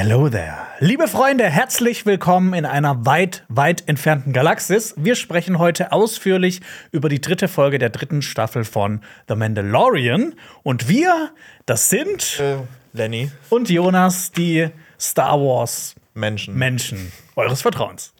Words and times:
Hello 0.00 0.28
there. 0.28 0.58
Liebe 0.78 1.08
Freunde, 1.08 1.42
herzlich 1.42 2.06
willkommen 2.06 2.54
in 2.54 2.64
einer 2.64 3.04
weit, 3.04 3.44
weit 3.48 3.88
entfernten 3.88 4.32
Galaxis. 4.32 4.94
Wir 4.96 5.16
sprechen 5.16 5.58
heute 5.58 5.90
ausführlich 5.90 6.60
über 6.92 7.08
die 7.08 7.20
dritte 7.20 7.48
Folge 7.48 7.80
der 7.80 7.90
dritten 7.90 8.22
Staffel 8.22 8.62
von 8.62 9.00
The 9.26 9.34
Mandalorian. 9.34 10.36
Und 10.62 10.88
wir, 10.88 11.32
das 11.66 11.88
sind 11.88 12.38
Äh, 12.38 12.58
Lenny. 12.92 13.32
und 13.50 13.70
Jonas, 13.70 14.30
die 14.30 14.68
Star 15.00 15.40
Wars 15.40 15.96
Menschen. 16.14 16.54
Menschen 16.54 17.10
eures 17.34 17.62
Vertrauens. 17.62 18.14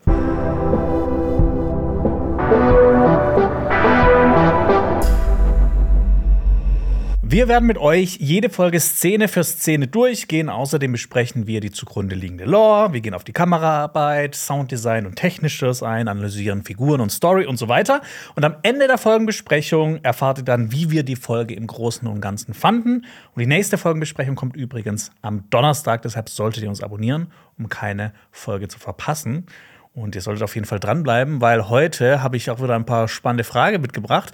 Wir 7.31 7.47
werden 7.47 7.67
mit 7.67 7.77
euch 7.77 8.17
jede 8.21 8.49
Folge 8.49 8.81
Szene 8.81 9.29
für 9.29 9.45
Szene 9.45 9.87
durchgehen. 9.87 10.49
Außerdem 10.49 10.93
besprechen 10.93 11.47
wir 11.47 11.61
die 11.61 11.71
zugrunde 11.71 12.17
liegende 12.17 12.47
Lore. 12.47 12.95
Wir 12.95 13.03
gehen 13.03 13.13
auf 13.13 13.23
die 13.23 13.35
Kameraarbeit, 13.35 14.35
Sounddesign 14.35 15.05
und 15.05 15.17
Technisches 15.17 15.83
ein, 15.83 16.09
analysieren 16.09 16.63
Figuren 16.63 17.03
und 17.03 17.13
Story 17.13 17.45
und 17.45 17.59
so 17.59 17.69
weiter. 17.69 18.01
Und 18.35 18.47
am 18.47 18.57
Ende 18.63 18.87
der 18.87 18.97
Folgenbesprechung 18.97 20.03
erfahrt 20.03 20.39
ihr 20.39 20.45
dann, 20.45 20.73
wie 20.73 20.91
wir 20.91 21.03
die 21.03 21.17
Folge 21.17 21.53
im 21.53 21.67
Großen 21.67 22.09
und 22.09 22.23
Ganzen 22.23 22.55
fanden. 22.55 23.05
Und 23.35 23.41
die 23.41 23.47
nächste 23.47 23.77
Folgenbesprechung 23.77 24.35
kommt 24.35 24.57
übrigens 24.57 25.11
am 25.21 25.45
Donnerstag. 25.51 26.01
Deshalb 26.01 26.31
solltet 26.31 26.63
ihr 26.63 26.71
uns 26.71 26.83
abonnieren, 26.83 27.31
um 27.59 27.69
keine 27.69 28.15
Folge 28.31 28.69
zu 28.69 28.79
verpassen. 28.79 29.45
Und 29.93 30.15
ihr 30.15 30.23
solltet 30.23 30.45
auf 30.45 30.55
jeden 30.55 30.67
Fall 30.67 30.81
dranbleiben, 30.81 31.43
weil 31.43 31.69
heute 31.69 32.23
habe 32.23 32.39
ich 32.39 32.51
auch 32.51 32.63
wieder 32.63 32.75
ein 32.75 32.87
paar 32.87 33.09
spannende 33.09 33.45
Fragen 33.45 33.83
mitgebracht. 33.83 34.33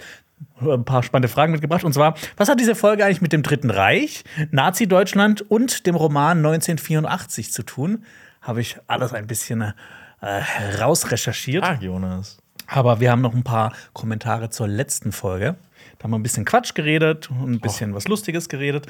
Ein 0.61 0.85
paar 0.85 1.03
spannende 1.03 1.27
Fragen 1.27 1.51
mitgebracht. 1.51 1.83
Und 1.83 1.93
zwar, 1.93 2.15
was 2.37 2.49
hat 2.49 2.59
diese 2.59 2.75
Folge 2.75 3.05
eigentlich 3.05 3.21
mit 3.21 3.33
dem 3.33 3.43
Dritten 3.43 3.69
Reich, 3.69 4.23
Nazi-Deutschland 4.51 5.49
und 5.49 5.85
dem 5.85 5.95
Roman 5.95 6.37
1984 6.37 7.51
zu 7.51 7.63
tun? 7.63 8.03
Habe 8.41 8.61
ich 8.61 8.77
alles 8.87 9.13
ein 9.13 9.27
bisschen 9.27 9.73
äh, 10.21 10.41
rausrecherchiert. 10.79 11.63
Ah, 11.63 11.77
Jonas. 11.79 12.37
Aber 12.67 12.99
wir 12.99 13.11
haben 13.11 13.21
noch 13.21 13.33
ein 13.33 13.43
paar 13.43 13.73
Kommentare 13.93 14.49
zur 14.49 14.67
letzten 14.67 15.11
Folge. 15.11 15.55
Da 15.97 16.03
haben 16.03 16.11
wir 16.11 16.19
ein 16.19 16.23
bisschen 16.23 16.45
Quatsch 16.45 16.73
geredet 16.73 17.29
und 17.29 17.51
ein 17.51 17.59
bisschen 17.59 17.93
was 17.93 18.07
Lustiges 18.07 18.49
geredet. 18.49 18.87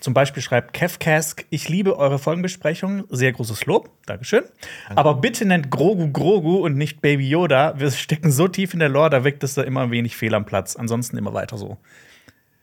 Zum 0.00 0.14
Beispiel 0.14 0.42
schreibt 0.42 0.72
Kevkask, 0.74 1.44
ich 1.50 1.68
liebe 1.68 1.98
eure 1.98 2.18
Folgenbesprechung. 2.18 3.04
Sehr 3.10 3.32
großes 3.32 3.66
Lob. 3.66 3.90
Dankeschön. 4.06 4.44
Aber 4.94 5.14
bitte 5.14 5.44
nennt 5.44 5.70
Grogu 5.70 6.10
Grogu 6.12 6.56
und 6.58 6.76
nicht 6.76 7.00
Baby 7.00 7.28
Yoda. 7.28 7.74
Wir 7.78 7.90
stecken 7.90 8.30
so 8.30 8.46
tief 8.48 8.74
in 8.74 8.80
der 8.80 8.88
Lore, 8.88 9.10
da 9.10 9.24
wirkt 9.24 9.42
es 9.42 9.54
da 9.54 9.62
immer 9.62 9.90
wenig 9.90 10.16
fehl 10.16 10.34
am 10.34 10.44
Platz. 10.46 10.76
Ansonsten 10.76 11.16
immer 11.18 11.34
weiter 11.34 11.58
so. 11.58 11.78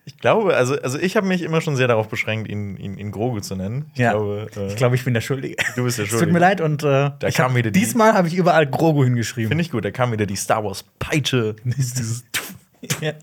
Ich 0.08 0.18
glaube, 0.20 0.56
also, 0.56 0.80
also 0.80 1.00
ich 1.00 1.18
habe 1.18 1.26
mich 1.28 1.42
immer 1.42 1.62
schon 1.62 1.76
sehr 1.76 1.88
darauf 1.88 2.08
beschränkt, 2.10 2.48
ihn, 2.48 2.78
ihn, 2.78 2.98
ihn 3.00 3.10
Grogu 3.12 3.40
zu 3.40 3.56
nennen. 3.56 3.88
Ich 3.94 4.00
Ja. 4.00 4.12
glaube, 4.12 4.48
äh, 4.56 4.68
Ich 4.68 4.76
glaube, 4.76 4.96
ich 4.96 5.04
bin 5.04 5.16
der 5.16 5.22
Schuldige. 5.22 5.56
Du 5.76 5.84
bist 5.84 5.98
der 5.98 6.06
Es 6.06 6.12
tut 6.12 6.20
Schuldige. 6.20 6.34
mir 6.34 6.40
leid 6.40 6.62
und 6.62 6.84
äh, 6.84 7.10
Da 7.18 7.32
kam 7.34 7.50
hab, 7.52 7.56
wieder 7.56 7.72
die- 7.72 7.80
diesmal 7.80 8.14
habe 8.14 8.28
ich 8.28 8.36
überall 8.36 8.68
Grogu 8.68 9.04
hingeschrieben. 9.04 9.50
finde 9.50 9.64
ich 9.64 9.72
gut. 9.72 9.84
Da 9.84 9.90
kam 9.92 10.12
wieder 10.12 10.26
die 10.28 10.36
Star 10.36 10.64
Wars 10.64 10.86
Peitsche. 11.00 11.56
Ja. 13.02 13.14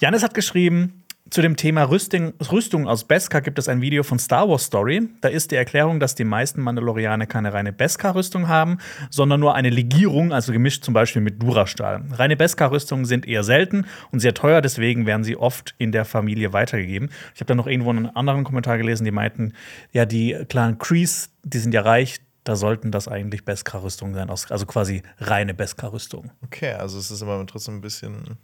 Janis 0.00 0.24
hat 0.24 0.34
geschrieben, 0.34 1.04
zu 1.30 1.42
dem 1.42 1.56
Thema 1.56 1.84
Rüstung, 1.84 2.32
Rüstung 2.50 2.88
aus 2.88 3.04
Beskar 3.04 3.40
gibt 3.40 3.58
es 3.58 3.68
ein 3.68 3.80
Video 3.80 4.02
von 4.02 4.18
Star 4.18 4.48
Wars 4.48 4.64
Story. 4.64 5.08
Da 5.20 5.28
ist 5.28 5.50
die 5.50 5.56
Erklärung, 5.56 6.00
dass 6.00 6.14
die 6.14 6.24
meisten 6.24 6.62
Mandalorianer 6.62 7.26
keine 7.26 7.52
reine 7.52 7.72
Beskar-Rüstung 7.72 8.48
haben, 8.48 8.78
sondern 9.10 9.40
nur 9.40 9.54
eine 9.54 9.70
Legierung, 9.70 10.32
also 10.32 10.52
gemischt 10.52 10.84
zum 10.84 10.94
Beispiel 10.94 11.20
mit 11.20 11.42
Durastahl. 11.42 12.02
Reine 12.12 12.36
Beskar-Rüstungen 12.36 13.04
sind 13.04 13.26
eher 13.26 13.44
selten 13.44 13.86
und 14.10 14.20
sehr 14.20 14.34
teuer, 14.34 14.62
deswegen 14.62 15.06
werden 15.06 15.24
sie 15.24 15.36
oft 15.36 15.74
in 15.78 15.92
der 15.92 16.04
Familie 16.04 16.52
weitergegeben. 16.52 17.10
Ich 17.34 17.40
habe 17.40 17.46
da 17.46 17.54
noch 17.54 17.66
irgendwo 17.66 17.90
einen 17.90 18.06
anderen 18.06 18.44
Kommentar 18.44 18.78
gelesen, 18.78 19.04
die 19.04 19.10
meinten, 19.10 19.52
ja, 19.92 20.06
die 20.06 20.36
Clan 20.48 20.78
Kreese, 20.78 21.28
die 21.42 21.58
sind 21.58 21.74
ja 21.74 21.82
reich, 21.82 22.20
da 22.44 22.56
sollten 22.56 22.90
das 22.90 23.08
eigentlich 23.08 23.44
Beskar-Rüstungen 23.44 24.14
sein, 24.14 24.30
also 24.30 24.64
quasi 24.64 25.02
reine 25.18 25.52
Beskar-Rüstungen. 25.52 26.30
Okay, 26.42 26.72
also 26.72 26.98
es 26.98 27.10
ist 27.10 27.20
immer 27.20 27.44
trotzdem 27.46 27.76
ein 27.76 27.80
bisschen, 27.82 28.38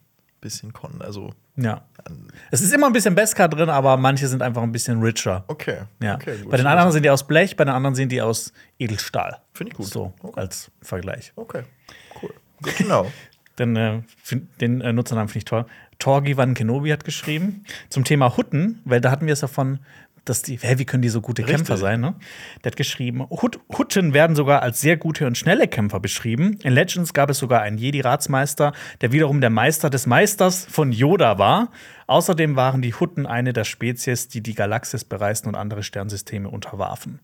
bisschen 0.45 0.73
Con. 0.73 1.03
Also, 1.03 1.33
Ja. 1.57 1.83
Es 2.53 2.61
ist 2.61 2.73
immer 2.73 2.87
ein 2.87 2.93
bisschen 2.93 3.15
Beskar 3.17 3.49
drin, 3.49 3.69
aber 3.69 3.97
manche 3.97 4.29
sind 4.29 4.43
einfach 4.43 4.63
ein 4.63 4.71
bisschen 4.71 5.03
richer. 5.03 5.43
okay. 5.49 5.79
Ja. 6.01 6.15
okay 6.15 6.37
bei 6.49 6.57
den 6.57 6.67
anderen 6.67 6.93
sind 6.93 7.03
die 7.05 7.11
aus 7.11 7.27
Blech, 7.27 7.57
bei 7.57 7.65
den 7.65 7.75
anderen 7.75 7.95
sind 7.97 8.13
die 8.13 8.23
aus 8.23 8.53
Edelstahl. 8.79 9.41
Finde 9.53 9.73
ich 9.73 9.77
gut. 9.77 9.87
So 9.87 10.13
Okay. 10.23 10.41
als 10.41 10.71
Vergleich. 10.83 11.33
Okay, 11.35 11.63
cool. 12.23 12.31
Genau. 12.79 13.11
Den, 13.59 13.77
äh, 13.77 14.03
den 14.61 14.81
äh, 14.81 14.93
Nutzernamen 14.93 15.29
finde 15.29 15.39
ich 15.39 15.45
toll. 15.45 15.65
Torgi 16.01 16.37
Van 16.37 16.55
Kenobi 16.55 16.91
hat 16.91 17.05
geschrieben 17.05 17.63
zum 17.89 18.03
Thema 18.03 18.37
Hutten, 18.37 18.81
weil 18.85 19.01
da 19.01 19.13
hatten 19.13 19.27
wir 19.27 19.33
es 19.33 19.39
davon, 19.41 19.79
dass 20.25 20.43
die, 20.43 20.59
hä, 20.61 20.79
wie 20.79 20.85
können 20.85 21.03
die 21.03 21.09
so 21.09 21.21
gute 21.21 21.43
Richtig. 21.43 21.57
Kämpfer 21.57 21.77
sein, 21.77 22.01
ne? 22.01 22.15
Der 22.63 22.73
hat 22.73 22.77
geschrieben, 22.77 23.29
Hut, 23.31 23.61
Hutten 23.77 24.15
werden 24.15 24.37
sogar 24.37 24.63
als 24.63 24.81
sehr 24.81 24.97
gute 24.97 25.27
und 25.27 25.37
schnelle 25.37 25.69
Kämpfer 25.69 26.01
beschrieben. 26.01 26.59
In 26.63 26.73
Legends 26.73 27.13
gab 27.13 27.31
es 27.31 27.39
sogar 27.39 27.63
einen 27.63 27.79
Jedi-Ratsmeister, 27.79 28.73
der 29.01 29.13
wiederum 29.13 29.41
der 29.41 29.51
Meister 29.51 29.91
des 29.91 30.07
Meisters 30.07 30.67
von 30.71 30.93
Yoda 30.93 31.39
war. 31.39 31.71
Außerdem 32.07 32.57
waren 32.57 32.83
die 32.83 32.95
Hutten 32.95 33.27
eine 33.27 33.53
der 33.53 33.65
Spezies, 33.65 34.29
die 34.29 34.43
die 34.43 34.55
Galaxis 34.55 35.05
bereisten 35.05 35.49
und 35.49 35.55
andere 35.55 35.83
Sternsysteme 35.83 36.49
unterwarfen. 36.49 37.21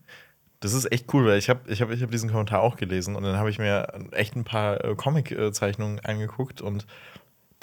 Das 0.61 0.73
ist 0.73 0.91
echt 0.91 1.11
cool, 1.13 1.25
weil 1.25 1.39
ich 1.39 1.49
habe 1.49 1.61
ich 1.71 1.81
hab, 1.81 1.89
ich 1.89 2.03
hab 2.03 2.11
diesen 2.11 2.29
Kommentar 2.29 2.61
auch 2.61 2.75
gelesen 2.75 3.15
und 3.15 3.23
dann 3.23 3.35
habe 3.35 3.49
ich 3.49 3.57
mir 3.57 3.87
echt 4.11 4.35
ein 4.35 4.43
paar 4.43 4.83
äh, 4.85 4.95
Comic-Zeichnungen 4.95 5.99
angeguckt 6.01 6.61
und 6.61 6.85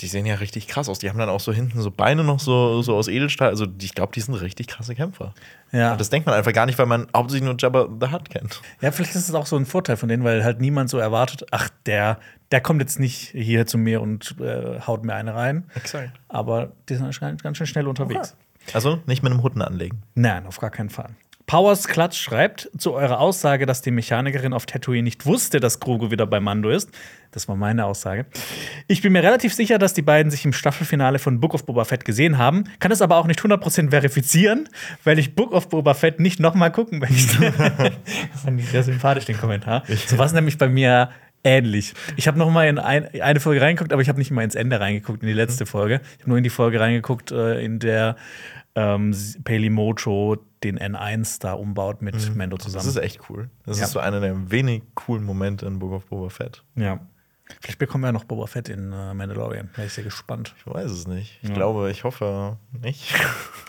die 0.00 0.06
sehen 0.06 0.26
ja 0.26 0.36
richtig 0.36 0.68
krass 0.68 0.88
aus. 0.88 1.00
Die 1.00 1.08
haben 1.08 1.18
dann 1.18 1.28
auch 1.28 1.40
so 1.40 1.52
hinten 1.52 1.80
so 1.80 1.90
Beine 1.90 2.22
noch 2.22 2.38
so, 2.38 2.82
so 2.82 2.94
aus 2.94 3.08
Edelstahl. 3.08 3.48
Also 3.48 3.66
ich 3.80 3.94
glaube, 3.94 4.12
die 4.14 4.20
sind 4.20 4.34
richtig 4.34 4.68
krasse 4.68 4.94
Kämpfer. 4.94 5.34
Ja. 5.72 5.92
Und 5.92 6.00
das 6.00 6.10
denkt 6.10 6.26
man 6.26 6.36
einfach 6.36 6.52
gar 6.52 6.66
nicht, 6.66 6.78
weil 6.78 6.86
man 6.86 7.08
hauptsächlich 7.14 7.44
nur 7.44 7.56
Jabba 7.58 7.88
the 8.00 8.12
Hutt 8.12 8.30
kennt. 8.30 8.60
Ja, 8.80 8.92
vielleicht 8.92 9.16
ist 9.16 9.28
es 9.28 9.34
auch 9.34 9.46
so 9.46 9.56
ein 9.56 9.66
Vorteil 9.66 9.96
von 9.96 10.08
denen, 10.08 10.22
weil 10.22 10.44
halt 10.44 10.60
niemand 10.60 10.88
so 10.88 10.98
erwartet, 10.98 11.46
ach, 11.50 11.68
der, 11.86 12.18
der 12.52 12.60
kommt 12.60 12.80
jetzt 12.80 13.00
nicht 13.00 13.30
hier 13.30 13.66
zu 13.66 13.76
mir 13.76 14.00
und 14.00 14.36
äh, 14.40 14.80
haut 14.80 15.04
mir 15.04 15.14
eine 15.14 15.34
rein. 15.34 15.64
Exakt. 15.74 16.10
Aber 16.28 16.72
die 16.88 16.94
sind 16.94 17.04
anscheinend 17.04 17.42
ganz 17.42 17.56
schön 17.58 17.66
schnell 17.66 17.88
unterwegs. 17.88 18.36
Also 18.72 19.00
nicht 19.06 19.22
mit 19.22 19.32
einem 19.32 19.42
Hutten 19.42 19.62
anlegen. 19.62 20.02
Nein, 20.14 20.46
auf 20.46 20.58
gar 20.58 20.70
keinen 20.70 20.90
Fall. 20.90 21.10
Powers 21.48 21.88
Klatsch 21.88 22.20
schreibt 22.20 22.70
zu 22.76 22.92
eurer 22.92 23.20
Aussage, 23.20 23.64
dass 23.64 23.80
die 23.80 23.90
Mechanikerin 23.90 24.52
auf 24.52 24.66
Tatooine 24.66 25.02
nicht 25.02 25.24
wusste, 25.24 25.60
dass 25.60 25.80
Grogu 25.80 26.10
wieder 26.10 26.26
bei 26.26 26.40
Mando 26.40 26.68
ist. 26.68 26.90
Das 27.30 27.48
war 27.48 27.56
meine 27.56 27.86
Aussage. 27.86 28.26
Ich 28.86 29.00
bin 29.00 29.14
mir 29.14 29.22
relativ 29.22 29.54
sicher, 29.54 29.78
dass 29.78 29.94
die 29.94 30.02
beiden 30.02 30.30
sich 30.30 30.44
im 30.44 30.52
Staffelfinale 30.52 31.18
von 31.18 31.40
Book 31.40 31.54
of 31.54 31.64
Boba 31.64 31.86
Fett 31.86 32.04
gesehen 32.04 32.36
haben, 32.36 32.64
kann 32.80 32.92
es 32.92 33.00
aber 33.00 33.16
auch 33.16 33.26
nicht 33.26 33.40
100% 33.40 33.88
verifizieren, 33.88 34.68
weil 35.04 35.18
ich 35.18 35.34
Book 35.34 35.52
of 35.52 35.70
Boba 35.70 35.94
Fett 35.94 36.20
nicht 36.20 36.38
nochmal 36.38 36.70
gucken 36.70 36.98
möchte. 36.98 37.50
das 38.32 38.42
fand 38.42 38.60
ich 38.60 38.68
sehr 38.68 38.82
sympathisch, 38.82 39.24
den 39.24 39.38
Kommentar. 39.38 39.84
So 40.06 40.18
war 40.18 40.26
es 40.26 40.34
nämlich 40.34 40.58
bei 40.58 40.68
mir 40.68 41.08
ähnlich. 41.44 41.94
Ich 42.16 42.28
habe 42.28 42.38
noch 42.38 42.50
mal 42.50 42.68
in 42.68 42.78
ein, 42.78 43.08
eine 43.22 43.40
Folge 43.40 43.62
reingeguckt, 43.62 43.94
aber 43.94 44.02
ich 44.02 44.10
habe 44.10 44.18
nicht 44.18 44.30
mal 44.30 44.44
ins 44.44 44.54
Ende 44.54 44.80
reingeguckt, 44.80 45.22
in 45.22 45.28
die 45.28 45.34
letzte 45.34 45.64
Folge. 45.64 46.02
Ich 46.16 46.20
habe 46.20 46.28
nur 46.28 46.36
in 46.36 46.44
die 46.44 46.50
Folge 46.50 46.78
reingeguckt, 46.78 47.32
äh, 47.32 47.64
in 47.64 47.78
der 47.78 48.16
ähm, 48.78 49.14
Paley 49.44 49.70
Mojo 49.70 50.36
den 50.62 50.78
N1 50.78 51.40
da 51.40 51.52
umbaut 51.54 52.02
mit 52.02 52.14
Mando 52.36 52.56
Das 52.56 52.66
zusammen. 52.66 52.88
ist 52.88 52.96
echt 52.96 53.20
cool. 53.28 53.48
Das 53.64 53.78
Ja. 53.78 53.84
ist 53.86 53.92
so 53.92 53.98
einer 53.98 54.20
der 54.20 54.50
wenig 54.50 54.82
coolen 54.94 55.24
Momente 55.24 55.66
in 55.66 55.78
Book 55.78 55.92
of 55.92 56.06
Boba 56.06 56.28
Fett. 56.30 56.62
ja. 56.76 57.00
Vielleicht 57.62 57.78
bekommen 57.78 58.02
wir 58.04 58.08
ja 58.08 58.12
noch 58.12 58.24
Boba 58.24 58.46
Fett 58.46 58.68
in 58.68 58.92
äh, 58.92 59.14
Mandalorian. 59.14 59.70
Wäre 59.74 59.86
ich 59.86 59.94
sehr 59.94 60.04
gespannt. 60.04 60.54
Ich 60.58 60.66
weiß 60.70 60.90
es 60.90 61.06
nicht. 61.06 61.38
Ich 61.40 61.54
glaube, 61.54 61.90
ich 61.90 62.04
hoffe 62.04 62.58
nicht. 62.82 63.14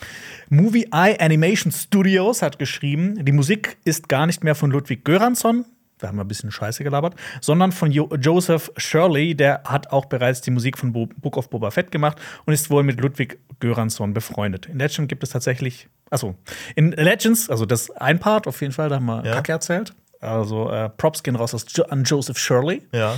Movie 0.50 0.88
Eye 0.92 1.18
Animation 1.20 1.72
Studios 1.72 2.42
hat 2.42 2.60
geschrieben, 2.60 3.24
die 3.24 3.32
Musik 3.32 3.78
ist 3.86 4.10
gar 4.10 4.26
nicht 4.26 4.44
mehr 4.44 4.56
von 4.56 4.70
Ludwig 4.72 5.06
Göransson, 5.06 5.64
da 6.00 6.08
haben 6.08 6.18
wir 6.18 6.24
ein 6.24 6.28
bisschen 6.28 6.52
Scheiße 6.52 6.84
gelabert, 6.84 7.16
sondern 7.42 7.72
von 7.72 7.92
jo 7.92 8.10
Joseph 8.20 8.72
Shirley, 8.78 9.36
der 9.36 9.62
hat 9.66 9.92
auch 9.92 10.06
bereits 10.06 10.42
die 10.42 10.52
Musik 10.52 10.78
von 10.78 10.92
Bo 10.94 11.08
Book 11.18 11.38
of 11.38 11.50
Boba 11.50 11.72
Fett 11.72 11.92
gemacht 11.92 12.18
und 12.46 12.54
ist 12.54 12.70
wohl 12.70 12.84
mit 12.84 13.00
Ludwig 13.00 13.40
Göransson 13.60 14.14
befreundet. 14.14 14.66
In 14.68 14.80
Legend 14.80 15.08
gibt 15.10 15.24
es 15.24 15.30
tatsächlich, 15.30 15.88
achso, 16.10 16.36
in 16.76 16.92
Legends, 16.94 17.50
also 17.50 17.66
das 17.66 17.92
ein 17.92 18.20
Part 18.20 18.48
auf 18.48 18.60
jeden 18.62 18.74
Fall, 18.74 18.90
da 18.90 18.96
haben 18.96 19.06
wir 19.06 19.24
Ja. 19.26 19.34
Kacke 19.34 19.52
erzählt. 19.52 19.94
Also 20.22 20.70
äh, 20.70 20.90
Props 20.90 21.24
gehen 21.24 21.36
raus 21.36 21.54
an 21.90 22.04
Joseph 22.04 22.38
Shirley. 22.38 22.82
ja. 22.94 23.16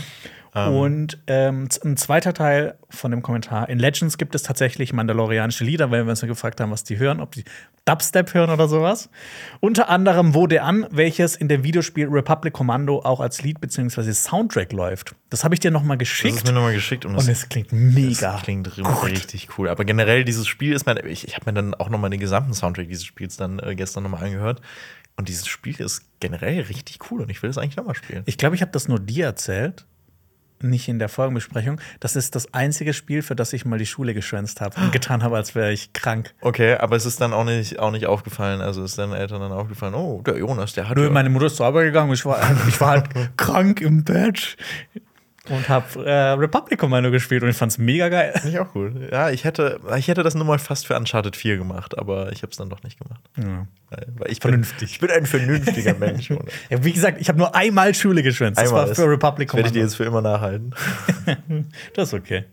Und 0.54 1.18
ähm, 1.28 1.70
ein 1.84 1.96
zweiter 1.96 2.34
Teil 2.34 2.78
von 2.90 3.12
dem 3.12 3.22
Kommentar. 3.22 3.70
In 3.70 3.80
Legends 3.80 4.18
gibt 4.18 4.36
es 4.36 4.44
tatsächlich 4.44 4.92
mandalorianische 4.92 5.64
Lieder, 5.64 5.92
weil 5.92 6.06
wir 6.06 6.10
uns 6.10 6.22
ja 6.22 6.28
gefragt 6.28 6.60
haben, 6.60 6.72
was 6.72 6.84
die 6.84 7.00
hören, 7.00 7.22
ob 7.22 7.32
die 7.32 7.46
Dubstep 7.86 8.34
hören 8.34 8.50
oder 8.50 8.68
sowas. 8.68 9.10
Unter 9.62 9.88
anderem 9.90 10.34
Wurde 10.34 10.62
an, 10.62 10.86
welches 10.92 11.38
in 11.38 11.48
dem 11.48 11.64
Videospiel 11.64 12.08
Republic 12.08 12.54
Commando 12.54 13.00
auch 13.00 13.22
als 13.22 13.42
Lied 13.44 13.62
bzw. 13.62 14.12
Soundtrack 14.12 14.74
läuft. 14.74 15.16
Das 15.30 15.46
habe 15.46 15.56
ich 15.56 15.62
dir 15.62 15.72
noch 15.72 15.84
mal 15.84 15.98
Das 15.98 16.10
ist 16.10 16.22
geschickt 16.22 16.46
mir 16.46 16.52
nochmal 16.52 16.74
geschickt 16.74 17.06
und 17.06 17.16
und 17.16 17.28
es 17.30 17.48
klingt 17.48 17.72
mega. 17.72 18.34
Das 18.34 18.44
klingt 18.44 18.76
gut. 18.76 19.04
richtig 19.06 19.58
cool. 19.58 19.70
Aber 19.70 19.86
generell, 19.86 20.26
dieses 20.26 20.48
Spiel 20.48 20.74
ist 20.74 20.86
mir. 20.86 21.02
Ich, 21.06 21.28
ich 21.28 21.36
habe 21.36 21.46
mir 21.50 21.54
dann 21.54 21.74
auch 21.76 21.90
nochmal 21.90 22.10
den 22.10 22.20
gesamten 22.20 22.54
Soundtrack 22.54 22.90
dieses 22.90 23.06
Spiels 23.06 23.38
dann 23.38 23.60
äh, 23.60 23.74
gestern 23.76 24.04
nochmal 24.04 24.26
angehört. 24.26 24.62
Und 25.16 25.30
dieses 25.30 25.48
Spiel 25.48 25.80
ist 25.80 26.04
generell 26.20 26.62
richtig 26.62 27.00
cool 27.10 27.22
und 27.22 27.30
ich 27.30 27.44
will 27.44 27.50
es 27.50 27.58
eigentlich 27.58 27.76
nochmal 27.76 27.96
spielen. 27.96 28.24
Ich 28.26 28.38
glaube, 28.38 28.56
ich 28.56 28.62
habe 28.62 28.72
das 28.72 28.88
nur 28.88 29.00
dir 29.00 29.26
erzählt. 29.26 29.86
Nicht 30.64 30.88
in 30.88 31.00
der 31.00 31.10
Folgenbesprechung. 31.10 31.80
Das 32.00 32.16
ist 32.16 32.36
das 32.36 32.54
einzige 32.54 32.94
Spiel, 32.94 33.22
für 33.22 33.36
das 33.36 33.54
ich 33.54 33.66
mal 33.66 33.80
die 33.80 33.86
Schule 33.86 34.14
geschwänzt 34.14 34.62
habe 34.62 34.80
und 34.80 34.92
getan 34.92 35.24
habe, 35.24 35.36
als 35.36 35.56
wäre 35.56 35.72
ich 35.72 35.94
krank. 35.94 36.34
Okay, 36.42 36.76
aber 36.76 36.96
es 36.96 37.06
ist 37.06 37.22
dann 37.22 37.34
auch 37.34 37.44
nicht, 37.46 37.80
auch 37.80 37.92
nicht 37.92 38.06
aufgefallen. 38.08 38.62
Also 38.62 38.84
ist 38.84 38.98
deinen 38.98 39.14
Eltern 39.14 39.42
dann 39.42 39.52
aufgefallen, 39.52 39.94
oh, 39.94 40.22
der 40.26 40.38
Jonas, 40.38 40.74
der 40.74 40.90
hat. 40.90 40.98
Nö, 40.98 41.06
ja- 41.06 41.10
meine 41.10 41.30
Mutter 41.30 41.46
ist 41.48 41.56
zur 41.58 41.66
Arbeit 41.66 41.86
gegangen. 41.86 42.12
Ich 42.14 42.26
war, 42.26 42.40
ich 42.68 42.80
war 42.82 42.90
halt 42.90 43.10
krank 43.38 43.82
im 43.82 44.04
Bett 44.04 44.56
und 45.50 45.68
habe 45.70 46.06
äh, 46.06 46.12
Republic 46.34 46.78
Commando 46.80 47.10
gespielt 47.10 47.42
und 47.44 47.50
ich 47.50 47.56
fand's 47.58 47.78
mega 47.80 48.10
geil. 48.10 48.32
Finde 48.36 48.50
ich 48.50 48.60
auch 48.60 48.76
cool. 48.76 49.10
Ja, 49.12 49.32
ich 49.32 49.44
hätte, 49.44 49.80
ich 49.98 50.08
hätte 50.08 50.22
das 50.24 50.36
nur 50.36 50.46
mal 50.46 50.60
fast 50.60 50.86
für 50.86 50.96
Uncharted 50.96 51.36
4 51.36 51.58
gemacht, 51.58 51.98
aber 51.98 52.32
ich 52.32 52.44
habe 52.44 52.52
es 52.52 52.58
dann 52.58 52.70
doch 52.70 52.84
nicht 52.84 53.00
gemacht. 53.00 53.22
Ja. 53.38 53.66
Weil 53.90 54.08
weil 54.18 54.32
ich 54.32 54.40
Vernünftig. 54.40 54.80
Bin, 54.80 54.88
ich 54.88 55.00
bin 55.00 55.10
ein 55.12 55.26
vernünftiger 55.26 55.94
Mensch. 55.96 56.30
Ja, 56.70 56.84
wie 56.84 56.94
gesagt, 56.94 57.20
ich 57.20 57.28
habe 57.28 57.40
nur 57.40 57.56
einmal 57.56 57.94
Schule 57.96 58.22
geschwänzt. 58.24 58.60
Das 58.60 58.68
Einmal 58.70 58.84
war 58.86 58.92
ist- 58.92 58.98
für 58.98 59.10
Republic 59.10 59.48
Das 59.50 59.56
werde 59.58 59.68
ich 59.68 59.74
Commando. 59.74 59.74
dir 59.74 59.82
jetzt 59.82 59.96
für 59.96 60.04
immer 60.06 60.22
nachhalten. 60.22 60.74
Das 61.96 62.10
ist 62.10 62.14
okay. 62.14 62.46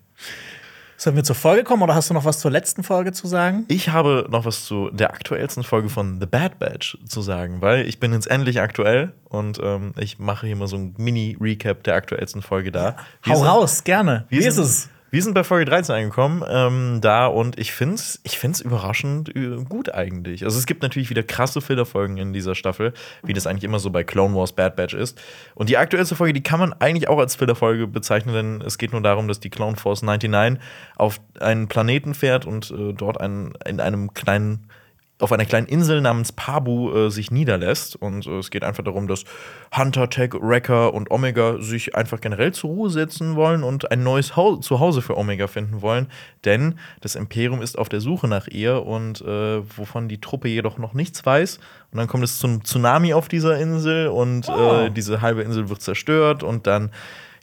Sollen 1.00 1.14
wir 1.14 1.22
zur 1.22 1.36
Folge 1.36 1.62
kommen 1.62 1.82
oder 1.84 1.94
hast 1.94 2.10
du 2.10 2.14
noch 2.14 2.24
was 2.24 2.40
zur 2.40 2.50
letzten 2.50 2.82
Folge 2.82 3.12
zu 3.12 3.28
sagen? 3.28 3.64
Ich 3.68 3.90
habe 3.90 4.26
noch 4.30 4.44
was 4.44 4.64
zu 4.64 4.90
der 4.90 5.10
aktuellsten 5.14 5.62
Folge 5.62 5.88
von 5.88 6.18
The 6.18 6.26
Bad 6.26 6.58
Batch 6.58 6.98
zu 7.06 7.22
sagen, 7.22 7.60
weil 7.62 7.86
ich 7.86 8.00
bin 8.00 8.12
jetzt 8.12 8.28
endlich 8.28 8.60
aktuell 8.60 9.12
und 9.28 9.60
ähm, 9.62 9.92
ich 9.96 10.18
mache 10.18 10.48
hier 10.48 10.56
mal 10.56 10.66
so 10.66 10.76
ein 10.76 10.94
Mini-Recap 10.98 11.84
der 11.84 11.94
aktuellsten 11.94 12.42
Folge 12.42 12.72
da. 12.72 12.96
Wir 13.22 13.32
Hau 13.34 13.38
sind- 13.38 13.46
raus, 13.46 13.84
gerne. 13.84 14.26
Wie 14.28 14.38
ist 14.38 14.58
es? 14.58 14.88
Wir 15.10 15.22
sind 15.22 15.32
bei 15.32 15.43
Folge 15.43 15.64
13 15.64 15.94
angekommen, 15.94 16.44
ähm, 16.46 17.00
da 17.00 17.28
und 17.28 17.58
ich 17.58 17.72
finde 17.72 17.94
es 17.94 18.20
ich 18.25 18.38
find's 18.38 18.60
überraschend 18.60 19.34
äh, 19.34 19.56
gut 19.66 19.94
eigentlich. 19.94 20.44
Also 20.44 20.58
es 20.58 20.66
gibt 20.66 20.82
natürlich 20.82 21.08
wieder 21.08 21.22
krasse 21.22 21.62
Filterfolgen 21.62 22.19
in 22.19 22.34
dieser 22.34 22.55
Staffel, 22.55 22.93
wie 23.22 23.32
das 23.32 23.46
eigentlich 23.46 23.64
immer 23.64 23.78
so 23.78 23.88
bei 23.88 24.05
Clone 24.05 24.34
Wars 24.34 24.52
Bad 24.52 24.76
Batch 24.76 24.93
ist. 24.93 25.19
Und 25.55 25.70
die 25.70 25.78
aktuellste 25.78 26.14
Folge, 26.14 26.34
die 26.34 26.43
kann 26.43 26.60
man 26.60 26.75
eigentlich 26.75 27.08
auch 27.08 27.19
als 27.19 27.37
Filterfolge 27.37 27.87
bezeichnen, 27.87 28.34
denn 28.34 28.60
es 28.60 28.76
geht 28.76 28.93
nur 28.93 29.00
darum, 29.00 29.28
dass 29.28 29.40
die 29.40 29.49
Clone 29.49 29.78
Force 29.78 30.02
99 30.02 30.62
auf 30.96 31.20
einen 31.40 31.69
Planeten 31.69 32.12
fährt 32.12 32.44
und 32.44 32.70
äh, 32.70 32.93
dort 32.93 33.19
einen, 33.19 33.54
in 33.66 33.81
einem 33.81 34.12
kleinen 34.12 34.69
auf 35.20 35.32
einer 35.32 35.44
kleinen 35.44 35.66
Insel 35.66 36.00
namens 36.00 36.32
Pabu 36.32 36.92
äh, 36.92 37.10
sich 37.10 37.30
niederlässt. 37.30 37.96
Und 37.96 38.26
äh, 38.26 38.38
es 38.38 38.50
geht 38.50 38.62
einfach 38.64 38.84
darum, 38.84 39.08
dass 39.08 39.24
Hunter, 39.76 40.08
Tech, 40.10 40.30
Wrecker 40.34 40.94
und 40.94 41.10
Omega 41.10 41.60
sich 41.60 41.94
einfach 41.96 42.20
generell 42.20 42.52
zur 42.52 42.70
Ruhe 42.70 42.90
setzen 42.90 43.34
wollen 43.34 43.64
und 43.64 43.90
ein 43.90 44.02
neues 44.02 44.36
Hau 44.36 44.56
Zuhause 44.56 45.02
für 45.02 45.16
Omega 45.16 45.46
finden 45.46 45.82
wollen. 45.82 46.06
Denn 46.44 46.78
das 47.00 47.16
Imperium 47.16 47.62
ist 47.62 47.76
auf 47.78 47.88
der 47.88 48.00
Suche 48.00 48.28
nach 48.28 48.46
ihr 48.46 48.86
und 48.86 49.20
äh, 49.22 49.60
wovon 49.76 50.08
die 50.08 50.20
Truppe 50.20 50.48
jedoch 50.48 50.78
noch 50.78 50.94
nichts 50.94 51.24
weiß. 51.26 51.58
Und 51.90 51.98
dann 51.98 52.06
kommt 52.06 52.24
es 52.24 52.38
zum 52.38 52.64
Tsunami 52.64 53.14
auf 53.14 53.28
dieser 53.28 53.58
Insel 53.58 54.08
und 54.08 54.48
Oh. 54.48 54.84
äh, 54.84 54.90
diese 54.90 55.20
halbe 55.20 55.42
Insel 55.42 55.68
wird 55.68 55.82
zerstört 55.82 56.42
und 56.42 56.66
dann 56.66 56.90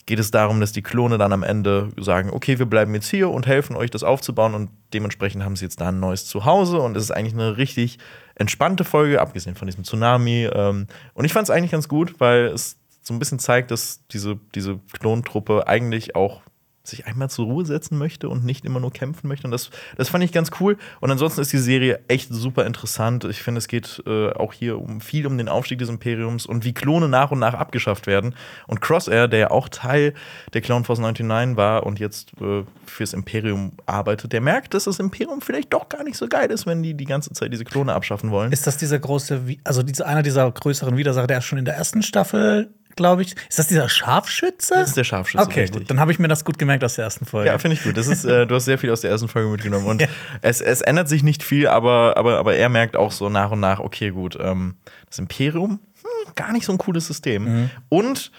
geht 0.06 0.20
es 0.20 0.32
darum, 0.32 0.60
dass 0.60 0.72
die 0.72 0.84
Klone 0.84 1.18
dann 1.18 1.34
am 1.34 1.44
Ende 1.44 1.90
sagen, 2.00 2.30
okay, 2.30 2.60
wir 2.60 2.68
bleiben 2.68 2.94
jetzt 2.94 3.10
hier 3.10 3.30
und 3.30 3.48
helfen 3.48 3.76
euch, 3.76 3.90
das 3.90 4.04
aufzubauen 4.04 4.54
und 4.54 4.70
dementsprechend 4.94 5.44
haben 5.44 5.56
sie 5.56 5.66
jetzt 5.66 5.82
da 5.82 5.90
ein 5.90 6.00
neues 6.00 6.26
Zuhause 6.28 6.80
und 6.80 6.96
es 6.96 7.04
ist 7.04 7.12
eigentlich 7.12 7.34
eine 7.34 7.58
richtig 7.58 7.98
entspannte 8.36 8.84
Folge, 8.84 9.20
abgesehen 9.20 9.56
von 9.56 9.68
diesem 9.68 9.84
Tsunami. 9.84 10.50
Ähm, 10.54 10.88
und 11.14 11.26
ich 11.26 11.34
fand 11.34 11.48
es 11.48 11.50
eigentlich 11.50 11.72
ganz 11.72 11.88
gut, 11.88 12.20
weil 12.20 12.46
es 12.48 12.78
so 13.02 13.14
ein 13.14 13.20
bisschen 13.20 13.40
zeigt, 13.40 13.72
dass 13.72 14.06
diese, 14.12 14.40
diese 14.54 14.80
Klontruppe 14.94 15.68
eigentlich 15.68 16.16
auch 16.16 16.42
sich 16.88 17.08
einmal 17.08 17.30
zur 17.30 17.46
Ruhe 17.46 17.66
setzen 17.66 17.98
möchte 17.98 18.30
und 18.30 18.46
nicht 18.46 18.66
immer 18.66 18.80
nur 18.80 18.92
kämpfen 18.92 19.28
möchte. 19.28 19.48
Und 19.48 19.52
das, 19.52 19.70
das 19.98 20.10
fand 20.10 20.24
ich 20.24 20.32
ganz 20.32 20.52
cool. 20.60 20.78
Und 21.02 21.12
ansonsten 21.12 21.42
ist 21.42 21.54
die 21.54 21.58
Serie 21.58 22.00
echt 22.08 22.34
super 22.34 22.66
interessant. 22.66 23.24
Ich 23.26 23.42
finde, 23.42 23.60
es 23.60 23.68
geht 23.68 24.04
äh, 24.06 24.32
auch 24.32 24.54
hier 24.54 24.80
um 24.80 25.02
viel 25.02 25.28
um 25.28 25.38
den 25.38 25.50
Aufstieg 25.50 25.80
des 25.80 25.90
Imperiums 25.90 26.46
und 26.46 26.66
wie 26.66 26.74
Klone 26.74 27.08
nach 27.08 27.32
und 27.32 27.40
nach 27.40 27.54
abgeschafft 27.54 28.08
werden. 28.08 28.36
Und 28.68 28.82
Crosshair, 28.82 29.28
der 29.28 29.40
ja 29.40 29.52
auch 29.52 29.70
Teil 29.70 30.14
der 30.54 30.62
Clone 30.62 30.86
Force 30.86 31.00
99 31.00 31.58
war 31.58 31.86
und 31.86 32.00
jetzt 32.00 32.34
äh, 32.42 32.64
fürs 32.86 33.14
Imperium 33.14 33.74
arbeitet, 33.86 34.34
der 34.34 34.42
merkt, 34.42 34.74
dass 34.74 34.86
das 34.86 35.00
Imperium 35.00 35.42
vielleicht 35.42 35.74
doch 35.74 35.90
gar 35.90 36.04
nicht 36.04 36.18
so 36.18 36.28
geil 36.28 36.52
ist, 36.52 36.66
wenn 36.66 36.84
die 36.84 36.94
die 36.94 37.06
ganze 37.06 37.32
Zeit 37.34 37.52
diese 37.52 37.66
Klone 37.66 37.94
abschaffen 37.94 38.32
wollen. 38.32 38.52
Ist 38.52 38.68
das 38.68 38.78
dieser 38.78 39.00
große, 39.00 39.42
also 39.64 39.84
dieser, 39.84 40.08
einer 40.08 40.24
dieser 40.24 40.52
größeren 40.52 40.98
Widersacher, 40.98 41.28
der 41.28 41.42
schon 41.42 41.60
in 41.60 41.66
der 41.66 41.76
ersten 41.76 42.02
Staffel, 42.02 42.70
glaube 42.96 43.22
ich. 43.22 43.36
Ist 43.50 43.60
das 43.60 43.68
dieser 43.68 43.90
Scharfschütze? 43.90 44.74
Das 44.76 44.90
ist 44.90 44.98
der 44.98 45.04
Scharfschütze, 45.04 45.44
Okay, 45.44 45.62
richtig. 45.62 45.82
gut. 45.82 45.90
Dann 45.90 46.00
habe 46.00 46.12
ich 46.12 46.20
mir 46.20 46.28
das 46.28 46.46
gut 46.46 46.58
gemerkt 46.58 46.84
aus 46.84 46.96
der 46.96 47.06
ersten 47.06 47.26
Folge. 47.26 47.50
Ja, 47.50 47.58
finde 47.58 47.76
ich 47.76 47.84
gut. 47.84 47.98
Das 47.98 48.08
ist, 48.08 48.26
äh, 48.26 48.46
du 48.48 48.56
hast 48.56 48.66
sehr 48.66 48.78
viel 48.78 48.92
aus 48.92 49.02
der 49.02 49.12
ersten 49.12 49.28
Folge 49.28 49.50
mitgenommen. 49.50 49.86
Und 49.86 50.08
es, 50.42 50.62
es 50.62 50.82
ändert 50.82 51.10
sich 51.10 51.24
nicht 51.24 51.44
viel, 51.44 51.68
aber, 51.68 52.16
aber, 52.18 52.38
aber 52.38 52.56
er 52.56 52.70
merkt 52.70 52.96
auch 52.96 53.12
so 53.12 53.30
nach 53.30 53.52
und 53.52 53.60
nach, 53.60 53.80
okay, 53.80 54.12
gut, 54.12 54.38
ähm, 54.40 54.76
das 55.08 55.20
Imperium, 55.20 55.80
hm, 56.02 56.34
gar 56.36 56.52
nicht 56.52 56.66
so 56.66 56.72
ein 56.72 56.78
cooles 56.78 57.08
System. 57.08 57.70
Und 57.90 58.32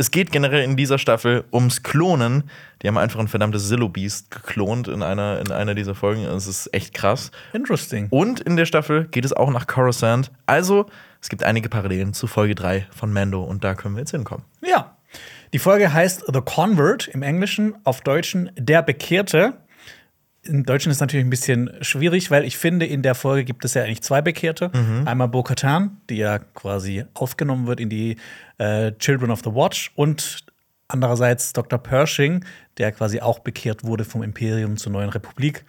es 0.00 0.10
geht 0.10 0.32
generell 0.32 0.62
in 0.64 0.78
dieser 0.78 0.96
Staffel 0.96 1.44
ums 1.52 1.82
Klonen. 1.82 2.44
Die 2.80 2.88
haben 2.88 2.96
einfach 2.96 3.20
ein 3.20 3.28
verdammtes 3.28 3.68
Zillow-Beast 3.68 4.30
geklont 4.30 4.88
in 4.88 5.02
einer, 5.02 5.40
in 5.40 5.52
einer 5.52 5.74
dieser 5.74 5.94
Folgen. 5.94 6.24
Es 6.24 6.46
ist 6.46 6.72
echt 6.72 6.94
krass. 6.94 7.30
Interesting. 7.52 8.06
Und 8.08 8.40
in 8.40 8.56
der 8.56 8.64
Staffel 8.64 9.04
geht 9.08 9.26
es 9.26 9.34
auch 9.34 9.50
nach 9.50 9.66
Coruscant. 9.66 10.30
Also, 10.46 10.86
es 11.20 11.28
gibt 11.28 11.42
einige 11.42 11.68
Parallelen 11.68 12.14
zu 12.14 12.26
Folge 12.26 12.54
3 12.54 12.86
von 12.90 13.12
Mando 13.12 13.42
und 13.42 13.64
da 13.64 13.74
können 13.74 13.94
wir 13.94 14.00
jetzt 14.00 14.12
hinkommen. 14.12 14.44
Ja. 14.66 14.96
Die 15.52 15.58
Folge 15.58 15.92
heißt 15.92 16.24
The 16.32 16.40
Convert 16.40 17.08
im 17.08 17.22
Englischen, 17.22 17.74
auf 17.84 18.00
Deutschen 18.00 18.50
Der 18.56 18.82
Bekehrte. 18.82 19.54
Im 20.42 20.64
Deutschen 20.64 20.90
ist 20.90 21.00
natürlich 21.00 21.26
ein 21.26 21.30
bisschen 21.30 21.70
schwierig, 21.82 22.30
weil 22.30 22.44
ich 22.44 22.56
finde, 22.56 22.86
in 22.86 23.02
der 23.02 23.14
Folge 23.14 23.44
gibt 23.44 23.64
es 23.64 23.74
ja 23.74 23.82
eigentlich 23.82 24.02
zwei 24.02 24.22
Bekehrte. 24.22 24.70
Einmal 25.06 25.28
Bo-Katan, 25.28 26.00
die 26.08 26.16
ja 26.16 26.38
quasi 26.38 27.04
aufgenommen 27.12 27.66
wird 27.66 27.80
in 27.80 27.90
die 27.90 28.16
äh, 28.58 28.92
Children 28.92 29.30
of 29.30 29.40
the 29.44 29.50
Watch 29.50 29.92
und 29.96 30.44
andererseits 30.88 31.52
Dr. 31.52 31.78
Pershing, 31.78 32.44
der 32.78 32.92
quasi 32.92 33.20
auch 33.20 33.40
bekehrt 33.40 33.84
wurde 33.84 34.04
vom 34.04 34.22
Imperium 34.22 34.76
zur 34.76 34.92
neuen 34.92 35.10
Republik 35.10 35.64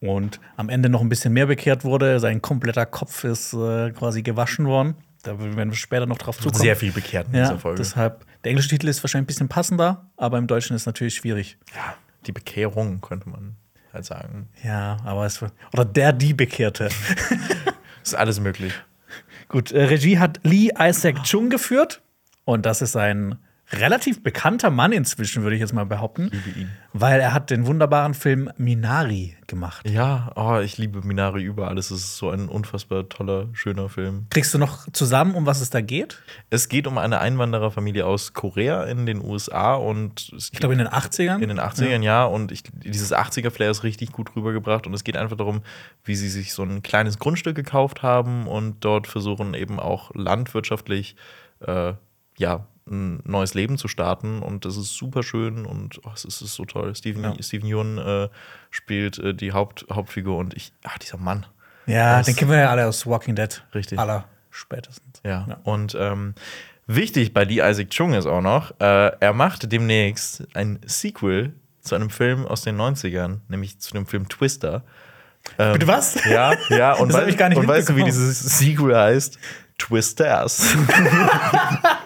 und 0.00 0.40
am 0.56 0.68
Ende 0.68 0.88
noch 0.88 1.00
ein 1.00 1.08
bisschen 1.08 1.32
mehr 1.32 1.46
bekehrt 1.46 1.84
wurde. 1.84 2.20
Sein 2.20 2.42
kompletter 2.42 2.86
Kopf 2.86 3.24
ist 3.24 3.52
äh, 3.54 3.90
quasi 3.92 4.22
gewaschen 4.22 4.66
worden. 4.66 4.94
Da 5.22 5.38
werden 5.40 5.70
wir 5.70 5.74
später 5.76 6.06
noch 6.06 6.18
drauf 6.18 6.38
zukommen. 6.38 6.60
Sehr 6.62 6.76
viel 6.76 6.92
bekehrt 6.92 7.28
in 7.28 7.34
Ja, 7.34 7.42
dieser 7.44 7.58
Folge. 7.58 7.78
deshalb, 7.78 8.24
der 8.44 8.50
englische 8.50 8.68
Titel 8.68 8.86
ist 8.88 9.02
wahrscheinlich 9.02 9.24
ein 9.24 9.26
bisschen 9.26 9.48
passender, 9.48 10.06
aber 10.16 10.38
im 10.38 10.46
Deutschen 10.46 10.76
ist 10.76 10.82
es 10.82 10.86
natürlich 10.86 11.14
schwierig. 11.16 11.58
ja, 11.74 11.94
die 12.26 12.32
Bekehrung 12.32 13.00
könnte 13.00 13.28
man 13.28 13.56
halt 13.92 14.04
sagen. 14.04 14.48
Ja, 14.62 14.98
aber 15.04 15.26
es 15.26 15.40
wird. 15.40 15.52
Oder 15.72 15.84
der, 15.84 16.12
die 16.12 16.34
Bekehrte. 16.34 16.88
Ist 18.02 18.14
alles 18.14 18.38
möglich. 18.40 18.72
Gut, 19.48 19.72
äh, 19.72 19.84
Regie 19.84 20.18
hat 20.18 20.40
Lee 20.44 20.70
Isaac 20.78 21.22
Chung 21.24 21.50
geführt. 21.50 22.02
Und 22.44 22.66
das 22.66 22.82
ist 22.82 22.94
ein 22.96 23.36
relativ 23.78 24.22
bekannter 24.22 24.70
Mann 24.70 24.92
inzwischen, 24.92 25.42
würde 25.42 25.56
ich 25.56 25.60
jetzt 25.60 25.72
mal 25.72 25.86
behaupten. 25.86 26.30
Liebe 26.32 26.58
ihn. 26.58 26.70
Weil 26.92 27.20
er 27.20 27.32
hat 27.34 27.50
den 27.50 27.66
wunderbaren 27.66 28.14
Film 28.14 28.50
Minari 28.56 29.36
gemacht. 29.46 29.88
Ja, 29.88 30.30
oh, 30.34 30.58
ich 30.58 30.78
liebe 30.78 31.02
Minari 31.02 31.42
über 31.42 31.68
alles. 31.68 31.90
Es 31.90 32.00
ist 32.00 32.16
so 32.16 32.30
ein 32.30 32.48
unfassbar 32.48 33.08
toller, 33.08 33.48
schöner 33.52 33.88
Film. 33.88 34.26
Kriegst 34.30 34.52
du 34.54 34.58
noch 34.58 34.90
zusammen, 34.92 35.34
um 35.34 35.46
was 35.46 35.60
es 35.60 35.70
da 35.70 35.80
geht? 35.80 36.22
Es 36.50 36.68
geht 36.68 36.86
um 36.86 36.98
eine 36.98 37.20
Einwandererfamilie 37.20 38.06
aus 38.06 38.32
Korea 38.32 38.84
in 38.84 39.06
den 39.06 39.22
USA 39.22 39.74
und 39.74 40.32
es 40.36 40.50
Ich 40.52 40.58
glaube 40.58 40.72
in 40.74 40.78
den 40.78 40.88
80ern. 40.88 41.40
in 41.40 41.48
den 41.48 41.60
80ern, 41.60 42.02
ja. 42.02 42.24
Und 42.24 42.50
ich, 42.50 42.62
dieses 42.72 43.12
80er-Flair 43.14 43.70
ist 43.70 43.82
richtig 43.82 44.12
gut 44.12 44.34
rübergebracht. 44.34 44.86
Und 44.86 44.94
es 44.94 45.04
geht 45.04 45.16
einfach 45.16 45.36
darum, 45.36 45.62
wie 46.04 46.16
sie 46.16 46.28
sich 46.28 46.52
so 46.54 46.62
ein 46.62 46.82
kleines 46.82 47.18
Grundstück 47.18 47.54
gekauft 47.56 48.02
haben 48.02 48.46
und 48.46 48.84
dort 48.84 49.06
versuchen 49.06 49.54
eben 49.54 49.78
auch 49.78 50.10
landwirtschaftlich 50.14 51.16
äh, 51.60 51.92
ja, 52.38 52.66
ein 52.88 53.20
neues 53.24 53.54
Leben 53.54 53.78
zu 53.78 53.88
starten. 53.88 54.40
Und 54.42 54.64
das 54.64 54.76
ist 54.76 54.94
super 54.94 55.22
schön 55.22 55.66
und 55.66 56.00
oh, 56.04 56.10
es 56.14 56.24
ist, 56.24 56.36
es 56.36 56.48
ist 56.48 56.54
so 56.54 56.64
toll. 56.64 56.94
Steven, 56.94 57.22
Ja. 57.22 57.34
Steven 57.42 57.68
Yeun 57.68 57.98
äh, 57.98 58.28
spielt 58.70 59.18
äh, 59.18 59.34
die 59.34 59.52
Haupt, 59.52 59.86
Hauptfigur 59.92 60.36
und 60.38 60.54
ich, 60.54 60.72
ach, 60.84 60.98
dieser 60.98 61.18
Mann. 61.18 61.46
Ja, 61.86 62.18
Das- 62.18 62.26
den 62.26 62.36
kennen 62.36 62.50
wir 62.50 62.58
ja 62.58 62.70
alle 62.70 62.86
aus 62.86 63.06
Walking 63.06 63.34
Dead. 63.36 63.62
Richtig. 63.74 63.98
Aller 63.98 64.24
spätestens. 64.50 65.20
Ja. 65.24 65.46
Ja. 65.48 65.58
Und 65.64 65.96
ähm, 65.98 66.34
wichtig 66.86 67.34
bei 67.34 67.44
Lee 67.44 67.60
Isaac 67.68 67.90
Chung 67.90 68.14
ist 68.14 68.26
auch 68.26 68.40
noch, 68.40 68.72
äh, 68.80 69.12
er 69.20 69.32
macht 69.32 69.70
demnächst 69.70 70.46
ein 70.54 70.78
Sequel 70.86 71.52
zu 71.82 71.94
einem 71.94 72.10
Film 72.10 72.46
aus 72.46 72.62
den 72.62 72.76
90ern, 72.80 73.38
nämlich 73.48 73.78
zu 73.78 73.92
dem 73.92 74.06
Film 74.06 74.28
Twister. 74.28 74.82
Ähm, 75.58 75.74
Bitte 75.74 75.86
was? 75.86 76.16
Ja, 76.24 76.54
ja. 76.70 76.92
Und, 76.98 77.12
Das 77.12 77.26
ich 77.28 77.36
gar 77.36 77.48
nicht 77.48 77.58
und 77.58 77.68
weißt 77.68 77.90
du, 77.90 77.96
wie 77.96 78.02
dieses 78.02 78.40
Sequel 78.58 78.96
heißt? 78.96 79.38
Twisters. 79.78 80.74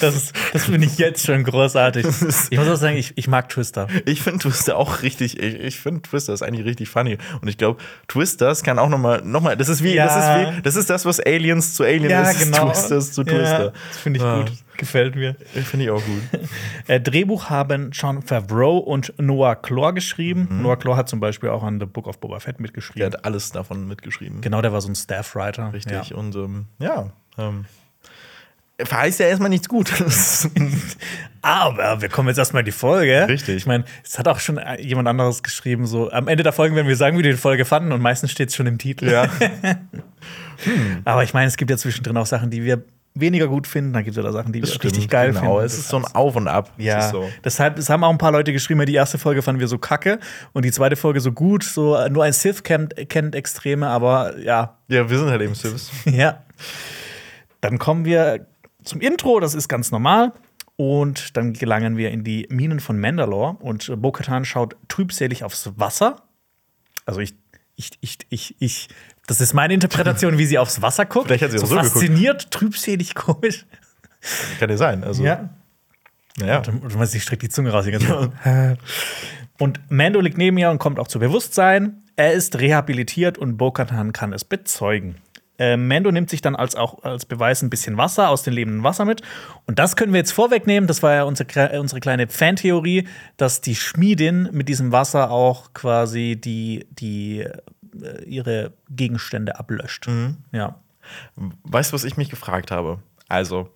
Das, 0.00 0.14
ist, 0.14 0.32
das 0.52 0.64
finde 0.64 0.86
ich 0.86 0.98
jetzt 0.98 1.24
schon 1.24 1.44
großartig. 1.44 2.06
Ich 2.50 2.58
muss 2.58 2.68
auch 2.68 2.76
sagen, 2.76 2.96
ich, 2.96 3.12
ich 3.16 3.28
mag 3.28 3.48
Twister. 3.48 3.86
Ich 4.04 4.22
finde 4.22 4.40
Twister 4.40 4.76
auch 4.76 5.02
richtig, 5.02 5.38
ich, 5.40 5.54
ich 5.54 5.80
finde 5.80 6.02
Twister 6.02 6.32
ist 6.32 6.42
eigentlich 6.42 6.66
richtig 6.66 6.88
funny. 6.88 7.18
Und 7.40 7.48
ich 7.48 7.56
glaube, 7.58 7.80
Twisters 8.08 8.62
kann 8.62 8.78
auch 8.78 8.88
nochmal, 8.88 9.22
noch 9.22 9.40
mal, 9.40 9.56
das 9.56 9.68
ist 9.68 9.82
wie, 9.82 9.94
Ja. 9.94 10.06
das 10.06 10.16
ist 10.16 10.56
wie, 10.58 10.62
das 10.62 10.76
ist 10.76 10.90
das, 10.90 11.04
was 11.06 11.20
Aliens 11.20 11.74
zu 11.74 11.84
Alien 11.84 12.10
ist, 12.10 12.42
ist 12.42 12.54
Twisters 12.60 13.12
zu 13.12 13.24
Twister. 13.24 13.64
Ja, 13.66 13.72
das 13.88 13.98
finde 13.98 14.18
ich 14.18 14.24
Ah. 14.24 14.40
gut. 14.42 14.52
Gefällt 14.76 15.14
mir. 15.14 15.36
Finde 15.52 15.84
ich 15.84 15.90
auch 15.90 16.02
gut. 16.02 16.22
Äh, 16.86 17.00
Drehbuch 17.00 17.50
haben 17.50 17.90
John 17.92 18.22
Favreau 18.22 18.78
und 18.78 19.12
Noah 19.18 19.54
Clore 19.54 19.92
geschrieben. 19.94 20.48
Mhm. 20.50 20.62
Noah 20.62 20.78
Clore 20.78 20.96
hat 20.96 21.08
zum 21.08 21.20
Beispiel 21.20 21.50
auch 21.50 21.62
an 21.62 21.78
The 21.78 21.86
Book 21.86 22.06
of 22.08 22.18
Boba 22.18 22.40
Fett 22.40 22.56
Der 22.56 22.62
mitgeschrieben. 22.62 23.04
hat 23.12 23.24
alles 23.24 23.52
davon 23.52 23.86
mitgeschrieben. 23.86 24.40
Genau, 24.40 24.60
der 24.62 24.72
war 24.72 24.80
so 24.80 24.88
ein 24.88 24.94
Staff-Writer. 24.96 25.72
Richtig. 25.74 26.10
Ja. 26.10 26.16
Und 26.16 26.34
ähm, 26.34 26.66
ja, 26.78 27.10
ähm, 27.38 27.66
verheißt 28.84 29.20
ja 29.20 29.26
erstmal 29.26 29.50
nichts 29.50 29.68
Gutes. 29.68 30.48
Aber 31.42 32.02
wir 32.02 32.08
kommen 32.08 32.28
jetzt 32.28 32.38
erstmal 32.38 32.60
in 32.60 32.66
die 32.66 32.72
Folge. 32.72 33.26
Richtig. 33.28 33.56
Ich 33.56 33.66
meine, 33.66 33.84
es 34.04 34.18
hat 34.18 34.28
auch 34.28 34.40
schon 34.40 34.60
jemand 34.78 35.08
anderes 35.08 35.42
geschrieben, 35.42 35.86
so 35.86 36.10
am 36.10 36.28
Ende 36.28 36.42
der 36.42 36.52
Folge 36.52 36.74
werden 36.76 36.88
wir 36.88 36.96
sagen, 36.96 37.18
wie 37.18 37.24
wir 37.24 37.32
die 37.32 37.38
Folge 37.38 37.64
fanden 37.64 37.92
und 37.92 38.02
meistens 38.02 38.30
steht 38.30 38.50
es 38.50 38.56
schon 38.56 38.66
im 38.66 38.78
Titel. 38.78 39.10
ja. 39.10 39.26
Aber 41.06 41.22
ich 41.22 41.32
meine, 41.32 41.46
es 41.46 41.56
gibt 41.56 41.70
ja 41.70 41.78
zwischendrin 41.78 42.16
auch 42.18 42.26
Sachen, 42.26 42.50
die 42.50 42.62
wir 42.62 42.84
weniger 43.14 43.48
gut 43.48 43.66
finden, 43.66 43.92
dann 43.92 44.04
gibt 44.04 44.16
es 44.16 44.22
ja 44.22 44.22
da 44.22 44.32
Sachen, 44.32 44.52
die 44.52 44.62
wir 44.62 44.84
richtig 44.84 45.08
geil 45.08 45.28
genau. 45.28 45.40
finden. 45.40 45.64
Es 45.64 45.78
ist 45.78 45.88
so 45.88 45.96
ein 45.96 46.04
Auf 46.04 46.36
und 46.36 46.48
Ab. 46.48 46.70
Ja, 46.78 47.10
so. 47.10 47.28
deshalb 47.44 47.78
es 47.78 47.90
haben 47.90 48.04
auch 48.04 48.10
ein 48.10 48.18
paar 48.18 48.32
Leute 48.32 48.52
geschrieben, 48.52 48.84
die 48.86 48.94
erste 48.94 49.18
Folge 49.18 49.42
fanden 49.42 49.60
wir 49.60 49.68
so 49.68 49.78
kacke 49.78 50.20
und 50.52 50.64
die 50.64 50.70
zweite 50.70 50.96
Folge 50.96 51.20
so 51.20 51.32
gut. 51.32 51.64
So 51.64 51.96
nur 52.08 52.24
ein 52.24 52.32
Sith 52.32 52.62
kennt, 52.62 52.94
kennt 53.08 53.34
Extreme, 53.34 53.88
aber 53.88 54.38
ja, 54.38 54.76
ja, 54.88 55.10
wir 55.10 55.18
sind 55.18 55.28
halt 55.28 55.42
eben 55.42 55.54
Sivs. 55.54 55.90
ja. 56.04 56.42
Dann 57.60 57.78
kommen 57.78 58.04
wir 58.04 58.46
zum 58.84 59.00
Intro, 59.00 59.40
das 59.40 59.54
ist 59.54 59.68
ganz 59.68 59.90
normal. 59.90 60.32
Und 60.76 61.36
dann 61.36 61.52
gelangen 61.52 61.96
wir 61.96 62.10
in 62.10 62.24
die 62.24 62.46
Minen 62.50 62.80
von 62.80 62.98
Mandalore 62.98 63.56
und 63.60 63.92
Bo-Katan 64.00 64.44
schaut 64.46 64.76
trübselig 64.88 65.44
aufs 65.44 65.70
Wasser. 65.76 66.22
Also 67.04 67.20
ich, 67.20 67.34
ich, 67.76 67.90
ich, 68.00 68.18
ich, 68.30 68.56
ich, 68.60 68.88
das 69.26 69.42
ist 69.42 69.52
meine 69.52 69.74
Interpretation, 69.74 70.38
wie 70.38 70.46
sie 70.46 70.58
aufs 70.58 70.80
Wasser 70.80 71.04
guckt. 71.04 71.26
Vielleicht 71.26 71.44
hat 71.44 71.50
sie 71.50 71.58
auch 71.58 71.66
so 71.66 71.74
geguckt. 71.76 71.92
fasziniert, 71.92 72.50
trübselig, 72.50 73.14
komisch. 73.14 73.66
Kann 74.58 74.70
ja 74.70 74.76
sein. 74.76 75.04
Also, 75.04 75.22
Ja. 75.22 75.50
Naja. 76.38 76.60
Du, 76.60 76.72
du 76.72 76.96
meinst, 76.96 77.14
ich 77.14 77.22
streckt 77.22 77.42
die 77.42 77.48
Zunge 77.50 77.70
raus. 77.72 77.84
Die 77.84 77.90
ganze 77.90 78.32
Zeit. 78.42 78.78
Und 79.58 79.80
Mando 79.90 80.20
liegt 80.20 80.38
neben 80.38 80.56
ihr 80.56 80.70
und 80.70 80.78
kommt 80.78 80.98
auch 80.98 81.08
zu 81.08 81.18
Bewusstsein. 81.18 82.02
Er 82.16 82.32
ist 82.32 82.58
rehabilitiert 82.58 83.36
und 83.36 83.58
Bo-Katan 83.58 84.14
kann 84.14 84.32
es 84.32 84.42
bezeugen. 84.42 85.16
Äh, 85.60 85.76
Mando 85.76 86.10
nimmt 86.10 86.30
sich 86.30 86.40
dann 86.40 86.56
als 86.56 86.74
auch 86.74 87.04
als 87.04 87.26
Beweis 87.26 87.62
ein 87.62 87.68
bisschen 87.68 87.98
Wasser 87.98 88.30
aus 88.30 88.42
dem 88.42 88.54
lebenden 88.54 88.82
Wasser 88.82 89.04
mit. 89.04 89.20
Und 89.66 89.78
das 89.78 89.94
können 89.94 90.14
wir 90.14 90.18
jetzt 90.18 90.32
vorwegnehmen. 90.32 90.86
Das 90.86 91.02
war 91.02 91.12
ja 91.14 91.24
unsere, 91.24 91.78
unsere 91.78 92.00
kleine 92.00 92.28
Fantheorie, 92.28 93.06
dass 93.36 93.60
die 93.60 93.74
Schmiedin 93.74 94.48
mit 94.52 94.70
diesem 94.70 94.90
Wasser 94.90 95.30
auch 95.30 95.74
quasi 95.74 96.40
die, 96.42 96.86
die 96.90 97.40
äh, 97.40 98.24
ihre 98.24 98.72
Gegenstände 98.88 99.58
ablöscht. 99.58 100.06
Ja. 100.50 100.76
Weißt 101.36 101.92
du, 101.92 101.94
was 101.94 102.04
ich 102.04 102.16
mich 102.16 102.30
gefragt 102.30 102.70
habe? 102.70 103.00
Also, 103.28 103.68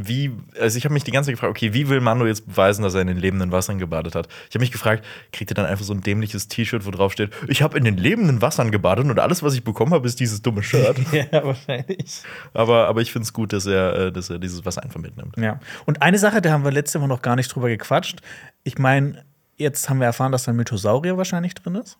wie, 0.00 0.30
also 0.60 0.78
ich 0.78 0.84
habe 0.84 0.94
mich 0.94 1.02
die 1.02 1.10
ganze 1.10 1.28
Zeit 1.28 1.34
gefragt, 1.34 1.50
okay, 1.50 1.74
wie 1.74 1.88
will 1.88 2.00
Mando 2.00 2.24
jetzt 2.24 2.46
beweisen, 2.46 2.82
dass 2.82 2.94
er 2.94 3.00
in 3.00 3.08
den 3.08 3.16
lebenden 3.16 3.50
Wassern 3.50 3.78
gebadet 3.78 4.14
hat? 4.14 4.28
Ich 4.48 4.54
habe 4.54 4.60
mich 4.60 4.70
gefragt, 4.70 5.04
kriegt 5.32 5.50
er 5.50 5.54
dann 5.54 5.66
einfach 5.66 5.84
so 5.84 5.92
ein 5.92 6.02
dämliches 6.02 6.46
T-Shirt, 6.46 6.86
wo 6.86 6.92
drauf 6.92 7.12
steht, 7.12 7.30
ich 7.48 7.62
habe 7.62 7.76
in 7.76 7.84
den 7.84 7.96
lebenden 7.96 8.40
Wassern 8.40 8.70
gebadet 8.70 9.06
und 9.06 9.18
alles, 9.18 9.42
was 9.42 9.54
ich 9.54 9.64
bekommen 9.64 9.92
habe, 9.92 10.06
ist 10.06 10.20
dieses 10.20 10.40
dumme 10.40 10.62
Shirt. 10.62 10.96
ja, 11.12 11.44
wahrscheinlich. 11.44 12.22
aber, 12.54 12.86
aber 12.86 13.00
ich 13.00 13.10
finde 13.10 13.24
es 13.24 13.32
gut, 13.32 13.52
dass 13.52 13.66
er, 13.66 13.94
äh, 13.94 14.12
dass 14.12 14.30
er 14.30 14.38
dieses 14.38 14.64
Wasser 14.64 14.84
einfach 14.84 15.00
mitnimmt. 15.00 15.36
Ja. 15.36 15.58
Und 15.84 16.00
eine 16.00 16.18
Sache, 16.18 16.40
da 16.40 16.52
haben 16.52 16.62
wir 16.62 16.70
letzte 16.70 17.00
Woche 17.00 17.08
noch 17.08 17.22
gar 17.22 17.34
nicht 17.34 17.52
drüber 17.52 17.68
gequatscht. 17.68 18.20
Ich 18.62 18.78
meine, 18.78 19.24
jetzt 19.56 19.90
haben 19.90 19.98
wir 19.98 20.06
erfahren, 20.06 20.30
dass 20.30 20.44
da 20.44 20.52
ein 20.52 20.56
Mythosaurier 20.56 21.16
wahrscheinlich 21.16 21.54
drin 21.54 21.74
ist. 21.74 21.98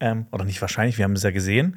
Ähm, 0.00 0.26
oder 0.30 0.44
nicht 0.44 0.60
wahrscheinlich, 0.60 0.98
wir 0.98 1.04
haben 1.04 1.14
es 1.14 1.24
ja 1.24 1.32
gesehen. 1.32 1.76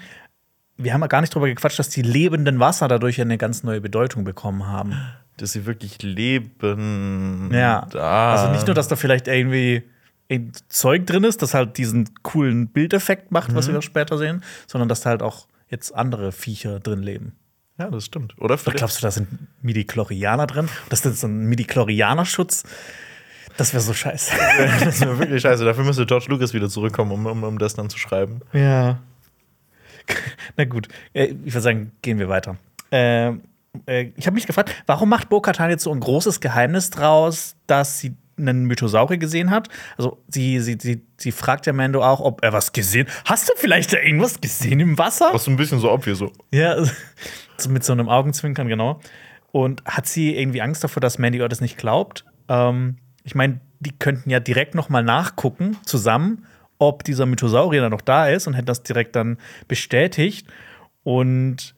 Wir 0.78 0.94
haben 0.94 1.02
ja 1.02 1.08
gar 1.08 1.22
nicht 1.22 1.34
drüber 1.34 1.48
gequatscht, 1.48 1.80
dass 1.80 1.90
die 1.90 2.02
lebenden 2.02 2.60
Wasser 2.60 2.88
dadurch 2.88 3.20
eine 3.20 3.38
ganz 3.38 3.64
neue 3.64 3.82
Bedeutung 3.82 4.24
bekommen 4.24 4.68
haben. 4.68 4.96
Dass 5.38 5.52
sie 5.52 5.66
wirklich 5.66 6.02
leben. 6.02 7.50
Ja. 7.54 7.88
Da. 7.92 8.34
Also 8.34 8.52
nicht 8.54 8.68
nur, 8.68 8.76
dass 8.76 8.88
da 8.88 8.96
vielleicht 8.96 9.28
irgendwie 9.28 9.84
ein 10.30 10.52
Zeug 10.68 11.06
drin 11.06 11.24
ist, 11.24 11.42
das 11.42 11.54
halt 11.54 11.78
diesen 11.78 12.10
coolen 12.24 12.68
Bildeffekt 12.68 13.32
macht, 13.32 13.56
was 13.56 13.72
wir 13.72 13.82
später 13.82 14.18
sehen, 14.18 14.44
sondern 14.68 14.90
dass 14.90 15.02
da 15.02 15.12
halt 15.12 15.22
auch 15.24 15.48
jetzt 15.70 15.94
andere 15.96 16.32
Viecher 16.32 16.80
drin 16.80 17.02
leben. 17.02 17.34
Ja, 17.80 17.90
das 17.90 18.06
stimmt. 18.06 18.34
Oder 18.40 18.56
Oder 18.56 18.74
glaubst 18.74 18.98
du, 18.98 19.02
da 19.02 19.12
sind 19.12 19.28
Midi-Chlorianer 19.62 20.48
drin? 20.48 20.68
Das 20.90 21.06
ist 21.06 21.22
so 21.22 21.28
ein 21.28 21.46
Midi-Chlorianer-Schutz. 21.46 22.64
Das 23.56 23.74
wäre 23.74 23.82
so 23.82 23.94
scheiße. 23.94 24.32
das 24.84 25.02
wäre 25.02 25.20
wirklich 25.20 25.42
scheiße. 25.42 25.64
Dafür 25.64 25.84
müsste 25.84 26.06
George 26.06 26.26
Lucas 26.30 26.54
wieder 26.54 26.70
zurückkommen, 26.70 27.12
um, 27.12 27.26
um, 27.26 27.44
um 27.44 27.60
das 27.60 27.76
dann 27.76 27.90
zu 27.90 27.98
schreiben. 27.98 28.42
Ja. 28.54 29.00
Na 30.58 30.66
gut, 30.66 30.88
Äh, 31.14 31.26
ich 31.46 31.54
würde 31.54 31.62
sagen, 31.62 31.92
gehen 32.02 32.20
wir 32.20 32.30
weiter. 32.30 32.58
Ähm, 32.92 33.42
äh, 33.86 34.12
ich 34.16 34.26
habe 34.26 34.36
mich 34.36 34.48
gefragt, 34.48 34.74
warum 34.86 35.10
macht 35.10 35.30
Bo-Katan 35.30 35.70
jetzt 35.70 35.84
so 35.84 35.92
ein 35.92 36.00
großes 36.00 36.40
Geheimnis 36.40 36.90
draus, 36.90 37.56
dass 37.68 38.00
sie 38.00 38.16
einen 38.38 38.66
Mythosaurier 38.66 39.18
gesehen 39.18 39.52
hat? 39.52 39.70
Also, 39.98 40.22
sie, 40.28 40.60
sie, 40.60 40.78
sie, 40.80 41.02
sie 41.18 41.32
fragt 41.32 41.66
ja 41.66 41.74
Mando 41.74 42.04
auch, 42.04 42.20
ob 42.20 42.44
er 42.44 42.54
was 42.54 42.72
gesehen 42.72 43.08
Hast 43.26 43.50
du 43.50 43.54
vielleicht 43.56 43.94
da 43.94 43.98
irgendwas 43.98 44.40
gesehen 44.40 44.80
im 44.80 44.98
Wasser? 44.98 45.30
Was 45.32 45.46
so 45.46 45.52
ein 45.52 45.58
bisschen 45.58 45.80
so 45.80 45.92
obvious 45.92 46.20
so. 46.20 46.32
Ja, 46.52 46.78
so 47.58 47.70
mit 47.70 47.84
so 47.84 47.94
einem 47.94 48.10
Augenzwinkern, 48.10 48.68
genau. 48.68 49.00
Und 49.52 49.84
hat 49.86 50.08
sie 50.08 50.36
irgendwie 50.36 50.62
Angst 50.62 50.84
davor, 50.84 51.02
dass 51.02 51.18
Mandy 51.18 51.40
das 51.40 51.62
nicht 51.62 51.78
glaubt? 51.78 52.26
Ähm, 52.48 52.98
ich 53.24 53.34
meine, 53.36 53.60
die 53.80 53.92
könnten 53.92 54.30
ja 54.30 54.40
direkt 54.40 54.76
noch 54.76 54.90
mal 54.90 55.04
nachgucken, 55.04 55.78
zusammen, 55.84 56.46
ob 56.80 57.04
dieser 57.04 57.26
Mythosaurier 57.26 57.82
dann 57.82 57.92
noch 57.92 58.02
da 58.02 58.28
ist 58.28 58.48
und 58.48 58.54
hätten 58.54 58.68
das 58.68 58.84
direkt 58.84 59.16
dann 59.16 59.38
bestätigt. 59.68 60.48
Und 61.04 61.76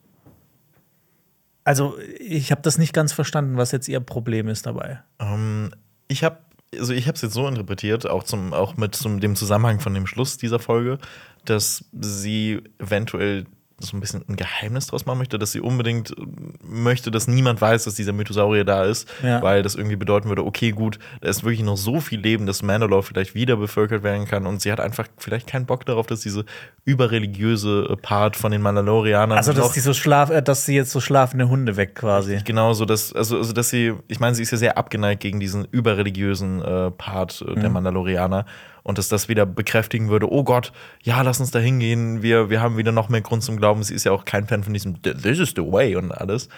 also, 1.63 1.97
ich 2.19 2.51
habe 2.51 2.61
das 2.61 2.77
nicht 2.77 2.93
ganz 2.93 3.13
verstanden, 3.13 3.57
was 3.57 3.71
jetzt 3.71 3.87
ihr 3.87 3.99
Problem 3.99 4.47
ist 4.47 4.65
dabei. 4.65 5.01
Ähm, 5.19 5.71
ich 6.07 6.23
habe 6.23 6.39
also 6.77 6.93
ich 6.93 7.07
habe 7.07 7.15
es 7.15 7.21
jetzt 7.21 7.33
so 7.33 7.47
interpretiert, 7.47 8.07
auch 8.07 8.23
zum 8.23 8.53
auch 8.53 8.77
mit 8.77 8.95
zum, 8.95 9.19
dem 9.19 9.35
Zusammenhang 9.35 9.79
von 9.79 9.93
dem 9.93 10.05
Schluss 10.05 10.37
dieser 10.37 10.59
Folge, 10.59 10.99
dass 11.45 11.85
sie 11.99 12.61
eventuell 12.77 13.45
so 13.81 13.95
ein 13.95 13.99
bisschen 13.99 14.23
ein 14.27 14.35
Geheimnis 14.35 14.87
draus 14.87 15.05
machen 15.05 15.19
möchte, 15.19 15.39
dass 15.39 15.51
sie 15.51 15.61
unbedingt 15.61 16.11
äh, 16.11 16.15
möchte, 16.63 17.11
dass 17.11 17.27
niemand 17.27 17.61
weiß, 17.61 17.85
dass 17.85 17.95
dieser 17.95 18.13
Mythosaurier 18.13 18.63
da 18.65 18.83
ist, 18.83 19.07
Ja. 19.23 19.41
weil 19.41 19.63
das 19.63 19.75
irgendwie 19.75 19.95
bedeuten 19.95 20.29
würde, 20.29 20.45
okay, 20.45 20.71
gut, 20.71 20.99
da 21.21 21.29
ist 21.29 21.43
wirklich 21.43 21.63
noch 21.63 21.77
so 21.77 21.99
viel 21.99 22.19
Leben, 22.19 22.45
dass 22.45 22.61
Mandalore 22.63 23.03
vielleicht 23.03 23.35
wieder 23.35 23.55
bevölkert 23.57 24.03
werden 24.03 24.25
kann 24.25 24.45
und 24.45 24.61
sie 24.61 24.71
hat 24.71 24.79
einfach 24.79 25.07
vielleicht 25.17 25.47
keinen 25.47 25.65
Bock 25.65 25.85
darauf, 25.85 26.07
dass 26.07 26.21
diese 26.21 26.45
überreligiöse 26.85 27.87
äh, 27.89 27.95
Part 27.95 28.35
von 28.35 28.51
den 28.51 28.61
Mandalorianern 28.61 29.37
Also, 29.37 29.53
dass, 29.53 29.71
die 29.71 29.79
so 29.79 29.93
schlaf 29.93 30.29
äh, 30.29 30.41
dass 30.41 30.65
sie 30.65 30.75
jetzt 30.75 30.91
so 30.91 30.99
schlafende 30.99 31.47
Hunde 31.49 31.77
weg 31.77 31.95
quasi. 31.95 32.39
Genauso, 32.43 32.85
dass, 32.85 33.13
also, 33.13 33.37
also, 33.37 33.53
dass 33.53 33.69
sie, 33.69 33.93
ich 34.07 34.19
meine, 34.19 34.35
sie 34.35 34.43
ist 34.43 34.51
ja 34.51 34.57
sehr 34.57 34.77
abgeneigt 34.77 35.21
gegen 35.21 35.39
diesen 35.39 35.65
überreligiösen 35.71 36.61
äh, 36.61 36.91
Part 36.91 37.43
äh, 37.47 37.55
der 37.59 37.69
Mandalorianer. 37.69 38.45
Und 38.83 38.97
dass 38.97 39.09
das 39.09 39.29
wieder 39.29 39.45
bekräftigen 39.45 40.09
würde, 40.09 40.31
oh 40.31 40.43
Gott, 40.43 40.71
ja, 41.03 41.21
lass 41.21 41.39
uns 41.39 41.51
da 41.51 41.59
hingehen, 41.59 42.21
wir, 42.21 42.49
wir 42.49 42.61
haben 42.61 42.77
wieder 42.77 42.91
noch 42.91 43.09
mehr 43.09 43.21
Grund 43.21 43.43
zum 43.43 43.57
Glauben. 43.57 43.83
Sie 43.83 43.93
ist 43.93 44.05
ja 44.05 44.11
auch 44.11 44.25
kein 44.25 44.47
Fan 44.47 44.63
von 44.63 44.73
diesem 44.73 45.01
This 45.01 45.39
is 45.39 45.53
the 45.55 45.63
way 45.63 45.95
und 45.95 46.11
alles. 46.11 46.49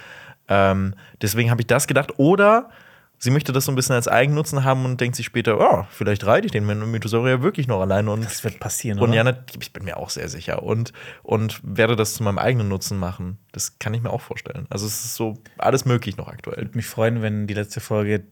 Ähm, 0.47 0.95
deswegen 1.21 1.49
habe 1.49 1.61
ich 1.61 1.67
das 1.67 1.87
gedacht. 1.87 2.13
Oder 2.17 2.69
sie 3.17 3.29
möchte 3.29 3.51
das 3.51 3.65
so 3.65 3.71
ein 3.71 3.75
bisschen 3.75 3.93
als 3.95 4.07
Eigennutzen 4.07 4.63
haben 4.63 4.83
und 4.83 4.99
denkt 4.99 5.15
sich 5.15 5.25
später, 5.27 5.59
oh, 5.59 5.85
vielleicht 5.91 6.25
reite 6.25 6.47
ich 6.47 6.51
den 6.51 6.65
Mythosaurier 6.65 7.41
wirklich 7.43 7.67
noch 7.67 7.79
alleine. 7.79 8.11
Und 8.11 8.25
Das 8.25 8.43
wird 8.43 8.59
passieren, 8.59 8.97
und 8.99 9.09
oder? 9.09 9.13
ja, 9.13 9.23
nat- 9.23 9.55
ich 9.59 9.71
bin 9.73 9.85
mir 9.85 9.97
auch 9.97 10.09
sehr 10.09 10.27
sicher. 10.27 10.63
Und, 10.63 10.91
und 11.23 11.61
werde 11.63 11.95
das 11.95 12.15
zu 12.15 12.23
meinem 12.23 12.39
eigenen 12.39 12.67
Nutzen 12.67 12.97
machen. 12.97 13.37
Das 13.51 13.77
kann 13.79 13.93
ich 13.93 14.01
mir 14.01 14.09
auch 14.09 14.21
vorstellen. 14.21 14.65
Also 14.69 14.85
es 14.87 15.05
ist 15.05 15.15
so 15.15 15.35
alles 15.57 15.85
möglich 15.85 16.17
noch 16.17 16.27
aktuell. 16.27 16.57
würde 16.57 16.75
mich 16.75 16.87
freuen, 16.87 17.21
wenn 17.21 17.45
die 17.47 17.53
letzte 17.53 17.79
Folge 17.79 18.23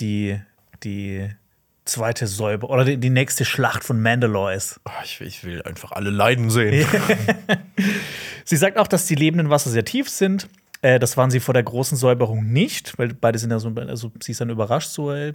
die, 0.00 0.40
die 0.84 1.28
zweite 1.86 2.26
Säube 2.26 2.66
oder 2.66 2.84
die, 2.84 2.98
die 2.98 3.10
nächste 3.10 3.44
Schlacht 3.44 3.84
von 3.84 4.00
Mandalore 4.00 4.54
ist. 4.54 4.80
Oh, 4.84 4.90
ich, 5.04 5.20
ich 5.20 5.44
will 5.44 5.62
einfach 5.62 5.92
alle 5.92 6.10
leiden 6.10 6.50
sehen. 6.50 6.86
Sie 8.44 8.56
sagt 8.56 8.76
auch, 8.76 8.86
dass 8.86 9.06
die 9.06 9.14
lebenden 9.14 9.50
Wasser 9.50 9.70
sehr 9.70 9.84
tief 9.84 10.08
sind. 10.08 10.48
Äh, 10.82 10.98
das 10.98 11.16
waren 11.16 11.30
sie 11.30 11.40
vor 11.40 11.54
der 11.54 11.62
großen 11.62 11.96
Säuberung 11.96 12.52
nicht, 12.52 12.98
weil 12.98 13.14
beide 13.14 13.38
sind 13.38 13.50
ja 13.50 13.58
so, 13.58 13.72
also 13.74 14.12
sie 14.22 14.32
ist 14.32 14.40
dann 14.40 14.50
überrascht, 14.50 14.90
so, 14.90 15.12
äh, 15.12 15.32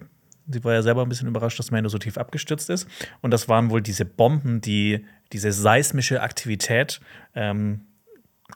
sie 0.47 0.63
war 0.63 0.73
ja 0.73 0.81
selber 0.81 1.01
ein 1.01 1.09
bisschen 1.09 1.27
überrascht, 1.27 1.59
dass 1.59 1.71
Mando 1.71 1.89
so 1.89 1.97
tief 1.97 2.17
abgestürzt 2.17 2.69
ist. 2.69 2.87
Und 3.21 3.31
das 3.31 3.49
waren 3.49 3.69
wohl 3.69 3.81
diese 3.81 4.05
Bomben, 4.05 4.61
die 4.61 5.05
diese 5.33 5.51
seismische 5.51 6.21
Aktivität 6.21 7.01
ähm, 7.35 7.81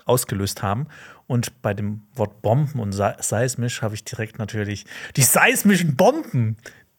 ausgelöst 0.06 0.62
haben. 0.62 0.88
Und 1.28 1.62
bei 1.62 1.74
dem 1.74 2.04
Wort 2.14 2.42
Bomben 2.42 2.80
und 2.80 2.92
se 2.92 3.16
seismisch 3.20 3.82
habe 3.82 3.96
ich 3.96 4.04
direkt 4.04 4.38
natürlich 4.38 4.86
die 5.16 5.24
seismischen 5.24 5.96
Bomben. 5.96 6.58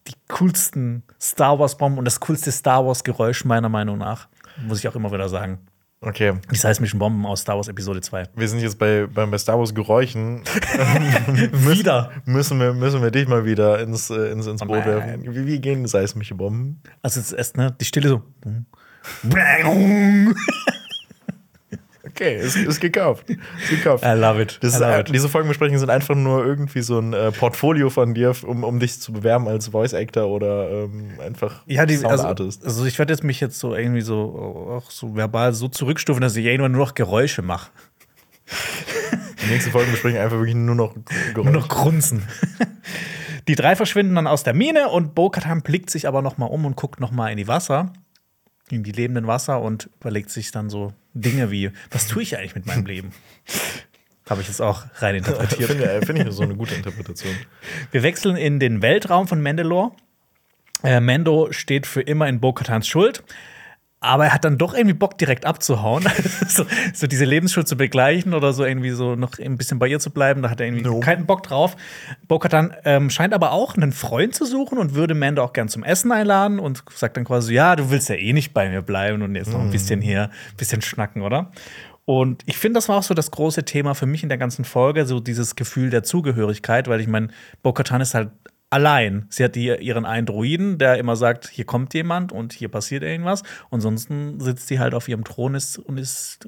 Die 0.08 0.14
coolsten 0.28 1.02
Star 1.20 1.58
Wars-Bomben 1.58 1.98
und 1.98 2.04
das 2.04 2.20
coolste 2.20 2.52
Star 2.52 2.86
Wars-Geräusch 2.86 3.44
meiner 3.44 3.68
Meinung 3.68 3.98
nach. 3.98 4.28
Muss 4.66 4.78
ich 4.78 4.88
auch 4.88 4.94
immer 4.94 5.12
wieder 5.12 5.28
sagen. 5.28 5.58
Okay, 6.02 6.34
Die 6.52 6.56
seismischen 6.56 6.98
Bomben 6.98 7.24
aus 7.24 7.40
Star 7.40 7.56
Wars 7.56 7.68
Episode 7.68 8.02
2. 8.02 8.24
wir 8.36 8.48
sind 8.48 8.60
jetzt 8.60 8.78
bei, 8.78 9.06
bei, 9.06 9.24
bei 9.24 9.38
Star 9.38 9.58
Wars 9.58 9.74
Geräuschen. 9.74 10.42
Wieder. 10.44 12.10
müssen, 12.26 12.60
wir, 12.60 12.74
müssen 12.74 13.02
wir 13.02 13.10
dich 13.10 13.26
mal 13.26 13.46
wieder 13.46 13.80
ins, 13.80 14.10
äh, 14.10 14.30
ins, 14.30 14.46
ins 14.46 14.60
Boot 14.60 14.84
werfen. 14.84 15.34
Wie, 15.34 15.46
wie 15.46 15.58
gehen 15.58 15.86
seismische 15.86 16.34
Bomben? 16.34 16.82
Also 17.02 17.20
es 17.20 17.28
ist 17.28 17.32
erst, 17.32 17.56
ne, 17.56 17.74
die 17.80 17.86
Stille 17.86 18.10
so. 18.10 18.22
Okay, 22.16 22.38
ist, 22.38 22.56
ist 22.56 22.80
gekauft. 22.80 23.28
Ist 23.28 23.68
gekauft. 23.68 24.02
I 24.02 24.18
love 24.18 24.40
it. 24.40 24.58
I 24.62 24.66
ist, 24.68 24.78
love 24.78 24.90
äh, 24.90 25.00
it. 25.00 25.14
diese 25.14 25.28
Folgenbesprechungen 25.28 25.78
sind 25.78 25.90
einfach 25.90 26.14
nur 26.14 26.46
irgendwie 26.46 26.80
so 26.80 26.98
ein 26.98 27.12
äh, 27.12 27.30
Portfolio 27.30 27.90
von 27.90 28.14
dir, 28.14 28.34
um, 28.46 28.64
um 28.64 28.80
dich 28.80 29.02
zu 29.02 29.12
bewerben 29.12 29.46
als 29.48 29.68
Voice 29.68 29.92
Actor 29.92 30.26
oder 30.26 30.70
ähm, 30.70 31.10
einfach 31.22 31.62
Ja, 31.66 31.84
die, 31.84 31.96
Sound 31.96 32.12
also, 32.12 32.24
Artist. 32.24 32.64
also 32.64 32.86
ich 32.86 32.98
werde 32.98 33.12
jetzt 33.12 33.22
mich 33.22 33.38
jetzt 33.40 33.58
so 33.58 33.74
irgendwie 33.74 34.00
so 34.00 34.78
auch 34.80 34.90
so 34.90 35.14
verbal 35.14 35.52
so 35.52 35.68
zurückstufen, 35.68 36.22
dass 36.22 36.34
ich 36.36 36.46
irgendwann 36.46 36.72
nur 36.72 36.86
noch 36.86 36.94
Geräusche 36.94 37.42
mache. 37.42 37.70
Die 39.44 39.50
nächste 39.50 39.70
Folge 39.70 39.90
besprechen 39.90 40.18
einfach 40.18 40.38
wirklich 40.38 40.54
nur 40.54 40.74
noch 40.74 40.94
Geräusch. 41.34 41.44
Nur 41.44 41.52
noch 41.52 41.68
Grunzen. 41.68 42.22
Die 43.48 43.56
drei 43.56 43.76
verschwinden 43.76 44.14
dann 44.14 44.26
aus 44.26 44.42
der 44.42 44.54
Mine 44.54 44.88
und 44.88 45.14
Bo-Katan 45.14 45.60
blickt 45.60 45.90
sich 45.90 46.08
aber 46.08 46.22
noch 46.22 46.38
mal 46.38 46.46
um 46.46 46.64
und 46.64 46.76
guckt 46.76 46.98
noch 46.98 47.10
mal 47.10 47.28
in 47.28 47.36
die 47.36 47.46
Wasser, 47.46 47.92
in 48.70 48.82
die 48.84 48.92
lebenden 48.92 49.26
Wasser 49.26 49.60
und 49.60 49.90
überlegt 50.00 50.30
sich 50.30 50.50
dann 50.50 50.70
so 50.70 50.94
Dinge 51.20 51.50
wie: 51.50 51.70
Was 51.90 52.06
tue 52.06 52.22
ich 52.22 52.36
eigentlich 52.36 52.54
mit 52.54 52.66
meinem 52.66 52.86
Leben? 52.86 53.12
Habe 54.28 54.40
ich 54.40 54.48
jetzt 54.48 54.60
auch 54.60 54.84
rein 54.96 55.14
interpretiert. 55.16 55.70
Finde 55.70 56.06
find 56.06 56.18
ich 56.18 56.34
so 56.34 56.42
eine 56.42 56.56
gute 56.56 56.74
Interpretation. 56.74 57.34
Wir 57.90 58.02
wechseln 58.02 58.36
in 58.36 58.60
den 58.60 58.82
Weltraum 58.82 59.28
von 59.28 59.42
Mandalore. 59.42 59.92
Äh, 60.82 61.00
Mando 61.00 61.52
steht 61.52 61.86
für 61.86 62.02
immer 62.02 62.28
in 62.28 62.40
Bo-Katans 62.40 62.86
Schuld 62.86 63.24
aber 64.00 64.26
er 64.26 64.34
hat 64.34 64.44
dann 64.44 64.58
doch 64.58 64.74
irgendwie 64.74 64.94
Bock, 64.94 65.16
direkt 65.18 65.46
abzuhauen. 65.46 66.04
so, 66.48 66.66
so, 66.92 67.06
diese 67.06 67.24
Lebensschuld 67.24 67.66
zu 67.66 67.76
begleichen 67.76 68.34
oder 68.34 68.52
so 68.52 68.64
irgendwie 68.64 68.90
so 68.90 69.16
noch 69.16 69.38
ein 69.38 69.56
bisschen 69.56 69.78
bei 69.78 69.88
ihr 69.88 69.98
zu 69.98 70.10
bleiben. 70.10 70.42
Da 70.42 70.50
hat 70.50 70.60
er 70.60 70.66
irgendwie 70.66 70.84
no. 70.84 71.00
keinen 71.00 71.26
Bock 71.26 71.42
drauf. 71.42 71.76
Bo-Katan 72.28 72.74
ähm, 72.84 73.10
scheint 73.10 73.32
aber 73.32 73.52
auch 73.52 73.74
einen 73.74 73.92
Freund 73.92 74.34
zu 74.34 74.44
suchen 74.44 74.78
und 74.78 74.94
würde 74.94 75.14
Mando 75.14 75.42
auch 75.42 75.52
gern 75.52 75.68
zum 75.68 75.82
Essen 75.82 76.12
einladen 76.12 76.58
und 76.58 76.84
sagt 76.94 77.16
dann 77.16 77.24
quasi, 77.24 77.54
ja, 77.54 77.74
du 77.74 77.90
willst 77.90 78.08
ja 78.08 78.16
eh 78.16 78.32
nicht 78.32 78.52
bei 78.52 78.68
mir 78.68 78.82
bleiben 78.82 79.22
und 79.22 79.34
jetzt 79.34 79.52
noch 79.52 79.60
ein 79.60 79.68
mm. 79.68 79.72
bisschen 79.72 80.00
hier, 80.02 80.24
ein 80.24 80.56
bisschen 80.56 80.82
schnacken, 80.82 81.22
oder? 81.22 81.50
Und 82.04 82.44
ich 82.46 82.56
finde, 82.56 82.78
das 82.78 82.88
war 82.88 82.98
auch 82.98 83.02
so 83.02 83.14
das 83.14 83.32
große 83.32 83.64
Thema 83.64 83.94
für 83.94 84.06
mich 84.06 84.22
in 84.22 84.28
der 84.28 84.38
ganzen 84.38 84.64
Folge, 84.64 85.06
so 85.06 85.18
dieses 85.18 85.56
Gefühl 85.56 85.90
der 85.90 86.04
Zugehörigkeit, 86.04 86.86
weil 86.86 87.00
ich 87.00 87.08
meine, 87.08 87.28
Bo-Katan 87.62 88.00
ist 88.00 88.14
halt 88.14 88.30
allein. 88.70 89.26
Sie 89.30 89.44
hat 89.44 89.56
ihren 89.56 90.04
einen 90.04 90.26
Druiden, 90.26 90.78
der 90.78 90.98
immer 90.98 91.16
sagt, 91.16 91.48
hier 91.48 91.64
kommt 91.64 91.94
jemand 91.94 92.32
und 92.32 92.52
hier 92.52 92.68
passiert 92.68 93.02
irgendwas. 93.02 93.42
Und 93.70 93.78
ansonsten 93.78 94.40
sitzt 94.40 94.68
sie 94.68 94.78
halt 94.78 94.94
auf 94.94 95.08
ihrem 95.08 95.24
Thron 95.24 95.54
ist, 95.54 95.78
und 95.78 95.98
ist 95.98 96.46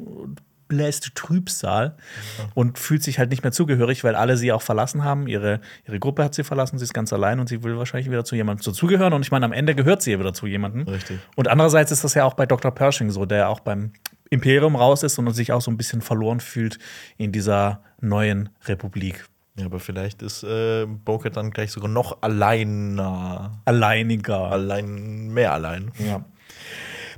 bläst 0.69 1.15
Trübsal 1.15 1.97
ja. 2.39 2.45
und 2.55 2.79
fühlt 2.79 3.03
sich 3.03 3.19
halt 3.19 3.31
nicht 3.31 3.43
mehr 3.43 3.53
zugehörig, 3.53 4.05
weil 4.05 4.15
alle 4.15 4.37
sie 4.37 4.53
auch 4.53 4.63
verlassen 4.63 5.03
haben. 5.03 5.27
Ihre, 5.27 5.61
ihre 5.87 5.99
Gruppe 5.99 6.23
hat 6.23 6.35
sie 6.35 6.45
verlassen, 6.45 6.79
sie 6.79 6.85
ist 6.85 6.93
ganz 6.93 7.13
allein 7.13 7.41
und 7.41 7.49
sie 7.49 7.65
will 7.65 7.79
wahrscheinlich 7.79 8.11
wieder 8.11 8.25
zu 8.25 8.37
jemandem 8.37 8.65
dazugehören. 8.65 9.15
Und 9.15 9.23
ich 9.23 9.31
meine, 9.31 9.47
am 9.47 9.53
Ende 9.53 9.75
gehört 9.75 10.03
sie 10.03 10.13
ja 10.13 10.19
wieder 10.19 10.35
zu 10.35 10.47
jemandem. 10.47 10.83
Richtig. 10.83 11.19
Und 11.35 11.49
andererseits 11.49 11.91
ist 11.91 12.05
das 12.05 12.15
ja 12.15 12.25
auch 12.25 12.35
bei 12.35 12.47
Dr. 12.47 12.71
Pershing 12.71 13.11
so, 13.11 13.25
der 13.25 13.49
auch 13.49 13.61
beim 13.61 13.93
Imperium 14.31 14.77
raus 14.77 15.03
ist 15.03 15.19
und 15.19 15.33
sich 15.33 15.53
auch 15.53 15.63
so 15.63 15.71
ein 15.71 15.79
bisschen 15.79 16.03
verloren 16.03 16.41
fühlt 16.41 16.79
in 17.17 17.33
dieser 17.33 17.83
neuen 18.01 18.51
Republik. 18.67 19.25
Ja, 19.59 19.67
aber 19.67 19.81
vielleicht 19.81 20.23
ist 20.23 20.45
äh, 20.45 20.87
Boket 20.87 21.37
dann 21.37 21.51
gleich 21.51 21.73
sogar 21.73 21.91
noch 21.91 22.23
alleiner. 22.23 23.61
Alleiniger. 23.65 24.51
Allein, 24.51 25.29
mehr 25.29 25.53
allein. 25.53 25.91
Ja. 25.99 26.25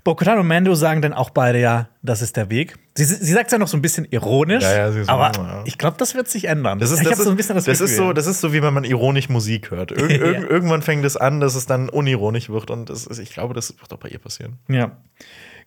Bo-Katan 0.04 0.38
und 0.38 0.46
Mando 0.46 0.74
sagen 0.74 1.02
dann 1.02 1.12
auch 1.12 1.30
beide 1.30 1.60
ja, 1.60 1.88
das 2.02 2.22
ist 2.22 2.36
der 2.36 2.48
Weg. 2.48 2.76
Sie, 2.94 3.04
sie 3.04 3.32
sagt 3.32 3.46
es 3.46 3.52
ja 3.52 3.58
noch 3.58 3.68
so 3.68 3.76
ein 3.76 3.82
bisschen 3.82 4.06
ironisch, 4.10 4.62
ja, 4.62 4.88
ja, 4.88 4.92
so, 4.92 5.00
aber 5.10 5.32
ja. 5.36 5.62
ich 5.66 5.78
glaube, 5.78 5.96
das 5.98 6.14
wird 6.14 6.28
sich 6.28 6.46
ändern. 6.46 6.78
Das 6.78 6.90
ist, 6.90 7.02
ich 7.02 7.08
das 7.08 7.18
so 7.18 7.30
ein 7.30 7.36
bisschen 7.36 7.54
das, 7.54 7.64
das 7.64 7.80
ist 7.80 7.96
so, 7.96 8.12
das 8.12 8.26
ist 8.26 8.40
so, 8.40 8.52
wie 8.52 8.62
wenn 8.62 8.72
man 8.72 8.84
ironisch 8.84 9.28
Musik 9.28 9.70
hört. 9.70 9.92
Ir 9.92 10.10
ir 10.10 10.50
irgendwann 10.50 10.82
fängt 10.82 11.04
es 11.04 11.16
an, 11.16 11.40
dass 11.40 11.54
es 11.54 11.66
dann 11.66 11.88
unironisch 11.88 12.48
wird 12.48 12.70
und 12.70 12.88
das 12.88 13.06
ist, 13.06 13.18
ich 13.18 13.30
glaube, 13.30 13.52
das 13.52 13.74
wird 13.78 13.92
auch 13.92 13.98
bei 13.98 14.08
ihr 14.08 14.18
passieren. 14.18 14.58
Ja. 14.68 14.96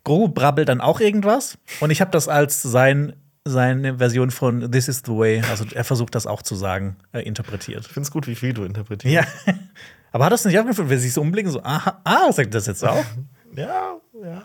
Grogu 0.04 0.30
brabbelt 0.30 0.68
dann 0.68 0.82
auch 0.82 1.00
irgendwas 1.00 1.58
und 1.80 1.92
ich 1.92 2.02
habe 2.02 2.12
das 2.12 2.28
als 2.28 2.62
sein 2.62 3.14
seine 3.46 3.98
Version 3.98 4.32
von 4.32 4.72
This 4.72 4.88
is 4.88 5.02
the 5.06 5.12
way, 5.12 5.42
also 5.50 5.66
er 5.74 5.84
versucht 5.84 6.16
das 6.16 6.28
auch 6.28 6.42
zu 6.42 6.56
sagen, 6.56 6.96
äh, 7.12 7.22
interpretiert. 7.22 7.82
Ich 7.86 7.92
finde 7.92 8.08
es 8.08 8.12
gut, 8.12 8.28
wie 8.28 8.36
viel 8.36 8.54
du 8.54 8.64
interpretierst. 8.64 9.28
Ja. 9.46 9.54
Aber 10.12 10.26
hat 10.26 10.32
das 10.32 10.46
nicht 10.46 10.58
aufgefallen, 10.60 10.90
wenn 10.90 11.00
sie 11.00 11.06
sich 11.06 11.14
so 11.14 11.22
umblicken, 11.22 11.52
so, 11.52 11.64
aha, 11.64 12.00
ah, 12.04 12.32
sagt 12.32 12.54
das 12.54 12.68
jetzt 12.68 12.86
auch? 12.86 13.04
ja, 13.56 13.98
ja. 14.24 14.44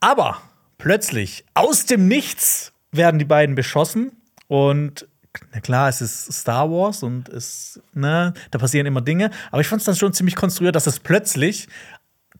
Aber 0.00 0.40
plötzlich, 0.78 1.44
aus 1.54 1.84
dem 1.84 2.08
Nichts, 2.08 2.72
werden 2.92 3.18
die 3.18 3.24
beiden 3.24 3.54
beschossen 3.54 4.12
und 4.48 5.06
na 5.52 5.60
klar, 5.60 5.88
es 5.88 6.00
ist 6.00 6.32
Star 6.32 6.68
Wars 6.70 7.04
und 7.04 7.28
es, 7.28 7.80
ne, 7.94 8.34
da 8.50 8.58
passieren 8.58 8.86
immer 8.86 9.00
Dinge. 9.00 9.30
Aber 9.52 9.60
ich 9.60 9.68
fand 9.68 9.80
es 9.80 9.86
dann 9.86 9.94
schon 9.94 10.12
ziemlich 10.12 10.34
konstruiert, 10.34 10.74
dass 10.74 10.88
es 10.88 10.98
plötzlich 10.98 11.68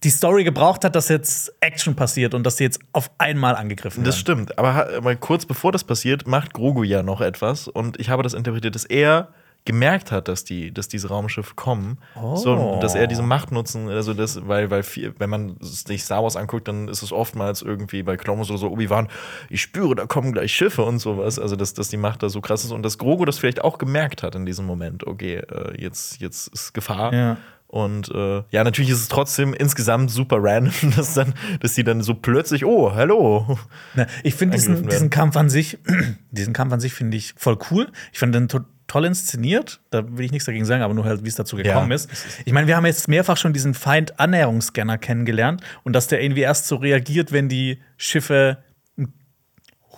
die 0.03 0.11
Story 0.11 0.45
gebraucht 0.45 0.85
hat, 0.85 0.97
dass 0.97 1.09
jetzt 1.09 1.53
Action 1.61 1.95
passiert 1.95 2.35
und 2.35 2.45
dass 2.45 2.57
sie 2.57 2.65
jetzt 2.65 2.81
auf 2.93 3.11
einmal 3.19 3.55
angegriffen 3.55 3.99
werden. 3.99 4.07
Das 4.07 4.19
stimmt, 4.19 4.59
aber, 4.59 4.89
aber 4.97 5.17
kurz 5.17 5.45
bevor 5.45 5.73
das 5.73 5.85
passiert, 5.85 6.27
macht 6.27 6.55
Grogu 6.55 6.85
ja 6.85 7.03
noch 7.03 7.21
etwas 7.21 7.69
und 7.69 8.01
ich 8.01 8.09
habe 8.09 8.23
das 8.23 8.35
interpretiert, 8.35 8.75
dass 8.75 8.85
er 8.85 9.29
gemerkt 9.67 10.11
hat, 10.11 10.29
dass 10.29 10.45
die, 10.45 10.73
dass 10.73 10.89
diese 10.89 11.09
Raumschiffe 11.09 11.55
kommen, 11.55 11.99
oh. 12.17 12.35
so, 12.35 12.79
dass 12.81 12.95
er 12.95 13.07
diese 13.07 13.23
Macht 13.23 13.53
nutzen, 13.53 13.91
also 13.91 14.15
das, 14.15 14.49
weil, 14.49 14.71
weil 14.71 14.83
viel, 14.83 15.15
wenn 15.19 15.29
man 15.29 15.57
sich 15.61 16.03
Star 16.03 16.23
Wars 16.23 16.37
anguckt, 16.37 16.67
dann 16.67 16.89
ist 16.89 17.03
es 17.03 17.13
oftmals 17.13 17.61
irgendwie 17.61 18.03
bei 18.03 18.17
Clone 18.17 18.41
oder 18.43 18.57
so, 18.57 18.71
Obi-Wan, 18.71 19.09
ich 19.51 19.61
spüre, 19.61 19.95
da 19.95 20.07
kommen 20.07 20.33
gleich 20.33 20.53
Schiffe 20.53 20.83
und 20.83 20.99
sowas, 20.99 21.39
also 21.39 21.57
dass, 21.57 21.75
dass 21.75 21.91
die 21.91 21.99
Macht 21.99 22.23
da 22.23 22.31
so 22.31 22.41
krass 22.41 22.65
ist 22.65 22.73
und 22.73 22.83
dass 22.83 22.97
Grogu 22.97 23.27
das 23.27 23.39
vielleicht 23.39 23.63
auch 23.63 23.77
gemerkt 23.77 24.23
hat 24.23 24.35
in 24.35 24.47
diesem 24.47 24.65
Moment, 24.65 25.07
okay, 25.07 25.37
äh, 25.37 25.79
jetzt, 25.79 26.23
jetzt 26.23 26.49
ist 26.49 26.73
Gefahr. 26.73 27.13
Ja. 27.13 27.37
Und 27.71 28.11
äh, 28.13 28.43
ja, 28.51 28.65
natürlich 28.65 28.91
ist 28.91 28.99
es 28.99 29.09
trotzdem 29.09 29.55
insgesamt 29.55 30.11
super 30.11 30.39
random, 30.41 30.93
dass 30.97 31.15
dann, 31.15 31.35
dass 31.61 31.77
sie 31.77 31.85
dann 31.85 32.03
so 32.03 32.15
plötzlich, 32.15 32.65
oh, 32.65 32.93
hallo. 32.95 33.59
Na, 33.95 34.09
ich 34.25 34.35
finde 34.35 34.57
diesen, 34.57 34.89
diesen 34.89 35.09
Kampf 35.09 35.37
an 35.37 35.49
sich, 35.49 35.79
diesen 36.33 36.53
Kampf 36.53 36.73
an 36.73 36.81
sich 36.81 36.93
finde 36.93 37.17
ich 37.17 37.33
voll 37.37 37.59
cool. 37.71 37.87
Ich 38.13 38.19
fand 38.19 38.35
den 38.35 38.49
to 38.49 38.61
toll 38.89 39.05
inszeniert. 39.05 39.81
Da 39.91 40.03
will 40.05 40.25
ich 40.25 40.33
nichts 40.33 40.47
dagegen 40.47 40.65
sagen, 40.65 40.83
aber 40.83 40.95
nur 40.95 41.05
halt, 41.05 41.23
wie 41.23 41.29
es 41.29 41.37
dazu 41.37 41.55
gekommen 41.55 41.91
ja. 41.91 41.95
ist. 41.95 42.11
Ich 42.45 42.53
meine, 42.53 42.67
wir 42.67 42.77
haben 42.77 42.87
jetzt 42.87 43.07
mehrfach 43.07 43.37
schon 43.37 43.53
diesen 43.53 43.75
Feind-Annäherungsscanner 43.75 44.99
kennengelernt 44.99 45.63
und 45.85 45.93
dass 45.93 46.09
der 46.09 46.21
irgendwie 46.21 46.41
erst 46.41 46.67
so 46.67 46.75
reagiert, 46.75 47.31
wenn 47.31 47.49
die 47.49 47.81
Schiffe 47.97 48.59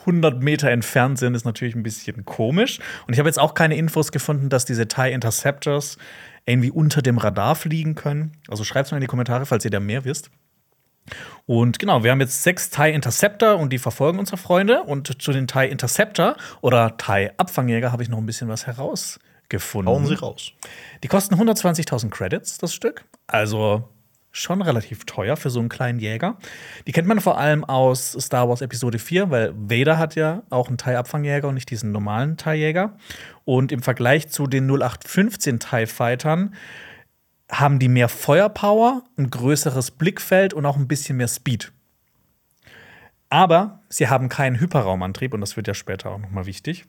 100 0.00 0.42
Meter 0.42 0.70
entfernt 0.70 1.18
sind, 1.18 1.34
ist 1.34 1.44
natürlich 1.44 1.74
ein 1.74 1.82
bisschen 1.82 2.26
komisch. 2.26 2.80
Und 3.06 3.14
ich 3.14 3.18
habe 3.18 3.30
jetzt 3.30 3.38
auch 3.38 3.54
keine 3.54 3.76
Infos 3.76 4.12
gefunden, 4.12 4.50
dass 4.50 4.66
diese 4.66 4.86
TIE 4.88 5.10
Interceptors 5.10 5.96
irgendwie 6.46 6.70
unter 6.70 7.02
dem 7.02 7.18
Radar 7.18 7.54
fliegen 7.54 7.94
können. 7.94 8.32
Also 8.48 8.64
schreibt 8.64 8.86
es 8.86 8.92
mal 8.92 8.98
in 8.98 9.02
die 9.02 9.06
Kommentare, 9.06 9.46
falls 9.46 9.64
ihr 9.64 9.70
da 9.70 9.80
mehr 9.80 10.04
wisst. 10.04 10.30
Und 11.46 11.78
genau, 11.78 12.04
wir 12.04 12.10
haben 12.10 12.20
jetzt 12.20 12.42
sechs 12.42 12.70
TIE 12.70 12.90
Interceptor 12.90 13.56
und 13.56 13.72
die 13.72 13.78
verfolgen 13.78 14.18
unsere 14.18 14.36
Freunde. 14.36 14.82
Und 14.82 15.20
zu 15.20 15.32
den 15.32 15.46
TIE 15.46 15.66
Interceptor 15.66 16.36
oder 16.60 16.96
TIE 16.96 17.30
Abfangjäger 17.36 17.92
habe 17.92 18.02
ich 18.02 18.08
noch 18.08 18.18
ein 18.18 18.26
bisschen 18.26 18.48
was 18.48 18.66
herausgefunden. 18.66 19.92
Hauen 19.92 20.06
Sie 20.06 20.14
raus. 20.14 20.52
Die 21.02 21.08
kosten 21.08 21.34
120.000 21.34 22.10
Credits, 22.10 22.58
das 22.58 22.72
Stück. 22.72 23.04
Also 23.26 23.88
schon 24.32 24.62
relativ 24.62 25.04
teuer 25.04 25.36
für 25.36 25.50
so 25.50 25.60
einen 25.60 25.68
kleinen 25.68 25.98
Jäger. 25.98 26.38
Die 26.86 26.92
kennt 26.92 27.06
man 27.06 27.20
vor 27.20 27.38
allem 27.38 27.64
aus 27.64 28.12
Star 28.18 28.48
Wars 28.48 28.62
Episode 28.62 28.98
4, 28.98 29.30
weil 29.30 29.52
Vader 29.54 29.98
hat 29.98 30.14
ja 30.14 30.42
auch 30.48 30.68
einen 30.68 30.78
TIE-Abfangjäger 30.78 31.48
und 31.48 31.54
nicht 31.54 31.70
diesen 31.70 31.92
normalen 31.92 32.38
TIE-Jäger. 32.38 32.96
Und 33.44 33.72
im 33.72 33.82
Vergleich 33.82 34.28
zu 34.28 34.46
den 34.46 34.68
0815 34.68 35.58
TIE 35.58 35.86
Fightern 35.86 36.54
haben 37.50 37.78
die 37.78 37.88
mehr 37.88 38.08
Feuerpower, 38.08 39.04
ein 39.16 39.30
größeres 39.30 39.92
Blickfeld 39.92 40.54
und 40.54 40.64
auch 40.64 40.76
ein 40.76 40.88
bisschen 40.88 41.16
mehr 41.16 41.28
Speed. 41.28 41.72
Aber 43.28 43.80
sie 43.88 44.08
haben 44.08 44.28
keinen 44.28 44.60
Hyperraumantrieb 44.60 45.34
und 45.34 45.40
das 45.40 45.56
wird 45.56 45.66
ja 45.66 45.74
später 45.74 46.10
auch 46.10 46.18
noch 46.18 46.30
mal 46.30 46.46
wichtig. 46.46 46.86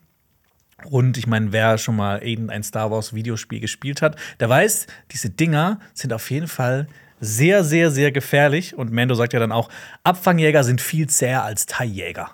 Und 0.85 1.17
ich 1.17 1.27
meine, 1.27 1.51
wer 1.51 1.77
schon 1.77 1.95
mal 1.95 2.21
irgendein 2.21 2.63
Star 2.63 2.91
Wars 2.91 3.13
Videospiel 3.13 3.59
gespielt 3.59 4.01
hat, 4.01 4.17
der 4.39 4.49
weiß, 4.49 4.87
diese 5.11 5.29
Dinger 5.29 5.79
sind 5.93 6.13
auf 6.13 6.29
jeden 6.31 6.47
Fall 6.47 6.87
sehr, 7.19 7.63
sehr, 7.63 7.89
sehr 7.91 8.11
gefährlich. 8.11 8.75
Und 8.75 8.91
Mando 8.91 9.15
sagt 9.15 9.33
ja 9.33 9.39
dann 9.39 9.51
auch, 9.51 9.69
Abfangjäger 10.03 10.63
sind 10.63 10.81
viel 10.81 11.07
zäher 11.07 11.43
als 11.43 11.65
Thai-Jäger. 11.65 12.31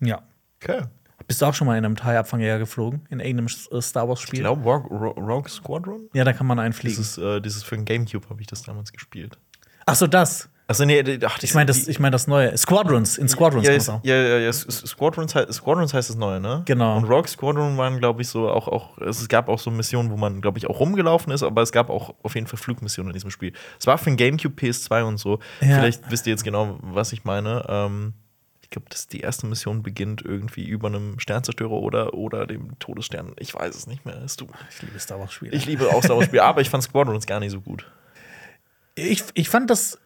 Ja. 0.00 0.22
Okay. 0.60 0.82
Bist 1.30 1.42
du 1.42 1.46
auch 1.46 1.54
schon 1.54 1.68
mal 1.68 1.78
in 1.78 1.84
einem 1.84 1.94
Thai-Abfangjäger 1.94 2.58
geflogen? 2.58 3.02
In 3.08 3.20
irgendeinem 3.20 3.46
äh, 3.70 3.80
Star 3.80 4.08
Wars-Spiel? 4.08 4.40
Ich 4.40 4.42
glaube, 4.42 4.68
Rogue, 4.68 5.14
Rogue, 5.16 5.48
Squadron? 5.48 6.08
Ja, 6.12 6.24
da 6.24 6.32
kann 6.32 6.44
man 6.44 6.58
einfliegen. 6.58 6.96
Dieses, 6.96 7.18
äh, 7.18 7.40
dieses 7.40 7.62
für 7.62 7.76
den 7.76 7.84
Gamecube 7.84 8.28
habe 8.28 8.40
ich 8.40 8.48
das 8.48 8.64
damals 8.64 8.92
gespielt. 8.92 9.38
Ach 9.86 9.94
so, 9.94 10.08
das. 10.08 10.48
Also 10.66 10.84
nee, 10.84 11.20
ach, 11.24 11.38
ich 11.40 11.54
meine 11.54 11.66
das, 11.66 11.86
ich 11.86 12.00
mein 12.00 12.10
das 12.10 12.26
neue. 12.26 12.58
Squadrons, 12.58 13.16
in 13.16 13.28
Squadrons 13.28 13.64
ja, 13.64 13.74
ist, 13.74 13.86
ja, 13.86 14.00
ja, 14.16 14.38
ja, 14.38 14.52
Squadrons, 14.52 15.30
Squadrons 15.52 15.94
heißt 15.94 16.10
das 16.10 16.16
neue, 16.16 16.40
ne? 16.40 16.62
Genau. 16.64 16.96
Und 16.96 17.04
Rogue 17.04 17.28
Squadron 17.28 17.78
waren, 17.78 18.00
glaube 18.00 18.22
ich, 18.22 18.28
so 18.28 18.48
auch, 18.50 18.66
auch, 18.66 18.98
es 18.98 19.28
gab 19.28 19.48
auch 19.48 19.60
so 19.60 19.70
Missionen, 19.70 20.10
wo 20.10 20.16
man, 20.16 20.40
glaube 20.40 20.58
ich, 20.58 20.66
auch 20.66 20.80
rumgelaufen 20.80 21.32
ist, 21.32 21.44
aber 21.44 21.62
es 21.62 21.70
gab 21.70 21.90
auch 21.90 22.12
auf 22.24 22.34
jeden 22.34 22.48
Fall 22.48 22.58
Flugmissionen 22.58 23.10
in 23.10 23.14
diesem 23.14 23.30
Spiel. 23.30 23.52
Es 23.78 23.86
war 23.86 23.98
für 23.98 24.10
den 24.10 24.16
GameCube, 24.16 24.60
PS2 24.60 25.04
und 25.04 25.18
so. 25.18 25.38
Ja. 25.60 25.76
Vielleicht 25.76 26.10
wisst 26.10 26.26
ihr 26.26 26.32
jetzt 26.32 26.42
genau, 26.42 26.80
was 26.82 27.12
ich 27.12 27.22
meine. 27.22 27.64
Ähm, 27.68 28.14
ich 28.70 28.74
glaube, 28.74 28.88
dass 28.88 29.08
die 29.08 29.20
erste 29.20 29.46
Mission 29.46 29.82
beginnt 29.82 30.22
irgendwie 30.24 30.64
über 30.64 30.86
einem 30.86 31.18
Sternzerstörer 31.18 31.72
oder, 31.72 32.14
oder 32.14 32.46
dem 32.46 32.78
Todesstern. 32.78 33.32
Ich 33.36 33.52
weiß 33.52 33.74
es 33.74 33.88
nicht 33.88 34.06
mehr. 34.06 34.14
du. 34.14 34.46
Ich 34.70 34.82
liebe 34.82 34.98
Star 35.00 35.18
Wars-Spiele. 35.18 35.56
Ich 35.56 35.66
liebe 35.66 35.88
auch 35.92 36.04
Star 36.04 36.16
Wars-Spiele, 36.16 36.42
aber 36.44 36.60
ich 36.60 36.70
fand 36.70 36.84
Squadrons 36.84 37.26
gar 37.26 37.40
nicht 37.40 37.50
so 37.50 37.60
gut. 37.60 37.90
Ich, 38.94 39.24
ich 39.34 39.48
fand 39.48 39.70
das 39.70 39.98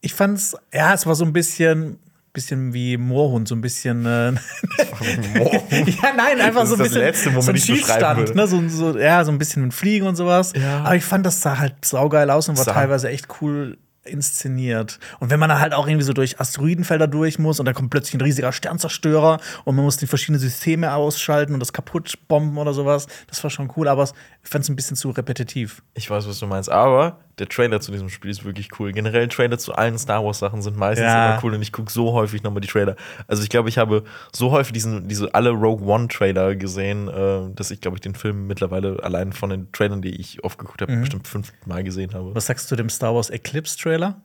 ich 0.00 0.14
fand's, 0.14 0.56
ja, 0.72 0.94
es 0.94 1.06
war 1.06 1.14
so 1.14 1.24
ein 1.24 1.32
bisschen, 1.32 1.98
bisschen 2.32 2.72
wie 2.72 2.96
Moorhund, 2.96 3.48
so 3.48 3.54
ein 3.54 3.60
bisschen. 3.60 4.06
Äh 4.06 4.32
ja, 4.32 6.12
nein, 6.16 6.40
einfach 6.40 6.66
so 6.66 6.74
ein 6.74 6.82
bisschen. 6.82 7.00
Letzte, 7.00 7.40
so 7.40 7.50
ein 7.50 7.56
Schießstand, 7.56 8.34
ne? 8.34 8.46
So, 8.46 8.66
so, 8.68 8.98
ja, 8.98 9.24
so 9.24 9.32
ein 9.32 9.38
bisschen 9.38 9.62
mit 9.62 9.74
Fliegen 9.74 10.06
und 10.06 10.16
sowas. 10.16 10.52
Ja. 10.54 10.80
Aber 10.80 10.96
ich 10.96 11.04
fand, 11.04 11.26
das 11.26 11.40
sah 11.40 11.58
halt 11.58 11.84
saugeil 11.84 12.30
aus 12.30 12.48
und 12.48 12.56
war 12.56 12.64
teilweise 12.64 13.08
echt 13.08 13.28
cool 13.40 13.78
inszeniert. 14.04 14.98
Und 15.18 15.30
wenn 15.30 15.38
man 15.38 15.50
dann 15.50 15.60
halt 15.60 15.74
auch 15.74 15.86
irgendwie 15.86 16.04
so 16.04 16.12
durch 16.12 16.40
Asteroidenfelder 16.40 17.06
durch 17.06 17.38
muss 17.38 17.60
und 17.60 17.66
dann 17.66 17.74
kommt 17.74 17.90
plötzlich 17.90 18.14
ein 18.14 18.20
riesiger 18.20 18.52
Sternzerstörer 18.52 19.40
und 19.64 19.76
man 19.76 19.84
muss 19.84 19.98
die 19.98 20.06
verschiedenen 20.06 20.40
Systeme 20.40 20.94
ausschalten 20.94 21.52
und 21.52 21.60
das 21.60 21.72
kaputt 21.72 22.14
bomben 22.26 22.56
oder 22.56 22.72
sowas, 22.72 23.06
das 23.26 23.42
war 23.42 23.50
schon 23.50 23.70
cool, 23.76 23.88
aber 23.88 24.08
ich 24.42 24.48
fand 24.48 24.64
es 24.64 24.68
ein 24.70 24.76
bisschen 24.76 24.96
zu 24.96 25.10
repetitiv. 25.10 25.82
Ich 25.94 26.08
weiß, 26.10 26.26
was 26.26 26.38
du 26.38 26.46
meinst, 26.46 26.70
aber 26.70 27.20
der 27.38 27.48
Trailer 27.48 27.80
zu 27.80 27.92
diesem 27.92 28.08
Spiel 28.08 28.30
ist 28.30 28.44
wirklich 28.44 28.70
cool. 28.78 28.92
Generell 28.92 29.28
Trailer 29.28 29.58
zu 29.58 29.74
allen 29.74 29.98
Star 29.98 30.24
Wars 30.24 30.38
Sachen 30.38 30.62
sind 30.62 30.76
meistens 30.76 31.04
Ja. 31.06 31.32
immer 31.34 31.44
cool 31.44 31.54
und 31.54 31.62
ich 31.62 31.72
gucke 31.72 31.90
so 31.92 32.12
häufig 32.12 32.42
nochmal 32.42 32.60
die 32.60 32.68
Trailer. 32.68 32.96
Also 33.26 33.42
ich 33.42 33.48
glaube, 33.50 33.68
ich 33.68 33.76
habe 33.78 34.04
so 34.32 34.50
häufig 34.50 34.72
diesen, 34.72 35.08
diese 35.08 35.34
alle 35.34 35.50
Rogue 35.50 35.86
One 35.86 36.08
Trailer 36.08 36.56
gesehen, 36.56 37.08
äh, 37.08 37.54
dass 37.54 37.70
ich 37.70 37.80
glaube 37.80 37.96
ich 37.98 38.00
den 38.00 38.14
Film 38.14 38.46
mittlerweile 38.46 39.02
allein 39.02 39.32
von 39.32 39.50
den 39.50 39.70
Trailern, 39.72 40.00
die 40.02 40.16
ich 40.20 40.42
oft 40.42 40.58
geguckt 40.58 40.80
habe, 40.82 40.96
bestimmt 40.96 41.28
fünfmal 41.28 41.84
gesehen 41.84 42.14
habe. 42.14 42.34
Was 42.34 42.46
sagst 42.46 42.70
du 42.70 42.76
dem 42.76 42.88
Star 42.88 43.14
Wars 43.14 43.30
Eclipse 43.30 43.76
Trailer? 43.78 44.20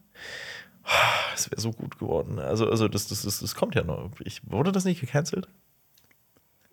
Das 1.33 1.49
wäre 1.51 1.59
so 1.59 1.71
gut 1.71 1.97
geworden. 1.99 2.39
Also, 2.39 2.69
also 2.69 2.87
das, 2.87 3.07
das, 3.07 3.23
das, 3.23 3.39
das 3.39 3.55
kommt 3.55 3.75
ja 3.75 3.83
noch. 3.83 4.11
Ich, 4.23 4.41
wurde 4.45 4.71
das 4.71 4.85
nicht 4.85 5.01
gecancelt? 5.01 5.47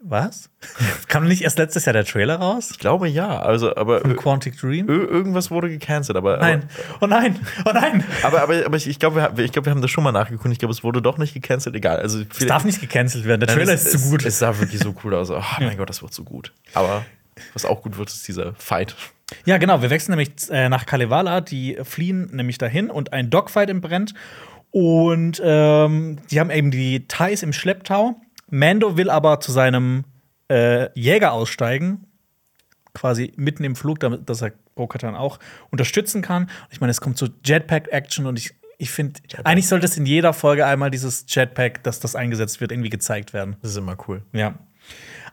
Was? 0.04 0.50
Kam 1.08 1.28
nicht 1.28 1.42
erst 1.42 1.58
letztes 1.58 1.84
Jahr 1.84 1.92
der 1.92 2.04
Trailer 2.04 2.36
raus? 2.36 2.70
Ich 2.72 2.78
glaube 2.78 3.08
ja. 3.08 3.38
Also, 3.40 3.76
aber 3.76 4.00
Von 4.00 4.16
Quantic 4.16 4.58
Dream? 4.58 4.88
irgendwas 4.88 5.50
wurde 5.50 5.68
gecancelt. 5.68 6.16
Aber, 6.16 6.38
Nein. 6.38 6.64
Oh 7.00 7.06
nein. 7.06 7.38
Oh 7.64 7.70
nein. 7.72 8.04
aber, 8.22 8.42
aber, 8.42 8.66
aber 8.66 8.76
ich, 8.76 8.88
ich 8.88 8.98
glaube, 8.98 9.32
wir, 9.36 9.44
ich 9.44 9.52
glaube, 9.52 9.66
wir 9.66 9.70
haben 9.70 9.80
das 9.82 9.90
schon 9.92 10.02
mal 10.02 10.10
nachgeguckt. 10.12 10.50
Ich 10.52 10.58
glaube, 10.58 10.72
es 10.72 10.82
wurde 10.82 11.00
doch 11.02 11.18
nicht 11.18 11.34
gecancelt. 11.34 11.76
Egal. 11.76 11.98
Also, 11.98 12.22
Es 12.36 12.46
darf 12.46 12.64
nicht 12.64 12.80
gecancelt 12.80 13.24
werden. 13.24 13.40
Der 13.40 13.48
Nein, 13.48 13.58
Trailer 13.58 13.74
es, 13.74 13.86
ist 13.86 14.02
zu 14.02 14.10
gut. 14.10 14.22
Es, 14.22 14.34
es 14.34 14.38
sah 14.40 14.58
wirklich 14.58 14.80
so 14.80 14.94
cool 15.04 15.14
aus. 15.14 15.30
Oh 15.30 15.40
mein 15.60 15.76
Gott, 15.76 15.88
das 15.88 16.02
wird 16.02 16.12
so 16.12 16.24
gut. 16.24 16.52
Aber 16.74 17.04
was 17.52 17.64
auch 17.64 17.82
gut 17.82 17.96
wird, 17.96 18.08
ist 18.08 18.26
dieser 18.26 18.54
Fight. 18.54 18.96
Ja, 19.44 19.58
genau. 19.58 19.82
Wir 19.82 19.90
wechseln 19.90 20.16
nämlich 20.16 20.32
äh, 20.50 20.68
nach 20.68 20.84
Kalevala. 20.84 21.40
Die 21.40 21.78
fliehen 21.84 22.28
nämlich 22.32 22.58
dahin 22.58 22.90
und 22.90 23.12
ein 23.12 23.30
Dogfight 23.30 23.70
entbrennt. 23.70 24.14
Und 24.72 25.40
ähm, 25.44 26.18
die 26.30 26.40
haben 26.40 26.50
eben 26.50 26.70
die 26.70 27.06
Thais 27.06 27.42
im 27.42 27.52
Schlepptau. 27.52 28.20
Mando 28.52 28.98
will 28.98 29.08
aber 29.08 29.40
zu 29.40 29.50
seinem 29.50 30.04
äh, 30.50 30.90
Jäger 30.98 31.32
aussteigen. 31.32 32.06
Quasi 32.92 33.32
mitten 33.36 33.64
im 33.64 33.74
Flug, 33.74 33.98
damit 34.00 34.28
dass 34.28 34.42
er 34.42 34.52
Bo-Katan 34.74 35.16
auch 35.16 35.38
unterstützen 35.70 36.20
kann. 36.20 36.50
Ich 36.70 36.78
meine, 36.80 36.90
es 36.90 37.00
kommt 37.00 37.16
zu 37.16 37.28
Jetpack-Action 37.42 38.26
und 38.26 38.38
ich, 38.38 38.54
ich 38.76 38.90
finde, 38.90 39.20
eigentlich 39.44 39.68
sollte 39.68 39.86
es 39.86 39.96
in 39.96 40.04
jeder 40.04 40.34
Folge 40.34 40.66
einmal 40.66 40.90
dieses 40.90 41.24
Jetpack, 41.28 41.82
dass 41.82 41.98
das 41.98 42.14
eingesetzt 42.14 42.60
wird, 42.60 42.72
irgendwie 42.72 42.90
gezeigt 42.90 43.32
werden. 43.32 43.56
Das 43.62 43.70
ist 43.70 43.78
immer 43.78 43.96
cool. 44.06 44.22
Ja. 44.34 44.58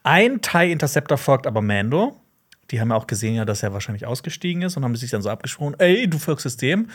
Ein 0.03 0.39
TIE 0.41 0.71
Interceptor 0.71 1.17
folgt 1.17 1.45
aber 1.45 1.61
Mando. 1.61 2.15
Die 2.71 2.79
haben 2.79 2.91
ja 2.91 2.95
auch 2.95 3.07
gesehen, 3.07 3.35
ja, 3.35 3.43
dass 3.43 3.63
er 3.63 3.73
wahrscheinlich 3.73 4.05
ausgestiegen 4.05 4.61
ist 4.61 4.77
und 4.77 4.85
haben 4.85 4.95
sich 4.95 5.11
dann 5.11 5.21
so 5.21 5.29
abgesprochen: 5.29 5.75
Ey, 5.79 6.09
du 6.09 6.19
folgst 6.19 6.43
System. 6.43 6.87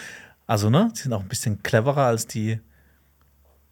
Also, 0.46 0.70
ne, 0.70 0.90
sie 0.94 1.02
sind 1.02 1.12
auch 1.12 1.20
ein 1.20 1.28
bisschen 1.28 1.62
cleverer 1.62 2.06
als 2.06 2.26
die 2.26 2.60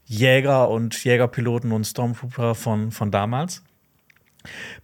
Jäger 0.04 0.68
und 0.68 1.02
Jägerpiloten 1.04 1.72
und 1.72 1.84
Stormtrooper 1.84 2.54
von, 2.54 2.90
von 2.90 3.10
damals. 3.10 3.62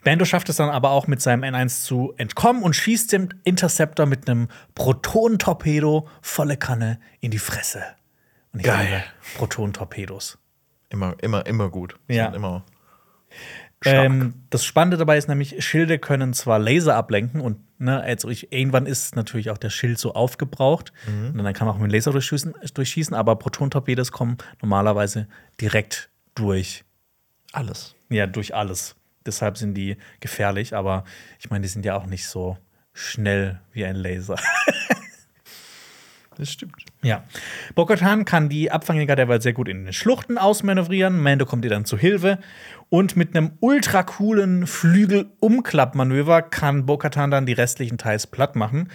Mando 0.04 0.24
schafft 0.24 0.48
es 0.48 0.56
dann 0.56 0.70
aber 0.70 0.90
auch 0.90 1.06
mit 1.06 1.20
seinem 1.20 1.42
N1 1.42 1.84
zu 1.84 2.14
entkommen 2.16 2.62
und 2.62 2.74
schießt 2.74 3.12
dem 3.12 3.28
Interceptor 3.44 4.06
mit 4.06 4.28
einem 4.28 4.48
Protonentorpedo 4.74 6.08
volle 6.22 6.56
Kanne 6.56 7.00
in 7.20 7.30
die 7.30 7.38
Fresse. 7.38 7.82
Und 8.52 8.60
ich 8.60 8.66
Geil. 8.66 8.86
liebe 8.86 9.02
Protonentorpedos. 9.36 10.38
Immer, 10.90 11.16
immer, 11.20 11.44
immer 11.46 11.68
gut. 11.68 11.96
Ja. 12.08 12.26
Immer. 12.28 12.64
Ähm, 13.84 14.34
das 14.50 14.64
Spannende 14.64 14.96
dabei 14.96 15.18
ist 15.18 15.28
nämlich, 15.28 15.64
Schilde 15.64 15.98
können 15.98 16.32
zwar 16.32 16.58
Laser 16.58 16.96
ablenken 16.96 17.40
und 17.40 17.58
ne, 17.78 18.00
also 18.00 18.28
ich, 18.28 18.52
irgendwann 18.52 18.86
ist 18.86 19.14
natürlich 19.14 19.50
auch 19.50 19.58
der 19.58 19.70
Schild 19.70 19.98
so 19.98 20.14
aufgebraucht 20.14 20.92
und 21.32 21.38
dann 21.38 21.54
kann 21.54 21.66
man 21.66 21.76
auch 21.76 21.80
mit 21.80 21.90
dem 21.90 21.94
Laser 21.94 22.10
durchschießen, 22.10 22.54
durchschießen 22.74 23.14
aber 23.14 23.36
Protontorpedos 23.36 24.10
kommen 24.10 24.38
normalerweise 24.60 25.28
direkt 25.60 26.10
durch, 26.34 26.84
Alles. 27.52 27.94
ja, 28.08 28.26
durch 28.26 28.54
alles. 28.54 28.96
Deshalb 29.26 29.58
sind 29.58 29.74
die 29.74 29.96
gefährlich, 30.20 30.74
aber 30.74 31.04
ich 31.38 31.50
meine, 31.50 31.62
die 31.62 31.68
sind 31.68 31.84
ja 31.84 31.96
auch 31.96 32.06
nicht 32.06 32.26
so 32.26 32.56
schnell 32.92 33.60
wie 33.72 33.84
ein 33.84 33.96
Laser. 33.96 34.36
Das 36.38 36.52
stimmt. 36.52 36.76
Ja. 37.02 37.24
Bo-Katan 37.74 38.24
kann 38.24 38.48
die 38.48 38.70
Abfangjäger 38.70 39.16
derweil 39.16 39.42
sehr 39.42 39.52
gut 39.52 39.68
in 39.68 39.84
den 39.84 39.92
Schluchten 39.92 40.38
ausmanövrieren. 40.38 41.20
Mando 41.20 41.46
kommt 41.46 41.64
ihr 41.64 41.70
dann 41.70 41.84
zu 41.84 41.98
Hilfe. 41.98 42.38
Und 42.88 43.16
mit 43.16 43.36
einem 43.36 43.52
ultra 43.60 44.04
coolen 44.04 44.66
Flügelumklappmanöver 44.68 46.42
kann 46.42 46.86
Bo-Katan 46.86 47.32
dann 47.32 47.44
die 47.44 47.52
restlichen 47.54 47.98
Teils 47.98 48.28
platt 48.28 48.54
machen. 48.54 48.88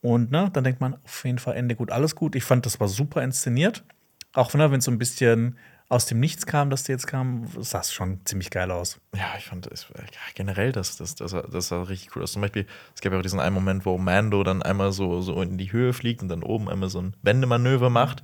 Und 0.00 0.32
ne, 0.32 0.50
dann 0.52 0.64
denkt 0.64 0.80
man, 0.80 0.96
auf 1.04 1.24
jeden 1.24 1.38
Fall 1.38 1.54
Ende 1.54 1.76
gut, 1.76 1.92
alles 1.92 2.16
gut. 2.16 2.34
Ich 2.34 2.44
fand, 2.44 2.66
das 2.66 2.80
war 2.80 2.88
super 2.88 3.22
inszeniert. 3.22 3.84
Auch 4.32 4.52
ne, 4.54 4.70
wenn 4.70 4.80
es 4.80 4.84
so 4.84 4.90
ein 4.90 4.98
bisschen 4.98 5.56
aus 5.90 6.04
dem 6.06 6.20
Nichts 6.20 6.44
kam, 6.44 6.68
dass 6.68 6.82
der 6.84 6.94
jetzt 6.96 7.06
kam, 7.06 7.46
sah 7.60 7.80
es 7.80 7.92
schon 7.92 8.20
ziemlich 8.26 8.50
geil 8.50 8.70
aus. 8.70 9.00
Ja, 9.16 9.24
ich 9.38 9.46
fand 9.46 9.66
es 9.68 9.86
ja, 9.96 10.02
generell, 10.34 10.70
das, 10.72 10.96
das, 10.98 11.14
das, 11.14 11.30
sah- 11.30 11.46
das 11.50 11.68
sah 11.68 11.82
richtig 11.84 12.14
cool 12.14 12.22
aus. 12.22 12.32
Zum 12.32 12.42
Beispiel, 12.42 12.66
es 12.94 13.00
gab 13.00 13.12
ja 13.12 13.18
auch 13.18 13.22
diesen 13.22 13.40
einen 13.40 13.54
Moment, 13.54 13.86
wo 13.86 13.96
Mando 13.96 14.42
dann 14.44 14.62
einmal 14.62 14.92
so, 14.92 15.20
so 15.22 15.40
in 15.40 15.56
die 15.56 15.72
Höhe 15.72 15.92
fliegt 15.94 16.20
und 16.22 16.28
dann 16.28 16.42
oben 16.42 16.68
einmal 16.68 16.90
so 16.90 17.00
ein 17.00 17.14
Wendemanöver 17.22 17.88
macht. 17.88 18.22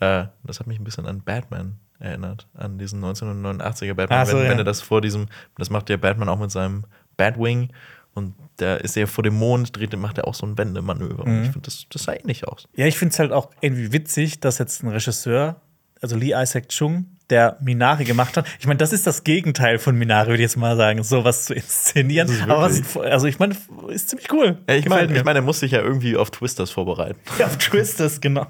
Äh, 0.00 0.24
das 0.42 0.58
hat 0.58 0.66
mich 0.66 0.80
ein 0.80 0.84
bisschen 0.84 1.06
an 1.06 1.22
Batman 1.22 1.78
erinnert, 2.00 2.46
an 2.54 2.76
diesen 2.78 3.02
1989er 3.04 3.94
Batman. 3.94 4.26
So, 4.26 4.36
wenn, 4.36 4.44
ja. 4.44 4.50
wenn 4.50 4.58
er 4.58 4.64
das 4.64 4.80
vor 4.82 5.00
diesem, 5.00 5.26
das 5.56 5.70
macht 5.70 5.88
ja 5.90 5.96
Batman 5.96 6.28
auch 6.28 6.38
mit 6.38 6.50
seinem 6.50 6.84
Batwing 7.16 7.70
und 8.14 8.34
da 8.56 8.76
ist 8.76 8.96
er 8.96 9.02
ja 9.02 9.06
vor 9.06 9.22
dem 9.24 9.34
Mond, 9.34 9.76
dreht, 9.76 9.96
macht 9.96 10.18
er 10.18 10.26
auch 10.26 10.34
so 10.34 10.44
ein 10.46 10.58
Wendemanöver. 10.58 11.24
Und 11.24 11.32
Mhm. 11.36 11.42
ich 11.44 11.50
finde, 11.50 11.66
das, 11.66 11.86
das 11.90 12.02
sah 12.04 12.14
ähnlich 12.14 12.48
aus. 12.48 12.66
Ja, 12.74 12.86
ich 12.86 12.98
finde 12.98 13.12
es 13.12 13.18
halt 13.18 13.30
auch 13.32 13.50
irgendwie 13.60 13.92
witzig, 13.92 14.40
dass 14.40 14.58
jetzt 14.58 14.82
ein 14.82 14.88
Regisseur, 14.88 15.60
also 16.06 16.16
Lee 16.16 16.32
Isaac 16.34 16.68
Chung, 16.68 17.06
der 17.30 17.56
Minari 17.60 18.04
gemacht 18.04 18.36
hat. 18.36 18.46
Ich 18.60 18.66
meine, 18.66 18.78
das 18.78 18.92
ist 18.92 19.06
das 19.06 19.24
Gegenteil 19.24 19.78
von 19.78 19.96
Minari, 19.96 20.28
würde 20.28 20.36
ich 20.36 20.48
jetzt 20.48 20.56
mal 20.56 20.76
sagen, 20.76 21.02
sowas 21.02 21.44
zu 21.44 21.54
inszenieren. 21.54 22.30
Aber 22.48 22.62
was, 22.62 22.96
also 22.96 23.26
ich 23.26 23.40
meine, 23.40 23.56
ist 23.88 24.10
ziemlich 24.10 24.32
cool. 24.32 24.58
Ja, 24.68 24.76
ich 24.76 24.88
meine, 24.88 25.12
ich 25.12 25.24
mein, 25.24 25.34
er 25.34 25.42
muss 25.42 25.60
sich 25.60 25.72
ja 25.72 25.80
irgendwie 25.80 26.16
auf 26.16 26.30
Twisters 26.30 26.70
vorbereiten. 26.70 27.18
Ja, 27.38 27.46
auf 27.46 27.58
Twisters, 27.58 28.20
genau. 28.20 28.46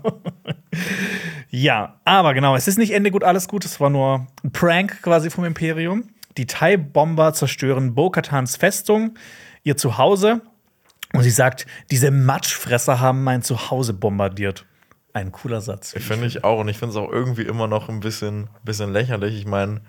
ja, 1.51 1.99
aber 2.05 2.35
genau, 2.35 2.55
es 2.55 2.69
ist 2.69 2.79
nicht 2.79 2.92
Ende 2.92 3.11
gut, 3.11 3.25
alles 3.25 3.49
gut. 3.49 3.64
Es 3.64 3.81
war 3.81 3.90
nur 3.90 4.27
ein 4.45 4.53
Prank 4.53 5.03
quasi 5.03 5.31
vom 5.31 5.45
Imperium. 5.45 6.05
Die 6.37 6.47
TIE-Bomber 6.47 7.33
zerstören 7.33 7.95
Bo-Katans 7.95 8.57
Festung, 8.57 9.14
ihr 9.64 9.77
Zuhause. 9.79 10.42
Und 11.14 11.23
sie 11.23 11.31
sagt, 11.31 11.66
diese 11.90 12.11
Matschfresser 12.11 13.01
haben 13.01 13.25
mein 13.25 13.42
Zuhause 13.42 13.95
bombardiert. 13.95 14.66
Ein 15.16 15.33
cooler 15.33 15.62
Satz. 15.62 15.94
Finde 15.96 16.26
ich 16.26 16.44
auch. 16.44 16.61
Und 16.61 16.68
ich 16.68 16.76
finde 16.76 16.90
es 16.90 16.96
auch 16.98 17.11
irgendwie 17.11 17.44
immer 17.44 17.68
noch 17.68 17.88
ein 17.88 18.00
bisschen, 18.00 18.50
bisschen 18.64 18.92
lächerlich. 18.92 19.35
Ich 19.35 19.46
meine, 19.46 19.81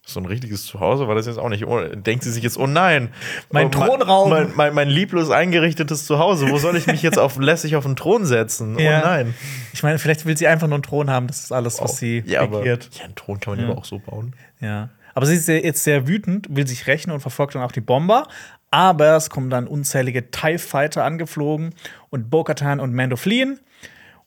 so 0.00 0.18
ein 0.18 0.24
richtiges 0.24 0.64
Zuhause 0.64 1.06
war 1.06 1.14
das 1.14 1.26
jetzt 1.26 1.36
auch 1.36 1.50
nicht. 1.50 1.66
Oh, 1.66 1.78
denkt 1.94 2.24
sie 2.24 2.32
sich 2.32 2.42
jetzt, 2.42 2.56
oh 2.56 2.66
nein, 2.66 3.10
Mein 3.50 3.66
oh, 3.66 3.68
Thronraum. 3.68 4.30
Mein, 4.30 4.52
mein, 4.56 4.72
mein 4.72 4.88
lieblos 4.88 5.28
eingerichtetes 5.28 6.06
Zuhause. 6.06 6.48
Wo 6.48 6.56
soll 6.56 6.74
ich 6.78 6.86
mich 6.86 7.02
jetzt 7.02 7.18
auf, 7.18 7.36
lässig 7.38 7.76
auf 7.76 7.84
den 7.84 7.96
Thron 7.96 8.24
setzen? 8.24 8.78
Ja. 8.78 9.02
Oh 9.02 9.04
nein. 9.04 9.34
Ich 9.74 9.82
meine, 9.82 9.98
vielleicht 9.98 10.24
will 10.24 10.38
sie 10.38 10.46
einfach 10.46 10.68
nur 10.68 10.76
einen 10.76 10.84
Thron 10.84 11.10
haben. 11.10 11.26
Das 11.26 11.40
ist 11.40 11.52
alles, 11.52 11.78
was 11.82 11.98
sie 11.98 12.22
ja, 12.24 12.40
aber, 12.40 12.60
regiert. 12.60 12.88
ja, 12.94 13.04
einen 13.04 13.14
Thron 13.14 13.40
kann 13.40 13.56
man 13.56 13.66
ja. 13.66 13.70
aber 13.70 13.78
auch 13.78 13.84
so 13.84 13.98
bauen. 13.98 14.34
Ja. 14.60 14.88
Aber 15.12 15.26
sie 15.26 15.34
ist 15.34 15.48
jetzt 15.48 15.84
sehr 15.84 16.08
wütend, 16.08 16.46
will 16.48 16.66
sich 16.66 16.86
rächen 16.86 17.10
und 17.10 17.20
verfolgt 17.20 17.56
dann 17.56 17.62
auch 17.62 17.72
die 17.72 17.82
Bomber. 17.82 18.26
Aber 18.70 19.16
es 19.16 19.28
kommen 19.28 19.50
dann 19.50 19.66
unzählige 19.66 20.30
TIE 20.30 20.56
Fighter 20.56 21.04
angeflogen 21.04 21.74
und 22.08 22.30
Bo-Katan 22.30 22.80
und 22.80 22.94
Mando 22.94 23.16
fliehen. 23.16 23.60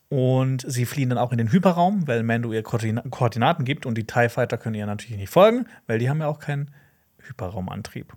Und 0.08 0.64
sie 0.70 0.86
fliehen 0.86 1.08
dann 1.08 1.18
auch 1.18 1.32
in 1.32 1.38
den 1.38 1.50
Hyperraum, 1.50 2.06
weil 2.06 2.22
Mando 2.22 2.52
ihr 2.52 2.62
Koordina 2.62 3.02
Koordinaten 3.10 3.64
gibt 3.64 3.86
und 3.86 3.96
die 3.98 4.06
TIE 4.06 4.28
Fighter 4.28 4.56
können 4.56 4.76
ihr 4.76 4.86
natürlich 4.86 5.18
nicht 5.18 5.30
folgen, 5.32 5.66
weil 5.88 5.98
die 5.98 6.08
haben 6.08 6.20
ja 6.20 6.28
auch 6.28 6.38
keinen 6.38 6.70
Hyperraumantrieb. 7.26 8.12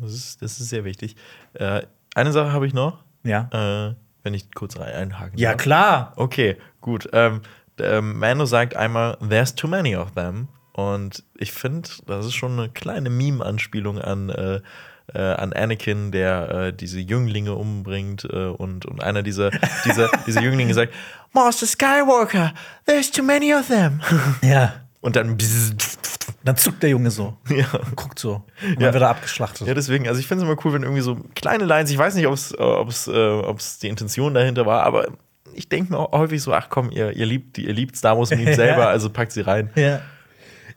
Das 0.00 0.12
ist, 0.12 0.42
das 0.42 0.60
ist 0.60 0.68
sehr 0.68 0.84
wichtig. 0.84 1.16
Äh, 1.54 1.82
eine 2.14 2.32
Sache 2.32 2.52
habe 2.52 2.66
ich 2.66 2.74
noch, 2.74 3.02
Ja. 3.24 3.48
äh, 3.90 3.94
wenn 4.22 4.34
ich 4.34 4.52
kurz 4.52 4.76
einhaken 4.76 5.38
Ja, 5.38 5.52
darf. 5.52 5.62
klar. 5.62 6.12
Okay, 6.16 6.56
gut. 6.82 7.08
Ähm, 7.14 7.40
ähm, 7.78 8.18
Mando 8.18 8.44
sagt 8.44 8.76
einmal, 8.76 9.16
there's 9.26 9.54
too 9.54 9.68
many 9.68 9.96
of 9.96 10.10
them. 10.12 10.48
Und 10.72 11.24
ich 11.38 11.52
finde, 11.52 11.88
das 12.06 12.26
ist 12.26 12.34
schon 12.34 12.52
eine 12.58 12.68
kleine 12.68 13.08
Meme-Anspielung 13.08 13.98
an, 13.98 14.28
äh, 14.28 14.60
äh, 15.14 15.18
an 15.20 15.52
Anakin, 15.52 16.12
der 16.12 16.50
äh, 16.50 16.72
diese 16.72 17.00
Jünglinge 17.00 17.54
umbringt. 17.54 18.24
Äh, 18.24 18.46
und, 18.46 18.86
und 18.86 19.02
einer 19.02 19.22
dieser, 19.22 19.50
dieser, 19.84 20.10
dieser 20.26 20.42
Jünglinge 20.42 20.74
sagt, 20.74 20.92
Master 21.32 21.66
Skywalker, 21.66 22.52
there's 22.86 23.10
too 23.10 23.22
many 23.22 23.54
of 23.54 23.66
them. 23.68 24.00
Ja. 24.42 24.74
Und 25.00 25.14
dann 25.14 25.38
Dann 26.42 26.56
zuckt 26.56 26.82
der 26.82 26.90
Junge 26.90 27.10
so. 27.12 27.36
ja. 27.48 27.66
und 27.78 27.94
Guckt 27.94 28.18
so. 28.18 28.42
Und 28.62 28.80
Ja. 28.80 28.86
dann 28.86 28.94
wird 28.94 29.02
er 29.02 29.10
abgeschlachtet. 29.10 29.66
Ja, 29.68 29.74
deswegen, 29.74 30.08
also 30.08 30.18
ich 30.18 30.26
finde 30.26 30.44
es 30.44 30.50
immer 30.50 30.58
cool, 30.64 30.72
wenn 30.72 30.82
irgendwie 30.82 31.02
so 31.02 31.16
kleine 31.36 31.64
Lines, 31.64 31.90
ich 31.90 31.98
weiß 31.98 32.14
nicht, 32.16 32.26
ob 32.26 32.34
es 32.34 32.58
ob's, 32.58 33.06
äh, 33.06 33.12
ob's 33.12 33.78
die 33.78 33.88
Intention 33.88 34.34
dahinter 34.34 34.66
war, 34.66 34.82
aber 34.82 35.06
ich 35.54 35.68
denke 35.68 35.92
mir 35.92 35.98
auch 35.98 36.12
häufig 36.12 36.42
so, 36.42 36.52
ach 36.52 36.68
komm, 36.68 36.90
ihr, 36.90 37.12
ihr 37.12 37.26
liebt 37.26 37.56
die, 37.56 37.66
ihr 37.66 37.72
liebt 37.74 37.96
Star 37.96 38.18
Wars 38.18 38.30
Memes 38.30 38.56
selber, 38.56 38.88
also 38.88 39.08
packt 39.10 39.32
sie 39.32 39.40
rein. 39.42 39.70
Ja. 39.76 40.00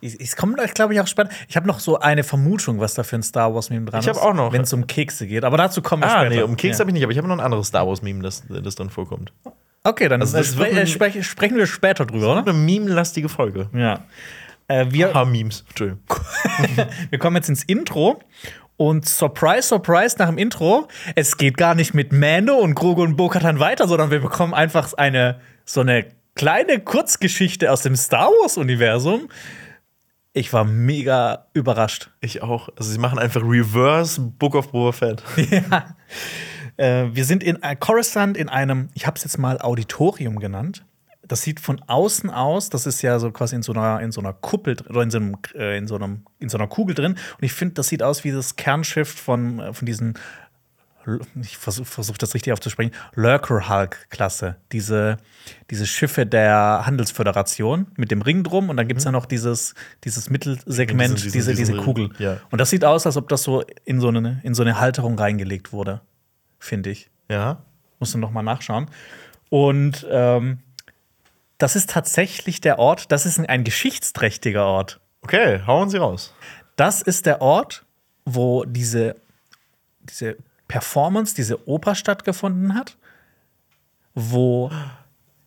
Es 0.02 0.36
kommt, 0.36 0.58
glaube 0.74 0.94
ich, 0.94 1.00
auch 1.02 1.08
spannend. 1.08 1.32
Ich 1.48 1.56
habe 1.56 1.68
noch 1.68 1.80
so 1.80 2.00
eine 2.00 2.24
Vermutung, 2.24 2.80
was 2.80 2.94
da 2.96 3.04
für 3.04 3.16
ein 3.18 3.24
Star 3.24 3.54
Wars-Meme 3.54 3.86
dran 3.86 4.02
Ich 4.02 4.08
ist. 4.08 4.18
hab 4.18 4.24
auch 4.26 4.34
noch. 4.34 4.52
Wenn 4.52 4.62
es 4.62 4.74
um 4.74 4.88
Kekse 4.88 5.28
geht. 5.28 5.44
Aber 5.44 5.58
dazu 5.58 5.82
kommen 5.82 6.02
wir 6.04 6.08
Ah, 6.08 6.22
später. 6.22 6.30
nee, 6.36 6.42
um 6.42 6.58
Keks 6.58 6.78
ja. 6.78 6.82
habe 6.82 6.90
ich 6.90 6.94
nicht, 6.96 7.04
aber 7.04 7.12
ich 7.12 7.18
habe 7.18 7.28
noch 7.28 7.36
ein 7.38 7.42
anderes 7.44 7.68
Star 7.68 7.88
Wars 7.88 8.02
Meme, 8.02 8.24
das, 8.24 8.44
das 8.50 8.76
dann 8.76 8.90
vorkommt. 8.90 9.32
Okay, 9.84 10.08
dann 10.10 10.22
Also 10.22 10.38
äh, 10.38 10.44
spre 10.44 10.66
ein- 10.66 10.78
äh, 10.78 10.88
sprech, 10.88 11.26
sprechen 11.26 11.58
wir 11.58 11.68
später 11.68 12.06
drüber, 12.06 12.32
oder? 12.32 12.42
Eine 12.42 12.54
meme-lastige 12.54 13.30
Folge. 13.30 13.70
Ja. 13.74 14.00
Äh, 14.68 14.88
wir, 14.90 15.14
Ha, 15.14 15.26
Memes. 15.26 15.66
Entschuldigung. 15.70 16.02
wir 17.10 17.20
kommen 17.20 17.36
jetzt 17.36 17.50
ins 17.50 17.64
Intro. 17.64 18.20
Und 18.78 19.08
surprise, 19.08 19.64
surprise, 19.68 20.16
nach 20.18 20.28
dem 20.30 20.40
Intro, 20.40 20.88
es 21.16 21.38
geht 21.38 21.56
gar 21.58 21.76
nicht 21.76 21.94
mit 21.94 22.12
Mando 22.14 22.56
und 22.56 22.74
Grogu 22.74 23.04
und 23.04 23.16
Bo-Katan 23.16 23.60
weiter, 23.60 23.88
sondern 23.88 24.10
wir 24.10 24.20
bekommen 24.22 24.56
einfach 24.56 24.94
eine 24.94 25.40
so 25.66 25.82
eine 25.82 26.06
kleine 26.36 26.80
Kurzgeschichte 26.80 27.72
aus 27.72 27.82
dem 27.84 27.96
Star 27.96 28.28
Wars-Universum. 28.30 29.30
Ich 30.34 30.54
war 30.54 30.64
mega 30.64 31.48
überrascht. 31.54 32.12
Ich 32.22 32.42
auch. 32.42 32.70
Also 32.78 32.90
sie 32.92 33.00
machen 33.00 33.20
einfach 33.20 33.42
Reverse 33.44 34.22
Book 34.22 34.56
of 34.56 34.72
Boba 34.72 34.94
Fett. 34.94 35.24
ja. 35.52 35.96
Äh, 36.78 37.14
wir 37.14 37.26
sind 37.26 37.44
in 37.44 37.62
äh, 37.62 37.76
Coruscant 37.76 38.38
in 38.38 38.48
einem, 38.48 38.90
ich 38.94 39.06
habe 39.06 39.18
es 39.18 39.24
jetzt 39.24 39.38
mal 39.38 39.60
Auditorium 39.60 40.40
genannt. 40.40 40.86
Das 41.28 41.42
sieht 41.42 41.60
von 41.60 41.82
außen 41.86 42.30
aus, 42.30 42.70
das 42.70 42.86
ist 42.86 43.02
ja 43.02 43.20
so 43.20 43.32
quasi 43.32 43.56
in 43.56 43.62
so 43.62 43.74
einer, 43.74 44.02
in 44.02 44.12
so 44.12 44.20
einer 44.22 44.34
Kuppel 44.34 44.78
oder 44.90 45.02
in 45.02 45.12
so, 45.12 45.18
einem, 45.18 45.38
äh, 45.54 45.78
in, 45.78 45.88
so 45.88 45.96
einem, 45.96 46.26
in 46.40 46.50
so 46.50 46.58
einer 46.58 46.68
Kugel 46.68 46.96
drin. 46.96 47.14
Und 47.14 47.44
ich 47.44 47.54
finde, 47.54 47.76
das 47.76 47.90
sieht 47.90 48.02
aus 48.02 48.24
wie 48.24 48.32
das 48.32 48.56
Kernschiff 48.56 49.10
von, 49.10 49.74
von 49.74 49.86
diesen, 49.86 50.18
ich 51.42 51.58
versuche 51.58 51.86
versuch 51.86 52.18
das 52.18 52.34
richtig 52.34 52.54
aufzusprechen, 52.54 52.92
Lurker 53.16 53.68
Hulk-Klasse. 53.70 54.58
Diese, 54.72 55.18
diese 55.70 55.86
Schiffe 55.88 56.26
der 56.26 56.84
Handelsföderation 56.86 57.88
mit 57.98 58.12
dem 58.12 58.22
Ring 58.22 58.44
drum 58.44 58.70
und 58.70 58.78
dann 58.78 58.88
gibt 58.88 59.00
es 59.00 59.06
ja 59.06 59.12
noch 59.12 59.26
dieses, 59.26 59.74
dieses 60.04 60.30
Mittelsegment, 60.30 61.14
Diesen- 61.18 61.32
diesen- 61.32 61.32
diese, 61.34 61.54
diese 61.56 61.76
Kugel. 61.78 62.10
ja. 62.20 62.38
Und 62.52 62.60
das 62.62 62.70
sieht 62.70 62.86
aus, 62.86 63.06
als 63.06 63.18
ob 63.18 63.30
das 63.30 63.44
so 63.44 63.64
in 63.86 64.00
so 64.00 64.10
eine, 64.10 64.40
in 64.44 64.54
so 64.54 64.62
eine 64.64 64.80
Halterung 64.80 65.18
reingelegt 65.18 65.72
wurde, 65.74 66.02
finde 66.60 66.90
ich. 66.92 67.10
Ja. 67.30 67.62
Musst 68.00 68.14
du 68.14 68.18
noch 68.18 68.32
mal 68.32 68.44
nachschauen. 68.44 68.88
Und 69.50 70.06
ähm, 70.10 70.60
das 71.58 71.76
ist 71.76 71.90
tatsächlich 71.92 72.62
der 72.62 72.80
Ort, 72.80 73.12
das 73.12 73.26
ist 73.26 73.38
ein, 73.40 73.46
ein 73.46 73.64
geschichtsträchtiger 73.64 74.66
Ort. 74.66 75.00
Okay, 75.22 75.62
hauen 75.68 75.90
Sie 75.90 75.98
raus. 75.98 76.34
Das 76.76 77.02
ist 77.02 77.26
der 77.26 77.42
Ort, 77.42 77.86
wo 78.26 78.66
diese, 78.66 79.16
diese 80.02 80.38
Performance, 80.72 81.36
diese 81.36 81.68
Oper 81.68 81.96
stattgefunden 81.96 82.74
hat, 82.76 82.98
wo 84.14 84.72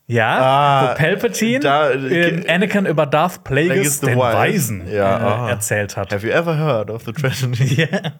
ja, 0.07 0.39
Ah, 0.39 0.91
wo 0.91 0.95
Palpatine 0.99 1.61
da- 1.61 1.91
in 1.91 2.49
Anakin 2.49 2.85
über 2.87 3.07
Darth 3.07 3.43
Plagueis 3.43 4.01
den. 4.01 4.19
Weisen 4.19 4.87
Ja, 4.93 5.47
äh, 5.49 5.51
erzählt 5.51 5.97
hat. 5.97 6.13
Have 6.13 6.27
you 6.27 6.33
ever 6.33 6.57
heard 6.59 6.91
of 6.91 7.05
the 7.05 7.13
tragedy? 7.13 7.87
Ja. 7.91 8.13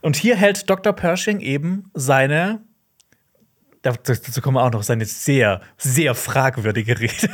Und 0.00 0.16
hier 0.16 0.36
hält 0.36 0.68
Dr. 0.68 0.92
Pershing 0.92 1.40
eben 1.40 1.90
seine, 1.94 2.60
dazu 3.82 4.40
kommen 4.40 4.56
wir 4.56 4.64
auch 4.64 4.72
noch, 4.72 4.82
seine 4.82 5.04
sehr, 5.04 5.60
sehr 5.76 6.14
fragwürdige 6.16 6.98
Rede. 7.00 7.28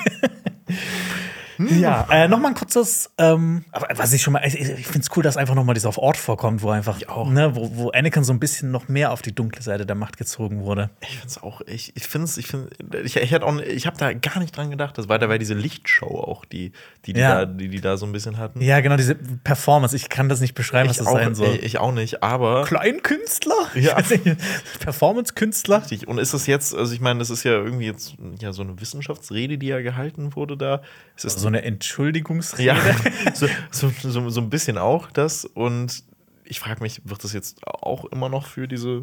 Ja, 1.58 2.06
äh, 2.10 2.28
noch 2.28 2.38
mal 2.38 2.48
ein 2.48 2.54
kurzes, 2.54 3.10
ähm, 3.18 3.64
aber 3.72 3.88
was 3.96 4.12
ich 4.12 4.22
schon 4.22 4.32
mal, 4.32 4.42
ich, 4.46 4.54
ich 4.58 4.86
finde 4.86 5.00
es 5.00 5.16
cool, 5.16 5.22
dass 5.22 5.36
einfach 5.36 5.54
noch 5.54 5.64
mal 5.64 5.74
dieser 5.74 5.96
Ort 5.98 6.16
vorkommt, 6.16 6.62
wo 6.62 6.70
einfach, 6.70 6.98
auch. 7.08 7.28
ne, 7.28 7.54
wo, 7.54 7.70
wo 7.76 7.90
Anakin 7.90 8.24
so 8.24 8.32
ein 8.32 8.40
bisschen 8.40 8.70
noch 8.70 8.88
mehr 8.88 9.12
auf 9.12 9.22
die 9.22 9.34
dunkle 9.34 9.62
Seite 9.62 9.86
der 9.86 9.96
Macht 9.96 10.16
gezogen 10.16 10.62
wurde. 10.64 10.90
Ich 11.00 11.10
finde 11.10 11.26
es 11.28 11.42
auch, 11.42 11.60
ich, 11.66 11.96
ich 11.96 12.06
finde 12.06 12.24
es, 12.26 12.36
ich 12.38 12.46
finde, 12.46 12.68
ich, 13.04 13.16
ich, 13.16 13.42
auch- 13.42 13.58
ich 13.60 13.86
habe 13.86 13.96
da 13.96 14.12
gar 14.12 14.38
nicht 14.40 14.56
dran 14.56 14.70
gedacht. 14.70 14.96
Das 14.98 15.08
war 15.08 15.18
dabei 15.18 15.38
diese 15.38 15.54
Lichtshow 15.54 16.06
auch, 16.20 16.44
die, 16.44 16.72
die, 17.06 17.12
die, 17.12 17.20
Ja. 17.20 17.44
da, 17.44 17.46
die, 17.46 17.68
die 17.68 17.80
da 17.80 17.96
so 17.96 18.06
ein 18.06 18.12
bisschen 18.12 18.38
hatten. 18.38 18.60
Ja, 18.60 18.80
genau, 18.80 18.96
diese 18.96 19.14
Performance, 19.14 19.94
ich 19.96 20.08
kann 20.08 20.28
das 20.28 20.40
nicht 20.40 20.54
beschreiben, 20.54 20.88
was 20.88 20.96
das 20.98 21.06
auch, 21.06 21.12
sein 21.14 21.34
soll. 21.34 21.54
ich, 21.56 21.62
ich 21.62 21.78
auch 21.78 21.92
nicht, 21.92 22.22
aber. 22.22 22.64
Kleinkünstler? 22.64 23.54
Ja. 23.74 23.96
Performance-Künstler? 24.80 25.80
Richtig. 25.82 26.08
Und 26.08 26.18
ist 26.18 26.34
das 26.34 26.46
jetzt, 26.46 26.74
also 26.74 26.92
ich 26.94 27.00
meine, 27.00 27.18
das 27.18 27.30
ist 27.30 27.44
ja 27.44 27.52
irgendwie 27.52 27.86
jetzt 27.86 28.14
ja 28.40 28.52
so 28.52 28.62
eine 28.62 28.80
Wissenschaftsrede, 28.80 29.58
die 29.58 29.66
ja 29.68 29.80
gehalten 29.80 30.34
wurde 30.36 30.56
da. 30.56 30.82
Ist 31.16 31.24
das 31.24 31.36
So 31.44 31.48
eine 31.48 31.62
Entschuldigungsrede? 31.62 32.62
Ja, 32.64 32.76
so, 33.34 33.46
so, 33.70 33.90
so, 34.00 34.30
so 34.30 34.40
ein 34.40 34.48
bisschen 34.48 34.78
auch 34.78 35.10
das. 35.10 35.44
Und 35.44 36.02
ich 36.44 36.58
frage 36.58 36.82
mich, 36.82 37.02
wird 37.04 37.22
das 37.22 37.34
jetzt 37.34 37.66
auch 37.66 38.06
immer 38.06 38.30
noch 38.30 38.46
für 38.46 38.66
diese 38.66 39.02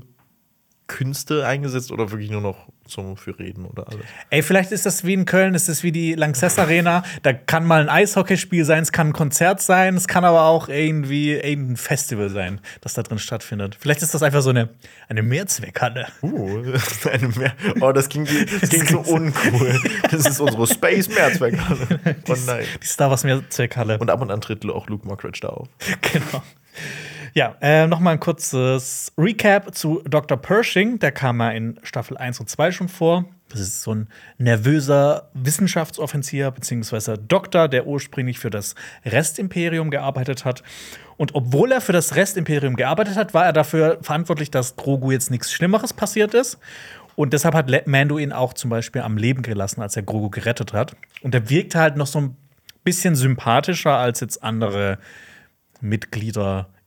Künste 0.91 1.47
eingesetzt 1.47 1.89
oder 1.93 2.11
wirklich 2.11 2.29
nur 2.29 2.41
noch 2.41 2.67
zum, 2.85 3.15
für 3.15 3.39
Reden 3.39 3.65
oder 3.65 3.87
alles? 3.87 4.05
Ey, 4.29 4.43
vielleicht 4.43 4.73
ist 4.73 4.85
das 4.85 5.05
wie 5.05 5.13
in 5.13 5.23
Köln, 5.23 5.55
ist 5.55 5.69
das 5.69 5.83
wie 5.83 5.93
die 5.93 6.15
Lanxess 6.15 6.59
Arena. 6.59 7.03
Da 7.23 7.31
kann 7.31 7.65
mal 7.65 7.81
ein 7.81 7.87
Eishockeyspiel 7.87 8.65
sein, 8.65 8.83
es 8.83 8.91
kann 8.91 9.07
ein 9.07 9.13
Konzert 9.13 9.61
sein, 9.61 9.95
es 9.95 10.09
kann 10.09 10.25
aber 10.25 10.43
auch 10.43 10.67
irgendwie 10.67 11.31
irgendein 11.31 11.77
Festival 11.77 12.29
sein, 12.29 12.59
das 12.81 12.93
da 12.93 13.03
drin 13.03 13.19
stattfindet. 13.19 13.77
Vielleicht 13.79 14.01
ist 14.01 14.13
das 14.13 14.21
einfach 14.21 14.41
so 14.41 14.49
eine, 14.49 14.67
eine 15.07 15.23
Mehrzweckhalle. 15.23 16.07
Uh, 16.21 16.61
eine 17.11 17.29
Mehr 17.29 17.53
oh, 17.79 17.93
das 17.93 18.09
klingt, 18.09 18.29
das 18.61 18.69
klingt 18.69 18.89
so 18.89 18.99
uncool. 18.99 19.79
Das 20.11 20.27
ist 20.27 20.41
unsere 20.41 20.67
Space 20.67 21.07
Mehrzweckhalle. 21.07 21.99
Oh 22.27 22.35
nein. 22.45 22.65
Die 22.81 22.87
Star 22.87 23.09
Wars 23.09 23.23
Mehrzweckhalle. 23.23 23.97
Und 23.97 24.09
ab 24.09 24.21
und 24.21 24.31
an 24.31 24.41
tritt 24.41 24.65
auch 24.65 24.87
Luke 24.87 25.07
Mockridge 25.07 25.39
da 25.41 25.49
auf. 25.49 25.67
Genau. 26.01 26.43
Ja, 27.33 27.55
äh, 27.61 27.87
noch 27.87 28.01
mal 28.01 28.11
ein 28.11 28.19
kurzes 28.19 29.13
Recap 29.17 29.73
zu 29.73 30.01
Dr. 30.05 30.37
Pershing. 30.37 30.99
Der 30.99 31.13
kam 31.13 31.39
ja 31.39 31.51
in 31.51 31.79
Staffel 31.81 32.17
1 32.17 32.41
und 32.41 32.49
2 32.49 32.71
schon 32.71 32.89
vor. 32.89 33.23
Das 33.47 33.61
ist 33.61 33.81
so 33.83 33.93
ein 33.93 34.09
nervöser 34.37 35.29
Wissenschaftsoffizier 35.33 36.51
beziehungsweise 36.51 37.17
Doktor, 37.17 37.69
der 37.69 37.87
ursprünglich 37.87 38.39
für 38.39 38.49
das 38.49 38.75
Restimperium 39.05 39.91
gearbeitet 39.91 40.43
hat. 40.43 40.61
Und 41.15 41.33
obwohl 41.33 41.71
er 41.71 41.79
für 41.79 41.93
das 41.93 42.15
Restimperium 42.15 42.75
gearbeitet 42.75 43.15
hat, 43.15 43.33
war 43.33 43.45
er 43.45 43.53
dafür 43.53 43.99
verantwortlich, 44.01 44.51
dass 44.51 44.75
Grogu 44.75 45.11
jetzt 45.11 45.31
nichts 45.31 45.53
Schlimmeres 45.53 45.93
passiert 45.93 46.33
ist. 46.33 46.59
Und 47.15 47.31
deshalb 47.31 47.55
hat 47.55 47.87
Mando 47.87 48.17
ihn 48.17 48.33
auch 48.33 48.53
zum 48.53 48.69
Beispiel 48.69 49.03
am 49.03 49.15
Leben 49.15 49.41
gelassen, 49.41 49.81
als 49.81 49.95
er 49.95 50.03
Grogu 50.03 50.29
gerettet 50.29 50.73
hat. 50.73 50.95
Und 51.21 51.33
er 51.33 51.49
wirkte 51.49 51.79
halt 51.79 51.95
noch 51.95 52.07
so 52.07 52.19
ein 52.19 52.37
bisschen 52.83 53.15
sympathischer 53.15 53.95
als 53.97 54.19
jetzt 54.19 54.43
andere 54.43 54.97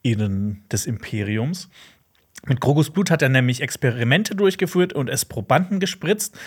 MitgliederInnen 0.05 0.65
des 0.71 0.87
Imperiums. 0.87 1.69
Mit 2.47 2.61
Grogus 2.61 2.91
Blut 2.91 3.11
hat 3.11 3.23
er 3.23 3.31
nämlich 3.31 3.63
Experimente 3.63 4.35
durchgeführt 4.35 4.93
und 4.93 5.09
es 5.09 5.25
Probanden 5.25 5.81
gespritzt. 5.81 6.39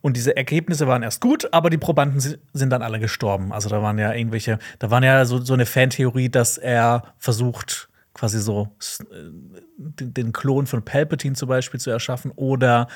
Und 0.00 0.16
diese 0.16 0.36
Ergebnisse 0.36 0.86
waren 0.88 1.02
erst 1.02 1.20
gut, 1.20 1.48
aber 1.52 1.70
die 1.70 1.78
Probanden 1.78 2.20
si- 2.20 2.36
sind 2.52 2.70
dann 2.70 2.82
alle 2.82 2.98
gestorben. 2.98 3.52
Also 3.52 3.68
da 3.68 3.80
waren 3.80 3.98
ja 3.98 4.12
irgendwelche, 4.12 4.58
da 4.80 4.90
waren 4.90 5.04
ja 5.04 5.24
so, 5.24 5.40
so 5.40 5.54
eine 5.54 5.64
Fantheorie, 5.64 6.28
dass 6.28 6.58
er 6.58 7.14
versucht, 7.18 7.88
quasi 8.12 8.40
so 8.40 8.68
äh, 9.12 9.30
den, 9.78 10.32
Klon 10.32 10.66
von 10.66 10.84
Palpatine 10.84 11.36
zum 11.36 11.48
Beispiel 11.48 11.80
zu 11.80 11.90
erschaffen 11.90 12.32
oder 12.32 12.88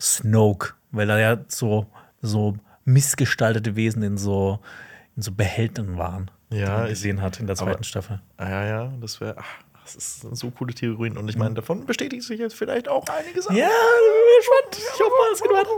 Snoke, 0.00 0.74
weil 0.90 1.10
er 1.10 1.18
ja 1.18 1.38
so, 1.48 1.86
so 2.22 2.56
missgestaltete 2.84 3.76
Wesen 3.76 4.02
in 4.02 4.16
so, 4.16 4.60
in 5.16 5.22
so 5.22 5.32
Behältnissen 5.32 5.98
waren, 5.98 6.30
Ja, 6.52 6.86
gesehen 6.86 7.20
hat 7.22 7.38
in 7.40 7.46
der 7.46 7.56
zweiten 7.56 7.74
aber- 7.76 7.84
Staffel. 7.84 8.20
Ah, 8.36 8.48
ja, 8.48 8.64
ja, 8.66 8.92
das 9.00 9.20
wäre. 9.20 9.36
Das 9.84 9.94
ist- 9.96 10.20
so 10.36 10.50
coole 10.50 10.72
Theorien. 10.72 11.16
Und 11.16 11.28
ich 11.28 11.36
meine, 11.36 11.54
davon 11.54 11.84
bestätigt 11.86 12.22
sich 12.22 12.38
jetzt 12.38 12.54
vielleicht 12.54 12.88
auch 12.88 13.04
einige 13.08 13.42
Sachen. 13.42 13.56
Ja, 13.56 13.68
gespannt. 14.38 14.76
Ich 14.94 15.00
hoffe 15.00 15.10
mal, 15.10 15.32
es 15.32 15.42
geht 15.42 15.50
weiter. 15.52 15.70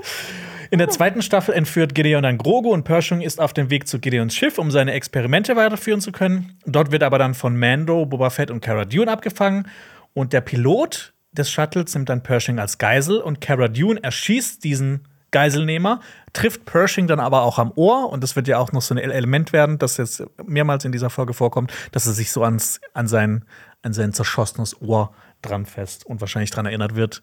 In 0.70 0.78
der 0.78 0.88
zweiten 0.90 1.22
Staffel 1.22 1.54
entführt 1.54 1.94
Gideon 1.94 2.22
dann 2.22 2.36
Grogu 2.36 2.72
und 2.72 2.84
Pershing 2.84 3.20
ist 3.22 3.40
auf 3.40 3.52
dem 3.54 3.70
Weg 3.70 3.86
zu 3.88 3.98
Gideons 4.00 4.34
Schiff, 4.34 4.58
um 4.58 4.70
seine 4.70 4.92
Experimente 4.92 5.56
weiterführen 5.56 6.00
zu 6.00 6.12
können. 6.12 6.58
Dort 6.66 6.90
wird 6.90 7.02
aber 7.02 7.18
dann 7.18 7.34
von 7.34 7.56
Mando, 7.58 8.04
Boba 8.04 8.30
Fett 8.30 8.50
und 8.50 8.60
Cara 8.60 8.84
Dune 8.84 9.10
abgefangen. 9.10 9.68
Und 10.14 10.32
der 10.34 10.42
Pilot 10.42 11.14
des 11.32 11.50
Shuttles 11.50 11.94
nimmt 11.94 12.08
dann 12.10 12.22
Pershing 12.22 12.58
als 12.58 12.76
Geisel 12.76 13.18
und 13.18 13.40
Cara 13.40 13.68
Dune 13.68 14.02
erschießt 14.02 14.62
diesen 14.62 15.08
Geiselnehmer, 15.32 16.00
trifft 16.32 16.64
Pershing 16.64 17.08
dann 17.08 17.20
aber 17.20 17.42
auch 17.42 17.58
am 17.58 17.72
Ohr. 17.74 18.10
Und 18.10 18.22
das 18.22 18.36
wird 18.36 18.46
ja 18.46 18.58
auch 18.58 18.70
noch 18.72 18.82
so 18.82 18.94
ein 18.94 18.98
Element 18.98 19.52
werden, 19.52 19.78
das 19.78 19.96
jetzt 19.96 20.22
mehrmals 20.46 20.84
in 20.84 20.92
dieser 20.92 21.10
Folge 21.10 21.34
vorkommt, 21.34 21.72
dass 21.90 22.06
er 22.06 22.12
sich 22.12 22.30
so 22.30 22.44
ans, 22.44 22.80
an, 22.94 23.08
sein, 23.08 23.44
an 23.82 23.92
sein 23.92 24.12
zerschossenes 24.12 24.80
Ohr 24.80 25.12
dran 25.42 25.66
fest 25.66 26.06
und 26.06 26.20
wahrscheinlich 26.20 26.50
dran 26.50 26.66
erinnert 26.66 26.94
wird. 26.94 27.22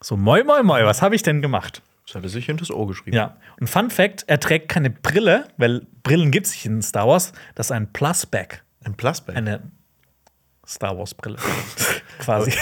So, 0.00 0.16
moi, 0.16 0.44
moi, 0.44 0.62
moi, 0.62 0.84
was 0.84 1.02
habe 1.02 1.16
ich 1.16 1.22
denn 1.22 1.42
gemacht? 1.42 1.82
Das 2.06 2.14
hat 2.14 2.22
er 2.22 2.30
sich 2.30 2.46
hinter 2.46 2.62
das 2.62 2.70
Ohr 2.70 2.86
geschrieben. 2.86 3.16
Ja. 3.16 3.36
Und 3.60 3.68
Fun 3.68 3.90
Fact: 3.90 4.24
Er 4.28 4.40
trägt 4.40 4.68
keine 4.68 4.88
Brille, 4.88 5.48
weil 5.56 5.86
Brillen 6.02 6.30
gibt 6.30 6.46
es 6.46 6.52
nicht 6.52 6.64
in 6.64 6.80
Star 6.80 7.06
Wars. 7.06 7.32
Das 7.54 7.66
ist 7.66 7.72
ein 7.72 7.92
Plusback. 7.92 8.62
Ein 8.84 8.94
Plusback. 8.94 9.36
Eine 9.36 9.70
Star 10.66 10.96
Wars-Brille. 10.96 11.36
Quasi. 12.20 12.52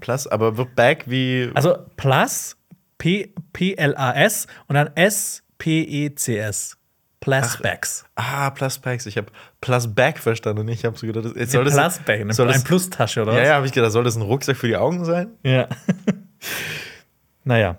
Plus, 0.00 0.26
aber 0.26 0.56
wird 0.56 0.74
Back 0.74 1.04
wie. 1.06 1.50
Also 1.54 1.78
Plus, 1.96 2.56
P-L-A-S 2.98 4.46
und 4.66 4.74
dann 4.74 4.90
S-P-E-C-S. 4.94 6.76
Plusbacks. 7.20 8.04
Ah, 8.16 8.50
Pluspacks. 8.50 9.06
Ich 9.06 9.16
habe 9.16 9.28
Plusback 9.62 10.18
verstanden. 10.18 10.68
Ich 10.68 10.84
habe 10.84 10.98
so 10.98 11.06
gedacht, 11.06 11.24
das, 11.34 11.52
soll 11.52 11.64
das, 11.64 11.74
Plusback, 11.74 12.20
eine, 12.20 12.34
soll 12.34 12.48
das, 12.48 12.56
ein 12.56 12.64
Plustasche, 12.64 13.22
oder? 13.22 13.32
Ja, 13.32 13.40
was? 13.40 13.48
ja, 13.48 13.54
habe 13.54 13.66
ich 13.66 13.72
gedacht, 13.72 13.92
soll 13.92 14.04
das 14.04 14.16
ein 14.16 14.22
Rucksack 14.22 14.56
für 14.58 14.68
die 14.68 14.76
Augen 14.76 15.04
sein? 15.06 15.28
ja. 15.42 15.66
naja. 17.44 17.76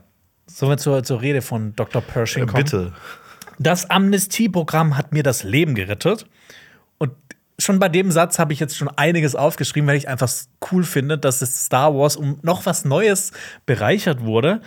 Sollen 0.48 0.72
wir 0.72 0.78
zur, 0.78 1.04
zur 1.04 1.22
Rede 1.22 1.42
von 1.42 1.76
Dr. 1.76 2.02
Pershing 2.02 2.44
Äh, 2.44 2.46
kommen? 2.48 2.64
bitte. 2.64 2.94
Das 3.60 3.90
Amnestieprogramm 3.90 4.98
hat 4.98 5.12
mir 5.12 5.22
das 5.24 5.44
Leben 5.44 5.76
gerettet. 5.76 6.26
Und 6.98 7.12
schon 7.60 7.80
bei 7.80 7.90
dem 7.90 8.12
Satz 8.12 8.40
habe 8.40 8.54
ich 8.54 8.60
jetzt 8.60 8.76
schon 8.76 8.90
einiges 8.90 9.36
aufgeschrieben, 9.36 9.88
weil 9.88 9.98
ich 9.98 10.08
einfach 10.08 10.32
cool 10.72 10.84
finde, 10.84 11.18
dass 11.18 11.42
es 11.42 11.66
Star 11.66 11.94
Wars 11.94 12.16
um 12.16 12.40
noch 12.42 12.66
was 12.66 12.86
Neues 12.86 13.32
bereichert 13.66 14.22
wurde. 14.22 14.62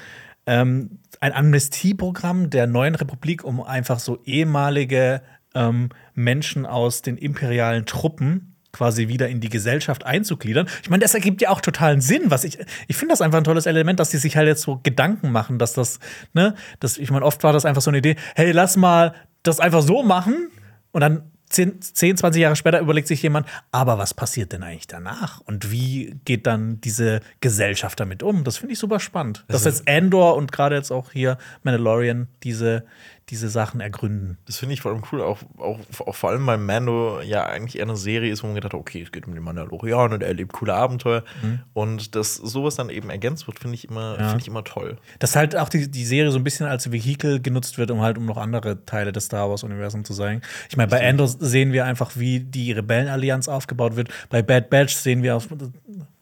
Ähm, 0.48 1.00
ein 1.20 1.34
Amnestieprogramm 1.34 2.48
der 2.48 2.66
neuen 2.66 2.94
Republik, 2.94 3.44
um 3.44 3.60
einfach 3.60 3.98
so 3.98 4.18
ehemalige 4.24 5.20
ähm, 5.54 5.90
Menschen 6.14 6.64
aus 6.64 7.02
den 7.02 7.18
imperialen 7.18 7.84
Truppen 7.84 8.54
quasi 8.72 9.08
wieder 9.08 9.28
in 9.28 9.40
die 9.40 9.50
Gesellschaft 9.50 10.06
einzugliedern. 10.06 10.66
Ich 10.82 10.88
meine, 10.88 11.02
das 11.02 11.14
ergibt 11.14 11.42
ja 11.42 11.50
auch 11.50 11.60
totalen 11.60 12.00
Sinn. 12.00 12.30
Was 12.30 12.44
ich, 12.44 12.58
ich 12.86 12.96
finde 12.96 13.12
das 13.12 13.20
einfach 13.20 13.38
ein 13.38 13.44
tolles 13.44 13.66
Element, 13.66 14.00
dass 14.00 14.08
die 14.08 14.16
sich 14.16 14.36
halt 14.36 14.46
jetzt 14.46 14.62
so 14.62 14.80
Gedanken 14.82 15.32
machen, 15.32 15.58
dass 15.58 15.74
das, 15.74 15.98
ne, 16.32 16.54
das, 16.80 16.96
ich 16.96 17.10
meine, 17.10 17.24
oft 17.26 17.42
war 17.44 17.52
das 17.52 17.66
einfach 17.66 17.82
so 17.82 17.90
eine 17.90 17.98
Idee, 17.98 18.16
hey, 18.34 18.52
lass 18.52 18.76
mal 18.76 19.14
das 19.42 19.60
einfach 19.60 19.82
so 19.82 20.02
machen 20.02 20.50
und 20.92 21.00
dann 21.02 21.30
10, 21.48 21.80
10, 21.80 22.16
20 22.16 22.40
Jahre 22.40 22.56
später 22.56 22.80
überlegt 22.80 23.08
sich 23.08 23.22
jemand, 23.22 23.46
aber 23.72 23.98
was 23.98 24.14
passiert 24.14 24.52
denn 24.52 24.62
eigentlich 24.62 24.86
danach? 24.86 25.40
Und 25.40 25.70
wie 25.70 26.18
geht 26.24 26.46
dann 26.46 26.80
diese 26.80 27.20
Gesellschaft 27.40 27.98
damit 28.00 28.22
um? 28.22 28.44
Das 28.44 28.58
finde 28.58 28.74
ich 28.74 28.78
super 28.78 29.00
spannend. 29.00 29.44
Dass 29.48 29.64
jetzt 29.64 29.88
Andor 29.88 30.36
und 30.36 30.52
gerade 30.52 30.76
jetzt 30.76 30.90
auch 30.90 31.12
hier 31.12 31.38
Mandalorian 31.62 32.28
diese, 32.42 32.84
diese 33.30 33.48
Sachen 33.48 33.80
ergründen. 33.80 34.38
Das 34.46 34.56
finde 34.56 34.74
ich 34.74 34.80
vor 34.80 34.92
allem 34.92 35.02
cool, 35.12 35.22
auch, 35.22 35.38
auch, 35.58 35.78
auch, 36.06 36.14
vor 36.14 36.30
allem, 36.30 36.46
weil 36.46 36.58
Mando 36.58 37.20
ja 37.20 37.44
eigentlich 37.44 37.78
eher 37.78 37.84
eine 37.84 37.96
Serie 37.96 38.32
ist, 38.32 38.42
wo 38.42 38.46
man 38.46 38.54
gedacht 38.54 38.72
hat, 38.72 38.80
okay, 38.80 39.02
es 39.02 39.12
geht 39.12 39.26
um 39.26 39.34
den 39.34 39.42
Mandalorian 39.42 40.12
und 40.12 40.22
er 40.22 40.28
erlebt 40.28 40.52
coole 40.52 40.74
Abenteuer. 40.74 41.24
Mhm. 41.42 41.60
Und 41.74 42.14
dass 42.14 42.36
sowas 42.36 42.76
dann 42.76 42.90
eben 42.90 43.10
ergänzt 43.10 43.46
wird, 43.46 43.58
finde 43.58 43.74
ich, 43.74 43.88
immer, 43.88 44.18
ja. 44.18 44.28
Find 44.30 44.42
ich 44.42 44.48
immer 44.48 44.64
toll. 44.64 44.96
Dass 45.18 45.36
halt 45.36 45.56
auch 45.56 45.68
die, 45.68 45.90
die 45.90 46.04
Serie 46.04 46.30
so 46.30 46.38
ein 46.38 46.44
bisschen 46.44 46.66
als 46.66 46.90
Vehikel 46.90 47.40
genutzt 47.40 47.78
wird, 47.78 47.90
um 47.90 48.00
halt 48.00 48.18
um 48.18 48.26
noch 48.26 48.36
andere 48.36 48.84
Teile 48.84 49.12
des 49.12 49.26
Star 49.26 49.50
Wars-Universums 49.50 50.06
zu 50.06 50.14
sein. 50.14 50.42
Ich 50.70 50.76
meine, 50.76 50.88
bei 50.88 51.06
Andor 51.06 51.28
sehen 51.28 51.72
wir 51.72 51.84
einfach, 51.84 52.12
wie 52.16 52.40
die 52.40 52.72
Rebellenallianz 52.72 53.48
aufgebaut 53.48 53.96
wird. 53.96 54.08
Bei 54.30 54.42
Bad 54.42 54.70
Batch 54.70 54.94
sehen 54.94 55.22
wir 55.22 55.36
auch 55.36 55.44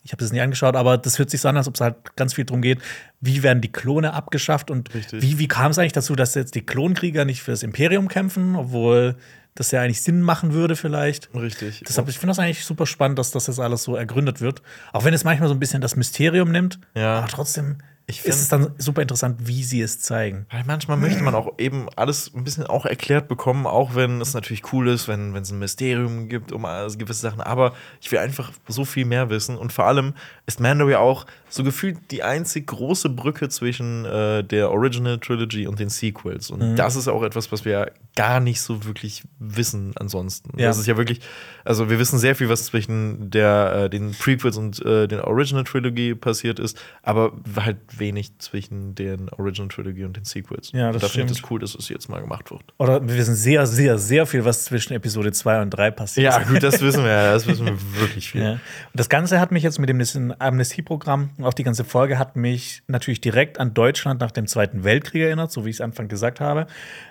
ich 0.06 0.12
habe 0.12 0.22
das 0.22 0.30
nicht 0.30 0.40
angeschaut, 0.40 0.76
aber 0.76 0.98
das 0.98 1.18
hört 1.18 1.30
sich 1.30 1.40
so 1.40 1.48
an, 1.48 1.56
als 1.56 1.66
ob 1.66 1.74
es 1.74 1.80
halt 1.80 2.14
ganz 2.14 2.34
viel 2.34 2.44
darum 2.44 2.62
geht, 2.62 2.78
wie 3.20 3.42
werden 3.42 3.60
die 3.60 3.72
Klone 3.72 4.12
abgeschafft 4.12 4.70
und 4.70 4.94
Richtig. 4.94 5.20
wie, 5.20 5.40
wie 5.40 5.48
kam 5.48 5.72
es 5.72 5.78
eigentlich 5.78 5.94
dazu, 5.94 6.14
dass 6.14 6.36
jetzt 6.36 6.54
die 6.54 6.60
Klonkrieger 6.60 7.24
nicht 7.24 7.42
für 7.42 7.50
das 7.50 7.64
Imperium 7.64 8.06
kämpfen, 8.06 8.54
obwohl 8.54 9.16
das 9.56 9.72
ja 9.72 9.82
eigentlich 9.82 10.02
Sinn 10.02 10.22
machen 10.22 10.52
würde, 10.52 10.76
vielleicht. 10.76 11.34
Richtig. 11.34 11.82
Deshalb, 11.88 12.08
ich 12.08 12.20
finde 12.20 12.30
das 12.30 12.38
eigentlich 12.38 12.64
super 12.64 12.86
spannend, 12.86 13.18
dass 13.18 13.32
das 13.32 13.48
jetzt 13.48 13.58
alles 13.58 13.82
so 13.82 13.96
ergründet 13.96 14.40
wird. 14.40 14.62
Auch 14.92 15.04
wenn 15.04 15.12
es 15.12 15.24
manchmal 15.24 15.48
so 15.48 15.54
ein 15.54 15.58
bisschen 15.58 15.80
das 15.80 15.96
Mysterium 15.96 16.52
nimmt, 16.52 16.78
ja. 16.94 17.18
aber 17.18 17.26
trotzdem 17.26 17.78
ich 18.08 18.22
find, 18.22 18.34
ist 18.34 18.40
es 18.40 18.48
dann 18.48 18.72
super 18.78 19.02
interessant, 19.02 19.48
wie 19.48 19.64
sie 19.64 19.80
es 19.80 19.98
zeigen. 19.98 20.46
Weil 20.50 20.62
manchmal 20.64 20.96
möchte 20.96 21.24
man 21.24 21.34
auch 21.34 21.58
eben 21.58 21.88
alles 21.96 22.32
ein 22.32 22.44
bisschen 22.44 22.64
auch 22.64 22.86
erklärt 22.86 23.26
bekommen, 23.26 23.66
auch 23.66 23.96
wenn 23.96 24.20
es 24.20 24.32
natürlich 24.32 24.72
cool 24.72 24.88
ist, 24.88 25.08
wenn 25.08 25.34
es 25.34 25.50
ein 25.50 25.58
Mysterium 25.58 26.28
gibt 26.28 26.52
um 26.52 26.62
gewisse 26.62 27.20
Sachen. 27.20 27.40
Aber 27.40 27.74
ich 28.00 28.12
will 28.12 28.20
einfach 28.20 28.52
so 28.68 28.84
viel 28.84 29.06
mehr 29.06 29.28
wissen. 29.28 29.58
Und 29.58 29.72
vor 29.72 29.86
allem 29.86 30.14
ist 30.46 30.60
Mando 30.60 30.88
ja 30.88 31.00
auch 31.00 31.26
so 31.48 31.64
gefühlt 31.64 31.98
die 32.10 32.22
einzig 32.22 32.68
große 32.68 33.08
Brücke 33.08 33.48
zwischen 33.48 34.04
äh, 34.04 34.44
der 34.44 34.70
Original 34.70 35.18
Trilogy 35.18 35.66
und 35.66 35.80
den 35.80 35.88
Sequels. 35.88 36.50
Und 36.50 36.60
mhm. 36.60 36.76
das 36.76 36.94
ist 36.94 37.08
auch 37.08 37.24
etwas, 37.24 37.50
was 37.50 37.64
wir 37.64 37.90
gar 38.14 38.40
nicht 38.40 38.60
so 38.60 38.84
wirklich 38.84 39.24
wissen 39.38 39.92
ansonsten. 39.96 40.58
Ja. 40.58 40.68
Das 40.68 40.78
ist 40.78 40.86
ja 40.86 40.96
wirklich, 40.96 41.20
also 41.64 41.90
wir 41.90 41.98
wissen 41.98 42.18
sehr 42.18 42.36
viel, 42.36 42.48
was 42.48 42.66
zwischen 42.66 43.30
der, 43.30 43.84
äh, 43.84 43.90
den 43.90 44.12
Prequels 44.12 44.56
und 44.56 44.84
äh, 44.84 45.08
den 45.08 45.20
Original 45.20 45.64
Trilogy 45.64 46.14
passiert 46.14 46.58
ist, 46.58 46.78
aber 47.02 47.32
halt 47.56 47.78
wenig 47.98 48.38
zwischen 48.38 48.94
den 48.94 49.28
Original 49.30 49.68
Trilogy 49.68 50.04
und 50.04 50.16
den 50.16 50.24
Sequels. 50.24 50.72
Ja, 50.72 50.92
das 50.92 51.02
da 51.02 51.08
finde 51.08 51.32
ich 51.32 51.40
das 51.40 51.50
cool, 51.50 51.60
dass 51.60 51.74
es 51.74 51.88
jetzt 51.88 52.08
mal 52.08 52.20
gemacht 52.20 52.50
wird. 52.50 52.62
Oder 52.78 53.06
wir 53.06 53.16
wissen 53.16 53.34
sehr, 53.34 53.66
sehr, 53.66 53.98
sehr 53.98 54.26
viel, 54.26 54.44
was 54.44 54.64
zwischen 54.64 54.92
Episode 54.94 55.32
2 55.32 55.62
und 55.62 55.70
3 55.70 55.90
passiert. 55.90 56.32
Ja, 56.32 56.42
gut, 56.42 56.62
das 56.62 56.80
wissen 56.80 57.04
wir, 57.04 57.32
das 57.32 57.46
wissen 57.46 57.66
wir 57.66 57.76
wirklich 58.00 58.30
viel. 58.30 58.42
Ja. 58.42 58.52
Und 58.52 58.60
das 58.94 59.08
Ganze 59.08 59.40
hat 59.40 59.52
mich 59.52 59.62
jetzt 59.62 59.78
mit 59.78 59.88
dem 59.88 60.34
Amnestieprogramm, 60.38 61.30
auch 61.42 61.54
die 61.54 61.64
ganze 61.64 61.84
Folge 61.84 62.18
hat 62.18 62.36
mich 62.36 62.82
natürlich 62.86 63.20
direkt 63.20 63.58
an 63.58 63.74
Deutschland 63.74 64.20
nach 64.20 64.30
dem 64.30 64.46
Zweiten 64.46 64.84
Weltkrieg 64.84 65.22
erinnert, 65.22 65.52
so 65.52 65.64
wie 65.64 65.70
ich 65.70 65.76
es 65.76 65.80
Anfang 65.80 66.08
gesagt 66.08 66.40
habe. 66.40 66.66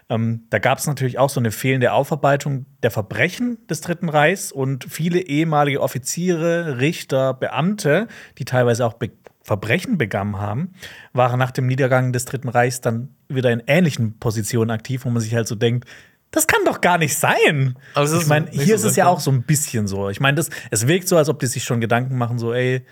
Ähm, 0.10 0.44
da 0.50 0.60
gab 0.60 0.78
es 0.78 0.88
natürlich 0.88 1.18
auch 1.18 1.30
so 1.30 1.40
eine 1.40 1.52
fehlende 1.52 1.92
Aufarbeitung 1.92 2.66
der 2.84 2.92
Verbrechen 2.92 3.58
des 3.68 3.82
Dritten 3.82 4.10
Reichs 4.10 4.52
und 4.52 4.86
viele 4.86 5.20
ehemalige 5.20 5.82
Offiziere, 5.82 6.80
Richter, 6.80 7.34
Beamte, 7.34 8.08
die 8.38 8.46
teilweise 8.46 8.86
auch 8.86 8.94
Be 8.94 9.12
Verbrechen 9.46 10.00
begangen 10.00 10.40
haben, 10.40 10.74
waren 11.14 11.38
nach 11.38 11.52
dem 11.52 11.68
Niedergang 11.68 12.12
des 12.12 12.26
Dritten 12.26 12.50
Reichs 12.50 12.82
dann 12.82 13.10
wieder 13.30 13.52
in 13.52 13.62
ähnlichen 13.68 14.18
Positionen 14.18 14.72
aktiv, 14.72 15.06
wo 15.06 15.10
man 15.12 15.22
sich 15.22 15.36
halt 15.36 15.48
so 15.48 15.54
denkt, 15.54 15.88
das 16.32 16.48
kann 16.48 16.66
doch 16.66 16.82
gar 16.82 16.98
nicht 16.98 17.16
sein. 17.16 17.78
Also 17.94 18.20
ich 18.20 18.26
meine, 18.26 18.50
hier 18.50 18.66
so 18.66 18.74
ist 18.74 18.84
es 18.92 18.96
ja 18.96 19.06
auch 19.06 19.20
so 19.20 19.30
ein 19.30 19.44
bisschen 19.44 19.88
so. 19.88 20.10
Ich 20.10 20.20
meine, 20.20 20.42
es 20.72 20.88
wirkt 20.88 21.08
so, 21.08 21.16
als 21.16 21.30
ob 21.30 21.38
die 21.38 21.46
sich 21.46 21.64
schon 21.64 21.80
Gedanken 21.80 22.18
machen, 22.18 22.40
so, 22.40 22.54
ey, 22.54 22.84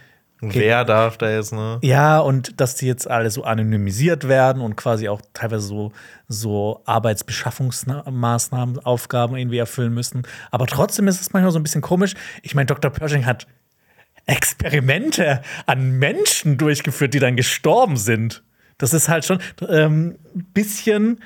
Okay. 0.41 0.59
Wer 0.59 0.83
darf 0.83 1.17
da 1.17 1.29
jetzt, 1.29 1.53
ne? 1.53 1.79
Ja, 1.83 2.19
und 2.19 2.59
dass 2.59 2.75
die 2.75 2.85
jetzt 2.85 3.09
alle 3.09 3.31
so 3.31 3.45
anonymisiert 3.45 4.27
werden 4.27 4.61
und 4.61 4.75
quasi 4.75 5.07
auch 5.07 5.21
teilweise 5.31 5.65
so, 5.65 5.93
so 6.27 6.81
Arbeitsbeschaffungsmaßnahmen, 6.83 8.79
Aufgaben 8.79 9.37
irgendwie 9.37 9.59
erfüllen 9.59 9.93
müssen. 9.93 10.23
Aber 10.51 10.67
trotzdem 10.67 11.07
ist 11.07 11.21
es 11.21 11.31
manchmal 11.31 11.53
so 11.53 11.59
ein 11.59 11.63
bisschen 11.63 11.81
komisch. 11.81 12.15
Ich 12.41 12.55
meine, 12.55 12.65
Dr. 12.65 12.91
Pershing 12.91 13.25
hat 13.25 13.47
Experimente 14.25 15.41
an 15.65 15.91
Menschen 15.99 16.57
durchgeführt, 16.57 17.13
die 17.13 17.19
dann 17.19 17.35
gestorben 17.35 17.97
sind. 17.97 18.43
Das 18.77 18.93
ist 18.93 19.09
halt 19.09 19.25
schon 19.25 19.39
ein 19.61 19.67
ähm, 19.69 20.15
bisschen 20.53 21.19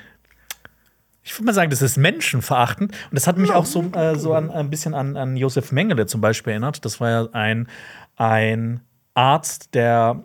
ich 1.28 1.34
würde 1.34 1.44
mal 1.44 1.52
sagen, 1.52 1.68
das 1.68 1.82
ist 1.82 1.98
menschenverachtend. 1.98 2.92
Und 2.92 3.14
das 3.14 3.26
hat 3.26 3.36
mich 3.36 3.50
auch 3.50 3.66
so, 3.66 3.82
äh, 3.92 4.16
so 4.16 4.32
an, 4.32 4.50
ein 4.50 4.70
bisschen 4.70 4.94
an, 4.94 5.14
an 5.18 5.36
Josef 5.36 5.72
Mengele 5.72 6.06
zum 6.06 6.22
Beispiel 6.22 6.52
erinnert. 6.52 6.86
Das 6.86 7.00
war 7.00 7.10
ja 7.10 7.28
ein, 7.32 7.68
ein 8.16 8.80
Arzt, 9.12 9.74
der 9.74 10.24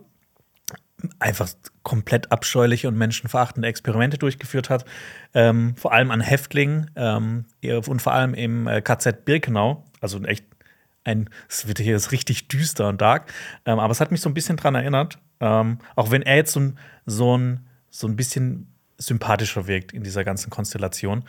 einfach 1.20 1.50
komplett 1.84 2.32
abscheuliche 2.32 2.88
und 2.88 2.98
menschenverachtende 2.98 3.68
Experimente 3.68 4.18
durchgeführt 4.18 4.70
hat, 4.70 4.86
ähm, 5.34 5.76
vor 5.76 5.92
allem 5.92 6.12
an 6.12 6.22
Häftlingen 6.22 6.90
ähm, 6.96 7.46
und 7.88 8.02
vor 8.02 8.14
allem 8.14 8.34
im 8.34 8.68
äh, 8.68 8.82
KZ 8.82 9.26
Birkenau, 9.26 9.84
also 10.00 10.24
echt 10.24 10.46
ein, 11.04 11.30
es 11.50 11.68
wird 11.68 11.80
hier 11.80 11.96
ist 11.96 12.12
richtig 12.12 12.48
düster 12.48 12.88
und 12.89 13.02
dark, 13.02 13.32
ähm, 13.66 13.80
aber 13.80 13.92
es 13.92 14.02
hat 14.02 14.12
mich 14.12 14.22
so 14.22 14.30
ein 14.30 14.34
bisschen 14.34 14.58
dran 14.58 14.76
erinnert, 14.76 15.20
ähm, 15.39 15.80
auch 15.96 16.12
wenn 16.12 16.22
er 16.22 16.38
jetzt 16.38 16.54
so 16.54 16.60
ein, 16.60 16.78
so 17.06 17.38
ein, 17.38 17.68
so 17.89 18.08
ein 18.08 18.16
bisschen 18.16 18.74
sympathischer 18.98 19.68
wirkt 19.68 19.92
in 19.92 20.04
dieser 20.04 20.24
ganzen 20.24 20.50
Konstellation. 20.50 21.24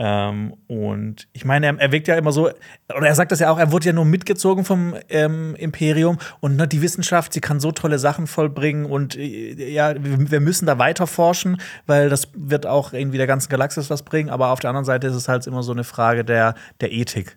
Ähm, 0.00 0.54
und 0.68 1.26
ich 1.32 1.44
meine, 1.44 1.66
er, 1.66 1.78
er 1.78 1.90
wirkt 1.90 2.06
ja 2.06 2.14
immer 2.14 2.30
so, 2.30 2.50
oder 2.88 3.08
er 3.08 3.14
sagt 3.16 3.32
das 3.32 3.40
ja 3.40 3.50
auch, 3.50 3.58
er 3.58 3.72
wurde 3.72 3.86
ja 3.86 3.92
nur 3.92 4.04
mitgezogen 4.04 4.64
vom 4.64 4.94
ähm, 5.08 5.56
Imperium 5.56 6.18
und 6.38 6.54
ne, 6.54 6.68
die 6.68 6.82
Wissenschaft, 6.82 7.32
sie 7.32 7.40
kann 7.40 7.58
so 7.58 7.72
tolle 7.72 7.98
Sachen 7.98 8.28
vollbringen 8.28 8.84
und 8.84 9.16
äh, 9.16 9.70
ja, 9.70 9.94
wir, 10.02 10.30
wir, 10.30 10.40
müssen 10.40 10.66
da 10.66 10.78
weiter 10.78 11.08
forschen, 11.08 11.60
weil 11.86 12.10
das 12.10 12.28
wird 12.34 12.64
auch 12.64 12.92
irgendwie 12.92 13.18
der 13.18 13.26
ganzen 13.26 13.48
Galaxis 13.48 13.90
was 13.90 14.04
bringen. 14.04 14.30
Aber 14.30 14.50
auf 14.50 14.60
der 14.60 14.70
anderen 14.70 14.84
Seite 14.84 15.08
ist 15.08 15.16
es 15.16 15.26
halt 15.26 15.44
immer 15.48 15.64
so 15.64 15.72
eine 15.72 15.84
Frage 15.84 16.24
der, 16.24 16.54
der 16.80 16.92
Ethik. 16.92 17.36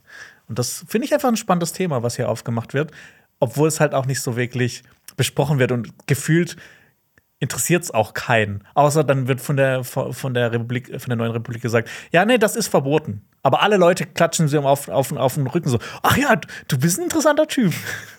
Und 0.51 0.59
das 0.59 0.83
finde 0.85 1.05
ich 1.05 1.13
einfach 1.13 1.29
ein 1.29 1.37
spannendes 1.37 1.71
Thema, 1.71 2.03
was 2.03 2.17
hier 2.17 2.27
aufgemacht 2.27 2.73
wird, 2.73 2.91
obwohl 3.39 3.69
es 3.69 3.79
halt 3.79 3.93
auch 3.93 4.05
nicht 4.05 4.19
so 4.19 4.35
wirklich 4.35 4.83
besprochen 5.15 5.59
wird 5.59 5.71
und 5.71 5.93
gefühlt 6.07 6.57
interessiert 7.39 7.83
es 7.83 7.91
auch 7.91 8.13
keinen. 8.13 8.61
Außer 8.73 9.05
dann 9.05 9.29
wird 9.29 9.39
von 9.39 9.55
der, 9.55 9.85
von 9.85 10.33
der 10.33 10.51
Republik, 10.51 10.87
von 10.87 11.07
der 11.07 11.15
neuen 11.15 11.31
Republik 11.31 11.61
gesagt, 11.61 11.89
ja, 12.11 12.25
nee, 12.25 12.37
das 12.37 12.57
ist 12.57 12.67
verboten. 12.67 13.21
Aber 13.43 13.61
alle 13.61 13.77
Leute 13.77 14.05
klatschen 14.05 14.49
sie 14.49 14.57
auf, 14.57 14.89
auf, 14.89 15.13
auf 15.13 15.35
den 15.35 15.47
Rücken 15.47 15.69
so, 15.69 15.79
ach 16.03 16.17
ja, 16.17 16.35
du 16.67 16.77
bist 16.77 16.99
ein 16.99 17.05
interessanter 17.05 17.47
Typ. 17.47 17.73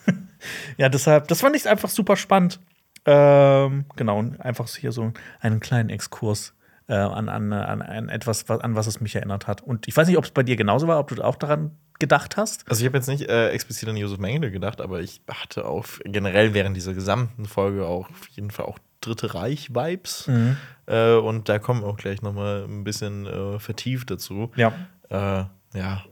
ja, 0.79 0.89
deshalb, 0.89 1.29
das 1.29 1.43
fand 1.43 1.55
ich 1.55 1.69
einfach 1.69 1.91
super 1.91 2.17
spannend. 2.17 2.61
Ähm, 3.05 3.85
genau, 3.95 4.25
einfach 4.39 4.67
hier 4.75 4.93
so 4.93 5.13
einen 5.41 5.61
kleinen 5.61 5.91
Exkurs 5.91 6.55
äh, 6.89 6.95
an, 6.95 7.29
an, 7.29 7.53
an, 7.53 7.83
an 7.83 8.09
etwas, 8.09 8.49
an 8.49 8.75
was 8.75 8.87
es 8.87 9.03
mich 9.03 9.17
erinnert 9.17 9.47
hat. 9.47 9.61
Und 9.61 9.87
ich 9.87 9.95
weiß 9.95 10.09
nicht, 10.09 10.17
ob 10.17 10.25
es 10.25 10.31
bei 10.31 10.43
dir 10.43 10.57
genauso 10.57 10.89
war, 10.89 10.99
ob 10.99 11.09
du 11.09 11.23
auch 11.23 11.37
daran 11.37 11.73
gedacht 12.03 12.37
hast? 12.37 12.69
Also 12.69 12.83
ich 12.83 12.87
habe 12.87 12.99
jetzt 12.99 13.07
nicht 13.07 13.29
äh, 13.29 13.51
explizit 13.51 13.89
an 13.89 13.97
Josef 13.97 14.19
Mengele 14.19 14.51
gedacht, 14.51 14.81
aber 14.81 15.01
ich 15.01 15.23
hatte 15.31 15.67
auch 15.67 15.87
generell 16.05 16.53
während 16.53 16.77
dieser 16.77 16.95
gesamten 16.95 17.47
Folge 17.47 17.87
auch 17.87 18.11
auf 18.11 18.29
jeden 18.33 18.51
Fall 18.51 18.67
auch 18.67 18.79
Dritte 19.01 19.35
Reich-Vibes. 19.35 20.27
Mhm. 20.27 20.57
Äh, 20.87 21.15
und 21.15 21.49
da 21.49 21.61
kommen 21.61 21.85
auch 21.85 21.97
gleich 21.97 22.21
noch 22.23 22.33
mal 22.33 22.65
ein 22.69 22.83
bisschen 22.83 23.27
äh, 23.27 23.61
vertieft 23.61 24.11
dazu. 24.11 24.51
Ja. 24.57 24.73
Äh, 25.11 25.45
ja. 25.79 26.05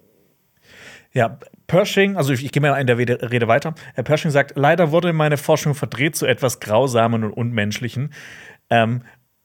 Ja, 1.13 1.39
Pershing, 1.67 2.17
also 2.17 2.33
ich, 2.33 2.45
ich 2.45 2.53
gehe 2.53 2.63
mal 2.63 2.81
in 2.81 2.87
der 2.87 2.99
Rede 2.99 3.49
weiter. 3.49 3.75
Herr 3.95 4.05
Pershing 4.05 4.31
sagt, 4.31 4.53
leider 4.57 4.93
wurde 4.93 5.13
meine 5.13 5.37
Forschung 5.37 5.75
verdreht 5.75 6.15
zu 6.15 6.25
etwas 6.25 6.61
Grausamen 6.61 7.25
und 7.25 7.33
Unmenschlichen. 7.33 8.13
Ähm, 8.71 9.03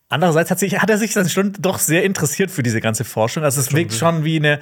andererseits 0.10 0.52
hat, 0.52 0.60
sich, 0.60 0.80
hat 0.80 0.90
er 0.92 1.00
sich 1.00 1.14
dann 1.14 1.28
schon 1.28 1.54
doch 1.54 1.80
sehr 1.80 2.04
interessiert 2.04 2.52
für 2.52 2.62
diese 2.62 2.82
ganze 2.82 3.04
Forschung. 3.04 3.44
Also 3.44 3.62
es 3.62 3.74
wirkt 3.74 3.94
schon 3.94 4.24
wie 4.24 4.38
eine 4.38 4.60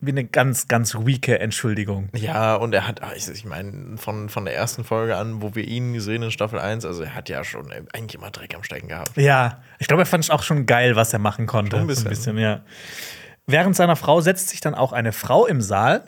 wie 0.00 0.12
eine 0.12 0.24
ganz, 0.24 0.68
ganz 0.68 0.94
weake 0.94 1.40
Entschuldigung. 1.40 2.08
Ja, 2.14 2.54
und 2.54 2.72
er 2.72 2.86
hat, 2.86 3.00
ich, 3.16 3.44
meine, 3.44 3.98
von, 3.98 4.28
von 4.28 4.44
der 4.44 4.54
ersten 4.54 4.84
Folge 4.84 5.16
an, 5.16 5.42
wo 5.42 5.56
wir 5.56 5.66
ihn 5.66 5.98
sehen 6.00 6.22
in 6.22 6.30
Staffel 6.30 6.60
1, 6.60 6.84
also 6.84 7.02
er 7.02 7.14
hat 7.14 7.28
ja 7.28 7.42
schon 7.42 7.72
eigentlich 7.72 8.14
immer 8.14 8.30
Dreck 8.30 8.54
am 8.54 8.62
Stecken 8.62 8.88
gehabt. 8.88 9.16
Ja, 9.16 9.60
ich 9.80 9.88
glaube, 9.88 10.02
er 10.02 10.06
fand 10.06 10.24
es 10.24 10.30
auch 10.30 10.42
schon 10.42 10.66
geil, 10.66 10.94
was 10.94 11.12
er 11.12 11.18
machen 11.18 11.46
konnte. 11.46 11.72
Schon 11.72 11.80
ein 11.80 11.86
bisschen. 11.88 12.04
So 12.04 12.08
ein 12.08 12.10
bisschen 12.10 12.38
ja. 12.38 12.62
Während 13.46 13.74
seiner 13.74 13.96
Frau 13.96 14.20
setzt 14.20 14.50
sich 14.50 14.60
dann 14.60 14.74
auch 14.74 14.92
eine 14.92 15.12
Frau 15.12 15.46
im 15.46 15.60
Saal. 15.60 16.04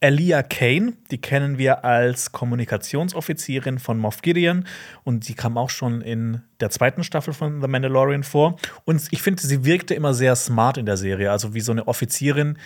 Elia 0.00 0.42
Kane. 0.42 0.92
Die 1.10 1.20
kennen 1.20 1.58
wir 1.58 1.84
als 1.84 2.30
Kommunikationsoffizierin 2.30 3.78
von 3.78 3.98
Moff 3.98 4.22
Gideon. 4.22 4.64
Und 5.02 5.24
sie 5.24 5.34
kam 5.34 5.58
auch 5.58 5.70
schon 5.70 6.02
in 6.02 6.42
der 6.60 6.70
zweiten 6.70 7.02
Staffel 7.02 7.34
von 7.34 7.60
The 7.60 7.68
Mandalorian 7.68 8.22
vor. 8.22 8.56
Und 8.84 9.02
ich 9.10 9.22
finde, 9.22 9.42
sie 9.42 9.64
wirkte 9.64 9.94
immer 9.94 10.14
sehr 10.14 10.36
smart 10.36 10.78
in 10.78 10.86
der 10.86 10.96
Serie. 10.96 11.30
Also 11.30 11.52
wie 11.52 11.60
so 11.60 11.72
eine 11.72 11.88
Offizierin, 11.88 12.58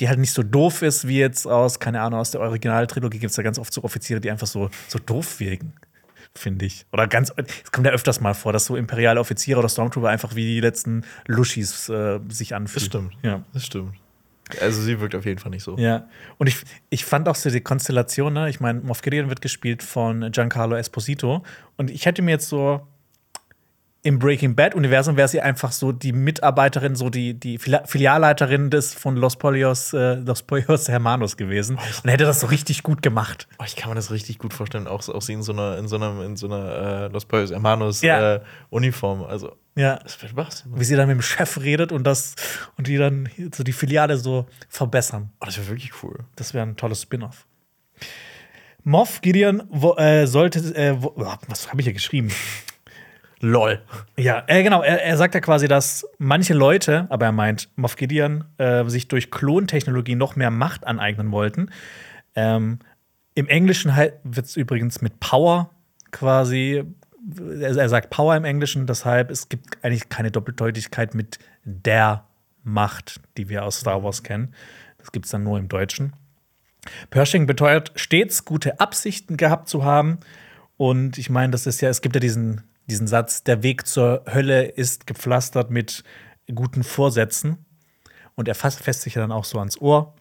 die 0.00 0.08
halt 0.08 0.18
nicht 0.18 0.32
so 0.32 0.42
doof 0.42 0.82
ist 0.82 1.08
wie 1.08 1.18
jetzt 1.18 1.46
aus, 1.46 1.80
keine 1.80 2.00
Ahnung, 2.02 2.20
aus 2.20 2.30
der 2.30 2.40
Originaltrilogie 2.40 3.18
gibt 3.18 3.30
es 3.30 3.36
ja 3.36 3.42
ganz 3.42 3.58
oft 3.58 3.72
so 3.72 3.82
Offiziere, 3.84 4.20
die 4.20 4.30
einfach 4.30 4.46
so, 4.46 4.70
so 4.88 4.98
doof 4.98 5.40
wirken 5.40 5.72
finde 6.38 6.66
ich. 6.66 6.86
Oder 6.92 7.06
ganz, 7.06 7.32
es 7.36 7.72
kommt 7.72 7.86
ja 7.86 7.92
öfters 7.92 8.20
mal 8.20 8.34
vor, 8.34 8.52
dass 8.52 8.66
so 8.66 8.76
imperiale 8.76 9.20
Offiziere 9.20 9.58
oder 9.58 9.68
Stormtrooper 9.68 10.08
einfach 10.08 10.34
wie 10.34 10.44
die 10.44 10.60
letzten 10.60 11.04
Lushis 11.26 11.88
äh, 11.88 12.20
sich 12.28 12.54
anfühlen. 12.54 12.74
Das 12.74 12.84
stimmt. 12.84 13.12
Ja. 13.22 13.42
Das 13.52 13.64
stimmt. 13.64 13.94
Also 14.60 14.80
sie 14.80 15.00
wirkt 15.00 15.14
auf 15.16 15.24
jeden 15.24 15.38
Fall 15.38 15.50
nicht 15.50 15.64
so. 15.64 15.76
Ja. 15.76 16.08
Und 16.38 16.46
ich, 16.46 16.58
ich 16.88 17.04
fand 17.04 17.28
auch 17.28 17.34
so 17.34 17.50
die 17.50 17.60
Konstellation, 17.60 18.32
ne? 18.32 18.48
Ich 18.48 18.60
meine, 18.60 18.80
Moff 18.80 19.02
Gideon 19.02 19.28
wird 19.28 19.40
gespielt 19.40 19.82
von 19.82 20.30
Giancarlo 20.30 20.76
Esposito. 20.76 21.42
Und 21.76 21.90
ich 21.90 22.06
hätte 22.06 22.22
mir 22.22 22.32
jetzt 22.32 22.48
so 22.48 22.86
im 24.06 24.20
Breaking 24.20 24.54
Bad-Universum 24.54 25.16
wäre 25.16 25.26
sie 25.26 25.40
einfach 25.40 25.72
so 25.72 25.90
die 25.90 26.12
Mitarbeiterin, 26.12 26.94
so 26.94 27.10
die, 27.10 27.34
die 27.34 27.58
Filialleiterin 27.58 28.70
des 28.70 28.94
von 28.94 29.16
Los 29.16 29.34
Polios, 29.34 29.92
äh, 29.94 30.14
Los 30.14 30.44
Polios 30.44 30.86
Hermanos 30.86 31.36
gewesen. 31.36 31.76
Oh, 31.76 32.00
und 32.04 32.10
hätte 32.10 32.24
das 32.24 32.38
so 32.38 32.46
richtig 32.46 32.84
gut 32.84 33.02
gemacht. 33.02 33.48
Oh, 33.58 33.64
ich 33.66 33.74
kann 33.74 33.90
mir 33.90 33.96
das 33.96 34.12
richtig 34.12 34.38
gut 34.38 34.54
vorstellen, 34.54 34.86
auch, 34.86 35.08
auch 35.08 35.22
sie 35.22 35.32
in 35.32 35.42
so 35.42 35.50
einer, 35.50 35.76
in 35.78 35.88
so 35.88 35.96
einer, 35.96 36.24
in 36.24 36.36
so 36.36 36.46
einer 36.46 37.06
äh, 37.06 37.08
Los 37.08 37.24
Polios 37.24 37.50
Hermanos 37.50 38.00
ja. 38.02 38.34
äh, 38.36 38.40
Uniform. 38.70 39.24
Also, 39.24 39.56
ja. 39.74 39.96
Das 39.96 40.22
wird 40.22 40.36
was. 40.36 40.64
Wie 40.72 40.84
sie 40.84 40.94
dann 40.94 41.08
mit 41.08 41.16
dem 41.16 41.22
Chef 41.22 41.60
redet 41.60 41.90
und 41.90 42.04
das 42.04 42.36
und 42.78 42.86
die 42.86 42.98
dann 42.98 43.28
so 43.52 43.64
die 43.64 43.72
Filiale 43.72 44.18
so 44.18 44.46
verbessern. 44.68 45.32
Oh, 45.40 45.46
das 45.46 45.58
wäre 45.58 45.66
wirklich 45.66 45.90
cool. 46.04 46.20
Das 46.36 46.54
wäre 46.54 46.64
ein 46.64 46.76
tolles 46.76 47.02
Spin-off. 47.02 47.44
Moff 48.84 49.20
Gideon 49.20 49.64
wo, 49.68 49.96
äh, 49.96 50.28
sollte, 50.28 50.60
äh, 50.76 50.94
wo, 51.02 51.12
was 51.48 51.70
habe 51.70 51.80
ich 51.80 51.86
hier 51.86 51.92
geschrieben? 51.92 52.30
Lol. 53.46 53.80
Ja, 54.16 54.42
äh, 54.48 54.62
genau. 54.62 54.82
Er, 54.82 55.04
er 55.04 55.16
sagt 55.16 55.34
ja 55.34 55.40
quasi, 55.40 55.68
dass 55.68 56.04
manche 56.18 56.52
Leute, 56.52 57.06
aber 57.10 57.26
er 57.26 57.32
meint, 57.32 57.68
Moff 57.76 57.96
Gideon, 57.96 58.44
äh, 58.58 58.84
sich 58.88 59.06
durch 59.08 59.30
Klontechnologie 59.30 60.16
noch 60.16 60.34
mehr 60.34 60.50
Macht 60.50 60.86
aneignen 60.86 61.30
wollten. 61.30 61.70
Ähm, 62.34 62.80
Im 63.34 63.46
Englischen 63.46 63.92
wird 64.24 64.46
es 64.46 64.56
übrigens 64.56 65.00
mit 65.00 65.20
Power 65.20 65.70
quasi, 66.10 66.84
er, 67.60 67.76
er 67.76 67.88
sagt 67.88 68.10
Power 68.10 68.36
im 68.36 68.44
Englischen, 68.44 68.86
deshalb 68.86 69.30
es 69.30 69.48
gibt 69.48 69.84
eigentlich 69.84 70.08
keine 70.08 70.32
Doppeldeutigkeit 70.32 71.14
mit 71.14 71.38
der 71.64 72.24
Macht, 72.64 73.20
die 73.36 73.48
wir 73.48 73.64
aus 73.64 73.78
Star 73.78 74.02
Wars 74.02 74.24
kennen. 74.24 74.54
Das 74.98 75.12
gibt 75.12 75.26
es 75.26 75.30
dann 75.30 75.44
nur 75.44 75.58
im 75.58 75.68
Deutschen. 75.68 76.14
Pershing 77.10 77.46
beteuert 77.46 77.92
stets 77.94 78.44
gute 78.44 78.80
Absichten 78.80 79.36
gehabt 79.36 79.68
zu 79.68 79.84
haben. 79.84 80.18
Und 80.76 81.16
ich 81.16 81.30
meine, 81.30 81.52
das 81.52 81.66
ist 81.66 81.80
ja, 81.80 81.88
es 81.88 82.00
gibt 82.00 82.16
ja 82.16 82.20
diesen 82.20 82.62
diesen 82.88 83.06
Satz, 83.06 83.42
der 83.42 83.62
Weg 83.62 83.86
zur 83.86 84.24
Hölle 84.32 84.64
ist 84.64 85.06
gepflastert 85.06 85.70
mit 85.70 86.04
guten 86.54 86.82
Vorsätzen. 86.82 87.64
Und 88.34 88.48
er 88.48 88.54
fasst, 88.54 88.80
fässt 88.80 89.02
sich 89.02 89.14
ja 89.14 89.22
dann 89.22 89.32
auch 89.32 89.44
so 89.44 89.58
ans 89.58 89.80
Ohr 89.80 90.14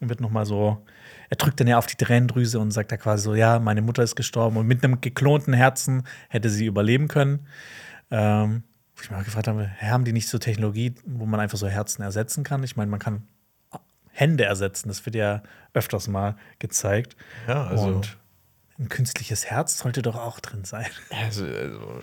und 0.00 0.08
wird 0.08 0.20
noch 0.20 0.30
mal 0.30 0.44
so, 0.44 0.84
er 1.30 1.36
drückt 1.36 1.60
dann 1.60 1.68
ja 1.68 1.78
auf 1.78 1.86
die 1.86 1.96
Tränendrüse 1.96 2.58
und 2.58 2.72
sagt 2.72 2.92
da 2.92 2.96
quasi 2.96 3.22
so, 3.22 3.34
ja, 3.34 3.58
meine 3.58 3.82
Mutter 3.82 4.02
ist 4.02 4.16
gestorben 4.16 4.56
und 4.56 4.66
mit 4.66 4.84
einem 4.84 5.00
geklonten 5.00 5.54
Herzen 5.54 6.02
hätte 6.28 6.50
sie 6.50 6.66
überleben 6.66 7.08
können. 7.08 7.46
Ähm, 8.10 8.64
wo 8.94 9.02
ich 9.02 9.10
mich 9.10 9.16
mal 9.16 9.24
gefragt 9.24 9.48
habe, 9.48 9.70
haben 9.80 10.04
die 10.04 10.12
nicht 10.12 10.28
so 10.28 10.38
Technologie, 10.38 10.94
wo 11.06 11.24
man 11.24 11.40
einfach 11.40 11.56
so 11.56 11.68
Herzen 11.68 12.02
ersetzen 12.02 12.44
kann? 12.44 12.62
Ich 12.64 12.76
meine, 12.76 12.90
man 12.90 13.00
kann 13.00 13.22
Hände 14.10 14.44
ersetzen, 14.44 14.88
das 14.88 15.06
wird 15.06 15.16
ja 15.16 15.42
öfters 15.72 16.08
mal 16.08 16.36
gezeigt. 16.58 17.16
Ja, 17.48 17.64
also 17.64 17.86
und 17.86 18.18
ein 18.78 18.88
künstliches 18.88 19.46
Herz 19.46 19.78
sollte 19.78 20.02
doch 20.02 20.16
auch 20.16 20.40
drin 20.40 20.64
sein. 20.64 20.86
Also, 21.10 21.44
also, 21.44 22.02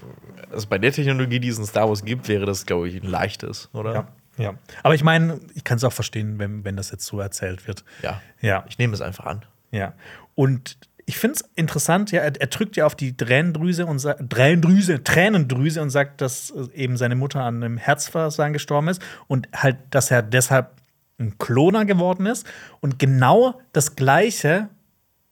also, 0.51 0.67
bei 0.67 0.77
der 0.77 0.91
Technologie, 0.91 1.39
die 1.39 1.49
es 1.49 1.57
in 1.57 1.65
Star 1.65 1.89
Wars 1.89 2.05
gibt, 2.05 2.27
wäre 2.27 2.45
das, 2.45 2.65
glaube 2.65 2.87
ich, 2.87 3.01
ein 3.01 3.07
leichtes, 3.07 3.69
oder? 3.73 3.93
Ja. 3.93 4.07
ja. 4.37 4.53
Aber 4.83 4.95
ich 4.95 5.03
meine, 5.03 5.39
ich 5.55 5.63
kann 5.63 5.77
es 5.77 5.83
auch 5.83 5.93
verstehen, 5.93 6.39
wenn, 6.39 6.63
wenn 6.63 6.75
das 6.75 6.91
jetzt 6.91 7.05
so 7.05 7.19
erzählt 7.19 7.67
wird. 7.67 7.83
Ja. 8.01 8.21
ja. 8.41 8.65
Ich 8.69 8.77
nehme 8.77 8.93
es 8.93 9.01
einfach 9.01 9.25
an. 9.25 9.45
Ja. 9.71 9.93
Und 10.35 10.77
ich 11.05 11.17
finde 11.17 11.37
es 11.37 11.49
interessant, 11.55 12.11
ja, 12.11 12.21
er, 12.21 12.39
er, 12.39 12.47
drückt 12.47 12.75
ja 12.75 12.85
auf 12.85 12.95
die 12.95 13.17
Tränendrüse 13.17 13.87
und 13.87 13.99
Tränendrüse, 14.29 15.03
Tränendrüse 15.03 15.81
und 15.81 15.89
sagt, 15.89 16.21
dass 16.21 16.53
eben 16.73 16.97
seine 16.97 17.15
Mutter 17.15 17.43
an 17.43 17.63
einem 17.63 17.77
Herzversagen 17.77 18.53
gestorben 18.53 18.89
ist 18.89 19.01
und 19.27 19.47
halt, 19.51 19.77
dass 19.89 20.11
er 20.11 20.21
deshalb 20.21 20.71
ein 21.19 21.37
Kloner 21.39 21.85
geworden 21.85 22.27
ist. 22.27 22.45
Und 22.79 22.99
genau 22.99 23.59
das 23.73 23.95
Gleiche 23.95 24.69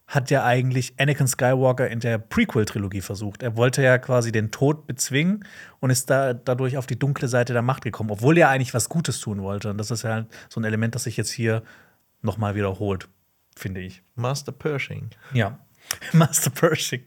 hat 0.08 0.32
ja 0.32 0.46
eigentlich 0.46 0.94
Anakin 0.98 1.28
Skywalker 1.28 1.90
in 1.90 2.00
der 2.00 2.18
Prequel-Trilogie 2.18 3.02
versucht. 3.02 3.44
Er 3.44 3.58
wollte 3.58 3.84
ja 3.84 3.98
quasi 3.98 4.32
den 4.32 4.52
Tod 4.52 4.88
bezwingen 4.88 5.46
und 5.82 5.90
ist 5.90 6.10
da 6.10 6.34
dadurch 6.34 6.78
auf 6.78 6.88
die 6.88 6.98
dunkle 6.98 7.28
Seite 7.28 7.52
der 7.52 7.62
Macht 7.62 7.84
gekommen, 7.84 8.12
obwohl 8.12 8.38
er 8.38 8.50
eigentlich 8.50 8.74
was 8.74 8.88
Gutes 8.88 9.20
tun 9.20 9.42
wollte. 9.42 9.70
Und 9.70 9.78
das 9.78 9.92
ist 9.92 10.04
ja 10.04 10.26
so 10.48 10.62
ein 10.62 10.64
Element, 10.64 10.96
das 10.96 11.04
sich 11.04 11.18
jetzt 11.18 11.32
hier 11.32 11.62
noch 12.22 12.38
mal 12.38 12.56
wiederholt, 12.56 13.10
finde 13.56 13.82
ich. 13.82 14.02
Master 14.16 14.54
Pershing. 14.54 15.10
Ja, 15.34 15.60
Master 16.14 16.52
Pershing. 16.52 17.04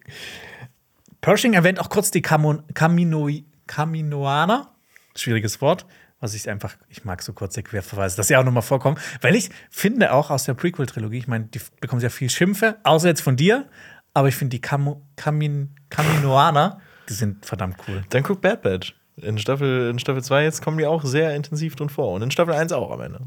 Pershing 1.22 1.54
erwähnt 1.54 1.80
auch 1.80 1.88
kurz 1.88 2.10
die 2.10 2.22
Camino 2.22 3.30
Caminoaner, 3.66 4.74
schwieriges 5.14 5.60
Wort, 5.60 5.86
was 6.20 6.34
ich 6.34 6.48
einfach, 6.48 6.76
ich 6.88 7.04
mag 7.04 7.22
so 7.22 7.32
kurze 7.32 7.62
Querverweise, 7.62 8.16
dass 8.16 8.28
sie 8.28 8.36
auch 8.36 8.44
nochmal 8.44 8.62
vorkommen, 8.62 8.98
weil 9.22 9.34
ich 9.34 9.50
finde 9.70 10.12
auch 10.12 10.30
aus 10.30 10.44
der 10.44 10.54
Prequel-Trilogie, 10.54 11.18
ich 11.18 11.28
meine, 11.28 11.46
die 11.46 11.60
bekommen 11.80 12.02
ja 12.02 12.10
viel 12.10 12.30
Schimpfe, 12.30 12.76
außer 12.84 13.08
jetzt 13.08 13.22
von 13.22 13.36
dir, 13.36 13.68
aber 14.14 14.28
ich 14.28 14.36
finde 14.36 14.50
die 14.50 14.60
Cam 14.60 15.02
Camin 15.16 15.74
Caminoaner, 15.88 16.80
die 17.08 17.14
sind 17.14 17.44
verdammt 17.44 17.76
cool. 17.88 18.04
Dann 18.10 18.22
guck 18.22 18.40
Bad 18.40 18.62
Batch. 18.62 18.94
In 19.16 19.38
Staffel, 19.38 19.90
in 19.90 19.98
Staffel 19.98 20.22
2 20.22 20.44
jetzt 20.44 20.62
kommen 20.62 20.78
die 20.78 20.86
auch 20.86 21.04
sehr 21.04 21.34
intensiv 21.34 21.76
drin 21.76 21.90
vor. 21.90 22.12
Und 22.12 22.22
in 22.22 22.30
Staffel 22.30 22.54
1 22.54 22.72
auch 22.72 22.90
am 22.90 23.00
Ende. 23.00 23.20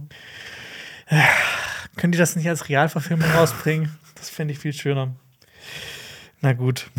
Können 1.97 2.11
die 2.11 2.17
das 2.17 2.35
nicht 2.35 2.47
als 2.49 2.69
Realverfilmung 2.69 3.29
rausbringen? 3.31 3.91
Das 4.15 4.29
fände 4.29 4.53
ich 4.53 4.59
viel 4.59 4.73
schöner. 4.73 5.13
Na 6.41 6.53
gut. 6.53 6.89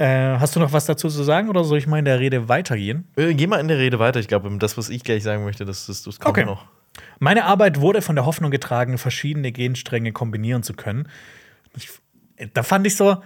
Äh, 0.00 0.38
hast 0.38 0.56
du 0.56 0.60
noch 0.60 0.72
was 0.72 0.86
dazu 0.86 1.10
zu 1.10 1.22
sagen 1.22 1.50
oder 1.50 1.62
soll 1.62 1.76
ich 1.76 1.86
mal 1.86 1.98
in 1.98 2.06
der 2.06 2.20
Rede 2.20 2.48
weitergehen? 2.48 3.06
Äh, 3.16 3.34
geh 3.34 3.46
mal 3.46 3.60
in 3.60 3.68
der 3.68 3.76
Rede 3.76 3.98
weiter. 3.98 4.18
Ich 4.18 4.28
glaube, 4.28 4.50
das, 4.58 4.78
was 4.78 4.88
ich 4.88 5.04
gleich 5.04 5.22
sagen 5.22 5.44
möchte, 5.44 5.66
das, 5.66 5.86
das, 5.86 6.02
das 6.04 6.18
kommt 6.18 6.38
okay. 6.38 6.46
noch. 6.46 6.64
Meine 7.18 7.44
Arbeit 7.44 7.82
wurde 7.82 8.00
von 8.00 8.16
der 8.16 8.24
Hoffnung 8.24 8.50
getragen, 8.50 8.96
verschiedene 8.96 9.52
Genstränge 9.52 10.12
kombinieren 10.12 10.62
zu 10.62 10.72
können. 10.72 11.06
Ich, 11.76 11.90
da 12.54 12.62
fand 12.62 12.86
ich 12.86 12.96
so, 12.96 13.22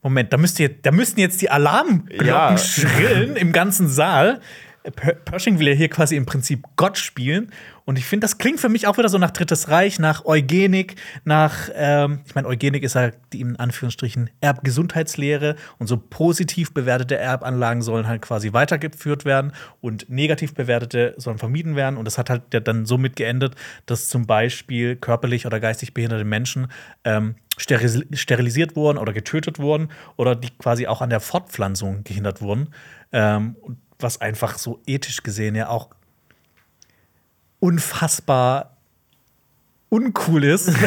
Moment, 0.00 0.32
da, 0.32 0.36
müsste 0.36 0.62
jetzt, 0.62 0.86
da 0.86 0.92
müssten 0.92 1.18
jetzt 1.18 1.42
die 1.42 1.50
Alarmglocken 1.50 2.26
ja. 2.26 2.56
schrillen 2.56 3.34
im 3.34 3.50
ganzen 3.50 3.88
Saal. 3.88 4.40
Pershing 4.90 5.58
will 5.58 5.68
ja 5.68 5.74
hier 5.74 5.88
quasi 5.88 6.16
im 6.16 6.26
Prinzip 6.26 6.64
Gott 6.76 6.98
spielen. 6.98 7.52
Und 7.84 7.98
ich 7.98 8.04
finde, 8.04 8.24
das 8.24 8.38
klingt 8.38 8.60
für 8.60 8.68
mich 8.68 8.86
auch 8.86 8.96
wieder 8.98 9.08
so 9.08 9.18
nach 9.18 9.30
Drittes 9.30 9.68
Reich, 9.68 9.98
nach 9.98 10.24
Eugenik, 10.24 10.96
nach, 11.24 11.68
ähm, 11.74 12.20
ich 12.26 12.34
meine, 12.34 12.46
Eugenik 12.46 12.82
ist 12.82 12.96
die 13.32 13.40
in 13.40 13.56
Anführungsstrichen 13.56 14.30
Erbgesundheitslehre 14.40 15.56
und 15.78 15.88
so 15.88 15.96
positiv 15.96 16.72
bewertete 16.72 17.16
Erbanlagen 17.16 17.82
sollen 17.82 18.06
halt 18.06 18.22
quasi 18.22 18.52
weitergeführt 18.52 19.24
werden 19.24 19.52
und 19.80 20.08
negativ 20.08 20.54
bewertete 20.54 21.14
sollen 21.16 21.38
vermieden 21.38 21.74
werden. 21.74 21.96
Und 21.96 22.04
das 22.04 22.18
hat 22.18 22.30
halt 22.30 22.42
dann 22.66 22.86
somit 22.86 23.16
geendet, 23.16 23.56
dass 23.86 24.08
zum 24.08 24.26
Beispiel 24.26 24.96
körperlich 24.96 25.46
oder 25.46 25.58
geistig 25.58 25.92
behinderte 25.94 26.24
Menschen 26.24 26.68
ähm, 27.04 27.34
sterilisiert 27.58 28.76
wurden 28.76 28.98
oder 28.98 29.12
getötet 29.12 29.58
wurden 29.58 29.88
oder 30.16 30.34
die 30.34 30.50
quasi 30.50 30.86
auch 30.86 31.02
an 31.02 31.10
der 31.10 31.20
Fortpflanzung 31.20 32.04
gehindert 32.04 32.40
wurden. 32.40 32.68
Ähm, 33.12 33.56
was 34.02 34.20
einfach 34.20 34.58
so 34.58 34.80
ethisch 34.86 35.22
gesehen 35.22 35.54
ja 35.54 35.68
auch 35.68 35.90
unfassbar 37.60 38.76
uncool 39.88 40.44
ist. 40.44 40.70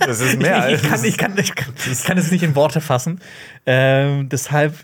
Das 0.00 0.20
ist 0.20 0.38
mehr 0.38 0.68
ich, 0.68 0.82
ich, 0.82 0.88
kann, 0.88 1.04
ich, 1.04 1.16
kann, 1.16 1.38
ich, 1.38 1.54
kann, 1.54 1.72
ich 1.90 2.02
kann 2.02 2.18
es 2.18 2.30
nicht 2.30 2.42
in 2.42 2.54
Worte 2.54 2.80
fassen. 2.80 3.20
Ähm, 3.64 4.28
deshalb 4.28 4.74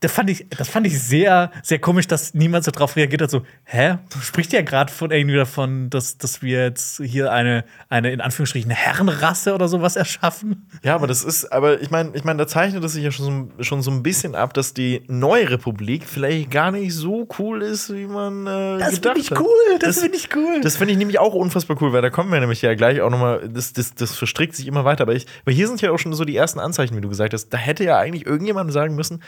das 0.00 0.12
fand 0.12 0.30
ich, 0.30 0.46
das 0.48 0.70
fand 0.70 0.86
ich 0.86 0.98
sehr, 0.98 1.50
sehr 1.62 1.78
komisch, 1.78 2.06
dass 2.06 2.32
niemand 2.32 2.64
so 2.64 2.70
drauf 2.70 2.96
reagiert 2.96 3.20
hat. 3.20 3.30
So, 3.30 3.42
hä? 3.64 3.98
Spricht 4.22 4.50
ja 4.54 4.62
gerade 4.62 4.90
von 4.90 5.10
irgendwie 5.10 5.36
davon, 5.36 5.90
dass, 5.90 6.16
dass 6.16 6.40
wir 6.40 6.64
jetzt 6.64 7.02
hier 7.04 7.30
eine, 7.30 7.64
eine 7.90 8.10
in 8.10 8.22
Anführungsstrichen 8.22 8.70
Herrenrasse 8.70 9.54
oder 9.54 9.68
sowas 9.68 9.96
erschaffen? 9.96 10.66
Ja, 10.82 10.94
aber 10.94 11.06
das 11.06 11.22
ist, 11.22 11.52
aber 11.52 11.82
ich 11.82 11.90
meine, 11.90 12.12
ich 12.14 12.24
meine, 12.24 12.38
da 12.38 12.46
zeichnet 12.46 12.82
es 12.82 12.94
sich 12.94 13.04
ja 13.04 13.10
schon 13.10 13.52
so, 13.58 13.62
schon 13.62 13.82
so 13.82 13.90
ein 13.90 14.02
bisschen 14.02 14.34
ab, 14.34 14.54
dass 14.54 14.72
die 14.72 15.02
neue 15.06 15.50
Republik 15.50 16.04
vielleicht 16.06 16.50
gar 16.50 16.70
nicht 16.70 16.94
so 16.94 17.28
cool 17.38 17.60
ist, 17.60 17.92
wie 17.92 18.06
man 18.06 18.46
äh, 18.46 18.78
das 18.78 18.94
gedacht 18.94 19.18
ich 19.18 19.30
cool, 19.32 19.46
Das, 19.80 19.96
das 19.96 20.00
finde 20.00 20.16
ich 20.16 20.34
cool. 20.34 20.60
Das 20.62 20.78
finde 20.78 20.92
ich 20.92 20.98
nämlich 20.98 21.18
auch 21.18 21.34
unfassbar 21.34 21.76
cool, 21.82 21.92
weil 21.92 22.00
da 22.00 22.08
kommen 22.08 22.32
wir 22.32 22.40
nämlich 22.40 22.62
ja 22.62 22.72
gleich 22.74 23.02
auch 23.02 23.10
nochmal, 23.10 23.50
das, 23.50 23.74
das, 23.74 23.94
das 23.94 24.16
verstrickt 24.16 24.56
sich 24.56 24.66
immer 24.66 24.86
weiter. 24.86 25.02
Aber, 25.02 25.14
ich, 25.14 25.26
aber 25.42 25.52
hier 25.52 25.68
sind 25.68 25.82
ja 25.82 25.90
auch 25.90 25.98
schon 25.98 26.14
so 26.14 26.24
die 26.24 26.36
ersten 26.36 26.58
Anzeichen, 26.58 26.96
wie 26.96 27.02
du 27.02 27.10
gesagt 27.10 27.34
hast. 27.34 27.50
Da 27.50 27.58
hätte 27.58 27.84
ja 27.84 27.98
eigentlich 27.98 28.24
irgendjemand 28.24 28.72
sagen 28.72 28.94
müssen, 28.94 29.20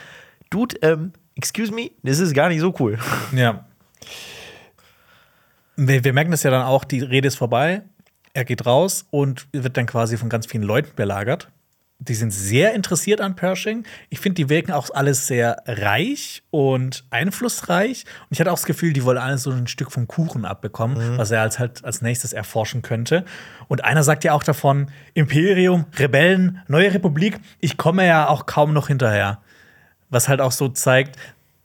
Dude, 0.53 0.75
ähm, 0.83 1.13
excuse 1.33 1.73
me, 1.73 1.89
das 2.03 2.19
ist 2.19 2.35
gar 2.35 2.47
nicht 2.49 2.61
so 2.61 2.75
cool. 2.79 2.99
Ja. 3.35 3.65
Wir, 5.75 6.03
wir 6.03 6.13
merken 6.13 6.29
das 6.29 6.43
ja 6.43 6.51
dann 6.51 6.61
auch, 6.61 6.83
die 6.83 6.99
Rede 6.99 7.27
ist 7.27 7.35
vorbei. 7.37 7.81
er 8.33 8.45
geht 8.45 8.65
raus 8.67 9.05
und 9.09 9.47
wird 9.51 9.75
dann 9.77 9.87
quasi 9.87 10.17
von 10.17 10.29
ganz 10.29 10.45
vielen 10.45 10.63
Leuten 10.63 10.91
belagert. 10.95 11.49
Die 11.97 12.15
sind 12.15 12.31
sehr 12.31 12.73
interessiert 12.73 13.21
an 13.21 13.35
Pershing. 13.35 13.85
Ich 14.09 14.19
finde, 14.19 14.35
die 14.35 14.49
wirken 14.49 14.71
auch 14.73 14.89
alles 14.93 15.25
sehr 15.25 15.63
reich 15.65 16.43
und 16.51 17.05
einflussreich. 17.11 18.03
Und 18.23 18.27
ich 18.31 18.39
hatte 18.39 18.51
auch 18.51 18.57
das 18.57 18.65
Gefühl, 18.65 18.93
die 18.93 19.03
wollen 19.05 19.17
alles 19.17 19.43
so 19.43 19.51
ein 19.51 19.67
Stück 19.67 19.91
vom 19.91 20.07
Kuchen 20.07 20.43
abbekommen, 20.43 21.17
was 21.17 21.31
er 21.31 21.41
als 21.41 21.59
halt 21.59 21.83
als 21.85 22.01
nächstes 22.01 22.33
erforschen 22.33 22.81
könnte. 22.81 23.23
Und 23.69 23.85
einer 23.85 24.03
sagt 24.03 24.23
ja 24.25 24.33
auch 24.33 24.43
davon: 24.43 24.91
Imperium, 25.13 25.85
Rebellen, 25.97 26.61
neue 26.67 26.93
Republik. 26.93 27.39
Ich 27.59 27.77
komme 27.77 28.05
ja 28.05 28.27
auch 28.27 28.45
kaum 28.45 28.73
noch 28.73 28.87
hinterher. 28.87 29.39
Was 30.13 30.29
halt 30.29 30.39
auch 30.41 30.51
so 30.51 30.69
zeigt, 30.69 31.17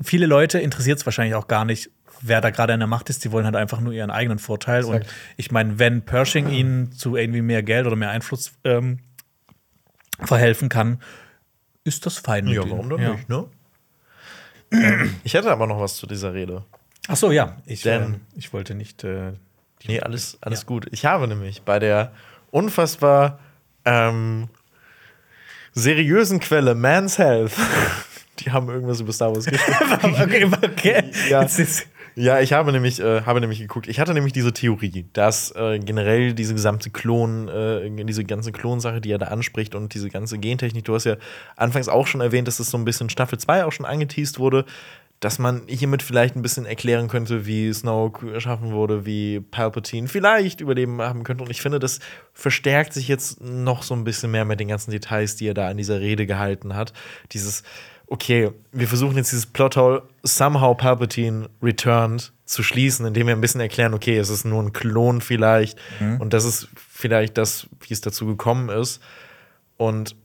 viele 0.02 0.26
Leute 0.26 0.58
interessiert 0.58 0.98
es 0.98 1.06
wahrscheinlich 1.06 1.34
auch 1.34 1.48
gar 1.48 1.64
nicht, 1.64 1.90
wer 2.22 2.40
da 2.40 2.50
gerade 2.50 2.72
an 2.72 2.80
der 2.80 2.86
Macht 2.86 3.10
ist. 3.10 3.24
Die 3.24 3.30
wollen 3.30 3.44
halt 3.44 3.56
einfach 3.56 3.80
nur 3.80 3.92
ihren 3.92 4.10
eigenen 4.10 4.38
Vorteil. 4.38 4.84
Und 4.84 4.94
Exakt. 4.96 5.14
ich 5.36 5.50
meine, 5.50 5.78
wenn 5.78 6.02
Pershing 6.02 6.48
ihnen 6.50 6.92
zu 6.92 7.16
irgendwie 7.16 7.42
mehr 7.42 7.62
Geld 7.62 7.86
oder 7.86 7.96
mehr 7.96 8.10
Einfluss 8.10 8.52
ähm, 8.64 9.00
verhelfen 10.24 10.68
kann, 10.68 11.00
ist 11.84 12.06
das 12.06 12.18
fein. 12.18 12.46
mit 12.46 12.54
Ja, 12.54 12.62
ihnen. 12.62 12.70
warum 12.72 12.88
denn 12.90 13.00
Ja. 13.02 13.12
nicht, 13.12 13.28
ne? 13.28 13.44
Ich 15.24 15.34
hätte 15.34 15.50
aber 15.50 15.66
noch 15.66 15.80
was 15.80 15.96
zu 15.96 16.06
dieser 16.06 16.34
Rede. 16.34 16.64
Ach 17.08 17.16
so, 17.16 17.30
ja. 17.30 17.56
Ich, 17.66 17.82
Denn- 17.82 18.14
äh, 18.14 18.18
ich 18.36 18.52
wollte 18.52 18.74
nicht. 18.74 19.04
Äh, 19.04 19.32
Nee, 19.86 20.00
alles, 20.00 20.36
alles 20.40 20.62
Ja. 20.62 20.66
gut. 20.66 20.88
Ich 20.90 21.04
habe 21.04 21.28
nämlich 21.28 21.62
bei 21.62 21.78
der 21.78 22.10
unfassbar 22.50 23.38
ähm, 23.84 24.48
seriösen 25.72 26.40
Quelle 26.40 26.74
Man's 26.74 27.16
Health, 27.18 27.52
die 28.40 28.52
haben 28.52 28.68
irgendwas 28.68 29.00
über 29.00 29.12
Star 29.12 29.34
Wars 29.34 29.44
geschrieben. 29.46 30.14
okay, 30.22 30.50
okay. 30.64 31.04
Ja. 31.28 31.46
Ja, 32.18 32.40
ich 32.40 32.52
habe 32.52 32.72
nämlich, 32.72 32.98
äh, 32.98 33.22
habe 33.22 33.40
nämlich 33.40 33.60
geguckt. 33.60 33.86
Ich 33.86 34.00
hatte 34.00 34.12
nämlich 34.12 34.32
diese 34.32 34.52
Theorie, 34.52 35.06
dass 35.12 35.52
äh, 35.52 35.78
generell 35.78 36.32
diese 36.34 36.52
gesamte 36.52 36.90
Klon, 36.90 37.46
äh, 37.46 37.88
diese 38.04 38.24
ganze 38.24 38.50
Klonsache, 38.50 39.00
die 39.00 39.12
er 39.12 39.18
da 39.18 39.26
anspricht 39.26 39.76
und 39.76 39.94
diese 39.94 40.08
ganze 40.08 40.36
Gentechnik, 40.38 40.84
du 40.84 40.96
hast 40.96 41.04
ja 41.04 41.14
anfangs 41.54 41.88
auch 41.88 42.08
schon 42.08 42.20
erwähnt, 42.20 42.48
dass 42.48 42.56
das 42.56 42.70
so 42.70 42.76
ein 42.76 42.84
bisschen 42.84 43.08
Staffel 43.08 43.38
2 43.38 43.64
auch 43.64 43.70
schon 43.70 43.86
angeteased 43.86 44.40
wurde, 44.40 44.64
dass 45.20 45.38
man 45.38 45.62
hiermit 45.68 46.02
vielleicht 46.02 46.34
ein 46.34 46.42
bisschen 46.42 46.66
erklären 46.66 47.06
könnte, 47.06 47.46
wie 47.46 47.72
Snoke 47.72 48.32
erschaffen 48.32 48.72
wurde, 48.72 49.06
wie 49.06 49.38
Palpatine 49.38 50.08
vielleicht 50.08 50.60
Überleben 50.60 51.00
haben 51.00 51.22
könnte. 51.22 51.44
Und 51.44 51.50
ich 51.50 51.60
finde, 51.60 51.78
das 51.78 52.00
verstärkt 52.32 52.92
sich 52.92 53.06
jetzt 53.06 53.40
noch 53.40 53.84
so 53.84 53.94
ein 53.94 54.02
bisschen 54.02 54.32
mehr 54.32 54.44
mit 54.44 54.58
den 54.58 54.68
ganzen 54.68 54.90
Details, 54.90 55.36
die 55.36 55.46
er 55.46 55.54
da 55.54 55.70
in 55.70 55.76
dieser 55.76 56.00
Rede 56.00 56.26
gehalten 56.26 56.74
hat. 56.74 56.92
Dieses, 57.32 57.62
okay, 58.10 58.50
wir 58.72 58.88
versuchen 58.88 59.16
jetzt 59.16 59.32
dieses 59.32 59.46
Plothole 59.46 60.02
somehow 60.22 60.74
Palpatine 60.74 61.48
returned 61.62 62.32
zu 62.44 62.62
schließen, 62.62 63.06
indem 63.06 63.26
wir 63.26 63.36
ein 63.36 63.40
bisschen 63.40 63.60
erklären, 63.60 63.94
okay, 63.94 64.16
es 64.16 64.30
ist 64.30 64.44
nur 64.44 64.62
ein 64.62 64.72
Klon 64.72 65.20
vielleicht 65.20 65.78
und 66.18 66.32
das 66.32 66.44
ist 66.44 66.68
vielleicht 66.76 67.36
das, 67.36 67.68
wie 67.80 67.92
es 67.92 68.00
dazu 68.00 68.26
gekommen 68.26 68.70
ist. 68.70 69.02
Und 69.76 70.16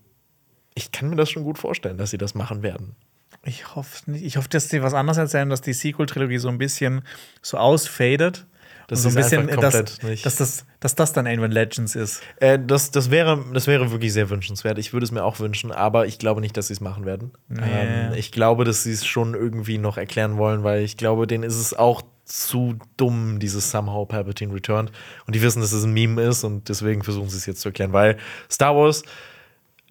ich 0.73 0.91
kann 0.91 1.09
mir 1.09 1.15
das 1.17 1.29
schon 1.29 1.43
gut 1.43 1.57
vorstellen, 1.57 1.97
dass 1.97 2.11
sie 2.11 2.17
das 2.17 2.33
machen 2.33 2.63
werden. 2.63 2.95
ich 3.43 3.75
hoffe 3.75 4.09
nicht. 4.09 4.23
Ich 4.23 4.37
hoffe, 4.37 4.49
dass 4.49 4.69
sie 4.69 4.81
was 4.81 4.93
anderes 4.93 5.17
erzählen, 5.17 5.49
dass 5.49 5.61
die 5.61 5.73
Sequel-Trilogie 5.73 6.37
so 6.37 6.47
ein 6.47 6.57
bisschen 6.57 7.03
so 7.41 7.57
ausfadet. 7.57 8.45
Das 8.87 9.01
so 9.01 9.09
ein 9.09 9.15
bisschen, 9.15 9.49
einfach 9.49 9.61
dass, 9.61 9.97
dass, 10.23 10.35
das, 10.35 10.65
dass 10.79 10.95
das 10.95 11.13
dann 11.13 11.25
irgendwann 11.25 11.51
Legends 11.51 11.95
ist. 11.95 12.21
Äh, 12.37 12.59
das, 12.59 12.91
das, 12.91 13.09
wäre, 13.11 13.43
das 13.53 13.67
wäre 13.67 13.91
wirklich 13.91 14.13
sehr 14.13 14.29
wünschenswert. 14.29 14.77
Ich 14.77 14.93
würde 14.93 15.05
es 15.05 15.11
mir 15.11 15.23
auch 15.23 15.39
wünschen, 15.39 15.71
aber 15.71 16.05
ich 16.05 16.19
glaube 16.19 16.41
nicht, 16.41 16.57
dass 16.57 16.67
sie 16.67 16.73
es 16.73 16.81
machen 16.81 17.05
werden. 17.05 17.31
Ähm, 17.49 18.13
ich 18.15 18.31
glaube, 18.31 18.65
dass 18.65 18.83
sie 18.83 18.91
es 18.91 19.05
schon 19.05 19.33
irgendwie 19.33 19.77
noch 19.77 19.97
erklären 19.97 20.37
wollen, 20.37 20.63
weil 20.63 20.83
ich 20.83 20.97
glaube, 20.97 21.27
denen 21.27 21.43
ist 21.43 21.57
es 21.57 21.73
auch 21.73 22.01
zu 22.25 22.77
dumm, 22.97 23.39
dieses 23.39 23.71
Somehow 23.71 24.05
Palpatine 24.05 24.53
Returned. 24.53 24.91
Und 25.25 25.35
die 25.35 25.41
wissen, 25.41 25.61
dass 25.61 25.73
es 25.73 25.83
ein 25.83 25.93
Meme 25.93 26.21
ist 26.21 26.43
und 26.43 26.69
deswegen 26.69 27.03
versuchen 27.03 27.29
sie 27.29 27.37
es 27.37 27.45
jetzt 27.45 27.61
zu 27.61 27.69
erklären, 27.69 27.93
weil 27.93 28.17
Star 28.49 28.75
Wars 28.75 29.03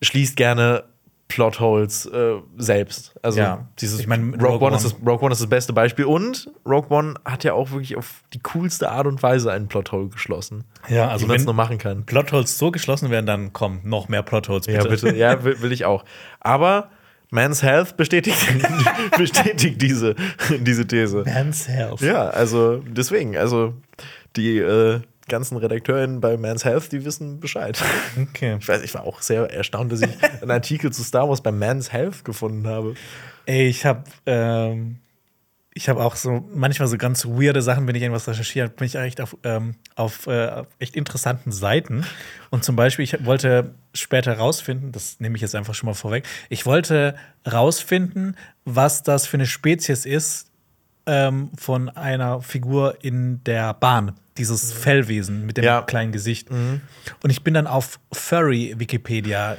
schließt 0.02 0.36
gerne 0.36 0.84
Plotholes 1.34 2.06
äh, 2.06 2.34
selbst. 2.58 3.14
Also 3.22 3.40
Ja. 3.40 3.66
dieses 3.78 4.00
Ich 4.00 4.06
mein, 4.06 4.34
Rogue, 4.34 4.46
Rogue 4.48 4.66
One 4.68 4.76
ist 4.76 4.84
das, 4.84 4.94
Rogue 4.94 5.22
One 5.22 5.32
ist 5.32 5.40
das 5.40 5.48
beste 5.48 5.72
Beispiel 5.72 6.04
und 6.04 6.50
Rogue 6.66 6.90
One 6.96 7.14
hat 7.24 7.44
ja 7.44 7.54
auch 7.54 7.70
wirklich 7.70 7.96
auf 7.96 8.22
die 8.34 8.40
coolste 8.40 8.90
Art 8.90 9.06
und 9.06 9.22
Weise 9.22 9.50
einen 9.50 9.68
Plothole 9.68 10.08
geschlossen. 10.08 10.64
Ja, 10.88 11.08
also 11.08 11.24
wie 11.24 11.28
man 11.28 11.36
es 11.36 11.42
wenn- 11.42 11.46
nur 11.46 11.54
machen 11.54 11.78
kann. 11.78 12.04
Plotholes 12.04 12.58
so 12.58 12.70
geschlossen 12.70 13.10
werden, 13.10 13.26
dann 13.26 13.52
kommen 13.52 13.80
noch 13.84 14.08
mehr 14.08 14.22
Plotholes, 14.22 14.66
bitte. 14.66 14.78
Ja, 14.78 14.84
bitte. 14.88 15.14
Ja, 15.16 15.44
will, 15.44 15.60
will 15.62 15.72
ich 15.72 15.84
auch. 15.84 16.04
Aber 16.40 16.90
Man's 17.30 17.62
Health 17.62 17.96
bestätigt, 17.96 18.36
bestätigt 19.16 19.80
diese, 19.80 20.14
diese 20.60 20.86
These. 20.86 21.24
Man's 21.24 21.66
Health. 21.68 22.00
Ja, 22.02 22.28
also 22.28 22.82
deswegen, 22.86 23.36
also 23.36 23.74
die 24.36 24.58
äh, 24.58 25.00
ganzen 25.28 25.56
RedakteurInnen 25.56 26.20
bei 26.20 26.36
Man's 26.36 26.64
Health, 26.64 26.92
die 26.92 27.04
wissen 27.04 27.40
Bescheid. 27.40 27.82
Okay. 28.20 28.56
Ich 28.60 28.68
weiß, 28.68 28.82
ich 28.82 28.94
war 28.94 29.04
auch 29.04 29.22
sehr 29.22 29.50
erstaunt, 29.50 29.92
dass 29.92 30.02
ich 30.02 30.10
einen 30.40 30.50
Artikel 30.50 30.92
zu 30.92 31.02
Star 31.02 31.28
Wars 31.28 31.40
bei 31.40 31.52
Man's 31.52 31.92
Health 31.92 32.24
gefunden 32.24 32.66
habe. 32.66 32.94
Ey, 33.46 33.68
ich 33.68 33.84
habe 33.84 34.04
ähm, 34.26 34.98
ich 35.74 35.88
habe 35.88 36.04
auch 36.04 36.16
so 36.16 36.44
manchmal 36.52 36.88
so 36.88 36.98
ganz 36.98 37.24
weirde 37.24 37.62
Sachen, 37.62 37.86
wenn 37.86 37.94
ich 37.94 38.02
irgendwas 38.02 38.28
recherchiere, 38.28 38.68
bin 38.68 38.86
ich 38.86 38.96
echt 38.96 39.20
auf, 39.20 39.36
ähm, 39.42 39.76
auf, 39.94 40.26
äh, 40.26 40.48
auf 40.48 40.66
echt 40.78 40.96
interessanten 40.96 41.50
Seiten. 41.50 42.04
Und 42.50 42.62
zum 42.62 42.76
Beispiel, 42.76 43.04
ich 43.04 43.24
wollte 43.24 43.74
später 43.94 44.36
rausfinden, 44.36 44.92
das 44.92 45.18
nehme 45.18 45.36
ich 45.36 45.42
jetzt 45.42 45.54
einfach 45.54 45.74
schon 45.74 45.86
mal 45.86 45.94
vorweg, 45.94 46.26
ich 46.50 46.66
wollte 46.66 47.14
rausfinden, 47.50 48.36
was 48.64 49.02
das 49.02 49.26
für 49.26 49.38
eine 49.38 49.46
Spezies 49.46 50.04
ist 50.04 50.51
ähm, 51.06 51.50
von 51.58 51.88
einer 51.88 52.40
Figur 52.42 52.96
in 53.02 53.42
der 53.44 53.74
Bahn. 53.74 54.12
Dieses 54.38 54.72
Fellwesen 54.72 55.44
mit 55.44 55.58
dem 55.58 55.64
Ja. 55.64 55.82
kleinen 55.82 56.10
Gesicht. 56.12 56.48
Und 56.50 56.80
ich 57.30 57.44
bin 57.44 57.52
dann 57.52 57.66
auf 57.66 58.00
Furry 58.12 58.74
Wikipedia 58.78 59.56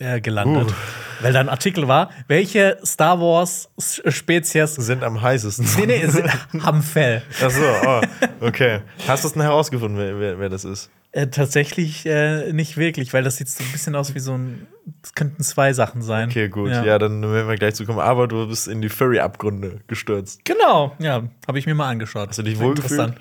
äh, 0.00 0.20
gelandet, 0.20 0.70
Uh. 0.70 1.22
weil 1.24 1.32
da 1.32 1.40
ein 1.40 1.48
Artikel 1.48 1.86
war, 1.88 2.10
welche 2.28 2.78
Star 2.84 3.20
Wars 3.20 3.68
Spezies 3.78 4.74
Sind 4.74 5.02
am 5.04 5.20
heißesten. 5.22 5.66
nee, 5.78 5.86
nee, 5.86 6.06
sind, 6.06 6.28
haben 6.64 6.82
Fell. 6.82 7.22
Achso, 7.42 7.60
oh, 7.86 8.00
okay. 8.40 8.80
Hast 9.06 9.24
du 9.24 9.28
es 9.28 9.34
denn 9.34 9.42
herausgefunden, 9.42 9.98
wer, 9.98 10.18
wer, 10.18 10.38
wer 10.38 10.48
das 10.48 10.64
ist? 10.64 10.90
Äh, 11.12 11.28
tatsächlich 11.28 12.04
äh, 12.06 12.52
nicht 12.52 12.76
wirklich, 12.76 13.12
weil 13.14 13.22
das 13.22 13.36
sieht 13.36 13.48
so 13.48 13.62
ein 13.62 13.70
bisschen 13.70 13.94
aus 13.94 14.16
wie 14.16 14.18
so 14.18 14.36
ein. 14.36 14.66
Das 15.00 15.14
könnten 15.14 15.44
zwei 15.44 15.72
Sachen 15.72 16.02
sein. 16.02 16.28
Okay, 16.28 16.48
gut. 16.48 16.70
Ja. 16.70 16.98
dann 16.98 17.22
werden 17.22 17.48
wir 17.48 17.54
gleich 17.54 17.76
zu 17.76 17.86
kommen. 17.86 18.00
Aber 18.00 18.26
du 18.26 18.48
bist 18.48 18.66
in 18.66 18.82
die 18.82 18.88
Furry-Abgründe 18.88 19.80
gestürzt. 19.86 20.44
Genau, 20.44 20.96
ja, 20.98 21.22
habe 21.46 21.58
ich 21.60 21.66
mir 21.66 21.74
mal 21.76 21.88
angeschaut. 21.88 22.30
Hast 22.30 22.38
du 22.38 22.42
dich 22.42 22.58
War 22.58 22.66
wohlgefühlt? 22.66 23.14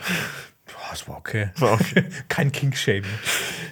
Das 0.94 1.08
war 1.08 1.18
okay. 1.18 1.50
War 1.58 1.74
okay. 1.74 2.06
Kein 2.30 2.52
King-Shaming. 2.52 3.04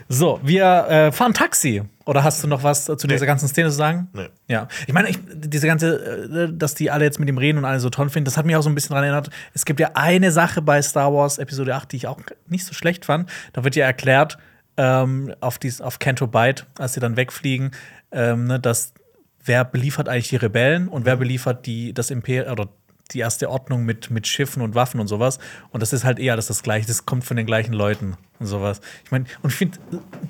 So, 0.09 0.39
wir 0.43 0.65
äh, 0.89 1.11
fahren 1.11 1.33
Taxi. 1.33 1.83
Oder 2.05 2.23
hast 2.23 2.43
du 2.43 2.47
noch 2.47 2.63
was 2.63 2.85
zu 2.85 3.07
dieser 3.07 3.27
ganzen 3.27 3.47
Szene 3.47 3.69
zu 3.69 3.75
sagen? 3.75 4.09
Nee. 4.13 4.27
Ja. 4.47 4.67
Ich 4.87 4.93
meine, 4.93 5.07
ich, 5.09 5.19
diese 5.31 5.67
ganze, 5.67 6.49
äh, 6.49 6.49
dass 6.51 6.73
die 6.73 6.89
alle 6.89 7.05
jetzt 7.05 7.19
mit 7.19 7.29
dem 7.29 7.37
reden 7.37 7.59
und 7.59 7.65
alle 7.65 7.79
so 7.79 7.91
toll 7.91 8.09
finden, 8.09 8.25
das 8.25 8.37
hat 8.37 8.47
mich 8.47 8.55
auch 8.55 8.63
so 8.63 8.69
ein 8.69 8.75
bisschen 8.75 8.89
daran 8.89 9.03
erinnert. 9.03 9.29
Es 9.53 9.65
gibt 9.65 9.79
ja 9.79 9.91
eine 9.93 10.31
Sache 10.31 10.63
bei 10.63 10.81
Star 10.81 11.13
Wars 11.13 11.37
Episode 11.37 11.75
8, 11.75 11.91
die 11.91 11.97
ich 11.97 12.07
auch 12.07 12.19
nicht 12.47 12.65
so 12.65 12.73
schlecht 12.73 13.05
fand. 13.05 13.29
Da 13.53 13.63
wird 13.63 13.75
ja 13.75 13.85
erklärt, 13.85 14.39
ähm, 14.77 15.33
auf, 15.41 15.59
dies, 15.59 15.79
auf 15.79 15.99
Canto 15.99 16.25
Bight, 16.25 16.65
als 16.79 16.93
sie 16.93 16.99
dann 16.99 17.17
wegfliegen, 17.17 17.69
ähm, 18.11 18.45
ne, 18.45 18.59
dass 18.59 18.93
wer 19.43 19.63
beliefert 19.63 20.09
eigentlich 20.09 20.29
die 20.29 20.37
Rebellen 20.37 20.87
und 20.87 21.05
wer 21.05 21.17
beliefert 21.17 21.67
die, 21.67 21.93
das 21.93 22.09
Imperium 22.09 22.51
oder 22.51 22.69
die 23.13 23.19
erste 23.19 23.49
Ordnung 23.49 23.85
mit, 23.85 24.09
mit 24.11 24.27
Schiffen 24.27 24.61
und 24.61 24.75
Waffen 24.75 24.99
und 24.99 25.07
sowas. 25.07 25.39
Und 25.71 25.81
das 25.81 25.93
ist 25.93 26.03
halt 26.03 26.19
eher 26.19 26.35
das, 26.35 26.47
das 26.47 26.63
Gleiche, 26.63 26.87
das 26.87 27.05
kommt 27.05 27.23
von 27.23 27.37
den 27.37 27.45
gleichen 27.45 27.73
Leuten 27.73 28.17
und 28.39 28.45
sowas. 28.45 28.81
Ich 29.03 29.11
meine, 29.11 29.25
und 29.41 29.51
ich 29.51 29.55
finde, 29.55 29.79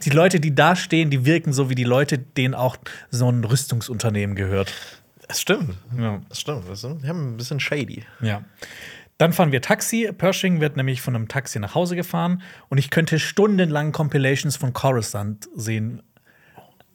die 0.03 0.09
Leute, 0.09 0.39
die 0.39 0.53
da 0.53 0.75
stehen, 0.75 1.09
die 1.09 1.25
wirken 1.25 1.53
so 1.53 1.69
wie 1.69 1.75
die 1.75 1.83
Leute, 1.83 2.17
denen 2.17 2.55
auch 2.55 2.77
so 3.09 3.29
ein 3.29 3.43
Rüstungsunternehmen 3.43 4.35
gehört. 4.35 4.73
Das 5.27 5.39
stimmt. 5.39 5.77
Ja. 5.97 6.21
Das 6.27 6.39
stimmt. 6.39 6.67
Das 6.67 6.83
ist, 6.83 7.03
die 7.03 7.07
haben 7.07 7.33
ein 7.33 7.37
bisschen 7.37 7.59
shady. 7.59 8.03
Ja. 8.21 8.43
Dann 9.17 9.33
fahren 9.33 9.51
wir 9.51 9.61
Taxi. 9.61 10.11
Pershing 10.11 10.61
wird 10.61 10.77
nämlich 10.77 10.99
von 10.99 11.15
einem 11.15 11.27
Taxi 11.27 11.59
nach 11.59 11.75
Hause 11.75 11.95
gefahren 11.95 12.41
und 12.69 12.79
ich 12.79 12.89
könnte 12.89 13.19
stundenlang 13.19 13.91
Compilations 13.91 14.57
von 14.57 14.73
Coruscant 14.73 15.47
sehen. 15.55 16.01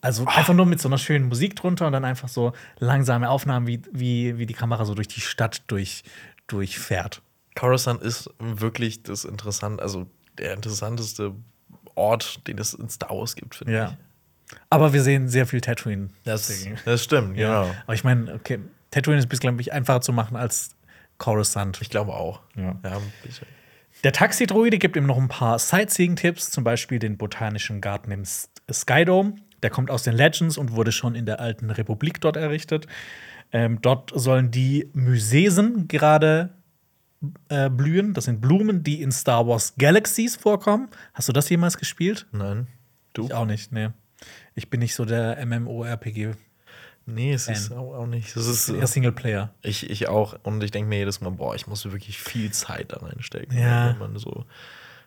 Also 0.06 0.24
einfach 0.26 0.54
nur 0.54 0.66
mit 0.66 0.80
so 0.80 0.88
einer 0.88 0.98
schönen 0.98 1.26
Musik 1.26 1.56
drunter 1.56 1.88
und 1.88 1.92
dann 1.92 2.04
einfach 2.04 2.28
so 2.28 2.52
langsame 2.78 3.28
Aufnahmen, 3.28 3.66
wie, 3.66 3.82
wie, 3.90 4.38
wie 4.38 4.46
die 4.46 4.54
Kamera 4.54 4.84
so 4.84 4.94
durch 4.94 5.08
die 5.08 5.20
Stadt 5.20 5.62
durch, 5.66 6.04
durchfährt. 6.46 7.22
Coruscant 7.56 8.02
ist 8.02 8.30
wirklich 8.38 9.02
das 9.02 9.24
interessant, 9.24 9.82
also 9.82 10.06
der 10.38 10.54
interessanteste 10.54 11.34
Ort, 11.96 12.46
den 12.46 12.56
es 12.58 12.72
in 12.74 12.88
Star 12.88 13.10
Wars 13.10 13.34
gibt, 13.34 13.56
finde 13.56 13.72
ich. 13.72 13.78
Ja. 13.78 13.96
Aber 14.70 14.92
wir 14.92 15.02
sehen 15.02 15.28
sehr 15.28 15.44
viel 15.44 15.60
Tatooine. 15.60 16.10
Das, 16.22 16.64
das 16.84 17.02
stimmt, 17.02 17.36
ja. 17.36 17.62
genau. 17.62 17.74
Aber 17.82 17.94
ich 17.94 18.04
meine, 18.04 18.32
okay, 18.32 18.60
Tatooine 18.92 19.18
ist 19.18 19.28
bis, 19.28 19.40
glaube 19.40 19.60
ich, 19.60 19.72
einfacher 19.72 20.02
zu 20.02 20.12
machen 20.12 20.36
als 20.36 20.76
Coruscant. 21.18 21.80
Ich 21.82 21.90
glaube 21.90 22.12
auch. 22.14 22.42
Ja. 22.54 22.78
Ja. 22.84 23.00
Der 24.04 24.12
Taxidroide 24.12 24.78
gibt 24.78 24.94
ihm 24.94 25.06
noch 25.06 25.18
ein 25.18 25.26
paar 25.26 25.58
Sightseeing-Tipps, 25.58 26.52
zum 26.52 26.62
Beispiel 26.62 27.00
den 27.00 27.16
botanischen 27.16 27.80
Garten 27.80 28.12
im 28.12 28.22
Skydome. 28.70 29.34
Der 29.66 29.72
kommt 29.72 29.90
aus 29.90 30.04
den 30.04 30.14
Legends 30.14 30.58
und 30.58 30.76
wurde 30.76 30.92
schon 30.92 31.16
in 31.16 31.26
der 31.26 31.40
alten 31.40 31.70
Republik 31.70 32.20
dort 32.20 32.36
errichtet. 32.36 32.86
Ähm, 33.50 33.82
dort 33.82 34.12
sollen 34.14 34.52
die 34.52 34.88
Mysesen 34.92 35.88
gerade 35.88 36.50
äh, 37.48 37.68
blühen. 37.68 38.14
Das 38.14 38.26
sind 38.26 38.40
Blumen, 38.40 38.84
die 38.84 39.02
in 39.02 39.10
Star 39.10 39.48
Wars 39.48 39.74
Galaxies 39.76 40.36
vorkommen. 40.36 40.88
Hast 41.14 41.28
du 41.28 41.32
das 41.32 41.48
jemals 41.48 41.78
gespielt? 41.78 42.28
Nein. 42.30 42.68
Du? 43.12 43.24
Ich 43.24 43.34
auch 43.34 43.44
nicht, 43.44 43.72
nee. 43.72 43.88
Ich 44.54 44.70
bin 44.70 44.78
nicht 44.78 44.94
so 44.94 45.04
der 45.04 45.44
MMORPG. 45.44 46.34
Nee, 47.06 47.32
es 47.32 47.48
ist 47.48 47.66
Fan. 47.66 47.78
auch, 47.78 47.94
auch 47.94 48.06
nicht. 48.06 48.36
Es 48.36 48.46
ist, 48.46 48.68
Eher 48.68 48.86
Singleplayer. 48.86 49.52
ich, 49.62 49.90
ich 49.90 50.06
auch. 50.06 50.38
Und 50.44 50.62
ich 50.62 50.70
denke 50.70 50.88
mir 50.88 50.98
jedes 50.98 51.20
Mal, 51.20 51.30
boah, 51.30 51.56
ich 51.56 51.66
muss 51.66 51.84
wirklich 51.90 52.20
viel 52.20 52.52
Zeit 52.52 52.92
da 52.92 52.98
reinstecken. 52.98 53.58
Ja. 53.58 53.90
Wenn 53.90 53.98
man 53.98 54.16
so 54.16 54.44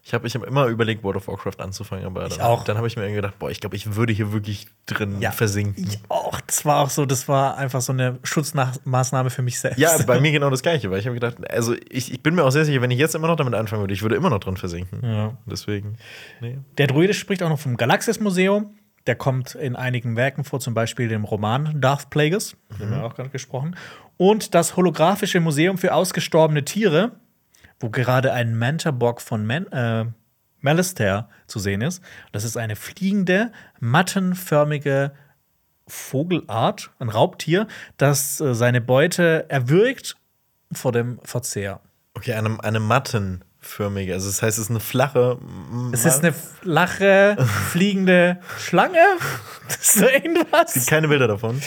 ich 0.03 0.13
habe 0.13 0.25
ich 0.27 0.33
hab 0.35 0.43
immer 0.45 0.65
überlegt, 0.67 1.03
World 1.03 1.17
of 1.17 1.27
Warcraft 1.27 1.59
anzufangen, 1.59 2.05
aber 2.05 2.27
Ich 2.27 2.37
dann, 2.37 2.45
auch. 2.45 2.63
dann 2.63 2.77
habe 2.77 2.87
ich 2.87 2.95
mir 2.95 3.11
gedacht, 3.11 3.37
boah, 3.39 3.51
ich 3.51 3.59
glaube, 3.59 3.75
ich 3.75 3.95
würde 3.95 4.13
hier 4.13 4.31
wirklich 4.31 4.67
drin 4.85 5.19
Ja. 5.19 5.31
versinken. 5.31 5.85
Ich 5.87 5.99
auch. 6.09 6.39
Das 6.41 6.65
war 6.65 6.81
auch 6.83 6.89
so, 6.89 7.05
das 7.05 7.27
war 7.27 7.57
einfach 7.57 7.81
so 7.81 7.91
eine 7.93 8.17
Schutzmaßnahme 8.23 9.29
für 9.29 9.41
mich 9.41 9.59
selbst. 9.59 9.77
Ja, 9.79 9.91
bei 10.05 10.19
mir 10.19 10.31
genau 10.33 10.49
das 10.49 10.61
Gleiche, 10.61 10.89
weil 10.91 10.99
ich 10.99 11.05
habe 11.05 11.13
gedacht, 11.15 11.35
also 11.51 11.75
ich, 11.89 12.11
ich 12.13 12.21
bin 12.23 12.35
mir 12.35 12.43
auch 12.43 12.51
sehr 12.51 12.65
sicher, 12.65 12.81
wenn 12.81 12.91
ich 12.91 12.99
jetzt 12.99 13.15
immer 13.15 13.27
noch 13.27 13.35
damit 13.35 13.53
anfangen 13.53 13.81
würde, 13.83 13.93
ich 13.93 14.01
würde 14.01 14.15
immer 14.15 14.29
noch 14.29 14.39
drin 14.39 14.57
versinken. 14.57 14.99
Ja. 15.03 15.37
Deswegen, 15.45 15.97
nee. 16.41 16.57
Der 16.77 16.87
Druide 16.87 17.13
spricht 17.13 17.43
auch 17.43 17.49
noch 17.49 17.59
vom 17.59 17.77
Galaxis-Museum. 17.77 18.75
Der 19.07 19.15
kommt 19.15 19.55
in 19.55 19.75
einigen 19.75 20.15
Werken 20.17 20.43
vor, 20.43 20.59
zum 20.59 20.73
Beispiel 20.73 21.07
dem 21.07 21.23
Roman 21.23 21.79
Darth 21.81 22.09
Plagueis, 22.09 22.55
mhm. 22.69 22.83
haben 22.83 22.91
wir 22.91 23.03
auch 23.05 23.15
gerade 23.15 23.29
gesprochen. 23.29 23.75
Und 24.17 24.53
das 24.53 24.75
holographische 24.75 25.39
Museum 25.39 25.77
für 25.77 25.93
ausgestorbene 25.93 26.65
Tiere, 26.65 27.11
wo 27.79 27.89
gerade 27.89 28.33
ein 28.33 28.57
Mantabock 28.57 29.21
von 29.21 29.45
Man 29.45 29.65
äh, 29.67 30.05
Malistair 30.61 31.29
zu 31.47 31.59
sehen 31.59 31.81
ist. 31.81 32.03
Das 32.31 32.43
ist 32.43 32.57
eine 32.57 32.75
fliegende, 32.75 33.51
mattenförmige 33.79 35.11
Vogelart, 35.87 36.91
ein 36.99 37.09
Raubtier, 37.09 37.67
das 37.97 38.39
äh, 38.41 38.53
seine 38.53 38.79
Beute 38.81 39.49
erwürgt 39.49 40.15
vor 40.71 40.91
dem 40.91 41.19
Verzehr. 41.23 41.79
Okay, 42.13 42.33
eine, 42.33 42.57
eine 42.63 42.79
mattenförmige, 42.79 44.13
also 44.13 44.27
das 44.27 44.41
heißt, 44.43 44.57
es 44.59 44.65
ist 44.65 44.69
eine 44.69 44.79
flache. 44.81 45.39
m- 45.41 45.91
Es 45.93 46.05
ist 46.05 46.19
eine 46.19 46.33
flache, 46.33 47.37
fliegende 47.71 48.39
Schlange. 48.59 48.99
Ist 49.69 49.93
so 49.99 50.05
irgendwas? 50.07 50.73
Gibt 50.73 50.87
keine 50.87 51.07
Bilder 51.07 51.27
davon. 51.27 51.61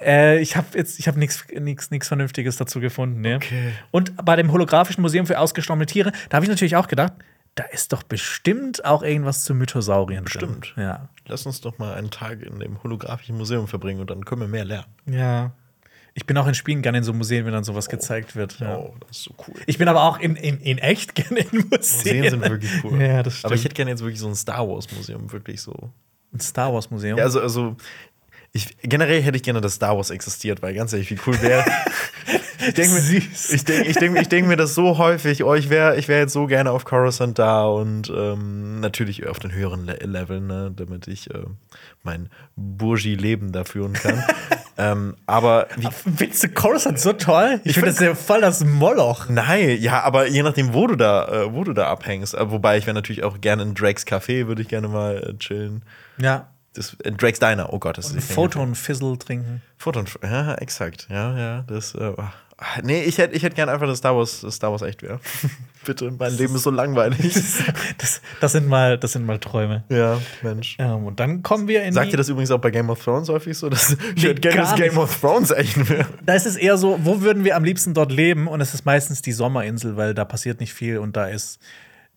Äh, 0.00 0.40
ich 0.40 0.56
habe 0.56 0.66
jetzt, 0.74 0.98
ich 0.98 1.08
habe 1.08 1.18
nichts, 1.18 2.08
Vernünftiges 2.08 2.56
dazu 2.56 2.80
gefunden. 2.80 3.20
Ne? 3.20 3.36
Okay. 3.36 3.72
Und 3.90 4.24
bei 4.24 4.36
dem 4.36 4.52
holographischen 4.52 5.02
Museum 5.02 5.26
für 5.26 5.38
ausgestorbene 5.38 5.86
Tiere, 5.86 6.12
da 6.28 6.36
habe 6.36 6.44
ich 6.44 6.50
natürlich 6.50 6.76
auch 6.76 6.88
gedacht, 6.88 7.12
da 7.54 7.64
ist 7.64 7.92
doch 7.92 8.04
bestimmt 8.04 8.84
auch 8.84 9.02
irgendwas 9.02 9.42
zu 9.42 9.52
Mythosaurien 9.52 10.24
Bestimmt. 10.24 10.74
drin. 10.76 10.84
Ja. 10.84 11.08
Lass 11.26 11.44
uns 11.44 11.60
doch 11.60 11.78
mal 11.78 11.94
einen 11.94 12.10
Tag 12.10 12.40
in 12.42 12.60
dem 12.60 12.82
holographischen 12.84 13.36
Museum 13.36 13.66
verbringen 13.66 14.00
und 14.00 14.10
dann 14.10 14.24
können 14.24 14.42
wir 14.42 14.48
mehr 14.48 14.64
lernen. 14.64 14.86
Ja. 15.06 15.52
Ich 16.14 16.26
bin 16.26 16.36
auch 16.36 16.46
in 16.46 16.54
Spielen 16.54 16.82
gerne 16.82 16.98
in 16.98 17.04
so 17.04 17.12
Museen, 17.12 17.44
wenn 17.46 17.52
dann 17.52 17.64
sowas 17.64 17.88
gezeigt 17.88 18.34
wird. 18.34 18.60
Ja. 18.60 18.76
Oh, 18.76 18.94
das 19.06 19.18
ist 19.18 19.24
so 19.24 19.34
cool. 19.46 19.54
Ich 19.66 19.78
bin 19.78 19.88
aber 19.88 20.02
auch 20.02 20.18
in, 20.18 20.36
in, 20.36 20.60
in 20.60 20.78
echt 20.78 21.14
gerne 21.16 21.40
in 21.40 21.68
Museen. 21.68 21.70
Museen 21.70 22.30
sind 22.30 22.42
wirklich 22.42 22.72
cool. 22.84 23.00
Ja, 23.00 23.22
das 23.22 23.34
stimmt. 23.34 23.46
Aber 23.46 23.54
ich 23.54 23.64
hätte 23.64 23.74
gerne 23.74 23.90
jetzt 23.90 24.02
wirklich 24.02 24.20
so 24.20 24.28
ein 24.28 24.34
Star 24.34 24.68
Wars 24.68 24.90
Museum, 24.92 25.30
wirklich 25.32 25.60
so. 25.60 25.92
ein 26.32 26.40
Star 26.40 26.72
Wars 26.72 26.90
Museum. 26.90 27.18
Ja, 27.18 27.24
also, 27.24 27.40
also 27.40 27.76
ich, 28.52 28.76
generell 28.82 29.22
hätte 29.22 29.36
ich 29.36 29.42
gerne, 29.42 29.60
dass 29.60 29.74
Star 29.74 29.96
Wars 29.96 30.10
existiert, 30.10 30.62
weil 30.62 30.74
ganz 30.74 30.92
ehrlich, 30.92 31.10
wie 31.10 31.18
cool 31.26 31.40
wäre. 31.42 31.64
ich 32.66 32.74
denke 32.74 32.94
mir, 32.94 33.00
ich 33.00 33.64
denk, 33.64 33.86
ich 33.86 33.96
denk, 33.96 34.20
ich 34.20 34.28
denk 34.28 34.48
mir 34.48 34.56
das 34.56 34.74
so 34.74 34.98
häufig, 34.98 35.44
oh, 35.44 35.54
ich 35.54 35.68
wäre 35.68 35.96
ich 35.96 36.08
wär 36.08 36.18
jetzt 36.18 36.32
so 36.32 36.46
gerne 36.46 36.70
auf 36.70 36.84
Coruscant 36.84 37.38
da 37.38 37.66
und 37.66 38.10
ähm, 38.14 38.80
natürlich 38.80 39.26
auf 39.26 39.38
den 39.38 39.52
höheren 39.52 39.84
Le 39.84 39.98
Leveln, 40.02 40.46
ne, 40.46 40.72
damit 40.74 41.08
ich 41.08 41.30
äh, 41.30 41.44
mein 42.02 42.30
Burgi-Leben 42.56 43.52
da 43.52 43.64
führen 43.64 43.92
kann. 43.92 44.24
ähm, 44.78 45.16
aber 45.26 45.68
wie, 45.76 45.88
Findest 46.16 46.44
du 46.44 46.48
Coruscant 46.48 46.98
so 46.98 47.12
toll? 47.12 47.60
Ich, 47.64 47.74
finde 47.74 47.90
das 47.90 48.00
ja 48.00 48.14
voll 48.14 48.40
das 48.40 48.64
Moloch. 48.64 49.28
Nein, 49.28 49.76
ja, 49.80 50.02
aber 50.02 50.26
je 50.26 50.42
nachdem, 50.42 50.72
wo 50.72 50.86
du 50.86 50.96
da, 50.96 51.28
äh, 51.28 51.54
wo 51.54 51.64
du 51.64 51.74
da 51.74 51.88
abhängst. 51.88 52.34
Äh, 52.34 52.50
wobei 52.50 52.78
ich 52.78 52.86
wäre 52.86 52.94
natürlich 52.94 53.24
auch 53.24 53.40
gerne 53.42 53.62
in 53.62 53.74
Drakes 53.74 54.06
Café, 54.06 54.46
würde 54.46 54.62
ich 54.62 54.68
gerne 54.68 54.88
mal 54.88 55.18
äh, 55.18 55.38
chillen. 55.38 55.82
Ja. 56.18 56.48
Das, 56.78 56.96
äh, 57.02 57.10
Drakes 57.10 57.40
Diner, 57.40 57.72
oh 57.72 57.80
Gott, 57.80 57.98
das 57.98 58.12
ist 58.12 58.32
Photon 58.32 58.76
Fizzle 58.76 59.18
trinken. 59.18 59.62
Photon, 59.78 60.06
ja, 60.22 60.54
exakt, 60.54 61.08
ja, 61.10 61.36
ja, 61.36 61.62
das, 61.62 61.92
äh, 61.96 62.12
ah, 62.16 62.64
nee, 62.84 63.02
ich 63.02 63.18
hätte 63.18 63.34
ich 63.34 63.42
hätt 63.42 63.56
gern 63.56 63.68
einfach, 63.68 63.88
dass 63.88 63.98
Star 63.98 64.16
Wars, 64.16 64.42
dass 64.42 64.54
Star 64.54 64.70
Wars 64.70 64.82
echt 64.82 65.02
wäre. 65.02 65.18
Bitte, 65.84 66.12
mein 66.16 66.36
Leben 66.36 66.54
ist 66.54 66.62
so 66.62 66.70
langweilig. 66.70 67.18
Das, 67.98 68.20
das, 68.40 68.52
sind 68.52 68.68
mal, 68.68 68.96
das 68.96 69.12
sind 69.12 69.26
mal 69.26 69.40
Träume. 69.40 69.82
ja, 69.88 70.20
Mensch. 70.42 70.76
Ähm, 70.78 71.06
und 71.06 71.18
dann 71.18 71.42
kommen 71.42 71.66
wir 71.66 71.82
in 71.82 71.92
Sagt 71.92 72.12
ihr 72.12 72.16
das 72.16 72.28
übrigens 72.28 72.52
auch 72.52 72.60
bei 72.60 72.70
Game 72.70 72.90
of 72.90 73.02
Thrones 73.02 73.28
häufig 73.28 73.58
so? 73.58 73.68
Dass, 73.68 73.96
ich 74.14 74.22
hätte 74.22 74.40
gerne, 74.40 74.56
gar 74.58 74.76
Game 74.76 74.88
nicht. 74.88 74.96
of 74.98 75.20
Thrones 75.20 75.50
echt 75.50 75.88
wäre. 75.88 76.06
Da 76.24 76.34
ist 76.34 76.46
es 76.46 76.54
eher 76.54 76.76
so, 76.76 77.00
wo 77.02 77.22
würden 77.22 77.42
wir 77.42 77.56
am 77.56 77.64
liebsten 77.64 77.92
dort 77.92 78.12
leben? 78.12 78.46
Und 78.46 78.60
es 78.60 78.72
ist 78.72 78.86
meistens 78.86 79.20
die 79.20 79.32
Sommerinsel, 79.32 79.96
weil 79.96 80.14
da 80.14 80.24
passiert 80.24 80.60
nicht 80.60 80.74
viel 80.74 80.98
und 80.98 81.16
da 81.16 81.26
ist, 81.26 81.58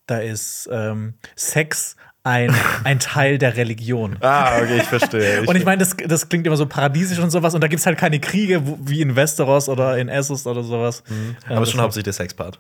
da 0.06 0.20
ist 0.20 0.70
ähm, 0.72 1.16
Sex 1.36 1.96
ein, 2.24 2.54
ein 2.84 3.00
Teil 3.00 3.38
der 3.38 3.58
Religion. 3.58 4.18
Ah, 4.20 4.58
okay, 4.58 4.78
ich 4.78 4.84
verstehe. 4.84 5.44
Und 5.44 5.56
ich 5.56 5.66
meine, 5.66 5.80
das, 5.80 5.96
das 5.98 6.30
klingt 6.30 6.46
immer 6.46 6.58
so 6.58 6.68
paradiesisch 6.68 7.20
und 7.20 7.32
sowas. 7.32 7.56
Und 7.56 7.62
da 7.62 7.68
gibt 7.68 7.80
es 7.80 7.86
halt 7.86 7.98
keine 7.98 8.20
Kriege 8.20 8.62
wie 8.82 9.02
in 9.02 9.16
Westeros 9.16 9.70
oder 9.70 9.98
in 9.98 10.08
Essos 10.08 10.46
oder 10.46 10.64
sowas. 10.64 11.04
Ähm, 11.10 11.36
aber 11.48 11.62
es 11.62 11.70
ist 11.70 11.72
schon 11.72 11.82
hauptsächlich 11.82 12.06
der 12.06 12.14
Sexpart. 12.14 12.60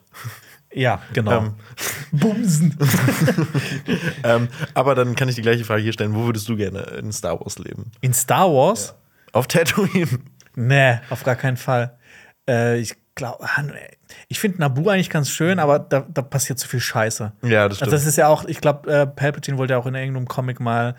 Ja, 0.74 1.02
genau. 1.14 1.38
Ähm. 1.38 1.54
Bumsen. 2.12 2.78
ähm, 4.24 4.48
aber 4.74 4.96
dann 4.96 5.16
kann 5.16 5.28
ich 5.28 5.36
die 5.36 5.42
gleiche 5.42 5.66
Frage 5.66 5.82
hier 5.82 5.94
stellen: 5.94 6.16
Wo 6.16 6.26
würdest 6.26 6.48
du 6.48 6.56
gerne 6.56 6.80
in 7.00 7.12
Star 7.12 7.40
Wars 7.40 7.60
leben? 7.60 7.92
In 8.02 8.14
Star 8.14 8.52
Wars? 8.52 8.96
Auf 9.34 9.48
Tatooine. 9.48 10.20
Nee, 10.56 11.00
auf 11.10 11.24
gar 11.24 11.36
keinen 11.36 11.58
Fall. 11.58 11.98
Äh, 12.48 12.80
ich 12.80 12.96
glaube, 13.16 13.46
ich 14.28 14.40
finde 14.40 14.60
Nabu 14.60 14.90
eigentlich 14.90 15.10
ganz 15.10 15.30
schön, 15.30 15.60
aber 15.60 15.80
da, 15.80 16.06
da 16.10 16.22
passiert 16.22 16.60
zu 16.60 16.68
viel 16.68 16.80
Scheiße. 16.80 17.32
Ja, 17.44 17.68
das 17.68 17.78
stimmt. 17.78 17.88
Also 17.92 17.98
das 17.98 18.06
ist 18.06 18.18
ja 18.18 18.28
auch, 18.28 18.46
ich 18.46 18.62
glaube, 18.62 18.92
äh, 18.92 19.08
Palpatine 19.08 19.58
wollte 19.58 19.74
ja 19.74 19.80
auch 19.80 19.86
in 19.86 19.96
irgendeinem 19.96 20.28
Comic 20.28 20.60
mal 20.60 20.96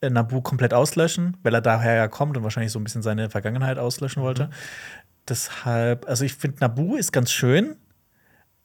äh, 0.00 0.10
Nabu 0.10 0.40
komplett 0.40 0.74
auslöschen, 0.74 1.36
weil 1.42 1.54
er 1.54 1.60
daher 1.60 1.94
ja 1.94 2.08
kommt 2.08 2.36
und 2.36 2.42
wahrscheinlich 2.42 2.72
so 2.72 2.78
ein 2.78 2.84
bisschen 2.84 3.02
seine 3.02 3.30
Vergangenheit 3.30 3.78
auslöschen 3.78 4.22
wollte. 4.22 4.46
Mhm. 4.46 4.50
Deshalb, 5.28 6.08
also 6.08 6.24
ich 6.24 6.34
finde 6.34 6.58
Nabu 6.60 6.96
ist 6.96 7.12
ganz 7.12 7.30
schön. 7.32 7.76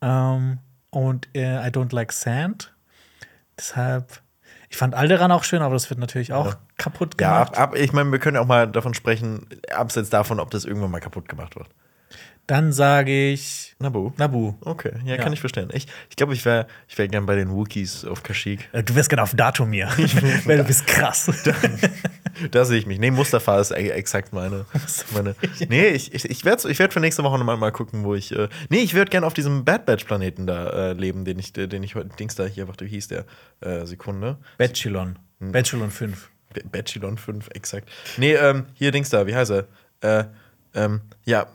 Ähm, 0.01 0.59
und 0.89 1.27
äh, 1.35 1.65
I 1.67 1.71
don't 1.71 1.93
like 1.93 2.11
sand. 2.11 2.73
Deshalb, 3.57 4.21
ich 4.69 4.77
fand 4.77 4.95
Alderan 4.95 5.31
auch 5.31 5.43
schön, 5.43 5.61
aber 5.61 5.73
das 5.73 5.89
wird 5.89 5.99
natürlich 5.99 6.33
auch 6.33 6.47
Ja. 6.51 6.59
kaputt 6.77 7.15
ja, 7.19 7.43
gemacht. 7.43 7.57
ab, 7.57 7.71
ab, 7.71 7.75
ich 7.75 7.93
meine, 7.93 8.11
wir 8.11 8.19
können 8.19 8.35
ja 8.35 8.41
auch 8.41 8.47
mal 8.47 8.67
davon 8.67 8.93
sprechen, 8.93 9.47
abseits 9.73 10.09
davon, 10.09 10.39
ob 10.39 10.51
das 10.51 10.65
irgendwann 10.65 10.91
mal 10.91 10.99
kaputt 10.99 11.27
gemacht 11.29 11.55
wird. 11.55 11.67
Dann 12.45 12.73
sage 12.73 13.31
ich 13.31 13.73
Nabu. 13.79 14.11
Nabu. 14.17 14.53
Okay, 14.61 14.91
ja, 15.05 15.15
Ja. 15.15 15.23
kann 15.23 15.31
ich 15.31 15.39
verstehen. 15.39 15.69
Ich 15.73 15.85
glaube, 15.87 15.93
ich, 16.09 16.15
glaub, 16.17 16.31
ich 16.33 16.45
wäre 16.45 16.67
ich 16.89 16.97
wär 16.97 17.07
gern 17.07 17.25
bei 17.25 17.35
den 17.35 17.49
Wookies 17.51 18.03
auf 18.05 18.21
Kashyyyk. 18.23 18.67
Äh, 18.73 18.83
Du 18.83 18.95
wirst 18.95 19.09
gerne 19.09 19.23
auf 19.23 19.33
Datumir, 19.33 19.87
weil 20.45 20.57
du 20.57 20.63
bist 20.63 20.85
krass. 20.87 21.31
Da 22.51 22.65
sehe 22.65 22.79
ich 22.79 22.87
mich. 22.87 22.97
Nee, 22.97 23.11
Mustafa 23.11 23.59
ist 23.59 23.69
e- 23.71 23.89
exakt 23.89 24.33
meine. 24.33 24.65
meine 25.13 25.35
nee, 25.69 25.89
ich, 25.89 26.13
ich, 26.15 26.27
ich 26.27 26.43
werde 26.43 26.67
ich 26.69 26.79
werd 26.79 26.91
für 26.91 26.99
nächste 26.99 27.23
Woche 27.23 27.41
mal, 27.43 27.55
mal 27.57 27.71
gucken, 27.71 28.03
wo 28.03 28.15
ich. 28.15 28.31
Äh, 28.31 28.49
nee, 28.69 28.79
ich 28.79 28.95
würde 28.95 29.11
gerne 29.11 29.27
auf 29.27 29.35
diesem 29.35 29.63
Bad 29.63 29.85
Batch-Planeten 29.85 30.47
da 30.47 30.89
äh, 30.89 30.93
leben, 30.93 31.25
den 31.25 31.37
ich, 31.37 31.53
den 31.53 31.83
ich 31.83 31.93
heute. 31.93 32.09
Dings 32.17 32.33
da 32.33 32.45
hier, 32.45 32.67
warte, 32.67 32.85
wie 32.85 32.89
hieß 32.89 33.09
der? 33.09 33.25
Äh, 33.61 33.85
Sekunde. 33.85 34.37
Bachelon. 34.57 35.19
Bachelon 35.39 35.91
5. 35.91 36.29
B 36.53 36.61
Bachelon 36.71 37.17
5, 37.19 37.49
exakt. 37.53 37.87
Nee, 38.17 38.33
ähm, 38.33 38.65
hier 38.73 38.91
Dings 38.91 39.09
da, 39.11 39.27
wie 39.27 39.35
heißt 39.35 39.51
er? 39.51 39.67
Äh, 40.01 40.23
ähm, 40.73 41.01
ja, 41.25 41.45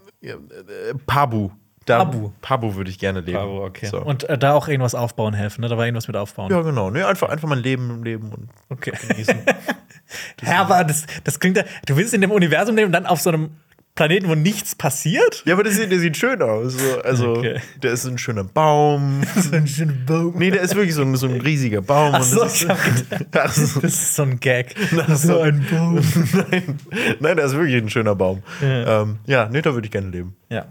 Pabu. 1.07 1.51
Da, 1.87 2.05
Pabu. 2.05 2.33
Pabu 2.43 2.75
würde 2.75 2.91
ich 2.91 2.99
gerne 2.99 3.21
leben. 3.21 3.39
okay. 3.39 3.87
So. 3.87 4.03
Und 4.03 4.25
äh, 4.29 4.37
da 4.37 4.53
auch 4.53 4.69
irgendwas 4.69 4.95
aufbauen 4.95 5.33
helfen, 5.33 5.63
ne? 5.63 5.69
Da 5.69 5.79
war 5.79 5.87
irgendwas 5.87 6.07
mit 6.07 6.17
aufbauen. 6.17 6.51
ja, 6.51 6.61
genau. 6.61 6.91
Nee, 6.91 7.03
einfach, 7.03 7.31
einfach 7.31 7.49
mein 7.49 7.61
Leben 7.61 8.05
leben 8.05 8.31
und 8.33 8.51
Okay. 8.69 8.93
genießen. 9.09 9.37
Hä, 10.43 10.53
aber 10.55 10.85
das, 10.85 11.07
das 11.25 11.41
klingt 11.41 11.57
ja. 11.57 11.65
Du 11.87 11.97
willst 11.97 12.13
in 12.13 12.21
dem 12.21 12.31
Universum 12.31 12.77
leben 12.77 12.87
und 12.87 12.93
dann 12.93 13.07
auf 13.07 13.21
so 13.21 13.31
einem 13.31 13.51
Planeten, 13.99 14.29
wo 14.29 14.37
nichts 14.37 14.77
passiert? 14.77 15.43
ja, 15.45 15.55
aber 15.55 15.65
der 15.65 15.73
sieht, 15.73 15.91
der 15.91 15.99
sieht 15.99 16.17
schön 16.17 16.41
aus. 16.41 16.75
So, 16.75 17.01
also, 17.03 17.31
Okay. 17.33 17.61
der 17.83 17.91
ist 17.91 18.07
ein 18.07 18.17
schöner 18.17 18.45
Baum. 18.45 19.23
So 19.35 19.57
ein 19.57 19.67
schöner 19.67 19.93
Baum. 20.07 20.35
Nee, 20.39 20.53
der 20.53 20.63
ist 20.63 20.77
wirklich 20.77 20.95
so 20.95 21.03
ein, 21.03 21.17
so 21.17 21.27
ein 21.27 21.41
riesiger 21.41 21.83
Baum. 21.83 22.15
Ach 22.15 22.23
so, 22.23 22.45
das 22.45 22.63
ich 22.63 22.69
gedacht, 22.69 23.11
ist, 23.11 23.37
also, 23.37 23.81
das 23.81 23.93
ist 23.95 24.15
so 24.15 24.23
ein 24.23 24.39
Gag. 24.39 24.77
Ach 24.97 25.17
so. 25.17 25.41
ein 25.41 25.67
Baum. 25.69 25.97
nein, 26.51 26.79
nein, 27.19 27.37
der 27.37 27.47
ist 27.47 27.55
wirklich 27.57 27.75
ein 27.83 27.91
schöner 27.91 28.15
Baum. 28.15 28.45
Ja. 28.61 28.69
Ja, 28.69 29.03
ähm, 29.03 29.19
ja 29.27 29.49
nee, 29.49 29.63
da 29.63 29.75
würde 29.75 29.87
ich 29.87 29.91
gerne 29.91 30.11
leben. 30.11 30.37
Ja. 30.49 30.67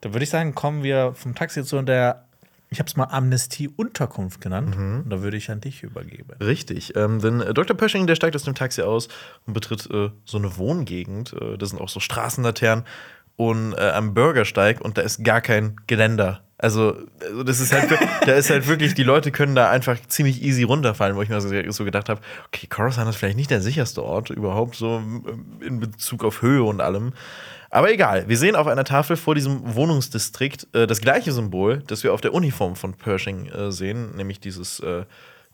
Da 0.00 0.14
würde 0.14 0.22
ich 0.22 0.30
sagen, 0.30 0.54
kommen 0.54 0.84
wir 0.84 1.14
vom 1.14 1.34
Taxi 1.34 1.64
zu 1.64 1.82
der, 1.82 2.27
ich 2.70 2.78
habe 2.78 2.88
es 2.88 2.96
mal 2.96 3.04
Amnestie-Unterkunft 3.04 4.40
genannt. 4.40 4.76
Mhm. 4.76 5.02
Und 5.04 5.10
da 5.10 5.22
würde 5.22 5.36
ich 5.36 5.50
an 5.50 5.60
dich 5.60 5.82
übergeben. 5.82 6.30
Richtig, 6.40 6.94
ähm, 6.96 7.20
denn 7.20 7.40
äh, 7.40 7.54
Dr. 7.54 7.76
Pösching, 7.76 8.06
der 8.06 8.14
steigt 8.14 8.36
aus 8.36 8.42
dem 8.42 8.54
Taxi 8.54 8.82
aus 8.82 9.08
und 9.46 9.54
betritt 9.54 9.88
äh, 9.90 10.10
so 10.24 10.38
eine 10.38 10.56
Wohngegend. 10.56 11.32
Äh, 11.32 11.56
das 11.56 11.70
sind 11.70 11.80
auch 11.80 11.88
so 11.88 12.00
Straßenlaternen 12.00 12.84
und 13.36 13.72
äh, 13.74 13.90
am 13.90 14.14
Bürgersteig 14.14 14.80
und 14.80 14.98
da 14.98 15.02
ist 15.02 15.24
gar 15.24 15.40
kein 15.40 15.76
Geländer. 15.86 16.42
Also, 16.58 16.96
also 17.22 17.44
das 17.44 17.60
ist 17.60 17.72
halt, 17.72 17.88
da 18.26 18.32
ist 18.32 18.50
halt 18.50 18.66
wirklich, 18.66 18.94
die 18.94 19.04
Leute 19.04 19.30
können 19.30 19.54
da 19.54 19.70
einfach 19.70 19.96
ziemlich 20.08 20.42
easy 20.42 20.64
runterfallen, 20.64 21.16
wo 21.16 21.22
ich 21.22 21.28
mir 21.28 21.40
so, 21.40 21.48
so 21.70 21.84
gedacht 21.84 22.08
habe, 22.08 22.20
okay, 22.48 22.66
Coruscant 22.66 23.08
ist 23.08 23.16
vielleicht 23.16 23.36
nicht 23.36 23.50
der 23.50 23.60
sicherste 23.60 24.02
Ort 24.02 24.30
überhaupt, 24.30 24.74
so 24.74 24.96
ähm, 24.96 25.60
in 25.60 25.78
Bezug 25.78 26.24
auf 26.24 26.42
Höhe 26.42 26.64
und 26.64 26.80
allem. 26.80 27.12
Aber 27.70 27.92
egal, 27.92 28.28
wir 28.28 28.38
sehen 28.38 28.56
auf 28.56 28.66
einer 28.66 28.84
Tafel 28.84 29.16
vor 29.16 29.34
diesem 29.34 29.74
Wohnungsdistrikt 29.74 30.68
äh, 30.74 30.86
das 30.86 31.00
gleiche 31.00 31.32
Symbol, 31.32 31.82
das 31.86 32.02
wir 32.02 32.14
auf 32.14 32.20
der 32.20 32.32
Uniform 32.32 32.76
von 32.76 32.94
Pershing 32.94 33.46
äh, 33.46 33.70
sehen, 33.70 34.16
nämlich 34.16 34.40
dieses, 34.40 34.80
äh, 34.80 35.04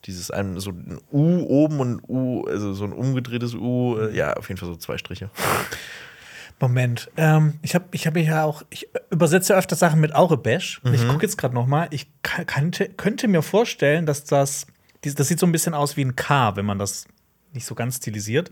dieses 0.05 0.31
ein, 0.31 0.59
so 0.59 0.69
ein 0.71 0.99
U 1.11 1.41
oben 1.43 1.79
und 1.79 1.95
ein 1.97 2.01
U, 2.07 2.45
also 2.45 2.73
so 2.73 2.85
ein 2.85 2.93
umgedrehtes 2.93 3.53
U, 3.53 3.97
äh, 3.99 4.15
ja, 4.15 4.33
auf 4.35 4.47
jeden 4.47 4.57
Fall 4.59 4.69
so 4.69 4.75
zwei 4.77 4.97
Striche. 4.97 5.29
Moment, 6.59 7.11
ähm, 7.17 7.59
ich 7.63 7.75
habe 7.75 7.85
ich 7.91 8.07
hab 8.07 8.15
ja 8.15 8.45
auch, 8.45 8.63
ich 8.69 8.87
übersetze 9.09 9.53
öfter 9.55 9.75
Sachen 9.75 9.99
mit 9.99 10.15
Aurebesch. 10.15 10.81
Mhm. 10.83 10.93
Ich 10.93 11.05
gucke 11.05 11.23
jetzt 11.23 11.37
gerade 11.37 11.53
noch 11.53 11.67
mal. 11.67 11.87
Ich 11.91 12.07
ka- 12.23 12.45
kannte, 12.45 12.87
könnte 12.87 13.27
mir 13.27 13.41
vorstellen, 13.41 14.05
dass 14.05 14.23
das, 14.23 14.65
das 15.01 15.27
sieht 15.27 15.39
so 15.39 15.45
ein 15.45 15.51
bisschen 15.51 15.73
aus 15.73 15.97
wie 15.97 16.05
ein 16.05 16.15
K, 16.15 16.55
wenn 16.55 16.65
man 16.65 16.79
das 16.79 17.07
nicht 17.51 17.65
so 17.65 17.75
ganz 17.75 17.97
stilisiert. 17.97 18.51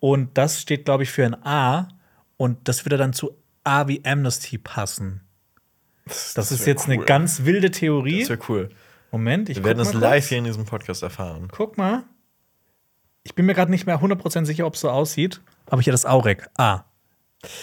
Und 0.00 0.36
das 0.36 0.60
steht, 0.60 0.84
glaube 0.84 1.04
ich, 1.04 1.12
für 1.12 1.24
ein 1.24 1.34
A. 1.46 1.88
Und 2.36 2.68
das 2.68 2.84
würde 2.84 2.96
dann 2.96 3.12
zu 3.12 3.36
A 3.62 3.88
wie 3.88 4.04
Amnesty 4.04 4.58
passen. 4.58 5.22
Das, 6.04 6.52
ist 6.52 6.60
wär 6.60 6.74
jetzt 6.74 6.86
eine 6.86 6.98
cool. 6.98 7.04
ganz 7.04 7.44
wilde 7.44 7.70
Theorie. 7.70 8.20
Das 8.20 8.28
wäre 8.28 8.40
cool. 8.48 8.68
Moment, 9.10 9.48
ich 9.48 9.58
Wir 9.58 9.64
werden 9.64 9.78
das 9.78 9.94
live 9.94 10.28
hier 10.28 10.38
in 10.38 10.44
diesem 10.44 10.64
Podcast 10.66 11.02
erfahren. 11.02 11.48
Guck 11.50 11.78
mal. 11.78 12.04
Ich 13.22 13.34
bin 13.34 13.46
mir 13.46 13.54
gerade 13.54 13.70
nicht 13.70 13.86
mehr 13.86 14.00
100% 14.00 14.44
sicher, 14.44 14.66
ob 14.66 14.74
es 14.74 14.80
so 14.80 14.90
aussieht. 14.90 15.40
Aber 15.66 15.80
hier 15.80 15.92
das 15.92 16.04
Aurek. 16.04 16.48
A. 16.58 16.84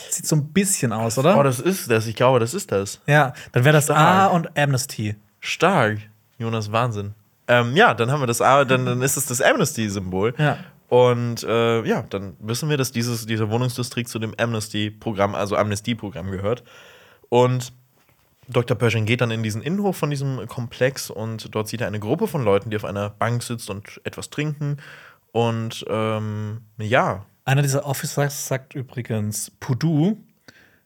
Sieht 0.09 0.25
so 0.25 0.35
ein 0.35 0.53
bisschen 0.53 0.91
aus, 0.93 1.17
oder? 1.17 1.37
Oh, 1.37 1.43
das 1.43 1.59
ist 1.59 1.89
das. 1.89 2.07
Ich 2.07 2.15
glaube, 2.15 2.39
das 2.39 2.53
ist 2.53 2.71
das. 2.71 3.01
Ja, 3.05 3.33
dann 3.51 3.63
wäre 3.63 3.73
das 3.73 3.85
Stark. 3.85 3.99
A 3.99 4.27
und 4.27 4.57
Amnesty. 4.57 5.15
Stark. 5.39 5.99
Jonas, 6.37 6.71
Wahnsinn. 6.71 7.13
Ähm, 7.47 7.75
ja, 7.75 7.93
dann 7.93 8.11
haben 8.11 8.21
wir 8.21 8.27
das 8.27 8.41
A, 8.41 8.63
dann, 8.65 8.85
dann 8.85 9.01
ist 9.01 9.17
es 9.17 9.25
das 9.25 9.41
Amnesty-Symbol. 9.41 10.33
Ja. 10.37 10.57
Und 10.91 11.43
äh, 11.43 11.85
ja, 11.85 12.01
dann 12.09 12.35
wissen 12.41 12.67
wir, 12.67 12.75
dass 12.75 12.91
dieses, 12.91 13.25
dieser 13.25 13.49
Wohnungsdistrikt 13.49 14.09
zu 14.09 14.19
dem 14.19 14.35
Amnesty-Programm, 14.37 15.35
also 15.35 15.55
Amnestie-Programm 15.55 16.31
gehört. 16.31 16.65
Und 17.29 17.71
Dr. 18.49 18.75
Pershing 18.77 19.05
geht 19.05 19.21
dann 19.21 19.31
in 19.31 19.41
diesen 19.41 19.61
Innenhof 19.61 19.95
von 19.95 20.09
diesem 20.09 20.45
Komplex 20.47 21.09
und 21.09 21.55
dort 21.55 21.69
sieht 21.69 21.79
er 21.79 21.87
eine 21.87 22.01
Gruppe 22.01 22.27
von 22.27 22.43
Leuten, 22.43 22.71
die 22.71 22.75
auf 22.75 22.83
einer 22.83 23.09
Bank 23.09 23.41
sitzt 23.41 23.69
und 23.69 24.01
etwas 24.03 24.31
trinken. 24.31 24.81
Und 25.31 25.85
ähm, 25.87 26.59
ja, 26.77 27.25
Einer 27.45 27.61
dieser 27.61 27.85
Officers 27.85 28.49
sagt 28.49 28.75
übrigens 28.75 29.49
Pudu. 29.61 30.17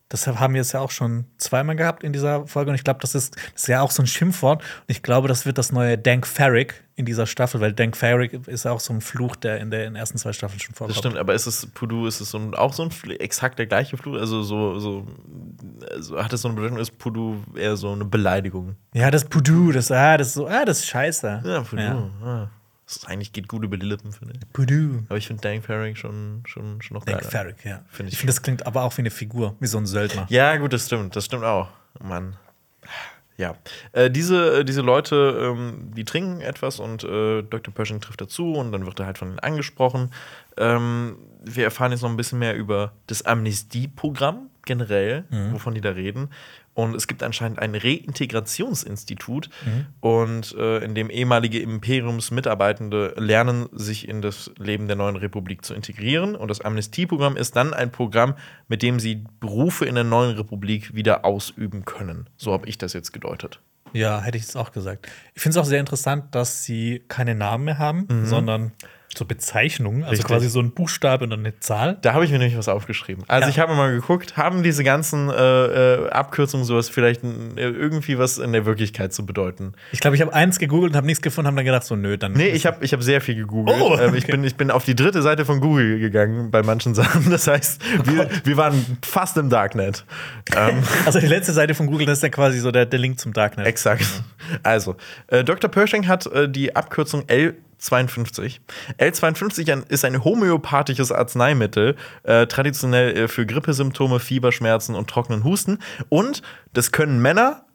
Das 0.09 0.27
haben 0.27 0.53
wir 0.53 0.61
jetzt 0.61 0.71
ja 0.71 0.81
auch 0.81 0.91
schon 0.91 1.25
zweimal 1.37 1.75
gehabt 1.75 2.03
in 2.03 2.13
dieser 2.13 2.45
Folge. 2.45 2.69
Und 2.69 2.75
ich 2.75 2.83
glaube, 2.83 2.99
das 2.99 3.15
ist, 3.15 3.35
das 3.35 3.63
ist 3.63 3.67
ja 3.67 3.81
auch 3.81 3.89
so 3.89 4.03
ein 4.03 4.07
Schimpfwort. 4.07 4.61
Und 4.61 4.85
ich 4.87 5.01
glaube, 5.01 5.27
das 5.27 5.47
wird 5.47 5.57
das 5.57 5.71
neue 5.71 5.97
Dank 5.97 6.27
Farrick 6.27 6.83
in 6.95 7.05
dieser 7.05 7.25
Staffel, 7.25 7.59
weil 7.59 7.73
Dank 7.73 7.97
Farrick 7.97 8.47
ist 8.47 8.65
ja 8.65 8.71
auch 8.71 8.79
so 8.79 8.93
ein 8.93 9.01
Fluch, 9.01 9.35
der 9.35 9.59
in 9.59 9.71
den 9.71 9.95
ersten 9.95 10.17
zwei 10.19 10.31
Staffeln 10.31 10.59
schon 10.59 10.75
vorkommt. 10.75 10.95
das 10.95 10.99
stimmt, 10.99 11.17
aber 11.17 11.33
ist 11.33 11.47
es, 11.47 11.65
Pudu, 11.65 12.05
ist 12.05 12.21
es 12.21 12.29
so 12.29 12.37
ein, 12.37 12.53
auch 12.53 12.73
so 12.73 12.83
ein 12.83 13.11
exakt 13.19 13.57
der 13.57 13.65
gleiche 13.65 13.97
Fluch? 13.97 14.15
Also 14.15 14.43
so, 14.43 14.77
so 14.77 15.07
also 15.91 16.23
hat 16.23 16.31
es 16.31 16.41
so 16.41 16.49
eine 16.49 16.55
Bedeutung, 16.55 16.77
ist 16.77 16.97
Pudu 16.99 17.43
eher 17.55 17.75
so 17.75 17.91
eine 17.91 18.05
Beleidigung? 18.05 18.75
Ja, 18.93 19.09
das 19.09 19.25
Pudu, 19.25 19.71
das, 19.71 19.91
ah, 19.91 20.17
das 20.17 20.27
ist 20.27 20.33
so, 20.35 20.47
ah, 20.47 20.65
das 20.65 20.79
ist 20.79 20.85
scheiße. 20.85 21.41
Ja, 21.43 21.61
Pudu. 21.61 21.81
Ja. 21.81 22.09
Ah. 22.23 22.49
Das 22.85 22.97
ist, 22.97 23.07
eigentlich 23.07 23.33
geht 23.33 23.47
gut 23.47 23.63
über 23.63 23.77
die 23.77 23.85
Lippen, 23.85 24.11
finde 24.11 24.35
ich. 24.35 24.53
Pudu. 24.53 25.03
Aber 25.09 25.17
ich 25.17 25.27
finde 25.27 25.41
Dank 25.41 25.65
Farring 25.65 25.95
schon, 25.95 26.43
schon, 26.45 26.81
schon 26.81 26.95
noch 26.95 27.05
geiler. 27.05 27.19
Dank 27.19 27.31
Farrick, 27.31 27.65
ja. 27.65 27.83
Find 27.89 28.09
ich 28.09 28.13
ich 28.13 28.19
finde, 28.19 28.33
das 28.33 28.41
klingt 28.43 28.67
aber 28.67 28.83
auch 28.83 28.95
wie 28.97 29.01
eine 29.01 29.11
Figur, 29.11 29.55
wie 29.59 29.67
so 29.67 29.77
ein 29.77 29.87
Söldner. 29.87 30.27
Ja, 30.29 30.55
gut, 30.57 30.71
das 30.71 30.85
stimmt. 30.85 31.15
Das 31.15 31.25
stimmt 31.25 31.43
auch. 31.43 31.69
Mann. 31.99 32.37
Ja. 33.37 33.55
Äh, 33.91 34.09
diese, 34.11 34.63
diese 34.63 34.81
Leute, 34.81 35.53
ähm, 35.55 35.91
die 35.95 36.05
trinken 36.05 36.41
etwas 36.41 36.79
und 36.79 37.03
äh, 37.03 37.41
Dr. 37.41 37.73
Pershing 37.73 37.99
trifft 37.99 38.21
dazu 38.21 38.53
und 38.53 38.71
dann 38.71 38.85
wird 38.85 38.99
er 38.99 39.07
halt 39.07 39.17
von 39.17 39.29
ihnen 39.29 39.39
angesprochen. 39.39 40.11
Ähm, 40.57 41.17
wir 41.43 41.65
erfahren 41.65 41.91
jetzt 41.91 42.01
noch 42.01 42.09
ein 42.09 42.17
bisschen 42.17 42.39
mehr 42.39 42.55
über 42.55 42.93
das 43.07 43.23
Amnestieprogramm 43.23 44.49
generell, 44.65 45.25
wovon 45.51 45.75
die 45.75 45.81
da 45.81 45.91
reden. 45.91 46.29
Und 46.75 46.93
es 46.93 47.07
gibt 47.07 47.23
anscheinend 47.23 47.57
ein 47.57 47.73
Reintegrationsinstitut 47.73 49.49
und 50.01 50.53
äh, 50.57 50.83
in 50.83 50.93
dem 50.93 51.09
ehemalige 51.09 51.59
Imperiumsmitarbeitende 51.59 53.13
lernen, 53.17 53.67
sich 53.71 54.07
in 54.07 54.21
das 54.21 54.51
Leben 54.57 54.87
der 54.87 54.97
neuen 54.97 55.15
Republik 55.15 55.63
zu 55.65 55.73
integrieren. 55.73 56.35
Und 56.35 56.49
das 56.49 56.59
Amnestieprogramm 56.61 57.37
ist 57.37 57.55
dann 57.55 57.73
ein 57.73 57.91
Programm, 57.91 58.35
mit 58.67 58.81
dem 58.81 58.99
sie 58.99 59.23
Berufe 59.39 59.85
in 59.85 59.95
der 59.95 60.03
neuen 60.03 60.35
Republik 60.35 60.93
wieder 60.93 61.23
ausüben 61.23 61.85
können. 61.85 62.29
So 62.35 62.51
habe 62.51 62.67
ich 62.67 62.77
das 62.77 62.91
jetzt 62.91 63.13
gedeutet. 63.13 63.61
Ja, 63.93 64.19
hätte 64.19 64.37
ich 64.37 64.43
es 64.43 64.57
auch 64.57 64.73
gesagt. 64.73 65.07
Ich 65.33 65.41
finde 65.41 65.57
es 65.57 65.65
auch 65.65 65.69
sehr 65.69 65.79
interessant, 65.79 66.35
dass 66.35 66.65
sie 66.65 67.03
keine 67.07 67.35
Namen 67.35 67.63
mehr 67.63 67.77
haben, 67.77 68.25
sondern 68.25 68.73
so 69.17 69.25
Bezeichnungen, 69.25 70.03
also 70.03 70.11
Richtig. 70.11 70.27
quasi 70.27 70.49
so 70.49 70.59
ein 70.59 70.71
Buchstabe 70.71 71.25
und 71.25 71.33
eine 71.33 71.59
Zahl. 71.59 71.97
Da 72.01 72.13
habe 72.13 72.25
ich 72.25 72.31
mir 72.31 72.39
nämlich 72.39 72.57
was 72.57 72.67
aufgeschrieben. 72.67 73.23
Also 73.27 73.45
Ja. 73.45 73.49
ich 73.49 73.59
habe 73.59 73.73
mal 73.75 73.91
geguckt, 73.93 74.37
haben 74.37 74.63
diese 74.63 74.83
ganzen 74.83 75.29
äh, 75.29 75.33
äh, 76.03 76.09
Abkürzungen 76.09 76.65
sowas 76.65 76.89
vielleicht 76.89 77.23
äh, 77.23 77.27
irgendwie 77.55 78.17
was 78.17 78.37
in 78.37 78.51
der 78.53 78.65
Wirklichkeit 78.65 79.13
zu 79.13 79.25
bedeuten? 79.25 79.73
Ich 79.91 79.99
glaube, 79.99 80.15
ich 80.15 80.21
habe 80.21 80.33
eins 80.33 80.59
gegoogelt 80.59 80.91
und 80.93 80.97
habe 80.97 81.07
nichts 81.07 81.21
gefunden, 81.21 81.47
habe 81.47 81.55
dann 81.57 81.65
gedacht, 81.65 81.83
so 81.83 81.95
nö, 81.95 82.17
dann. 82.17 82.33
Nee, 82.33 82.49
ich 82.49 82.65
habe 82.65 82.83
ich 82.83 82.93
hab 82.93 83.01
sehr 83.03 83.21
viel 83.21 83.35
gegoogelt. 83.35 83.77
Oh, 83.79 83.97
ähm, 83.99 84.15
ich, 84.15 84.23
okay. 84.23 84.33
bin, 84.33 84.43
ich 84.43 84.55
bin 84.55 84.71
auf 84.71 84.83
die 84.85 84.95
dritte 84.95 85.21
Seite 85.21 85.45
von 85.45 85.59
Google 85.61 85.99
gegangen 85.99 86.51
bei 86.51 86.63
manchen 86.63 86.93
Sachen. 86.95 87.29
Das 87.29 87.47
heißt, 87.47 87.81
wir, 88.05 88.29
wir 88.43 88.57
waren 88.57 88.97
fast 89.03 89.37
im 89.37 89.49
Darknet. 89.49 90.05
ähm, 90.55 90.83
Also 91.05 91.19
die 91.19 91.27
letzte 91.27 91.53
Seite 91.53 91.73
von 91.75 91.87
Google, 91.87 92.05
das 92.05 92.19
ist 92.19 92.23
ja 92.23 92.29
quasi 92.29 92.59
so 92.59 92.71
der, 92.71 92.85
der 92.85 92.99
Link 92.99 93.19
zum 93.19 93.33
Darknet. 93.33 93.65
exakt. 93.67 94.05
Also, 94.63 94.95
äh, 95.27 95.43
Dr. 95.43 95.69
Pershing 95.69 96.07
hat 96.07 96.25
äh, 96.27 96.47
die 96.49 96.75
Abkürzung 96.75 97.23
L52. 97.81 98.59
L52 98.99 99.71
ein- 99.71 99.83
ist 99.89 100.05
ein 100.05 100.23
homöopathisches 100.23 101.11
Arzneimittel, 101.11 101.95
äh, 102.23 102.47
traditionell 102.47 103.15
äh, 103.17 103.27
für 103.27 103.45
Grippesymptome, 103.45 104.19
Fieberschmerzen 104.19 104.95
und 104.95 105.09
trockenen 105.09 105.43
Husten. 105.43 105.79
Und 106.09 106.41
das 106.73 106.91
können 106.91 107.21
Männer 107.21 107.65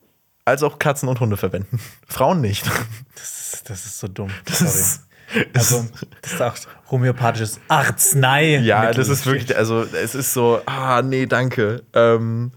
als 0.44 0.62
auch 0.62 0.78
Katzen 0.78 1.08
und 1.08 1.20
Hunde 1.20 1.36
verwenden. 1.36 1.80
Frauen 2.08 2.40
nicht. 2.40 2.66
Das, 3.14 3.54
ist, 3.54 3.70
das 3.70 3.86
ist 3.86 3.98
so 4.00 4.08
dumm. 4.08 4.30
Das 4.44 4.58
Sorry. 4.58 4.70
ist- 4.70 5.02
also, 5.54 5.86
das 6.22 6.32
ist 6.32 6.42
auch 6.42 6.54
homöopathisches 6.90 7.60
Arznei. 7.68 8.56
Ja, 8.58 8.92
das 8.92 9.08
ist 9.08 9.26
wirklich, 9.26 9.56
also 9.56 9.82
es 9.84 10.16
ist 10.16 10.32
so, 10.34 10.60
ah, 10.66 11.02
nee, 11.02 11.26
danke. 11.26 11.84
Ähm, 11.94 12.50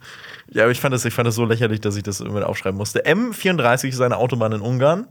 ja, 0.50 0.64
aber 0.64 0.72
ich 0.72 0.82
fand, 0.82 0.92
das, 0.92 1.06
ich 1.06 1.14
fand 1.14 1.28
das 1.28 1.36
so 1.36 1.46
lächerlich, 1.46 1.82
dass 1.82 1.96
ich 1.98 2.02
das 2.04 2.20
irgendwie 2.20 2.42
aufschreiben 2.42 2.76
musste. 2.78 3.04
M34 3.06 3.90
ist 3.90 4.02
eine 4.02 4.18
Autobahn 4.18 4.54
in 4.54 4.62
Ungarn. 4.62 5.08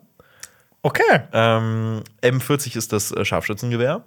Okay, 0.85 1.21
Ähm, 1.33 2.03
M40 2.23 2.77
ist 2.77 2.93
das 2.93 3.13
äh, 3.13 3.25
Scharfschützengewehr. 3.25 4.03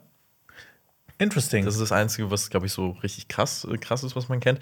interesting. 1.17 1.63
Das 1.63 1.75
ist 1.75 1.79
das 1.79 1.93
Einzige, 1.93 2.29
was, 2.29 2.49
glaube 2.49 2.65
ich, 2.65 2.73
so 2.73 2.89
richtig 3.01 3.29
krass, 3.29 3.65
äh, 3.71 3.77
krass 3.77 4.03
ist, 4.03 4.17
was 4.17 4.27
man 4.27 4.41
kennt. 4.41 4.59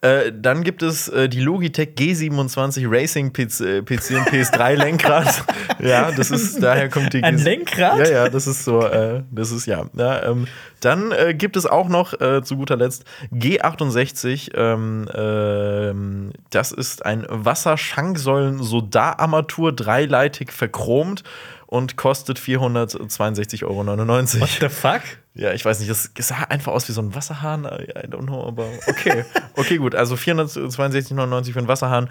Äh, 0.00 0.30
dann 0.32 0.62
gibt 0.62 0.84
es 0.84 1.08
äh, 1.08 1.28
die 1.28 1.40
Logitech 1.40 1.94
G27 1.96 2.86
Racing 2.88 3.32
PC, 3.32 3.60
äh, 3.62 3.82
PC 3.82 4.10
und 4.10 4.28
PS3 4.28 4.74
Lenkrad. 4.76 5.42
ja, 5.80 6.12
das 6.12 6.30
ist, 6.30 6.62
daher 6.62 6.88
kommt 6.88 7.12
die 7.12 7.24
Ein 7.24 7.38
Lenkrad? 7.38 7.98
Ja, 7.98 8.08
ja, 8.08 8.28
das 8.28 8.46
ist 8.46 8.62
so, 8.62 8.86
äh, 8.86 9.24
das 9.32 9.50
ist 9.50 9.66
ja. 9.66 9.86
ja 9.94 10.22
ähm, 10.22 10.46
dann 10.78 11.12
gibt 11.36 11.56
es 11.56 11.66
auch 11.66 11.88
noch 11.88 12.12
zu 12.42 12.56
guter 12.56 12.76
Letzt 12.76 13.04
G68. 13.32 14.54
Ähm, 14.54 15.08
ähm, 15.12 16.32
das 16.50 16.70
ist 16.70 17.04
ein 17.04 17.26
Wasserschanksäulen-Soda-Armatur, 17.28 19.72
dreileitig 19.72 20.52
verchromt 20.52 21.24
und 21.66 21.96
kostet 21.96 22.38
462,99 22.38 23.64
Euro. 23.64 23.86
What 23.86 24.48
the 24.60 24.68
fuck? 24.68 25.02
Ja, 25.34 25.52
ich 25.52 25.64
weiß 25.64 25.80
nicht, 25.80 25.90
das 25.90 26.10
sah 26.16 26.44
einfach 26.44 26.72
aus 26.72 26.88
wie 26.88 26.92
so 26.92 27.02
ein 27.02 27.14
Wasserhahn. 27.14 27.64
I 27.64 28.06
don't 28.08 28.26
know, 28.26 28.46
aber 28.46 28.66
okay. 28.86 29.24
Okay, 29.56 29.76
gut. 29.76 29.94
Also 29.94 30.14
462,99 30.14 31.52
für 31.52 31.58
einen 31.58 31.68
Wasserhahn 31.68 32.08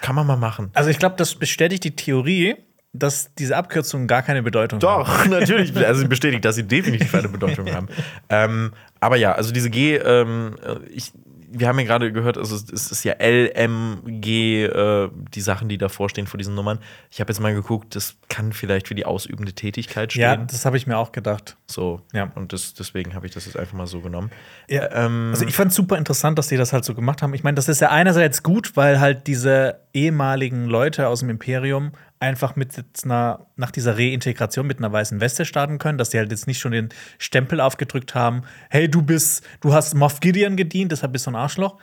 kann 0.00 0.14
man 0.14 0.26
mal 0.26 0.36
machen. 0.36 0.70
Also 0.74 0.90
ich 0.90 0.98
glaube, 0.98 1.16
das 1.16 1.34
bestätigt 1.34 1.84
die 1.84 1.96
Theorie, 1.96 2.56
dass 2.92 3.34
diese 3.34 3.56
Abkürzungen 3.56 4.06
gar 4.06 4.22
keine 4.22 4.42
Bedeutung 4.42 4.80
haben. 4.80 5.04
Doch, 5.04 5.26
natürlich. 5.30 5.76
Also 5.76 6.00
sie 6.00 6.08
bestätigt, 6.08 6.44
dass 6.44 6.54
sie 6.54 6.64
definitiv 6.64 7.14
eine 7.14 7.28
Bedeutung 7.28 7.72
haben. 7.72 7.88
Ähm, 8.28 8.72
aber 9.00 9.16
ja, 9.16 9.32
also 9.32 9.52
diese 9.52 9.70
G, 9.70 9.96
ähm, 9.96 10.56
ich, 10.90 11.12
wir 11.50 11.68
haben 11.68 11.78
ja 11.78 11.84
gerade 11.86 12.12
gehört, 12.12 12.36
also 12.36 12.54
es 12.54 12.90
ist 12.90 13.04
ja 13.04 13.14
L, 13.14 13.50
M, 13.54 14.00
G, 14.04 14.64
äh, 14.64 15.10
die 15.34 15.40
Sachen, 15.40 15.68
die 15.68 15.78
davor 15.78 16.08
stehen 16.08 16.26
vor 16.26 16.38
diesen 16.38 16.54
Nummern. 16.54 16.78
Ich 17.10 17.20
habe 17.20 17.32
jetzt 17.32 17.40
mal 17.40 17.54
geguckt, 17.54 17.96
das 17.96 18.16
kann 18.28 18.52
vielleicht 18.52 18.88
für 18.88 18.94
die 18.94 19.06
ausübende 19.06 19.52
Tätigkeit 19.52 20.12
stehen. 20.12 20.22
Ja, 20.22 20.36
das 20.36 20.64
habe 20.64 20.76
ich 20.76 20.86
mir 20.86 20.98
auch 20.98 21.12
gedacht. 21.12 21.56
so. 21.66 22.02
Ja. 22.12 22.30
Und 22.34 22.52
das, 22.52 22.74
deswegen 22.74 23.14
habe 23.14 23.26
ich 23.26 23.32
das 23.32 23.46
jetzt 23.46 23.56
einfach 23.56 23.74
mal 23.74 23.86
so 23.86 24.00
genommen. 24.00 24.30
Ja, 24.68 24.88
Ähm, 24.92 25.30
also 25.32 25.46
ich 25.46 25.54
fand 25.54 25.70
es 25.70 25.76
super 25.76 25.96
interessant, 25.96 26.38
dass 26.38 26.48
die 26.48 26.56
das 26.56 26.72
halt 26.72 26.84
so 26.84 26.94
gemacht 26.94 27.22
haben. 27.22 27.34
Ich 27.34 27.44
meine, 27.44 27.54
das 27.54 27.68
ist 27.68 27.80
ja 27.80 27.90
einerseits 27.90 28.42
gut, 28.42 28.76
weil 28.76 29.00
halt 29.00 29.26
diese 29.26 29.80
ehemaligen 29.94 30.66
Leute 30.66 31.08
aus 31.08 31.20
dem 31.20 31.30
Imperium 31.30 31.92
einfach 32.20 32.56
mit 32.56 32.72
einer, 33.04 33.46
nach 33.56 33.70
dieser 33.70 33.96
Reintegration 33.96 34.66
mit 34.66 34.78
einer 34.78 34.92
weißen 34.92 35.20
Weste 35.20 35.44
starten 35.44 35.78
können, 35.78 35.98
dass 35.98 36.10
die 36.10 36.18
halt 36.18 36.30
jetzt 36.30 36.46
nicht 36.46 36.58
schon 36.58 36.72
den 36.72 36.88
Stempel 37.18 37.60
aufgedrückt 37.60 38.14
haben, 38.14 38.42
hey, 38.70 38.90
du 38.90 39.02
bist, 39.02 39.46
du 39.60 39.72
hast 39.72 39.94
Moff 39.94 40.20
Gideon 40.20 40.56
gedient, 40.56 40.92
deshalb 40.92 41.12
bist 41.12 41.26
du 41.26 41.30
ein 41.30 41.36
Arschloch. 41.36 41.78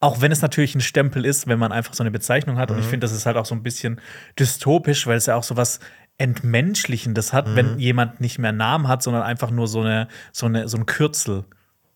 Auch 0.00 0.20
wenn 0.20 0.32
es 0.32 0.42
natürlich 0.42 0.74
ein 0.74 0.80
Stempel 0.80 1.24
ist, 1.24 1.46
wenn 1.46 1.60
man 1.60 1.70
einfach 1.70 1.94
so 1.94 2.02
eine 2.02 2.10
Bezeichnung 2.10 2.58
hat. 2.58 2.72
Und 2.72 2.80
ich 2.80 2.86
finde, 2.86 3.04
das 3.04 3.12
ist 3.12 3.24
halt 3.24 3.36
auch 3.36 3.46
so 3.46 3.54
ein 3.54 3.62
bisschen 3.62 4.00
dystopisch, 4.36 5.06
weil 5.06 5.16
es 5.16 5.26
ja 5.26 5.36
auch 5.36 5.44
so 5.44 5.56
was 5.56 5.78
Entmenschlichendes 6.18 7.32
hat, 7.32 7.54
wenn 7.54 7.78
jemand 7.78 8.20
nicht 8.20 8.38
mehr 8.38 8.52
Namen 8.52 8.88
hat, 8.88 9.02
sondern 9.02 9.22
einfach 9.22 9.52
nur 9.52 9.68
so 9.68 9.80
eine, 9.80 10.08
so 10.32 10.46
eine, 10.46 10.68
so 10.68 10.76
ein 10.76 10.86
Kürzel. 10.86 11.44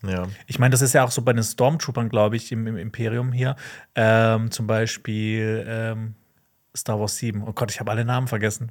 Ja. 0.03 0.29
Ich 0.47 0.59
meine, 0.59 0.71
das 0.71 0.83
ist 0.83 0.93
ja 0.93 1.05
auch 1.05 1.11
so 1.11 1.23
bei 1.23 1.33
den 1.33 1.43
Stormtroopern, 1.43 2.09
glaube 2.09 2.37
ich, 2.37 2.53
im, 2.53 2.67
im 2.67 2.77
Imperium 2.77 3.33
hier. 3.33 3.57
Ähm, 3.95 4.51
zum 4.51 4.67
Beispiel 4.67 5.65
ähm, 5.67 6.15
Star 6.77 7.01
Wars 7.01 7.17
7. 7.17 7.43
Oh 7.47 7.53
Gott, 7.53 7.71
ich 7.71 7.81
habe 7.81 7.91
alle 7.91 8.05
Namen 8.05 8.29
vergessen. 8.29 8.71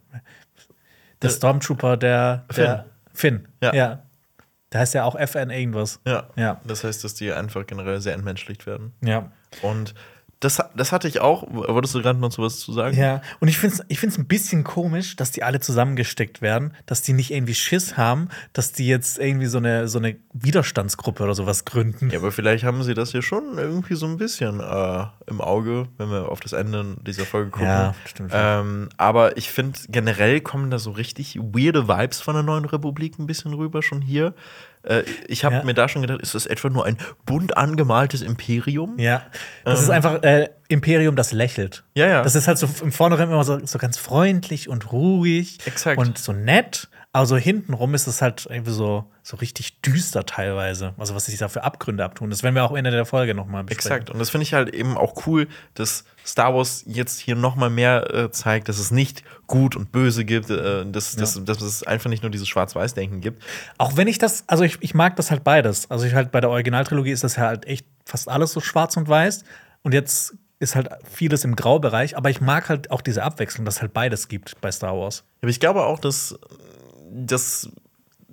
Der 1.21 1.29
Äh, 1.29 1.33
Stormtrooper, 1.33 1.97
der 1.97 2.45
der 2.55 2.85
Finn. 3.13 3.47
Ja. 3.61 3.73
ja. 3.73 4.03
Der 4.71 4.81
heißt 4.81 4.93
ja 4.93 5.03
auch 5.05 5.15
FN 5.15 5.49
irgendwas. 5.51 5.99
Ja. 6.05 6.27
Ja. 6.35 6.59
Das 6.65 6.83
heißt, 6.83 7.03
dass 7.03 7.13
die 7.13 7.31
einfach 7.31 7.65
generell 7.65 8.01
sehr 8.01 8.13
entmenschlicht 8.13 8.65
werden. 8.65 8.93
Ja. 9.01 9.31
Und 9.61 9.93
das, 10.45 10.61
das 10.75 10.91
hatte 10.91 11.07
ich 11.07 11.19
auch. 11.21 11.43
Wolltest 11.49 11.95
du 11.95 12.01
gerade 12.01 12.19
noch 12.19 12.31
so 12.31 12.43
was 12.43 12.59
zu 12.59 12.71
sagen? 12.71 12.95
Ja, 12.95 13.21
und 13.39 13.47
ich 13.47 13.57
finde 13.57 13.77
es 13.77 13.85
ich 13.87 13.99
find's 13.99 14.17
ein 14.17 14.27
bisschen 14.27 14.63
komisch, 14.63 15.15
dass 15.15 15.31
die 15.31 15.41
alle 15.41 15.59
zusammengesteckt 15.59 16.41
werden, 16.41 16.73
dass 16.85 17.01
die 17.01 17.13
nicht 17.13 17.31
irgendwie 17.31 17.55
Schiss 17.55 17.97
haben, 17.97 18.29
dass 18.53 18.71
die 18.71 18.87
jetzt 18.87 19.17
irgendwie 19.17 19.47
so 19.47 19.57
eine, 19.57 19.87
so 19.87 19.97
eine 19.97 20.17
Widerstandsgruppe 20.33 21.23
oder 21.23 21.33
sowas 21.33 21.65
gründen. 21.65 22.11
Ja, 22.11 22.19
aber 22.19 22.31
vielleicht 22.31 22.63
haben 22.63 22.83
sie 22.83 22.93
das 22.93 23.11
ja 23.13 23.23
schon 23.23 23.57
irgendwie 23.57 23.95
so 23.95 24.05
ein 24.05 24.17
bisschen 24.17 24.59
äh, 24.59 25.05
im 25.25 25.41
Auge, 25.41 25.87
wenn 25.97 26.11
wir 26.11 26.29
auf 26.29 26.41
das 26.41 26.53
Ende 26.53 26.95
dieser 27.01 27.25
Folge 27.25 27.49
gucken. 27.49 27.67
Ja, 27.67 27.95
stimmt. 28.05 28.31
Ähm, 28.33 28.89
aber 28.97 29.37
ich 29.37 29.49
finde, 29.49 29.79
generell 29.89 30.41
kommen 30.41 30.69
da 30.69 30.77
so 30.77 30.91
richtig 30.91 31.39
weirde 31.39 31.87
Vibes 31.87 32.21
von 32.21 32.35
der 32.35 32.43
Neuen 32.43 32.65
Republik 32.65 33.17
ein 33.17 33.25
bisschen 33.25 33.53
rüber, 33.53 33.81
schon 33.81 34.01
hier. 34.01 34.35
Äh, 34.85 35.03
ich 35.27 35.43
habe 35.43 35.55
Ja. 35.55 35.63
mir 35.63 35.73
da 35.73 35.89
schon 35.89 36.01
gedacht, 36.01 36.21
ist 36.21 36.35
das 36.35 36.45
etwa 36.45 36.69
nur 36.69 36.85
ein 36.85 36.97
bunt 37.25 37.57
angemaltes 37.57 38.21
Imperium? 38.21 38.97
Ja, 38.99 39.23
das 39.63 39.81
ist 39.81 39.89
einfach 39.89 40.23
äh, 40.23 40.49
Imperium, 40.67 41.15
das 41.15 41.31
lächelt. 41.31 41.83
Ja, 41.95 42.07
ja. 42.07 42.21
Das 42.23 42.35
ist 42.35 42.47
halt 42.47 42.57
so 42.57 42.67
im 42.81 42.91
Vornherein 42.91 43.29
immer 43.29 43.43
so, 43.43 43.63
so 43.65 43.77
ganz 43.77 43.97
freundlich 43.97 44.69
und 44.69 44.91
ruhig 44.91 45.59
Exakt. 45.65 45.97
und 45.97 46.17
so 46.17 46.33
nett. 46.33 46.87
Aber 47.15 47.25
so 47.25 47.37
hintenrum 47.37 47.93
ist 47.93 48.07
es 48.07 48.21
halt 48.21 48.45
irgendwie 48.49 48.73
so, 48.73 49.05
so 49.23 49.37
richtig 49.37 49.79
düster 49.79 50.25
teilweise. 50.25 50.93
Also 50.97 51.15
was 51.15 51.27
sich 51.27 51.37
da 51.37 51.47
für 51.47 51.63
Abgründe 51.63 52.03
abtun. 52.03 52.29
Das 52.29 52.43
werden 52.43 52.55
wir 52.55 52.65
auch 52.65 52.71
am 52.71 52.75
Ende 52.75 52.91
der 52.91 53.05
Folge 53.05 53.33
nochmal 53.33 53.63
besprechen. 53.63 53.89
Exakt. 53.89 54.09
Und 54.09 54.19
das 54.19 54.31
finde 54.31 54.43
ich 54.43 54.53
halt 54.53 54.75
eben 54.75 54.97
auch 54.97 55.25
cool, 55.25 55.47
dass 55.75 56.03
Star 56.25 56.53
Wars 56.53 56.83
jetzt 56.85 57.21
hier 57.21 57.37
noch 57.37 57.55
mal 57.55 57.69
mehr 57.69 58.13
äh, 58.13 58.31
zeigt, 58.31 58.67
dass 58.67 58.79
es 58.79 58.91
nicht 58.91 59.23
gut 59.47 59.77
und 59.77 59.93
böse 59.93 60.25
gibt, 60.25 60.49
äh, 60.49 60.85
dass, 60.85 61.15
dass, 61.15 61.41
dass 61.41 61.61
es 61.61 61.83
einfach 61.83 62.09
nicht 62.09 62.21
nur 62.21 62.31
dieses 62.31 62.49
Schwarz-Weiß-Denken 62.49 63.21
gibt. 63.21 63.41
Auch 63.77 63.95
wenn 63.95 64.09
ich 64.09 64.17
das, 64.17 64.43
also 64.47 64.65
ich, 64.65 64.79
ich 64.81 64.93
mag 64.93 65.15
das 65.15 65.31
halt 65.31 65.45
beides. 65.45 65.89
Also 65.89 66.05
ich 66.05 66.15
halt 66.15 66.33
bei 66.33 66.41
der 66.41 66.49
Originaltrilogie 66.49 67.11
ist 67.11 67.23
das 67.23 67.37
ja 67.37 67.43
halt 67.43 67.65
echt 67.65 67.85
fast 68.03 68.27
alles 68.27 68.51
so 68.51 68.59
schwarz 68.59 68.97
und 68.97 69.07
weiß. 69.07 69.45
Und 69.83 69.93
jetzt 69.93 70.35
ist 70.59 70.75
halt 70.75 70.89
vieles 71.09 71.45
im 71.45 71.55
Graubereich, 71.55 72.17
aber 72.17 72.29
ich 72.29 72.41
mag 72.41 72.67
halt 72.67 72.91
auch 72.91 73.01
diese 73.01 73.23
Abwechslung, 73.23 73.63
dass 73.63 73.75
es 73.75 73.81
halt 73.81 73.93
beides 73.93 74.27
gibt 74.27 74.59
bei 74.59 74.69
Star 74.69 74.97
Wars. 74.97 75.23
Aber 75.41 75.49
ich 75.49 75.61
glaube 75.61 75.85
auch, 75.85 75.99
dass 75.99 76.37
das 77.11 77.69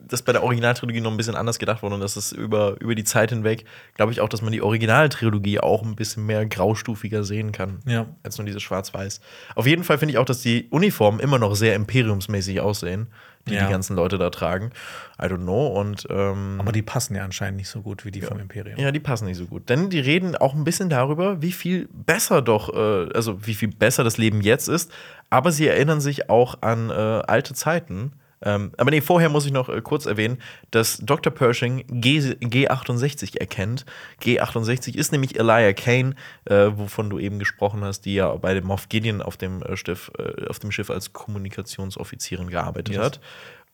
das 0.08 0.20
bei 0.20 0.32
der 0.32 0.42
Originaltrilogie 0.42 1.00
noch 1.00 1.10
ein 1.12 1.16
bisschen 1.16 1.36
anders 1.36 1.58
gedacht 1.60 1.82
wurde 1.82 1.94
und 1.94 2.00
dass 2.02 2.16
es 2.16 2.32
über, 2.32 2.78
über 2.80 2.94
die 2.94 3.04
Zeit 3.04 3.30
hinweg, 3.30 3.64
glaube 3.94 4.12
ich 4.12 4.20
auch, 4.20 4.28
dass 4.28 4.42
man 4.42 4.52
die 4.52 4.60
Originaltrilogie 4.60 5.60
auch 5.60 5.82
ein 5.84 5.94
bisschen 5.96 6.26
mehr 6.26 6.44
graustufiger 6.44 7.24
sehen 7.24 7.52
kann, 7.52 7.78
Ja. 7.86 8.06
als 8.22 8.36
nur 8.36 8.44
dieses 8.44 8.62
Schwarz-Weiß. 8.62 9.20
Auf 9.54 9.66
jeden 9.66 9.84
Fall 9.84 9.96
finde 9.98 10.12
ich 10.12 10.18
auch, 10.18 10.24
dass 10.26 10.42
die 10.42 10.66
Uniformen 10.70 11.18
immer 11.20 11.38
noch 11.38 11.54
sehr 11.54 11.74
imperiumsmäßig 11.76 12.60
aussehen, 12.60 13.06
die 13.48 13.54
Ja. 13.54 13.64
die 13.64 13.70
ganzen 13.72 13.94
Leute 13.96 14.18
da 14.18 14.28
tragen. 14.28 14.72
I 15.18 15.26
don't 15.26 15.44
know. 15.44 15.68
Und 15.68 16.06
ähm, 16.10 16.56
Aber 16.60 16.72
die 16.72 16.82
passen 16.82 17.14
ja 17.14 17.24
anscheinend 17.24 17.58
nicht 17.58 17.68
so 17.68 17.80
gut 17.80 18.04
wie 18.04 18.10
die 18.10 18.20
vom 18.22 18.38
Imperium. 18.40 18.78
ja, 18.78 18.90
die 18.90 19.00
passen 19.00 19.26
nicht 19.26 19.38
so 19.38 19.46
gut. 19.46 19.68
Denn 19.70 19.88
die 19.88 20.00
reden 20.00 20.36
auch 20.36 20.52
ein 20.54 20.64
bisschen 20.64 20.90
darüber, 20.90 21.40
wie 21.40 21.52
viel 21.52 21.88
besser 21.92 22.42
doch, 22.42 22.74
äh, 22.74 23.08
also 23.14 23.46
wie 23.46 23.54
viel 23.54 23.68
besser 23.68 24.04
das 24.04 24.18
Leben 24.18 24.42
jetzt 24.42 24.68
ist. 24.68 24.90
Aber 25.30 25.52
sie 25.52 25.68
erinnern 25.68 26.00
sich 26.02 26.28
auch 26.28 26.60
an 26.60 26.90
äh, 26.90 26.92
alte 26.92 27.54
Zeiten. 27.54 28.12
Ähm, 28.44 28.72
aber 28.76 28.90
nee, 28.90 29.00
vorher 29.00 29.28
muss 29.28 29.46
ich 29.46 29.52
noch 29.52 29.68
äh, 29.68 29.80
kurz 29.82 30.06
erwähnen, 30.06 30.38
dass 30.70 30.98
Dr. 30.98 31.32
Pershing 31.32 31.84
G 31.88 32.18
G68 32.20 33.38
erkennt. 33.38 33.84
G68 34.22 34.96
ist 34.96 35.12
nämlich 35.12 35.38
Elijah 35.38 35.72
Kane, 35.72 36.14
äh, 36.44 36.70
wovon 36.74 37.10
du 37.10 37.18
eben 37.18 37.38
gesprochen 37.38 37.84
hast, 37.84 38.02
die 38.02 38.14
ja 38.14 38.34
bei 38.36 38.54
dem 38.54 38.66
Moff 38.66 38.88
Gideon 38.88 39.22
auf 39.22 39.36
dem, 39.36 39.62
äh, 39.62 39.76
Schiff, 39.76 40.10
äh, 40.18 40.46
auf 40.48 40.58
dem 40.58 40.72
Schiff 40.72 40.90
als 40.90 41.12
Kommunikationsoffizierin 41.12 42.48
gearbeitet 42.48 42.94
Yes. 42.94 43.04
hat. 43.04 43.20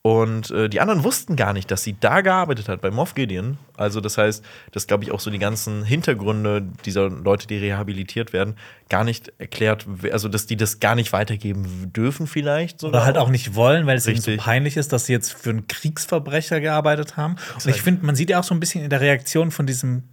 Und 0.02 0.52
äh, 0.52 0.68
die 0.68 0.80
anderen 0.80 1.02
wussten 1.02 1.34
gar 1.34 1.52
nicht, 1.52 1.70
dass 1.70 1.82
sie 1.82 1.96
da 1.98 2.20
gearbeitet 2.20 2.68
hat, 2.68 2.80
bei 2.80 2.90
Moff 2.90 3.14
Gideon. 3.14 3.58
Also, 3.76 4.00
das 4.00 4.16
heißt, 4.16 4.44
dass, 4.70 4.86
glaube 4.86 5.02
ich, 5.04 5.10
auch 5.10 5.18
so 5.18 5.30
die 5.30 5.40
ganzen 5.40 5.84
Hintergründe 5.84 6.62
dieser 6.84 7.10
Leute, 7.10 7.48
die 7.48 7.56
rehabilitiert 7.56 8.32
werden, 8.32 8.56
gar 8.88 9.02
nicht 9.02 9.32
erklärt, 9.38 9.86
also, 10.12 10.28
dass 10.28 10.46
die 10.46 10.56
das 10.56 10.78
gar 10.78 10.94
nicht 10.94 11.12
weitergeben 11.12 11.92
dürfen, 11.92 12.28
vielleicht. 12.28 12.84
Oder 12.84 13.04
halt 13.04 13.18
auch 13.18 13.28
nicht 13.28 13.56
wollen, 13.56 13.86
weil 13.86 13.96
es 13.96 14.06
ihnen 14.06 14.16
so 14.16 14.30
Richtig. 14.30 14.44
peinlich 14.44 14.76
ist, 14.76 14.92
dass 14.92 15.06
sie 15.06 15.12
jetzt 15.12 15.32
für 15.32 15.50
einen 15.50 15.66
Kriegsverbrecher 15.66 16.60
gearbeitet 16.60 17.16
haben. 17.16 17.36
Und 17.54 17.66
ich 17.66 17.82
finde, 17.82 18.06
man 18.06 18.14
sieht 18.14 18.30
ja 18.30 18.38
auch 18.38 18.44
so 18.44 18.54
ein 18.54 18.60
bisschen 18.60 18.84
in 18.84 18.90
der 18.90 19.00
Reaktion 19.00 19.50
von 19.50 19.66
diesem 19.66 20.04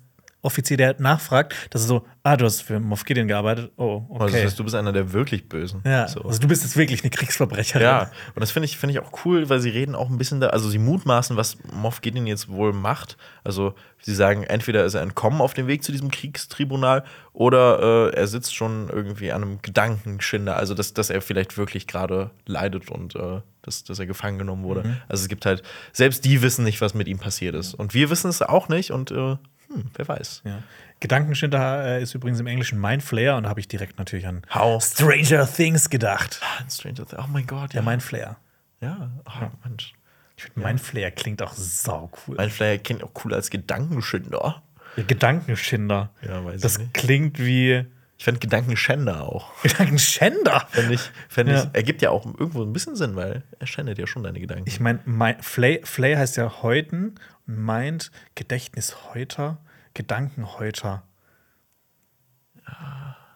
Offizier, 0.46 0.78
der 0.78 0.96
nachfragt, 1.00 1.54
dass 1.72 1.82
er 1.84 1.88
so, 1.88 2.06
ah, 2.24 2.38
du 2.38 2.46
hast 2.46 2.62
für 2.62 2.80
Moff 2.80 3.04
Gideon 3.04 3.28
gearbeitet. 3.28 3.72
Oh, 3.78 4.04
okay. 4.10 4.24
Also, 4.24 4.36
das 4.36 4.46
heißt, 4.46 4.60
du 4.60 4.64
bist 4.64 4.76
einer 4.76 4.94
der 4.94 5.12
wirklich 5.14 5.50
Bösen. 5.50 5.82
ja, 5.86 6.08
So. 6.08 6.22
also 6.22 6.40
du 6.40 6.48
bist 6.48 6.64
jetzt 6.64 6.78
wirklich 6.78 7.04
eine 7.04 7.10
Kriegsverbrecherin. 7.10 7.82
Ja, 7.82 8.12
und 8.36 8.40
das 8.42 8.52
finde 8.52 8.66
ich, 8.66 8.78
finde 8.78 8.94
ich 8.94 9.00
auch 9.00 9.26
cool, 9.26 9.50
weil 9.50 9.60
sie 9.60 9.70
reden 9.70 9.96
auch 9.96 10.10
ein 10.10 10.18
bisschen 10.18 10.40
da, 10.40 10.48
also 10.48 10.70
sie 10.70 10.80
mutmaßen, 10.80 11.36
was 11.36 11.58
Moff 11.74 12.02
Gideon 12.02 12.28
jetzt 12.28 12.48
wohl 12.50 12.72
macht. 12.74 13.18
Also 13.44 13.76
sie 14.00 14.16
sagen, 14.16 14.44
entweder 14.44 14.86
ist 14.86 14.94
er 14.94 15.02
entkommen 15.02 15.42
auf 15.42 15.54
dem 15.54 15.68
Weg 15.68 15.84
zu 15.84 15.92
diesem 15.92 16.12
Kriegstribunal 16.12 17.04
oder 17.34 18.12
äh, 18.14 18.16
er 18.16 18.28
sitzt 18.28 18.56
schon 18.56 18.90
irgendwie 18.90 19.32
an 19.32 19.42
einem 19.44 19.62
Gedankenschinder, 19.62 20.56
also 20.56 20.74
dass, 20.74 20.94
dass 20.94 21.10
er 21.10 21.22
vielleicht 21.22 21.58
wirklich 21.58 21.88
gerade 21.88 22.32
leidet 22.46 22.90
und 22.90 23.16
äh, 23.16 23.42
dass, 23.62 23.84
dass 23.84 23.98
er 24.00 24.06
gefangen 24.06 24.38
genommen 24.38 24.64
wurde. 24.64 24.98
Also 25.10 25.24
es 25.24 25.28
gibt 25.28 25.46
halt, 25.46 25.64
selbst 25.92 26.24
die 26.24 26.42
wissen 26.44 26.64
nicht, 26.64 26.82
was 26.82 26.94
mit 26.94 27.08
ihm 27.08 27.18
passiert 27.18 27.56
ist. 27.56 27.74
Und 27.74 27.94
wir 27.96 28.10
wissen 28.12 28.30
es 28.30 28.42
auch 28.44 28.70
nicht 28.70 28.92
und 28.92 29.10
äh, 29.12 29.38
hm, 29.68 29.86
wer 29.94 30.08
weiß. 30.08 30.42
Ja. 30.46 30.64
Gedankenschinder 31.00 31.86
äh, 31.98 32.04
ist 32.04 32.14
übrigens 32.16 32.40
im 32.40 32.48
Englischen 32.48 32.80
Mind 32.80 33.04
Flayer 33.04 33.38
und 33.38 33.44
da 33.44 33.50
habe 33.50 33.60
ich 33.60 33.68
direkt 33.68 33.98
natürlich 34.00 34.28
an 34.28 34.42
How? 34.54 34.84
Stranger 34.84 35.48
Things 35.52 35.90
gedacht. 35.90 36.40
Stranger 36.70 37.06
Things. 37.06 37.22
Oh 37.24 37.28
mein 37.32 37.46
Gott, 37.48 37.74
ja. 37.74 37.82
Mind 37.82 38.02
Flayer. 38.04 38.38
ja, 38.82 39.12
oh, 39.26 39.48
Mensch. 39.68 39.94
Ich 40.38 40.44
finde, 40.44 40.78
Flayer 40.78 41.12
klingt 41.12 41.42
auch 41.42 41.54
sau 41.54 42.12
cool. 42.28 42.36
Mein 42.36 42.50
Flair 42.50 42.78
klingt 42.78 43.04
auch 43.04 43.12
cool 43.24 43.34
als 43.34 43.50
Gedankenschinder. 43.50 44.62
Ja, 44.98 45.04
Gedankenschinder. 45.04 46.10
Ja, 46.28 46.44
weiß 46.44 46.62
das 46.62 46.74
ich 46.74 46.80
nicht. 46.80 46.94
klingt 46.94 47.40
wie 47.40 47.86
Ich 48.18 48.24
fände 48.26 48.40
Gedankenschänder 48.42 49.24
auch. 49.24 49.48
Gedankenschänder. 49.64 50.68
Fänd 50.72 50.92
ich, 50.92 51.02
fänd 51.30 51.50
Ja. 51.50 51.64
ich, 51.64 51.70
ergibt 51.74 52.02
ja 52.02 52.10
auch 52.12 52.26
irgendwo 52.26 52.64
ein 52.64 52.74
bisschen 52.74 52.96
Sinn, 52.98 53.16
weil 53.16 53.44
er 53.60 53.68
schändet 53.68 53.98
ja 53.98 54.08
schon 54.08 54.24
deine 54.24 54.40
Gedanken. 54.40 54.66
Ich 54.68 54.80
meine, 54.80 55.00
Flay, 55.42 55.80
Flay 55.84 56.16
heißt 56.16 56.36
ja 56.38 56.62
Häuten 56.62 57.16
meint 57.46 58.12
Gedächtnishäuter, 58.36 59.58
Gedankenhäuter. 59.94 61.04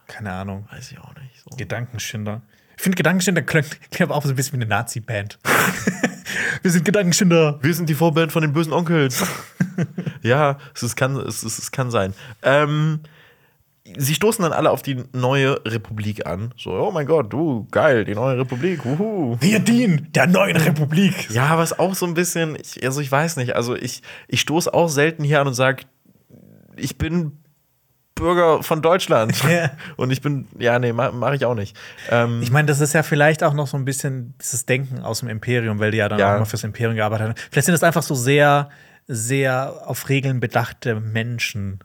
Keine 0.06 0.32
Ahnung. 0.32 0.66
Weiß 0.70 0.92
ich 0.92 0.98
auch 0.98 1.14
nicht. 1.14 1.40
So. 1.42 1.56
Gedankenschinder. 1.56 2.42
Ich 2.76 2.82
finde, 2.82 2.96
Gedankenschinder 2.96 3.42
klingt, 3.42 3.80
klingt 3.90 4.10
aber 4.10 4.16
auch 4.16 4.22
so 4.22 4.30
ein 4.30 4.36
bisschen 4.36 4.54
wie 4.58 4.64
eine 4.64 4.70
Nazi-Band. 4.70 5.38
Wir 6.62 6.70
sind 6.70 6.84
Gedankenschinder. 6.84 7.58
Wir 7.62 7.74
sind 7.74 7.88
die 7.88 7.94
Vorband 7.94 8.32
von 8.32 8.42
den 8.42 8.52
bösen 8.52 8.72
Onkels. 8.72 9.24
ja, 10.22 10.58
es, 10.74 10.82
ist, 10.82 10.96
kann, 10.96 11.16
es, 11.16 11.42
ist, 11.42 11.58
es 11.58 11.70
kann 11.70 11.90
sein. 11.90 12.14
Ähm, 12.42 13.00
sie 13.96 14.14
stoßen 14.14 14.42
dann 14.42 14.52
alle 14.52 14.70
auf 14.70 14.82
die 14.82 15.02
neue 15.12 15.60
Republik 15.64 16.26
an. 16.26 16.52
So, 16.56 16.70
oh 16.72 16.90
mein 16.90 17.06
Gott, 17.06 17.32
du, 17.32 17.66
geil, 17.70 18.04
die 18.04 18.14
neue 18.14 18.38
Republik, 18.38 18.84
wuhu. 18.84 19.36
Wir 19.40 19.58
dienen 19.60 20.08
der 20.12 20.26
neuen 20.26 20.56
Republik. 20.56 21.30
Ja, 21.30 21.56
was 21.58 21.78
auch 21.78 21.94
so 21.94 22.06
ein 22.06 22.14
bisschen, 22.14 22.56
ich, 22.60 22.84
also 22.84 23.00
ich 23.00 23.10
weiß 23.10 23.36
nicht, 23.36 23.54
also 23.56 23.74
ich, 23.76 24.02
ich 24.28 24.40
stoße 24.40 24.72
auch 24.72 24.88
selten 24.88 25.24
hier 25.24 25.40
an 25.40 25.46
und 25.46 25.54
sage, 25.54 25.84
ich 26.76 26.98
bin 26.98 27.32
Bürger 28.14 28.62
von 28.62 28.82
Deutschland. 28.82 29.34
Ja. 29.50 29.70
Und 29.96 30.10
ich 30.10 30.20
bin, 30.20 30.46
ja, 30.58 30.78
nee, 30.78 30.92
mache 30.92 31.12
mach 31.12 31.32
ich 31.32 31.44
auch 31.46 31.54
nicht. 31.54 31.76
Ähm, 32.10 32.40
Ich 32.42 32.50
meine, 32.50 32.66
das 32.66 32.80
ist 32.80 32.92
ja 32.92 33.02
vielleicht 33.02 33.42
auch 33.42 33.54
noch 33.54 33.66
so 33.66 33.76
ein 33.78 33.84
bisschen 33.86 34.34
dieses 34.40 34.66
Denken 34.66 35.00
aus 35.00 35.20
dem 35.20 35.28
Imperium, 35.30 35.78
weil 35.78 35.90
die 35.90 35.98
ja 35.98 36.08
dann 36.08 36.18
Ja. 36.18 36.34
auch 36.34 36.38
mal 36.40 36.44
fürs 36.44 36.64
Imperium 36.64 36.96
gearbeitet 36.96 37.28
haben. 37.28 37.34
Vielleicht 37.50 37.64
sind 37.66 37.72
das 37.72 37.82
einfach 37.82 38.02
so 38.02 38.14
sehr, 38.14 38.68
sehr 39.06 39.74
auf 39.86 40.08
Regeln 40.10 40.38
bedachte 40.38 41.00
Menschen. 41.00 41.80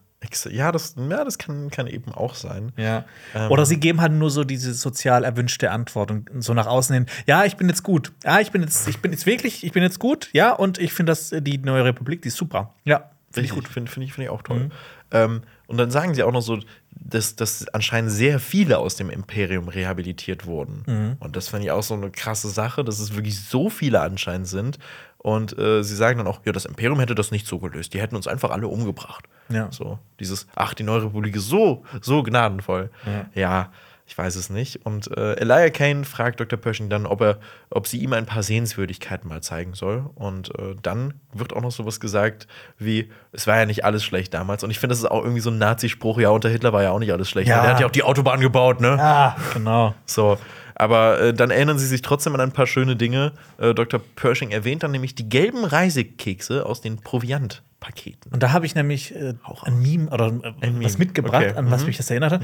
Ja, 0.52 0.72
das, 0.72 0.96
ja, 0.98 1.24
das 1.24 1.38
kann, 1.38 1.70
kann 1.70 1.88
eben 1.88 2.12
auch 2.12 2.36
sein. 2.36 2.72
Ja. 2.78 3.06
Ähm. 3.34 3.52
Oder 3.52 3.66
sie 3.66 3.80
geben 3.80 4.02
halt 4.02 4.14
nur 4.14 4.30
so 4.30 4.44
diese 4.44 4.74
sozial 4.74 5.24
erwünschte 5.24 5.72
Antwort 5.72 6.12
und 6.12 6.44
so 6.44 6.54
nach 6.54 6.68
außen 6.68 6.94
hin, 6.94 7.06
ja, 7.26 7.46
ich 7.46 7.58
bin 7.58 7.68
jetzt 7.68 7.84
gut. 7.84 8.12
Ja, 8.24 8.40
ich 8.40 8.52
bin 8.52 8.62
jetzt, 8.62 8.88
ich 8.88 9.00
bin 9.00 9.12
jetzt 9.12 9.26
wirklich, 9.26 9.64
ich 9.64 9.72
bin 9.72 9.84
jetzt 9.84 10.00
gut, 10.00 10.30
ja, 10.34 10.52
und 10.54 10.78
ich 10.78 10.94
finde 10.94 11.12
das, 11.12 11.30
die 11.32 11.58
neue 11.58 11.86
Republik, 11.86 12.22
die 12.22 12.30
ist 12.30 12.38
super. 12.38 12.74
Ja, 12.84 13.12
finde 13.32 13.46
ich 13.46 13.54
gut. 13.54 13.68
Finde 13.68 13.92
find 13.92 14.06
ich, 14.06 14.14
find 14.14 14.26
ich 14.26 14.30
auch 14.30 14.42
toll. 14.42 14.70
Ähm, 15.12 15.42
und 15.68 15.78
dann 15.78 15.92
sagen 15.92 16.14
sie 16.14 16.24
auch 16.24 16.32
noch 16.32 16.42
so, 16.42 16.60
dass, 16.92 17.36
dass 17.36 17.68
anscheinend 17.70 18.12
sehr 18.12 18.40
viele 18.40 18.78
aus 18.78 18.96
dem 18.96 19.10
Imperium 19.10 19.68
rehabilitiert 19.68 20.46
wurden. 20.46 21.18
Und 21.20 21.36
das 21.36 21.50
finde 21.50 21.66
ich 21.66 21.72
auch 21.72 21.84
so 21.84 21.94
eine 21.94 22.12
krasse 22.12 22.50
Sache, 22.50 22.84
dass 22.84 23.00
es 23.00 23.16
wirklich 23.16 23.44
so 23.44 23.70
viele 23.70 24.02
anscheinend 24.02 24.48
sind. 24.48 24.80
Und 25.26 25.58
äh, 25.58 25.82
sie 25.84 25.96
sagen 25.96 26.20
dann 26.20 26.28
auch, 26.28 26.42
ja, 26.46 26.52
das 26.52 26.66
Imperium 26.66 27.00
hätte 27.00 27.16
das 27.16 27.32
nicht 27.32 27.48
so 27.48 27.58
gelöst. 27.58 27.96
Die 27.96 28.00
hätten 28.00 28.16
uns 28.16 28.28
einfach 28.28 28.52
alle 28.52 28.68
umgebracht. 28.68 29.26
Ja. 29.50 29.72
So, 29.72 29.98
dieses, 30.20 30.46
ach, 30.56 30.76
die 30.76 30.84
neue 30.84 31.06
Republik 31.06 31.36
ist 31.36 31.50
so, 31.50 31.84
so 32.00 32.22
gnadenvoll. 32.22 32.92
Ja, 33.34 33.72
Ich 34.06 34.16
weiß 34.16 34.36
es 34.36 34.52
nicht. 34.52 34.86
Und 34.86 35.10
äh, 35.18 35.34
Elijah 35.38 35.72
Kane 35.72 36.04
fragt 36.04 36.40
Dr. 36.40 36.60
Pershing 36.60 36.90
dann, 36.90 37.08
ob, 37.08 37.22
er, 37.22 37.40
ob 37.72 37.88
sie 37.88 37.98
ihm 37.98 38.14
ein 38.14 38.28
paar 38.28 38.44
Sehenswürdigkeiten 38.44 39.28
mal 39.28 39.42
zeigen 39.42 39.74
soll. 39.74 40.08
Und 40.14 40.54
äh, 40.60 40.76
dann 40.84 41.16
wird 41.34 41.54
auch 41.54 41.62
noch 41.62 41.72
sowas 41.72 42.00
gesagt 42.00 42.46
wie, 42.78 43.10
es 43.32 43.48
war 43.48 43.58
ja 43.58 43.66
nicht 43.66 43.84
alles 43.84 44.04
schlecht 44.04 44.32
damals. 44.32 44.64
Und 44.64 44.70
ich 44.70 44.78
finde, 44.78 44.92
das 44.92 45.00
ist 45.00 45.10
auch 45.10 45.24
irgendwie 45.24 45.42
so 45.42 45.50
ein 45.50 45.58
Nazi-Spruch, 45.58 46.20
ja, 46.20 46.30
unter 46.30 46.50
Hitler 46.50 46.72
war 46.72 46.84
ja 46.84 46.92
auch 46.92 47.00
nicht 47.00 47.12
alles 47.12 47.32
schlecht. 47.32 47.48
Ja. 47.48 47.64
Der 47.64 47.72
hat 47.72 47.80
ja 47.80 47.88
auch 47.88 47.92
die 47.92 48.04
Autobahn 48.04 48.42
gebaut, 48.42 48.80
ne? 48.80 48.96
Ah, 49.02 49.36
genau. 49.56 49.96
So, 50.06 50.38
aber 50.76 51.20
äh, 51.22 51.34
dann 51.34 51.52
erinnern 51.52 51.80
sie 51.80 51.88
sich 51.88 52.02
trotzdem 52.02 52.34
an 52.36 52.42
ein 52.42 52.52
paar 52.52 52.68
schöne 52.68 52.96
Dinge. 52.96 53.32
Äh, 53.58 53.74
Dr. 53.74 54.00
Pershing 54.16 54.52
erwähnt 54.52 54.84
dann 54.84 54.92
nämlich 54.92 55.16
die 55.16 55.28
gelben 55.30 55.64
Reisekekse 55.66 56.66
aus 56.66 56.82
den 56.82 56.98
Proviantpaketen. 57.02 58.32
Und 58.32 58.44
da 58.44 58.52
habe 58.52 58.66
ich 58.66 58.76
nämlich 58.76 59.16
äh, 59.16 59.34
ein 59.64 59.82
Meme 59.82 60.10
oder 60.12 60.28
äh, 60.28 60.54
Ein 60.62 60.84
was 60.84 60.94
Meme. 60.94 61.06
mitgebracht, 61.06 61.46
Okay. 61.50 61.58
an 61.58 61.72
was 61.72 61.82
Mhm. 61.82 61.88
mich 61.88 61.98
das 61.98 62.10
erinnert 62.10 62.34
hat. 62.34 62.42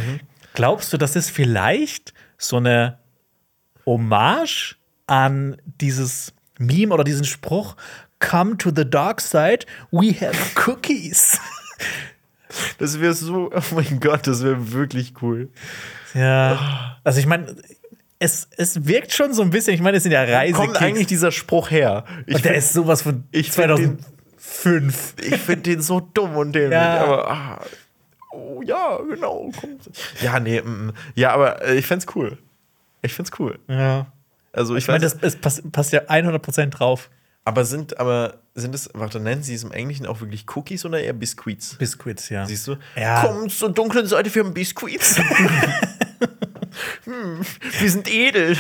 Glaubst 0.54 0.92
du, 0.94 0.98
das 0.98 1.16
ist 1.16 1.30
vielleicht 1.30 2.14
so 2.38 2.58
eine 2.58 2.98
Hommage 3.86 4.76
an 5.08 5.58
dieses 5.80 6.34
Meme 6.58 6.94
oder 6.94 7.04
diesen 7.04 7.26
Spruch? 7.26 7.76
Come 8.20 8.58
to 8.58 8.70
the 8.76 8.88
dark 8.90 9.20
side, 9.20 9.66
we 9.92 10.12
have 10.14 10.36
cookies. 10.68 11.40
Das 12.78 13.00
wäre 13.00 13.14
so, 13.14 13.50
oh 13.54 13.62
mein 13.76 14.00
Gott, 14.00 14.28
das 14.28 14.44
wäre 14.44 14.74
wirklich 14.74 15.14
cool. 15.22 15.50
ja. 16.14 16.98
Also 17.04 17.20
ich 17.20 17.26
meine, 17.26 17.56
es, 18.24 18.48
es 18.56 18.86
wirkt 18.86 19.12
schon 19.14 19.34
so 19.34 19.42
ein 19.42 19.50
bisschen, 19.50 19.74
ich 19.74 19.82
meine, 19.82 19.98
es 19.98 20.04
sind 20.04 20.12
ja 20.12 20.22
Reisekekse. 20.24 20.54
Kommt 20.54 20.78
eigentlich 20.82 21.08
dieser 21.08 21.32
Spruch 21.32 21.72
her? 21.72 22.06
Ich 22.28 22.36
und 22.36 22.46
der 22.46 22.52
find- 22.54 22.64
ist 22.64 22.74
sowas 22.74 23.02
von 23.02 23.24
ich 23.32 23.52
find 23.52 23.78
den- 23.80 24.00
2005. 24.38 25.16
Ich 25.22 25.38
finde 25.38 25.62
den 25.64 25.82
so 25.82 26.00
dumm 26.00 26.36
und 26.38 26.54
dämlich. 26.54 26.72
Ja. 26.74 27.04
Aber, 27.04 27.32
ah, 27.32 27.62
oh 28.32 28.62
ja, 28.64 29.00
genau. 29.10 29.52
Ja, 30.22 30.40
nee, 30.40 30.62
mm, 30.62 30.88
mm. 30.88 30.94
ja, 31.16 31.32
aber 31.34 31.66
äh, 31.66 31.76
ich 31.76 31.88
find's 31.88 32.06
cool. 32.16 32.38
Ich 33.02 33.14
find's 33.14 33.32
cool. 33.40 33.58
Ja. 33.68 34.06
Also 34.54 34.76
ich, 34.76 34.84
Ich 34.84 34.88
meine, 34.88 35.00
das, 35.00 35.18
es 35.22 35.36
passt, 35.36 35.72
passt 35.72 35.92
ja 35.94 36.02
100% 36.02 36.68
drauf. 36.68 37.10
aber 37.46 37.66
sind, 37.66 38.00
aber 38.00 38.36
sind 38.54 38.76
es, 38.76 38.90
warte, 38.94 39.20
nennen 39.20 39.42
sie 39.42 39.56
es 39.56 39.64
im 39.64 39.72
Englischen 39.72 40.06
auch 40.06 40.20
wirklich 40.22 40.46
Cookies 40.56 40.86
oder 40.86 41.00
eher 41.02 41.14
Biscuits? 41.14 41.76
Biscuits, 41.80 42.30
ja. 42.30 42.46
Siehst 42.46 42.68
du? 42.68 42.76
Ja. 42.96 43.24
Komm 43.26 43.50
zur 43.50 43.72
dunklen 43.72 44.06
Seite 44.06 44.30
für 44.30 44.42
ein 44.46 44.54
Biscuits. 44.54 45.20
hm, 47.06 47.40
wir 47.80 47.90
sind 47.90 48.14
edel. 48.14 48.56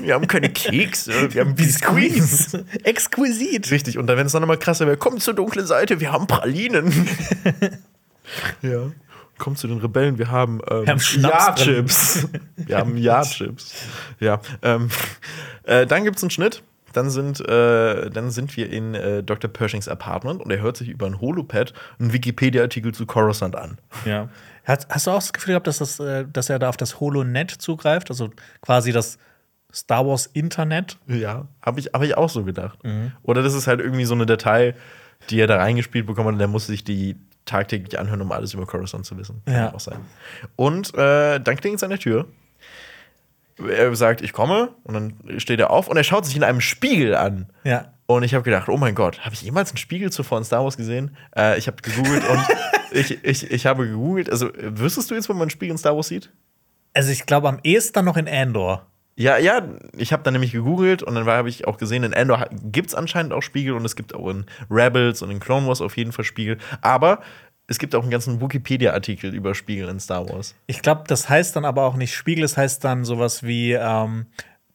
Wir 0.00 0.14
haben 0.14 0.26
keine 0.26 0.50
Kekse, 0.50 1.32
wir 1.32 1.40
haben 1.40 1.54
Biscuits. 1.54 2.52
Exquisit. 2.82 3.70
Richtig, 3.70 3.96
und 3.98 4.06
dann, 4.06 4.18
wenn 4.18 4.26
es 4.26 4.32
dann 4.32 4.42
nochmal 4.42 4.58
krasser 4.58 4.86
wäre, 4.86 4.96
komm 4.96 5.18
zur 5.18 5.34
dunklen 5.34 5.66
Seite, 5.66 6.00
wir 6.00 6.12
haben 6.12 6.26
Pralinen. 6.26 6.92
ja. 8.62 8.90
Komm 9.38 9.56
zu 9.56 9.66
den 9.66 9.78
Rebellen, 9.78 10.18
wir 10.18 10.30
haben, 10.30 10.60
ähm, 10.70 10.86
Wir 10.86 10.92
haben. 10.92 11.20
Ja-Chips. 11.20 12.28
wir 12.56 12.78
haben 12.78 12.96
Ja-Chips. 12.98 13.74
Ja. 14.20 14.40
Ähm, 14.62 14.90
äh, 15.64 15.86
dann 15.86 16.04
gibt 16.04 16.16
es 16.16 16.22
einen 16.22 16.30
Schnitt. 16.30 16.62
Dann 16.92 17.10
sind, 17.10 17.40
äh, 17.40 18.10
dann 18.10 18.30
sind 18.30 18.56
wir 18.56 18.70
in 18.70 18.94
äh, 18.94 19.24
Dr. 19.24 19.50
Pershings 19.50 19.88
Apartment 19.88 20.40
und 20.40 20.52
er 20.52 20.60
hört 20.60 20.76
sich 20.76 20.88
über 20.88 21.06
ein 21.06 21.20
Holopad 21.20 21.74
einen 21.98 22.12
Wikipedia-Artikel 22.12 22.94
zu 22.94 23.04
Coruscant 23.04 23.56
an. 23.56 23.78
Ja. 24.04 24.28
Hast, 24.64 24.88
hast 24.88 25.06
du 25.06 25.10
auch 25.10 25.16
das 25.16 25.32
Gefühl 25.32 25.52
gehabt, 25.52 25.66
dass, 25.66 25.78
das, 25.78 26.00
äh, 26.00 26.24
dass 26.32 26.50
er 26.50 26.58
da 26.58 26.68
auf 26.68 26.76
das 26.76 27.00
HoloNet 27.00 27.50
zugreift? 27.50 28.10
Also 28.10 28.30
quasi 28.62 28.92
das 28.92 29.18
Star 29.72 30.06
Wars 30.06 30.26
Internet? 30.26 30.98
Ja, 31.06 31.46
habe 31.64 31.80
ich, 31.80 31.86
hab 31.92 32.02
ich 32.02 32.16
auch 32.16 32.30
so 32.30 32.44
gedacht. 32.44 32.82
Mhm. 32.84 33.12
Oder 33.22 33.42
das 33.42 33.54
ist 33.54 33.66
halt 33.66 33.80
irgendwie 33.80 34.04
so 34.04 34.14
eine 34.14 34.26
Datei, 34.26 34.74
die 35.30 35.38
er 35.40 35.46
da 35.46 35.56
reingespielt 35.56 36.06
bekommen 36.06 36.28
hat 36.28 36.32
und 36.34 36.38
der 36.38 36.48
musste 36.48 36.72
sich 36.72 36.84
die 36.84 37.16
tagtäglich 37.44 37.98
anhören, 37.98 38.22
um 38.22 38.32
alles 38.32 38.54
über 38.54 38.64
Coruscant 38.66 39.04
zu 39.04 39.18
wissen. 39.18 39.42
Kann 39.44 39.54
Ja. 39.54 39.74
auch 39.74 39.80
sein. 39.80 39.98
Und 40.56 40.94
äh, 40.94 41.38
dann 41.40 41.56
klingelt 41.56 41.76
es 41.78 41.82
an 41.82 41.90
der 41.90 41.98
Tür. 41.98 42.26
Er 43.68 43.94
sagt, 43.94 44.20
ich 44.22 44.32
komme, 44.32 44.70
und 44.82 44.94
dann 44.94 45.14
steht 45.40 45.60
er 45.60 45.70
auf 45.70 45.86
und 45.88 45.96
er 45.96 46.02
schaut 46.04 46.24
sich 46.26 46.34
in 46.36 46.42
einem 46.42 46.60
Spiegel 46.60 47.14
an. 47.14 47.46
Ja. 47.62 47.92
Und 48.06 48.22
ich 48.22 48.34
habe 48.34 48.44
gedacht, 48.44 48.68
oh 48.68 48.76
mein 48.76 48.94
Gott, 48.94 49.24
habe 49.24 49.34
ich 49.34 49.42
jemals 49.42 49.70
einen 49.70 49.78
Spiegel 49.78 50.12
zuvor 50.12 50.38
in 50.38 50.44
Star 50.44 50.62
Wars 50.62 50.76
gesehen? 50.76 51.16
Äh, 51.36 51.58
ich 51.58 51.66
habe 51.66 51.78
gegoogelt 51.80 52.22
und 52.28 52.40
ich, 52.90 53.24
ich, 53.24 53.50
ich 53.50 53.66
habe 53.66 53.86
gegoogelt. 53.86 54.30
Also, 54.30 54.50
wüsstest 54.54 55.10
du 55.10 55.14
jetzt, 55.14 55.28
wo 55.28 55.32
man 55.32 55.42
einen 55.42 55.50
Spiegel 55.50 55.72
in 55.72 55.78
Star 55.78 55.96
Wars 55.96 56.08
sieht? 56.08 56.30
Also 56.94 57.10
ich 57.10 57.26
glaube 57.26 57.48
am 57.48 57.58
ehesten 57.64 57.94
dann 57.94 58.04
noch 58.04 58.16
in 58.16 58.28
Andor. 58.28 58.86
Ja, 59.16 59.36
ja, 59.36 59.62
ich 59.96 60.12
habe 60.12 60.22
dann 60.22 60.32
nämlich 60.32 60.52
gegoogelt 60.52 61.02
und 61.02 61.14
dann 61.14 61.26
habe 61.26 61.48
ich 61.48 61.66
auch 61.66 61.76
gesehen, 61.76 62.02
in 62.02 62.12
Endor 62.12 62.46
gibt 62.64 62.88
es 62.88 62.94
anscheinend 62.94 63.32
auch 63.32 63.42
Spiegel 63.42 63.74
und 63.74 63.84
es 63.84 63.94
gibt 63.94 64.14
auch 64.14 64.28
in 64.28 64.44
Rebels 64.70 65.22
und 65.22 65.30
in 65.30 65.38
Clone 65.38 65.66
Wars 65.68 65.80
auf 65.80 65.96
jeden 65.96 66.10
Fall 66.10 66.24
Spiegel. 66.24 66.58
Aber 66.80 67.20
es 67.66 67.78
gibt 67.78 67.94
auch 67.94 68.02
einen 68.02 68.10
ganzen 68.10 68.40
Wikipedia-Artikel 68.40 69.32
über 69.34 69.54
Spiegel 69.54 69.88
in 69.88 70.00
Star 70.00 70.28
Wars. 70.28 70.54
Ich 70.66 70.82
glaube, 70.82 71.04
das 71.06 71.28
heißt 71.28 71.54
dann 71.54 71.64
aber 71.64 71.84
auch 71.84 71.94
nicht 71.94 72.14
Spiegel, 72.14 72.44
es 72.44 72.56
heißt 72.56 72.82
dann 72.82 73.04
sowas 73.04 73.44
wie 73.44 73.72
ähm, 73.72 74.26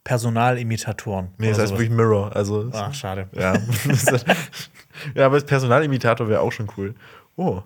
Personalimitatoren. 0.04 1.28
Nee, 1.38 1.50
das 1.50 1.58
heißt 1.58 1.72
wirklich 1.72 1.90
Mirror. 1.90 2.34
Also, 2.34 2.70
Ach, 2.72 2.92
schade. 2.94 3.28
ja. 3.32 3.54
ja, 5.14 5.26
aber 5.26 5.36
das 5.36 5.44
Personalimitator 5.44 6.28
wäre 6.28 6.40
auch 6.40 6.52
schon 6.52 6.68
cool. 6.76 6.94
Oh. 7.36 7.62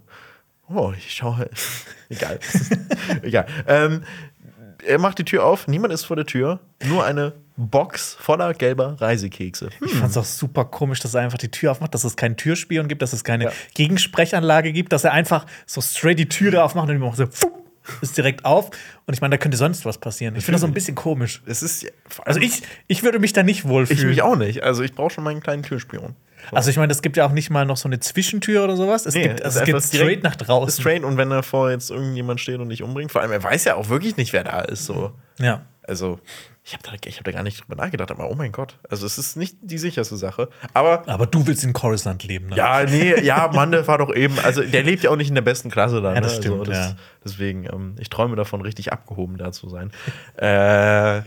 Oh, 0.69 0.93
ich 0.97 1.13
schaue. 1.13 1.49
Egal. 2.09 2.39
Egal. 3.23 3.47
Ähm, 3.67 4.03
er 4.87 4.99
macht 4.99 5.19
die 5.19 5.25
Tür 5.25 5.45
auf, 5.45 5.69
niemand 5.69 5.93
ist 5.95 6.05
vor 6.05 6.17
der 6.17 6.27
Tür, 6.27 6.61
nur 6.85 7.05
eine 7.05 7.33
Box 7.57 8.17
voller 8.21 8.53
gelber 8.53 8.97
Reisekekse. 9.01 9.71
Ich 9.85 9.95
fand's 9.95 10.17
auch 10.17 10.25
super 10.25 10.65
komisch, 10.65 11.01
dass 11.01 11.15
er 11.15 11.23
einfach 11.23 11.39
die 11.39 11.51
Tür 11.51 11.71
aufmacht, 11.71 11.95
dass 11.95 12.05
es 12.05 12.17
keinen 12.17 12.37
Türspion 12.37 12.89
gibt, 12.89 13.01
dass 13.01 13.13
es 13.13 13.23
keine 13.25 13.45
Ja. 13.45 13.53
Gegensprechanlage 13.75 14.73
gibt, 14.73 14.93
dass 14.93 15.05
er 15.05 15.13
einfach 15.13 15.47
so 15.65 15.81
straight 15.81 16.19
die 16.19 16.29
Türe 16.29 16.63
aufmacht 16.65 16.89
und 16.91 16.99
macht 16.99 17.17
so 17.17 17.27
pfup, 17.27 17.64
ist 18.01 18.17
direkt 18.17 18.45
auf. 18.45 18.71
Und 19.07 19.15
ich 19.15 19.21
meine, 19.21 19.33
da 19.33 19.39
könnte 19.39 19.57
sonst 19.57 19.85
was 19.85 19.99
passieren. 19.99 20.37
Ich 20.37 20.45
finde 20.45 20.57
das 20.57 20.61
so 20.63 20.67
ein 20.67 20.73
bisschen 20.75 20.95
komisch. 20.95 21.43
Es 21.47 21.63
ist. 21.63 21.87
Also 22.25 22.41
ich, 22.41 22.63
ich 22.87 23.03
würde 23.03 23.19
mich 23.19 23.33
da 23.33 23.43
nicht 23.43 23.67
wohlfühlen. 23.67 24.01
Ich 24.03 24.07
mich 24.07 24.23
auch 24.23 24.37
nicht. 24.37 24.63
Also 24.63 24.83
ich 24.83 24.95
brauche 24.95 25.11
schon 25.11 25.25
meinen 25.25 25.41
kleinen 25.43 25.63
Türspion. 25.63 26.15
Also 26.53 26.69
ich 26.71 26.77
meine, 26.77 26.93
es 26.93 27.01
gibt 27.01 27.17
ja 27.17 27.27
auch 27.27 27.33
nicht 27.33 27.49
mal 27.49 27.65
noch 27.65 27.79
so 27.79 27.89
eine 27.89 28.01
Zwischentür 28.01 28.65
oder 28.65 28.77
sowas. 28.77 29.07
Es 29.07 29.15
Nee, 29.15 29.23
gibt, 29.29 29.41
es 29.41 29.47
also 29.47 29.61
es 29.61 29.65
geht 29.67 29.83
straight 29.83 30.01
direkt- 30.03 30.23
nach 30.25 30.37
draußen. 30.37 30.83
Straight 30.83 31.03
und 31.05 31.17
wenn 31.17 31.31
da 31.31 31.41
vor 31.43 31.71
jetzt 31.71 31.91
irgendjemand 31.91 32.39
steht 32.41 32.59
und 32.61 32.69
dich 32.69 32.83
umbringt, 32.83 33.13
vor 33.13 33.23
allem 33.23 33.33
er 33.33 33.43
weiß 33.43 33.65
ja 33.65 33.77
auch 33.77 33.89
wirklich 33.89 34.17
nicht, 34.19 34.33
wer 34.35 34.45
da 34.45 34.61
ist. 34.61 34.85
So. 34.85 35.13
Ja. 35.39 35.63
Also 35.83 36.21
ich 36.67 36.73
habe 36.73 36.83
da, 36.83 36.93
ich 37.07 37.19
hab 37.19 37.25
da 37.25 37.31
gar 37.31 37.43
nicht 37.43 37.61
drüber 37.61 37.77
nachgedacht, 37.77 38.11
aber 38.11 38.31
oh 38.31 38.35
mein 38.35 38.51
Gott. 38.51 38.79
Also 38.89 39.05
es 39.05 39.19
ist 39.19 39.37
nicht 39.37 39.59
die 39.61 39.77
sicherste 39.77 40.17
Sache. 40.17 40.49
Aber 40.73 41.07
Aber 41.07 41.27
du 41.27 41.47
willst 41.47 41.63
in 41.63 41.75
Coruscant 41.75 42.25
leben, 42.25 42.49
ne? 42.49 42.57
ja, 42.57 42.85
nee, 42.85 43.21
ja, 43.21 43.51
Mann, 43.53 43.71
der 43.71 43.87
war 43.87 43.99
doch 43.99 44.15
eben, 44.15 44.39
also 44.39 44.63
der 44.63 44.83
lebt 44.83 45.03
ja 45.03 45.11
auch 45.11 45.17
nicht 45.17 45.29
in 45.29 45.35
der 45.35 45.43
besten 45.43 45.71
Klasse 45.71 46.01
da. 46.01 46.15
Ja, 46.15 46.23
das 46.23 46.37
ne? 46.37 46.43
stimmt, 46.43 46.61
also, 46.61 46.73
ja. 46.73 46.97
Deswegen, 47.23 47.65
ähm, 47.65 47.97
ich 47.99 48.09
träume 48.09 48.35
davon, 48.35 48.63
richtig 48.63 48.95
abgehoben 48.95 49.37
da 49.37 49.53
zu 49.53 49.69
sein. 49.69 49.91
äh, 50.37 51.21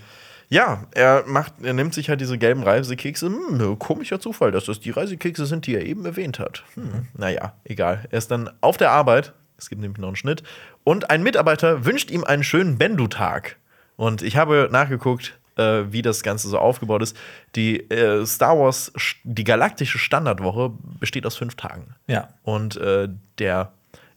ja, 0.49 0.85
er 0.91 1.23
macht, 1.27 1.53
er 1.61 1.73
nimmt 1.73 1.93
sich 1.93 2.09
halt 2.09 2.19
diese 2.19 2.39
gelben 2.39 2.63
Reisekekse. 2.63 3.27
Hm, 3.27 3.77
komischer 3.77 4.19
Zufall, 4.19 4.51
dass 4.51 4.65
das 4.65 4.79
die 4.79 4.91
Reisekekse 4.91 5.45
sind, 5.45 5.67
die 5.67 5.75
er 5.75 5.85
eben 5.85 6.03
erwähnt 6.05 6.39
hat. 6.39 6.63
Hm, 6.73 7.09
naja, 7.15 7.53
egal. 7.63 8.05
Er 8.09 8.17
ist 8.17 8.31
dann 8.31 8.49
auf 8.61 8.77
der 8.77 8.89
Arbeit. 8.89 9.33
Es 9.59 9.69
gibt 9.69 9.81
nämlich 9.81 9.99
noch 9.99 10.07
einen 10.07 10.15
Schnitt. 10.15 10.41
Und 10.83 11.09
ein 11.11 11.21
Mitarbeiter 11.21 11.85
wünscht 11.85 12.09
ihm 12.09 12.23
einen 12.23 12.43
schönen 12.43 12.77
Bendu-Tag. 12.77 13.57
Und 13.97 14.21
ich 14.21 14.37
habe 14.37 14.69
nachgeguckt, 14.71 15.37
äh, 15.57 15.83
wie 15.91 16.01
das 16.01 16.23
Ganze 16.23 16.47
so 16.47 16.57
aufgebaut 16.57 17.01
ist. 17.01 17.17
Die 17.55 17.79
äh, 17.89 18.25
Star 18.25 18.57
Wars, 18.57 18.91
die 19.23 19.43
galaktische 19.43 19.99
Standardwoche 19.99 20.71
besteht 20.99 21.25
aus 21.25 21.35
fünf 21.35 21.55
Tagen. 21.55 21.95
Ja. 22.07 22.29
Und 22.43 22.77
äh, 22.77 23.09
der 23.39 23.73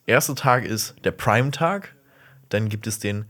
erste 0.07 0.35
Tag 0.35 0.65
ist 0.65 0.95
der 1.05 1.13
Prime-Tag. 1.13 1.95
Dann 2.51 2.69
gibt 2.69 2.87
es 2.87 2.99
den 2.99 3.25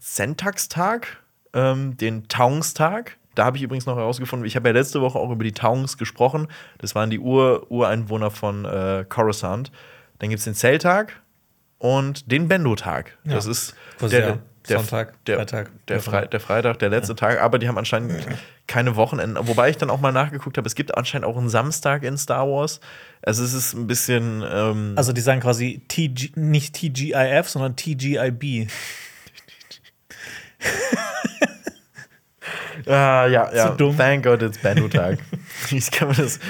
Centax-Tag, 0.00 1.18
ähm, 1.52 1.96
den 1.96 2.28
Taungstag. 2.28 3.18
Da 3.34 3.44
habe 3.44 3.56
ich 3.56 3.62
übrigens 3.62 3.86
noch 3.86 3.96
herausgefunden, 3.96 4.46
ich 4.46 4.56
habe 4.56 4.68
ja 4.68 4.74
letzte 4.74 5.00
Woche 5.00 5.18
auch 5.18 5.30
über 5.30 5.44
die 5.44 5.52
Taungs 5.52 5.96
gesprochen. 5.96 6.48
Das 6.78 6.94
waren 6.94 7.08
die 7.08 7.18
Ur 7.18 7.70
Ureinwohner 7.70 8.30
von 8.30 8.64
äh, 8.64 9.06
Coruscant. 9.08 9.72
Dann 10.18 10.28
gibt 10.28 10.38
es 10.38 10.44
den 10.44 10.54
Zelltag 10.54 11.20
und 11.78 12.30
den 12.30 12.46
Bendo-Tag. 12.46 13.16
Ja. 13.24 13.34
Das 13.34 13.46
ist 13.46 13.74
der, 14.00 14.38
der 14.68 14.78
Sonntag, 14.78 15.24
der, 15.24 15.36
Freitag, 15.36 15.70
der, 15.88 16.00
Fre 16.00 16.28
der 16.28 16.40
Freitag, 16.40 16.78
der 16.78 16.88
letzte 16.88 17.14
Tag. 17.14 17.40
Aber 17.40 17.58
die 17.58 17.68
haben 17.68 17.78
anscheinend 17.78 18.26
keine 18.66 18.96
Wochenenden. 18.96 19.46
Wobei 19.48 19.70
ich 19.70 19.76
dann 19.76 19.90
auch 19.90 20.00
mal 20.00 20.12
nachgeguckt 20.12 20.56
habe, 20.56 20.66
es 20.66 20.74
gibt 20.74 20.96
anscheinend 20.96 21.26
auch 21.26 21.36
einen 21.36 21.48
Samstag 21.48 22.02
in 22.04 22.16
Star 22.16 22.46
Wars. 22.48 22.80
Also 23.22 23.42
es 23.44 23.52
ist 23.54 23.74
ein 23.74 23.86
bisschen. 23.86 24.44
Ähm, 24.48 24.92
Also 24.96 25.12
die 25.12 25.20
sagen 25.20 25.40
quasi 25.40 25.82
TG, 25.88 26.32
nicht 26.36 26.74
TGIF, 26.74 27.48
sondern 27.48 27.76
TGIB. 27.76 28.68
Ah, 32.86 33.26
ja, 33.26 33.52
ja. 33.54 33.70
Zu 33.70 33.76
dumm. 33.76 33.96
Thank 33.96 34.24
God 34.24 34.42
it's 34.42 34.58
Bando-Tag. 34.58 35.18
Wie 35.68 35.80
kann 35.80 36.08
man 36.08 36.16
das. 36.16 36.40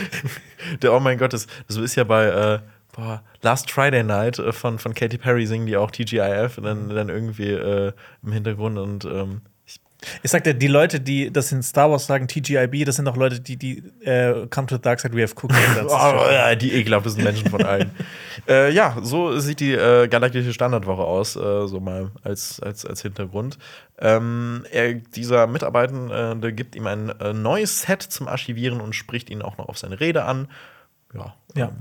Der, 0.81 0.93
oh 0.93 1.01
mein 1.01 1.19
Gott, 1.19 1.33
das, 1.33 1.47
das 1.69 1.77
ist 1.77 1.95
ja 1.95 2.05
bei 2.05 2.25
äh, 2.27 2.59
boah, 2.93 3.23
Last 3.41 3.71
Friday 3.71 4.05
Night 4.05 4.39
äh, 4.39 4.53
von, 4.53 4.79
von 4.79 4.95
Katy 4.95 5.19
Perry 5.19 5.47
singen 5.47 5.67
die 5.67 5.77
auch 5.77 5.91
TGIF 5.91 6.59
und 6.59 6.65
dann, 6.65 6.89
dann 6.89 7.09
irgendwie 7.09 7.51
äh, 7.51 7.93
im 8.23 8.33
Hintergrund 8.33 8.79
und 8.79 9.05
ähm, 9.05 9.41
ich 9.65 9.81
Ich 10.23 10.31
sagte, 10.31 10.55
die 10.55 10.67
Leute, 10.67 11.01
die 11.01 11.33
das 11.33 11.53
in 11.53 11.63
Star 11.63 11.91
Wars 11.91 12.07
sagen, 12.07 12.29
TGIB, 12.29 12.85
das 12.85 12.97
sind 12.97 13.09
auch 13.09 13.17
Leute, 13.17 13.41
die, 13.41 13.57
die 13.57 13.79
äh, 14.05 14.47
Come 14.49 14.67
to 14.67 14.77
the 14.77 14.81
Dark 14.81 15.01
Side, 15.01 15.15
we 15.17 15.23
have 15.23 15.35
cooked. 15.35 15.57
oh, 15.87 16.31
ja, 16.31 16.55
die 16.55 16.73
ekelhaftesten 16.73 17.25
Menschen 17.25 17.49
von 17.49 17.65
allen. 17.65 17.91
äh, 18.49 18.71
ja, 18.73 18.97
so 19.01 19.39
sieht 19.39 19.61
die 19.61 19.73
äh, 19.73 20.09
galaktische 20.09 20.53
Standardwoche 20.53 21.03
aus, 21.03 21.37
äh, 21.37 21.67
so 21.67 21.81
mal 21.81 22.11
als, 22.23 22.61
als, 22.61 22.85
als 22.85 23.03
Hintergrund. 23.03 23.59
Ähm, 23.99 24.67
er, 24.71 24.95
dieser 24.95 25.47
Mitarbeitende 25.47 26.53
gibt 26.53 26.75
ihm 26.75 26.87
ein 26.87 27.13
neues 27.35 27.83
Set 27.83 28.03
zum 28.03 28.29
Archivieren 28.29 28.81
und 28.81 28.95
spricht 28.95 29.31
ihn 29.31 29.43
auch 29.43 29.57
noch 29.57 29.69
auf 29.69 29.79
seine 29.79 30.01
Rede 30.01 30.25
an. 30.25 30.49
Ja. 31.15 31.35
ja. 31.55 31.73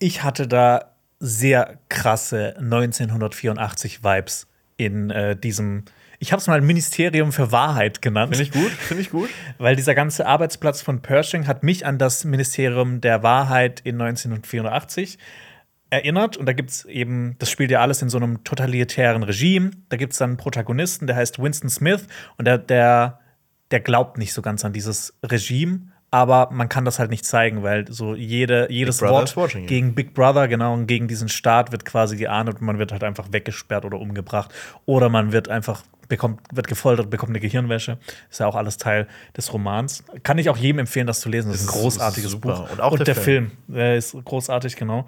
Ich 0.00 0.24
hatte 0.24 0.48
da 0.48 0.96
sehr 1.20 1.78
krasse 1.88 2.56
1984 2.56 4.02
Vibes 4.02 4.48
in 4.76 5.10
äh, 5.10 5.36
diesem 5.36 5.84
ich 6.22 6.32
habe 6.32 6.40
es 6.40 6.46
mal 6.46 6.60
Ministerium 6.60 7.32
für 7.32 7.50
Wahrheit 7.50 8.02
genannt. 8.02 8.36
Finde 8.36 8.42
ich 8.42 8.52
gut, 8.52 8.70
finde 8.70 9.02
ich 9.02 9.10
gut. 9.10 9.30
Weil 9.58 9.74
dieser 9.74 9.94
ganze 9.94 10.26
Arbeitsplatz 10.26 10.82
von 10.82 11.00
Pershing 11.00 11.46
hat 11.46 11.62
mich 11.62 11.86
an 11.86 11.96
das 11.96 12.24
Ministerium 12.24 13.00
der 13.00 13.22
Wahrheit 13.22 13.80
in 13.80 13.98
1984 13.98 15.18
erinnert. 15.88 16.36
Und 16.36 16.44
da 16.44 16.52
gibt 16.52 16.70
es 16.70 16.84
eben, 16.84 17.36
das 17.38 17.50
spielt 17.50 17.70
ja 17.70 17.80
alles 17.80 18.02
in 18.02 18.10
so 18.10 18.18
einem 18.18 18.44
totalitären 18.44 19.22
Regime. 19.22 19.70
Da 19.88 19.96
gibt 19.96 20.12
es 20.12 20.18
dann 20.18 20.30
einen 20.30 20.36
Protagonisten, 20.36 21.06
der 21.06 21.16
heißt 21.16 21.42
Winston 21.42 21.70
Smith 21.70 22.06
und 22.36 22.44
der, 22.44 22.58
der, 22.58 23.20
der 23.70 23.80
glaubt 23.80 24.18
nicht 24.18 24.34
so 24.34 24.42
ganz 24.42 24.62
an 24.62 24.74
dieses 24.74 25.14
Regime 25.24 25.90
aber 26.10 26.48
man 26.50 26.68
kann 26.68 26.84
das 26.84 26.98
halt 26.98 27.10
nicht 27.10 27.24
zeigen, 27.24 27.62
weil 27.62 27.90
so 27.90 28.14
jede, 28.14 28.66
jedes 28.70 29.00
Wort 29.00 29.34
gegen 29.66 29.94
Big 29.94 30.12
Brother, 30.12 30.48
genau, 30.48 30.74
und 30.74 30.86
gegen 30.86 31.06
diesen 31.06 31.28
Staat 31.28 31.70
wird 31.70 31.84
quasi 31.84 32.16
geahndet 32.16 32.56
und 32.60 32.66
man 32.66 32.78
wird 32.78 32.90
halt 32.90 33.04
einfach 33.04 33.28
weggesperrt 33.30 33.84
oder 33.84 33.98
umgebracht. 33.98 34.52
Oder 34.86 35.08
man 35.08 35.30
wird 35.30 35.48
einfach, 35.48 35.82
bekommt, 36.08 36.40
wird 36.52 36.66
gefoltert, 36.66 37.10
bekommt 37.10 37.30
eine 37.30 37.40
Gehirnwäsche. 37.40 37.98
Ist 38.28 38.40
ja 38.40 38.46
auch 38.46 38.56
alles 38.56 38.76
Teil 38.76 39.06
des 39.36 39.52
Romans. 39.52 40.02
Kann 40.24 40.38
ich 40.38 40.50
auch 40.50 40.56
jedem 40.56 40.80
empfehlen, 40.80 41.06
das 41.06 41.20
zu 41.20 41.28
lesen. 41.28 41.52
Das 41.52 41.60
ist 41.60 41.68
ein 41.68 41.80
großartiges 41.80 42.34
ist 42.34 42.40
Buch. 42.40 42.68
Und 42.70 42.80
auch 42.80 42.92
und 42.92 42.98
der, 42.98 43.04
der, 43.06 43.14
Film. 43.14 43.50
Film 43.50 43.76
der 43.76 43.96
ist 43.96 44.16
großartig, 44.24 44.74
genau. 44.74 45.06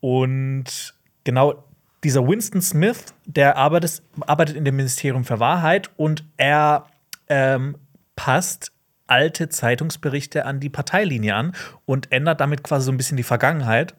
Und 0.00 0.94
genau 1.22 1.62
dieser 2.02 2.26
Winston 2.26 2.60
Smith, 2.60 3.14
der 3.26 3.56
arbeitet, 3.56 4.02
arbeitet 4.20 4.56
in 4.56 4.64
dem 4.64 4.74
Ministerium 4.74 5.24
für 5.24 5.38
Wahrheit 5.38 5.90
und 5.96 6.24
er 6.36 6.86
ähm, 7.28 7.76
passt 8.16 8.72
alte 9.12 9.50
Zeitungsberichte 9.50 10.46
an 10.46 10.58
die 10.58 10.70
Parteilinie 10.70 11.34
an 11.34 11.54
und 11.84 12.10
ändert 12.10 12.40
damit 12.40 12.64
quasi 12.64 12.86
so 12.86 12.92
ein 12.92 12.96
bisschen 12.96 13.18
die 13.18 13.22
Vergangenheit. 13.22 13.94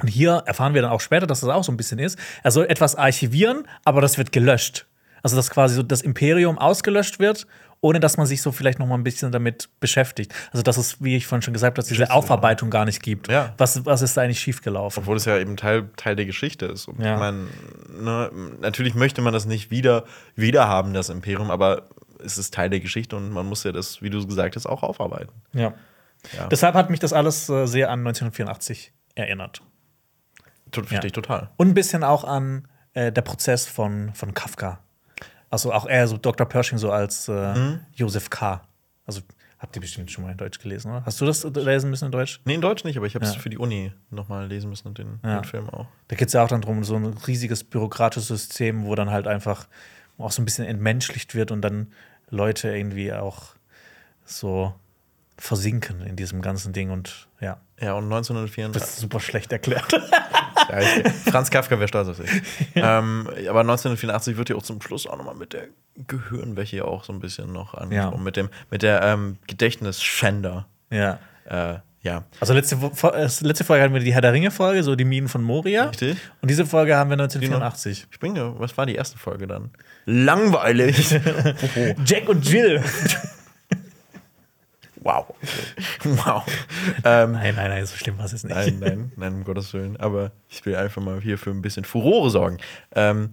Und 0.00 0.08
hier 0.08 0.42
erfahren 0.46 0.72
wir 0.72 0.80
dann 0.80 0.90
auch 0.90 1.02
später, 1.02 1.26
dass 1.26 1.40
das 1.40 1.50
auch 1.50 1.64
so 1.64 1.70
ein 1.70 1.76
bisschen 1.76 1.98
ist. 1.98 2.18
Er 2.42 2.50
soll 2.50 2.64
etwas 2.64 2.94
archivieren, 2.94 3.68
aber 3.84 4.00
das 4.00 4.16
wird 4.16 4.32
gelöscht. 4.32 4.86
Also, 5.22 5.36
dass 5.36 5.50
quasi 5.50 5.74
so 5.74 5.82
das 5.82 6.00
Imperium 6.00 6.56
ausgelöscht 6.58 7.18
wird, 7.18 7.46
ohne 7.80 8.00
dass 8.00 8.16
man 8.16 8.26
sich 8.26 8.40
so 8.40 8.52
vielleicht 8.52 8.78
noch 8.78 8.86
mal 8.86 8.94
ein 8.94 9.04
bisschen 9.04 9.32
damit 9.32 9.68
beschäftigt. 9.80 10.32
Also, 10.52 10.62
dass 10.62 10.78
es, 10.78 11.02
wie 11.02 11.16
ich 11.16 11.26
vorhin 11.26 11.42
schon 11.42 11.52
gesagt 11.52 11.76
habe, 11.76 11.86
diese 11.86 12.10
Aufarbeitung 12.10 12.70
gar 12.70 12.86
nicht 12.86 13.02
gibt. 13.02 13.28
Ja. 13.28 13.52
Was, 13.58 13.84
was 13.84 14.00
ist 14.00 14.16
da 14.16 14.22
eigentlich 14.22 14.40
schiefgelaufen? 14.40 15.02
Obwohl 15.02 15.16
es 15.16 15.26
ja 15.26 15.36
eben 15.36 15.56
Teil, 15.56 15.90
Teil 15.96 16.16
der 16.16 16.24
Geschichte 16.24 16.66
ist. 16.66 16.88
Und 16.88 17.00
ja. 17.02 17.14
ich 17.14 17.20
meine, 17.20 17.48
ne, 18.00 18.30
natürlich 18.60 18.94
möchte 18.94 19.20
man 19.20 19.34
das 19.34 19.44
nicht 19.44 19.70
wieder, 19.70 20.04
wieder 20.36 20.68
haben, 20.68 20.94
das 20.94 21.10
Imperium, 21.10 21.50
aber 21.50 21.88
es 22.24 22.38
ist 22.38 22.54
Teil 22.54 22.70
der 22.70 22.80
Geschichte 22.80 23.16
und 23.16 23.30
man 23.30 23.46
muss 23.46 23.64
ja 23.64 23.72
das, 23.72 24.02
wie 24.02 24.10
du 24.10 24.26
gesagt 24.26 24.56
hast, 24.56 24.66
auch 24.66 24.82
aufarbeiten. 24.82 25.32
Ja. 25.52 25.74
ja. 26.36 26.46
Deshalb 26.48 26.74
hat 26.74 26.90
mich 26.90 27.00
das 27.00 27.12
alles 27.12 27.48
äh, 27.48 27.66
sehr 27.66 27.90
an 27.90 28.00
1984 28.00 28.92
erinnert. 29.14 29.62
Verstehe 30.72 31.06
ich 31.06 31.12
total. 31.12 31.50
Und 31.56 31.68
ein 31.68 31.74
bisschen 31.74 32.04
auch 32.04 32.24
an 32.24 32.68
äh, 32.94 33.12
der 33.12 33.22
Prozess 33.22 33.66
von, 33.66 34.12
von 34.14 34.34
Kafka. 34.34 34.80
Also 35.50 35.72
auch 35.72 35.88
eher 35.88 36.06
so 36.08 36.18
Dr. 36.18 36.46
Pershing 36.46 36.78
so 36.78 36.90
als 36.90 37.28
äh, 37.28 37.54
mhm. 37.54 37.80
Josef 37.94 38.28
K. 38.28 38.62
Also 39.06 39.22
habt 39.58 39.74
ihr 39.76 39.80
bestimmt 39.80 40.10
schon 40.10 40.24
mal 40.24 40.30
in 40.30 40.36
Deutsch 40.36 40.58
gelesen, 40.58 40.90
oder? 40.90 41.04
Hast 41.04 41.20
du 41.20 41.26
das 41.26 41.44
lesen 41.44 41.90
müssen 41.90 42.06
in 42.06 42.12
Deutsch? 42.12 42.40
Nee, 42.44 42.54
in 42.54 42.60
Deutsch 42.60 42.84
nicht, 42.84 42.96
aber 42.96 43.06
ich 43.06 43.14
habe 43.14 43.24
es 43.24 43.34
ja. 43.34 43.40
für 43.40 43.50
die 43.50 43.58
Uni 43.58 43.92
nochmal 44.10 44.46
lesen 44.46 44.70
müssen 44.70 44.88
und 44.88 44.98
den, 44.98 45.20
ja. 45.24 45.40
den 45.40 45.44
Film 45.44 45.68
auch. 45.70 45.86
Da 46.08 46.16
geht 46.16 46.28
es 46.28 46.34
ja 46.34 46.44
auch 46.44 46.48
dann 46.48 46.60
darum, 46.60 46.84
so 46.84 46.96
ein 46.96 47.06
riesiges 47.06 47.64
bürokratisches 47.64 48.28
System, 48.28 48.84
wo 48.84 48.94
dann 48.94 49.10
halt 49.10 49.26
einfach 49.26 49.66
auch 50.18 50.32
so 50.32 50.42
ein 50.42 50.44
bisschen 50.44 50.64
entmenschlicht 50.64 51.34
wird 51.34 51.50
und 51.50 51.62
dann 51.62 51.92
Leute 52.30 52.76
irgendwie 52.76 53.12
auch 53.12 53.54
so 54.24 54.74
versinken 55.38 56.02
in 56.02 56.16
diesem 56.16 56.42
ganzen 56.42 56.72
Ding 56.72 56.90
und 56.90 57.28
ja. 57.40 57.60
Ja, 57.80 57.92
und 57.94 58.04
1934. 58.04 58.72
Das 58.72 58.90
ist 58.90 59.00
super 59.00 59.20
schlecht 59.20 59.52
erklärt. 59.52 59.92
ja, 60.68 60.80
ich, 60.80 61.06
Franz 61.30 61.48
Kafka 61.48 61.78
wäre 61.78 61.86
stolz 61.86 62.08
auf 62.08 62.16
sich. 62.16 62.28
ähm, 62.74 63.28
aber 63.48 63.60
1984 63.60 64.36
wird 64.36 64.48
ja 64.48 64.56
auch 64.56 64.62
zum 64.62 64.82
Schluss 64.82 65.06
auch 65.06 65.16
nochmal 65.16 65.36
mit 65.36 65.52
der 65.52 65.68
Gehirnwäsche 66.08 66.84
auch 66.84 67.04
so 67.04 67.12
ein 67.12 67.20
bisschen 67.20 67.52
noch 67.52 67.74
an. 67.74 67.92
Ja. 67.92 68.10
Mit, 68.10 68.36
dem, 68.36 68.48
mit 68.70 68.82
der 68.82 69.02
ähm, 69.02 69.38
Gedächtnisschänder. 69.46 70.66
Ja. 70.90 71.20
Äh, 71.44 71.78
ja. 72.02 72.24
Also 72.40 72.54
letzte, 72.54 72.76
äh, 72.76 73.28
letzte 73.40 73.64
Folge 73.64 73.82
hatten 73.82 73.94
wir 73.94 74.00
die 74.00 74.14
Herr 74.14 74.20
der 74.20 74.32
Ringe-Folge, 74.32 74.82
so 74.82 74.94
die 74.94 75.04
Minen 75.04 75.28
von 75.28 75.42
Moria. 75.42 75.86
Richtig. 75.86 76.16
Und 76.40 76.50
diese 76.50 76.64
Folge 76.64 76.96
haben 76.96 77.10
wir 77.10 77.14
1984. 77.14 78.06
Ich 78.10 78.20
bin 78.20 78.36
ja, 78.36 78.58
was 78.58 78.76
war 78.78 78.86
die 78.86 78.94
erste 78.94 79.18
Folge 79.18 79.46
dann? 79.46 79.70
Langweilig. 80.06 81.10
Jack 82.04 82.28
und 82.28 82.48
Jill. 82.48 82.82
wow. 85.00 85.26
Wow. 86.04 86.44
Ähm, 87.04 87.32
nein, 87.32 87.54
nein, 87.56 87.70
nein, 87.70 87.86
so 87.86 87.96
schlimm 87.96 88.16
war 88.18 88.26
es 88.26 88.32
nicht. 88.32 88.48
Nein, 88.48 88.78
nein, 88.78 89.12
nein, 89.16 89.34
um 89.34 89.44
Gottes 89.44 89.74
Willen. 89.74 89.96
Aber 89.96 90.30
ich 90.48 90.64
will 90.64 90.76
einfach 90.76 91.02
mal 91.02 91.20
hier 91.20 91.36
für 91.36 91.50
ein 91.50 91.62
bisschen 91.62 91.84
Furore 91.84 92.30
sorgen. 92.30 92.58
Ähm, 92.94 93.30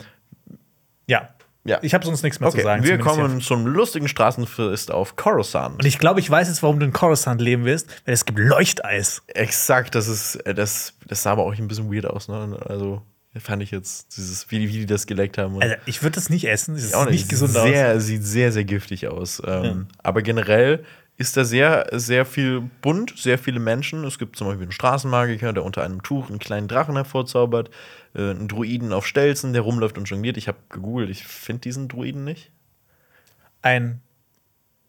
ja. 1.08 1.30
Ja. 1.66 1.80
Ich 1.82 1.96
habe 1.96 2.06
sonst 2.06 2.22
nichts 2.22 2.40
mehr 2.40 2.50
okay, 2.50 2.60
zu 2.60 2.64
sagen. 2.64 2.84
Wir 2.84 3.00
kommen 3.00 3.42
zum 3.42 3.66
lustigen 3.66 4.08
Straßenfest 4.08 4.92
auf 4.92 5.16
Coruscant. 5.16 5.80
Und 5.80 5.86
ich 5.86 5.98
glaube, 5.98 6.20
ich 6.20 6.30
weiß 6.30 6.48
jetzt, 6.48 6.62
warum 6.62 6.80
du 6.80 6.86
in 6.86 6.94
Coruscant 6.94 7.42
leben 7.42 7.66
willst, 7.66 7.88
weil 8.06 8.14
es 8.14 8.26
gibt 8.26 8.38
Leuchteis. 8.38 9.24
Exakt, 9.28 9.96
das 9.96 10.08
ist, 10.08 10.36
äh, 10.46 10.54
das, 10.54 10.94
das 11.08 11.24
sah 11.24 11.32
aber 11.32 11.44
auch 11.44 11.54
ein 11.54 11.68
bisschen 11.68 11.92
weird 11.92 12.06
aus, 12.06 12.28
ne? 12.28 12.58
Also 12.66 13.02
fand 13.40 13.64
ich 13.64 13.72
jetzt, 13.72 14.16
dieses, 14.16 14.50
wie, 14.52 14.70
wie 14.70 14.80
die 14.80 14.86
das 14.86 15.08
geleckt 15.08 15.38
haben. 15.38 15.62
Also, 15.62 15.76
ich 15.86 16.04
würde 16.04 16.16
das 16.16 16.30
nicht 16.30 16.48
essen. 16.48 16.76
Das 16.76 16.84
ist 16.84 17.10
nicht 17.10 17.30
gesund 17.30 17.52
sehr, 17.52 17.96
aus. 17.96 18.04
Sieht 18.04 18.24
sehr, 18.24 18.52
sehr 18.52 18.64
giftig 18.64 19.08
aus. 19.08 19.42
Ähm, 19.46 19.64
ja. 19.64 19.76
Aber 20.04 20.22
generell 20.22 20.86
ist 21.18 21.38
da 21.38 21.46
sehr, 21.46 21.88
sehr 21.92 22.26
viel 22.26 22.62
bunt, 22.82 23.14
sehr 23.18 23.38
viele 23.38 23.60
Menschen. 23.60 24.04
Es 24.04 24.20
gibt 24.20 24.36
zum 24.36 24.48
Beispiel 24.48 24.64
einen 24.64 24.72
Straßenmagiker, 24.72 25.54
der 25.54 25.64
unter 25.64 25.84
einem 25.84 26.04
Tuch 26.04 26.30
einen 26.30 26.40
kleinen 26.40 26.68
Drachen 26.68 26.96
hervorzaubert, 26.96 27.70
äh, 28.16 28.32
einen 28.32 28.48
Druiden 28.48 28.94
auf 28.94 29.06
Stelzen, 29.06 29.54
der 29.54 29.62
rumläuft 29.62 29.98
und 29.98 30.10
jongliert. 30.10 30.38
Ich 30.38 30.48
habe 30.48 30.58
gegoogelt, 30.70 31.10
ich 31.10 31.26
finde 31.26 31.62
diesen 31.62 31.88
Druiden 31.88 32.24
nicht. 32.24 32.52
Ein 33.62 34.02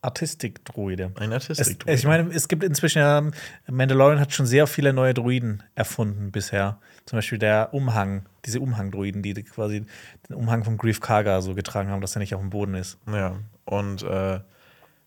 Artistik-Druide. 0.02 1.12
Ein 1.16 1.32
Artistik-Druide. 1.32 1.94
Ich 1.94 2.06
meine, 2.06 2.30
es 2.32 2.48
gibt 2.48 2.62
inzwischen 2.62 2.98
ja, 2.98 3.28
Mandalorian 3.68 4.20
hat 4.20 4.32
schon 4.32 4.46
sehr 4.46 4.66
viele 4.66 4.92
neue 4.92 5.14
Druiden 5.14 5.62
erfunden 5.74 6.30
bisher. 6.30 6.78
Zum 7.06 7.16
Beispiel 7.16 7.38
der 7.38 7.74
Umhang, 7.74 8.26
diese 8.44 8.60
Umhang-Druiden, 8.60 9.22
die 9.22 9.34
quasi 9.42 9.84
den 10.28 10.36
Umhang 10.36 10.64
von 10.64 10.76
Grief 10.76 11.00
Karga 11.00 11.40
so 11.40 11.54
getragen 11.54 11.90
haben, 11.90 12.00
dass 12.00 12.14
er 12.14 12.20
nicht 12.20 12.34
auf 12.34 12.40
dem 12.40 12.50
Boden 12.50 12.74
ist. 12.74 12.98
Ja, 13.10 13.36
und 13.64 14.02
äh, 14.02 14.40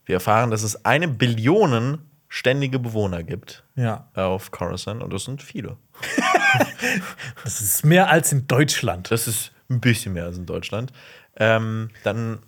wir 0.05 0.15
erfahren, 0.15 0.51
dass 0.51 0.63
es 0.63 0.85
eine 0.85 1.07
Billion 1.07 1.99
ständige 2.27 2.79
Bewohner 2.79 3.23
gibt 3.23 3.63
ja. 3.75 4.07
auf 4.13 4.51
Coruscant 4.51 5.01
und 5.01 5.13
das 5.13 5.23
sind 5.23 5.41
viele. 5.41 5.77
das 7.43 7.61
ist 7.61 7.85
mehr 7.85 8.09
als 8.09 8.31
in 8.31 8.47
Deutschland. 8.47 9.11
Das 9.11 9.27
ist 9.27 9.51
ein 9.69 9.79
bisschen 9.79 10.13
mehr 10.13 10.25
als 10.25 10.37
in 10.37 10.45
Deutschland. 10.45 10.91
Ähm, 11.35 11.89
dann 12.03 12.39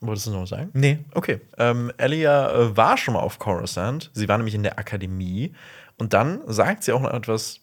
Wolltest 0.00 0.26
du 0.26 0.30
noch 0.30 0.42
was 0.42 0.50
sagen? 0.50 0.70
Nee. 0.74 1.00
Okay. 1.12 1.40
Ähm, 1.56 1.90
Elia 1.96 2.52
äh, 2.52 2.76
war 2.76 2.96
schon 2.96 3.14
mal 3.14 3.20
auf 3.20 3.38
Coruscant. 3.38 4.10
Sie 4.14 4.28
war 4.28 4.36
nämlich 4.36 4.54
in 4.54 4.62
der 4.62 4.78
Akademie. 4.78 5.54
Und 5.96 6.12
dann 6.12 6.40
sagt 6.46 6.84
sie 6.84 6.92
auch 6.92 7.00
noch 7.00 7.12
etwas, 7.12 7.60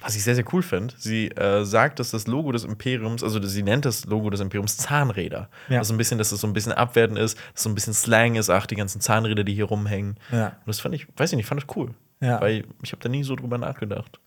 was 0.00 0.16
ich 0.16 0.24
sehr, 0.24 0.34
sehr 0.34 0.44
cool 0.52 0.62
finde. 0.62 0.94
Sie 0.98 1.28
äh, 1.28 1.64
sagt, 1.64 2.00
dass 2.00 2.10
das 2.10 2.26
Logo 2.26 2.50
des 2.50 2.64
Imperiums, 2.64 3.22
also 3.22 3.40
sie 3.42 3.62
nennt 3.62 3.84
das 3.84 4.04
Logo 4.06 4.30
des 4.30 4.40
Imperiums 4.40 4.78
Zahnräder. 4.78 5.48
Ja. 5.68 5.78
Also 5.78 5.94
ein 5.94 5.98
bisschen, 5.98 6.18
dass 6.18 6.32
es 6.32 6.40
so 6.40 6.46
ein 6.48 6.52
bisschen 6.52 6.72
abwertend 6.72 7.18
ist, 7.18 7.36
dass 7.36 7.44
es 7.54 7.62
so 7.62 7.68
ein 7.68 7.74
bisschen 7.74 7.94
Slang 7.94 8.34
ist, 8.34 8.50
ach, 8.50 8.66
die 8.66 8.76
ganzen 8.76 9.00
Zahnräder, 9.00 9.44
die 9.44 9.54
hier 9.54 9.66
rumhängen. 9.66 10.16
Ja. 10.32 10.46
Und 10.48 10.66
das 10.66 10.80
fand 10.80 10.94
ich, 10.96 11.06
weiß 11.16 11.32
ich 11.32 11.36
nicht, 11.36 11.46
fand 11.46 11.62
ich 11.62 11.76
cool. 11.76 11.94
Ja. 12.20 12.40
Weil 12.40 12.64
ich 12.82 12.92
habe 12.92 13.02
da 13.02 13.08
nie 13.08 13.24
so 13.24 13.34
drüber 13.34 13.58
nachgedacht. 13.58 14.20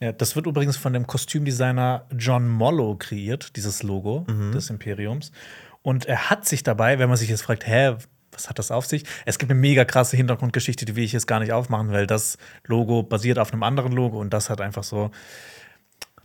Ja, 0.00 0.12
das 0.12 0.34
wird 0.34 0.46
übrigens 0.46 0.76
von 0.76 0.92
dem 0.92 1.06
Kostümdesigner 1.06 2.06
John 2.16 2.48
Mollo 2.48 2.96
kreiert, 2.96 3.54
dieses 3.56 3.82
Logo 3.82 4.24
mhm. 4.28 4.52
des 4.52 4.70
Imperiums. 4.70 5.30
Und 5.82 6.06
er 6.06 6.30
hat 6.30 6.46
sich 6.46 6.62
dabei, 6.62 6.98
wenn 6.98 7.08
man 7.08 7.18
sich 7.18 7.28
jetzt 7.28 7.42
fragt, 7.42 7.66
hä, 7.66 7.96
was 8.32 8.48
hat 8.48 8.58
das 8.58 8.70
auf 8.70 8.86
sich? 8.86 9.04
Es 9.26 9.38
gibt 9.38 9.50
eine 9.50 9.60
mega 9.60 9.84
krasse 9.84 10.16
Hintergrundgeschichte, 10.16 10.84
die 10.84 10.96
will 10.96 11.04
ich 11.04 11.12
jetzt 11.12 11.26
gar 11.26 11.40
nicht 11.40 11.52
aufmachen, 11.52 11.92
weil 11.92 12.06
das 12.06 12.38
Logo 12.66 13.02
basiert 13.02 13.38
auf 13.38 13.52
einem 13.52 13.62
anderen 13.62 13.92
Logo 13.92 14.18
und 14.20 14.30
das 14.32 14.50
hat 14.50 14.60
einfach 14.60 14.84
so. 14.84 15.10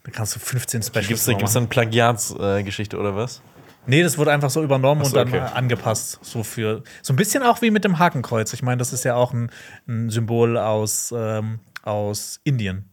Da 0.04 0.12
kannst 0.12 0.36
du 0.36 0.40
15 0.40 0.84
Specials 0.84 1.26
Gibt 1.26 1.44
es 1.44 1.56
eine 1.56 1.66
Plagiatsgeschichte 1.66 2.96
äh, 2.96 3.00
oder 3.00 3.16
was? 3.16 3.42
Nee, 3.88 4.04
das 4.04 4.18
wurde 4.18 4.32
einfach 4.32 4.50
so 4.50 4.64
übernommen 4.64 5.04
so, 5.04 5.10
und 5.10 5.16
dann 5.16 5.28
okay. 5.28 5.54
angepasst. 5.54 6.20
So 6.22 6.44
für 6.44 6.84
so 7.02 7.14
ein 7.14 7.16
bisschen 7.16 7.44
auch 7.44 7.62
wie 7.62 7.72
mit 7.72 7.84
dem 7.84 8.00
Hakenkreuz. 8.00 8.54
Ich 8.54 8.64
meine, 8.64 8.78
das 8.78 8.94
ist 8.94 9.04
ja 9.04 9.16
auch 9.16 9.34
ein, 9.34 9.50
ein 9.88 10.10
Symbol 10.10 10.58
aus, 10.58 11.14
ähm, 11.16 11.60
aus 11.84 12.40
Indien, 12.44 12.90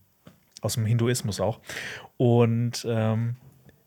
aus 0.61 0.75
dem 0.75 0.87
Hinduismus 0.87 1.41
auch. 1.41 1.61
Und 2.17 2.87
ähm, 2.89 3.37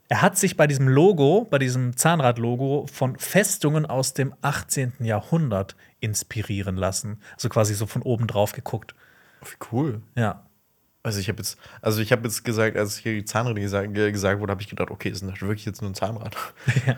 er 0.08 0.22
hat 0.22 0.38
sich 0.38 0.56
bei 0.56 0.68
diesem 0.68 0.88
Logo, 0.88 1.48
bei 1.50 1.58
diesem 1.58 1.98
Zahnrad-Logo 1.98 2.86
von 2.92 3.18
Festungen 3.18 3.86
aus 3.86 4.14
dem 4.14 4.34
18. 4.42 4.94
Jahrhundert 5.00 5.76
inspirieren 6.00 6.76
lassen. 6.76 7.22
Also 7.34 7.50
quasi 7.50 7.74
so 7.74 7.88
von 7.88 8.04
oben 8.04 8.28
drauf 8.28 8.52
geguckt. 8.52 8.94
Wie 9.42 9.68
cool. 9.72 10.02
Ja. 10.16 10.45
Also 11.06 11.20
ich 11.20 11.30
habe 11.30 11.38
jetzt, 11.38 11.60
also 11.84 12.02
ich 12.02 12.12
habe 12.12 12.24
jetzt 12.24 12.44
gesagt, 12.44 12.76
als 12.76 12.98
hier 12.98 13.14
die 13.14 13.26
Zahnräder 13.26 13.60
gesagt, 13.60 13.94
gesagt 13.94 14.42
wurde, 14.42 14.50
habe 14.50 14.62
ich 14.64 14.68
gedacht, 14.68 14.90
okay, 14.90 15.10
ist 15.10 15.22
das 15.22 15.40
wirklich 15.40 15.64
jetzt 15.64 15.84
nur 15.84 15.92
ein 15.92 15.94
Zahnrad? 15.94 16.36
ja. 16.88 16.98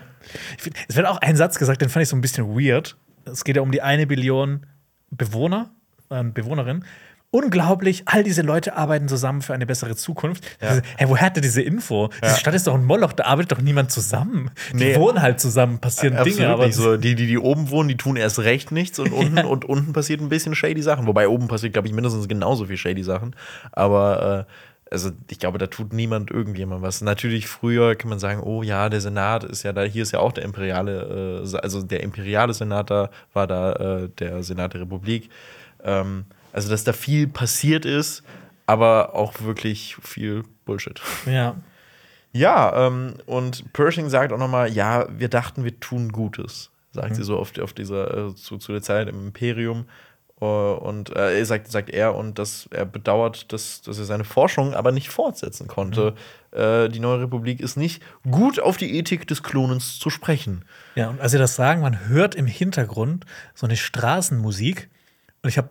Find, 0.56 0.76
es 0.88 0.96
wird 0.96 1.06
auch 1.06 1.18
ein 1.18 1.36
Satz 1.36 1.58
gesagt, 1.58 1.82
den 1.82 1.90
fand 1.90 2.04
ich 2.04 2.08
so 2.08 2.16
ein 2.16 2.22
bisschen 2.22 2.48
weird. 2.48 2.96
Es 3.26 3.44
geht 3.44 3.56
ja 3.56 3.62
um 3.62 3.70
die 3.70 3.82
eine 3.82 4.06
Billion 4.06 4.64
Bewohner, 5.10 5.70
äh, 6.08 6.24
Bewohnerin. 6.24 6.86
Unglaublich, 7.30 8.04
all 8.06 8.24
diese 8.24 8.40
Leute 8.40 8.74
arbeiten 8.74 9.06
zusammen 9.06 9.42
für 9.42 9.52
eine 9.52 9.66
bessere 9.66 9.94
Zukunft. 9.96 10.44
Ja. 10.62 10.80
Hey, 10.96 11.10
woher 11.10 11.26
hat 11.26 11.36
er 11.36 11.42
diese 11.42 11.60
Info? 11.60 12.08
Ja. 12.22 12.28
Diese 12.28 12.40
Stadt 12.40 12.54
ist 12.54 12.66
doch 12.66 12.74
ein 12.74 12.86
Moloch, 12.86 13.12
da 13.12 13.24
arbeitet 13.24 13.52
doch 13.52 13.60
niemand 13.60 13.92
zusammen. 13.92 14.50
Die 14.72 14.76
Nee. 14.76 14.96
wohnen 14.96 15.20
halt 15.20 15.38
zusammen, 15.38 15.78
passieren 15.78 16.16
Absolut 16.16 16.38
Dinge, 16.38 16.48
aber 16.48 16.72
so. 16.72 16.96
Die, 16.96 17.14
die, 17.14 17.26
die 17.26 17.36
oben 17.36 17.68
wohnen, 17.68 17.90
die 17.90 17.98
tun 17.98 18.16
erst 18.16 18.38
recht 18.38 18.72
nichts 18.72 18.98
und 18.98 19.12
unten, 19.12 19.44
und 19.44 19.66
unten 19.66 19.92
passiert 19.92 20.22
ein 20.22 20.30
bisschen 20.30 20.54
shady 20.54 20.80
Sachen. 20.80 21.06
Wobei 21.06 21.28
oben 21.28 21.48
passiert, 21.48 21.74
glaube 21.74 21.86
ich, 21.86 21.92
mindestens 21.92 22.28
genauso 22.28 22.64
viel 22.64 22.78
shady 22.78 23.02
Sachen. 23.02 23.36
Aber 23.72 24.46
äh, 24.48 24.52
also 24.90 25.10
ich 25.30 25.38
glaube, 25.38 25.58
da 25.58 25.66
tut 25.66 25.92
niemand 25.92 26.30
irgendjemand 26.30 26.80
was. 26.80 27.02
Natürlich 27.02 27.46
früher 27.46 27.94
kann 27.94 28.08
man 28.08 28.18
sagen, 28.18 28.40
oh 28.42 28.62
ja, 28.62 28.88
der 28.88 29.02
Senat 29.02 29.44
ist 29.44 29.64
ja 29.64 29.74
da, 29.74 29.82
hier 29.82 30.02
ist 30.02 30.12
ja 30.12 30.20
auch 30.20 30.32
der 30.32 30.44
imperiale, 30.44 31.42
äh, 31.44 31.56
also 31.58 31.82
der 31.82 32.02
imperiale 32.02 32.54
Senat 32.54 32.90
da 32.90 33.10
war 33.34 33.46
da 33.46 33.72
äh, 33.72 34.08
der 34.18 34.42
Senat 34.42 34.72
der 34.72 34.80
Republik. 34.80 35.28
Ähm, 35.84 36.24
also 36.58 36.70
dass 36.70 36.82
da 36.82 36.92
viel 36.92 37.28
passiert 37.28 37.84
ist, 37.84 38.24
aber 38.66 39.14
auch 39.14 39.42
wirklich 39.42 39.96
viel 40.02 40.42
Bullshit. 40.64 41.00
ja. 41.26 41.54
Ja, 42.32 42.86
ähm, 42.86 43.14
und 43.26 43.72
Pershing 43.72 44.10
sagt 44.10 44.32
auch 44.32 44.38
nochmal, 44.38 44.70
ja, 44.70 45.06
wir 45.08 45.28
dachten, 45.28 45.64
wir 45.64 45.80
tun 45.80 46.12
Gutes, 46.12 46.70
sagt 46.92 47.14
sie 47.16 47.22
so 47.22 47.38
auf, 47.38 47.56
auf 47.58 47.72
dieser, 47.72 48.28
äh, 48.28 48.34
zu, 48.34 48.58
zu 48.58 48.72
der 48.72 48.82
Zeit 48.82 49.08
im 49.08 49.28
Imperium. 49.28 49.86
Äh, 50.40 50.44
und 50.44 51.14
äh, 51.16 51.38
er 51.38 51.46
sagt, 51.46 51.70
sagt 51.70 51.88
er, 51.88 52.14
und 52.14 52.38
dass 52.38 52.68
er 52.70 52.84
bedauert, 52.84 53.50
dass, 53.52 53.80
dass 53.80 53.98
er 53.98 54.04
seine 54.04 54.24
Forschung 54.24 54.74
aber 54.74 54.92
nicht 54.92 55.08
fortsetzen 55.08 55.68
konnte. 55.68 56.14
Äh, 56.50 56.90
die 56.90 57.00
neue 57.00 57.22
Republik 57.22 57.60
ist 57.60 57.76
nicht 57.78 58.02
gut 58.30 58.60
auf 58.60 58.76
die 58.76 58.98
Ethik 58.98 59.26
des 59.26 59.42
Klonens 59.42 59.98
zu 59.98 60.10
sprechen. 60.10 60.66
Ja, 60.96 61.08
und 61.08 61.20
als 61.20 61.32
sie 61.32 61.38
das 61.38 61.56
sagen, 61.56 61.80
man 61.80 62.08
hört 62.08 62.34
im 62.34 62.46
Hintergrund 62.46 63.24
so 63.54 63.66
eine 63.66 63.76
Straßenmusik. 63.76 64.90
Und 65.42 65.48
ich 65.48 65.56
habe 65.56 65.70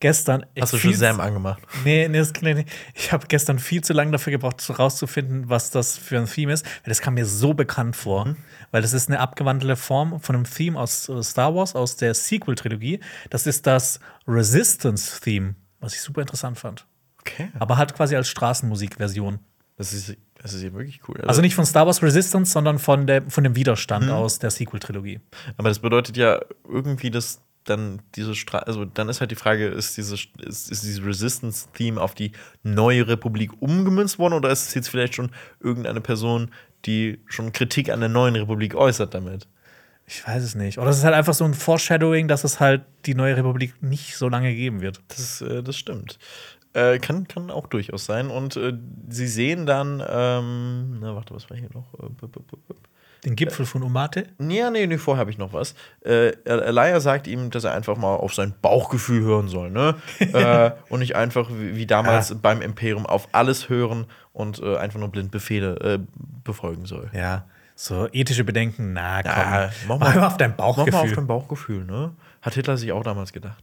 gestern. 0.00 0.46
Hast 0.58 0.72
du 0.72 0.78
schon 0.78 0.94
Sam 0.94 1.20
angemacht? 1.20 1.62
Nee, 1.84 2.08
nee, 2.08 2.18
das, 2.18 2.32
nee, 2.40 2.54
nee. 2.54 2.64
ich 2.94 3.12
habe 3.12 3.26
gestern 3.26 3.58
viel 3.58 3.82
zu 3.82 3.92
lange 3.92 4.12
dafür 4.12 4.30
gebraucht, 4.30 4.66
herauszufinden, 4.68 5.48
was 5.48 5.70
das 5.70 5.96
für 5.96 6.18
ein 6.18 6.26
Theme 6.26 6.52
ist. 6.52 6.64
Weil 6.64 6.90
das 6.90 7.00
kam 7.00 7.14
mir 7.14 7.26
so 7.26 7.54
bekannt 7.54 7.96
vor. 7.96 8.26
Mhm. 8.26 8.36
Weil 8.70 8.82
das 8.82 8.92
ist 8.92 9.08
eine 9.08 9.20
abgewandelte 9.20 9.76
Form 9.76 10.20
von 10.20 10.36
einem 10.36 10.44
Theme 10.44 10.78
aus 10.78 11.08
äh, 11.08 11.22
Star 11.22 11.54
Wars, 11.54 11.74
aus 11.74 11.96
der 11.96 12.14
Sequel-Trilogie. 12.14 13.00
Das 13.30 13.46
ist 13.46 13.66
das 13.66 14.00
Resistance-Theme, 14.26 15.54
was 15.80 15.94
ich 15.94 16.00
super 16.00 16.20
interessant 16.20 16.58
fand. 16.58 16.86
Okay. 17.20 17.50
Aber 17.58 17.76
halt 17.76 17.94
quasi 17.94 18.16
als 18.16 18.28
Straßenmusik-Version. 18.28 19.38
Das 19.76 19.92
ist, 19.92 20.16
das 20.42 20.54
ist 20.54 20.62
ja 20.62 20.72
wirklich 20.72 21.00
cool. 21.08 21.20
Also 21.26 21.40
nicht 21.40 21.54
von 21.54 21.64
Star 21.64 21.86
Wars 21.86 22.02
Resistance, 22.02 22.50
sondern 22.52 22.78
von, 22.78 23.06
der, 23.06 23.22
von 23.30 23.44
dem 23.44 23.54
Widerstand 23.54 24.06
Mhm. 24.06 24.12
aus 24.12 24.38
der 24.38 24.50
Sequel-Trilogie. 24.50 25.20
Aber 25.56 25.68
das 25.68 25.78
bedeutet 25.78 26.16
ja 26.16 26.40
irgendwie, 26.68 27.10
dass 27.10 27.40
dann 27.68 28.02
diese 28.14 28.34
Stra 28.34 28.58
also 28.58 28.84
dann 28.84 29.08
ist 29.08 29.20
halt 29.20 29.30
die 29.30 29.36
Frage, 29.36 29.66
ist 29.68 29.96
diese 29.96 30.14
ist, 30.14 30.70
ist 30.70 30.82
dieses 30.82 31.04
Resistance-Theme 31.04 32.00
auf 32.00 32.14
die 32.14 32.32
neue 32.62 33.06
Republik 33.08 33.52
umgemünzt 33.60 34.18
worden 34.18 34.34
oder 34.34 34.50
ist 34.50 34.68
es 34.68 34.74
jetzt 34.74 34.88
vielleicht 34.88 35.14
schon 35.14 35.30
irgendeine 35.60 36.00
Person, 36.00 36.50
die 36.84 37.20
schon 37.26 37.52
Kritik 37.52 37.90
an 37.90 38.00
der 38.00 38.08
neuen 38.08 38.36
Republik 38.36 38.74
äußert 38.74 39.14
damit? 39.14 39.48
Ich 40.06 40.26
weiß 40.26 40.42
es 40.42 40.54
nicht. 40.54 40.78
Oder 40.78 40.88
es 40.88 40.98
ist 40.98 41.04
halt 41.04 41.14
einfach 41.14 41.34
so 41.34 41.44
ein 41.44 41.52
Foreshadowing, 41.52 42.28
dass 42.28 42.42
es 42.42 42.60
halt 42.60 42.82
die 43.04 43.14
neue 43.14 43.36
Republik 43.36 43.82
nicht 43.82 44.16
so 44.16 44.30
lange 44.30 44.54
geben 44.54 44.80
wird. 44.80 45.00
Das, 45.08 45.42
äh, 45.42 45.62
das 45.62 45.76
stimmt. 45.76 46.18
Äh, 46.72 46.98
kann, 46.98 47.28
kann 47.28 47.50
auch 47.50 47.66
durchaus 47.66 48.06
sein. 48.06 48.30
Und 48.30 48.56
äh, 48.56 48.72
sie 49.08 49.26
sehen 49.26 49.66
dann, 49.66 50.02
ähm, 50.08 51.00
na, 51.00 51.14
warte, 51.14 51.34
was 51.34 51.50
war 51.50 51.58
hier 51.58 51.68
noch? 51.74 51.92
Äh, 51.94 52.08
Den 53.24 53.34
Gipfel 53.36 53.66
von 53.66 53.82
Umate? 53.82 54.26
Ja, 54.38 54.70
nee, 54.70 54.86
nee, 54.86 54.98
vorher 54.98 55.20
habe 55.20 55.30
ich 55.30 55.38
noch 55.38 55.52
was. 55.52 55.74
Äh, 56.04 56.28
Elia 56.44 57.00
sagt 57.00 57.26
ihm, 57.26 57.50
dass 57.50 57.64
er 57.64 57.74
einfach 57.74 57.96
mal 57.96 58.14
auf 58.14 58.32
sein 58.34 58.54
Bauchgefühl 58.62 59.22
hören 59.22 59.48
soll, 59.48 59.70
ne? 59.70 59.96
äh, 60.20 60.70
und 60.88 61.00
nicht 61.00 61.16
einfach 61.16 61.50
wie, 61.52 61.86
damals 61.86 62.30
Ja. 62.30 62.36
beim 62.40 62.62
Imperium 62.62 63.06
auf 63.06 63.28
alles 63.32 63.68
hören 63.68 64.06
und 64.32 64.60
äh, 64.62 64.76
einfach 64.76 65.00
nur 65.00 65.08
blind 65.08 65.30
Befehle 65.32 65.76
äh, 65.80 65.98
befolgen 66.44 66.86
soll. 66.86 67.10
Ja. 67.12 67.44
So 67.74 68.08
ethische 68.12 68.42
Bedenken, 68.44 68.92
na 68.92 69.22
komm. 69.22 69.30
Ja, 69.32 69.70
mach 69.86 69.98
mal 69.98 70.24
auf 70.24 70.36
dein 70.36 70.50
Mach 70.56 70.58
mal 70.58 70.64
auf 70.64 70.76
Bauchgefühl. 70.76 71.14
dein 71.16 71.26
Bauchgefühl, 71.26 71.84
ne? 71.84 72.12
Hat 72.42 72.54
Hitler 72.54 72.76
sich 72.76 72.90
auch 72.92 73.02
damals 73.04 73.32
gedacht. 73.32 73.62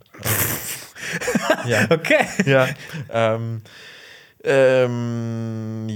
ja. 1.66 1.86
Okay. 1.90 2.26
ja. 2.46 2.68
Ähm, 3.10 3.62
ähm, 4.44 5.35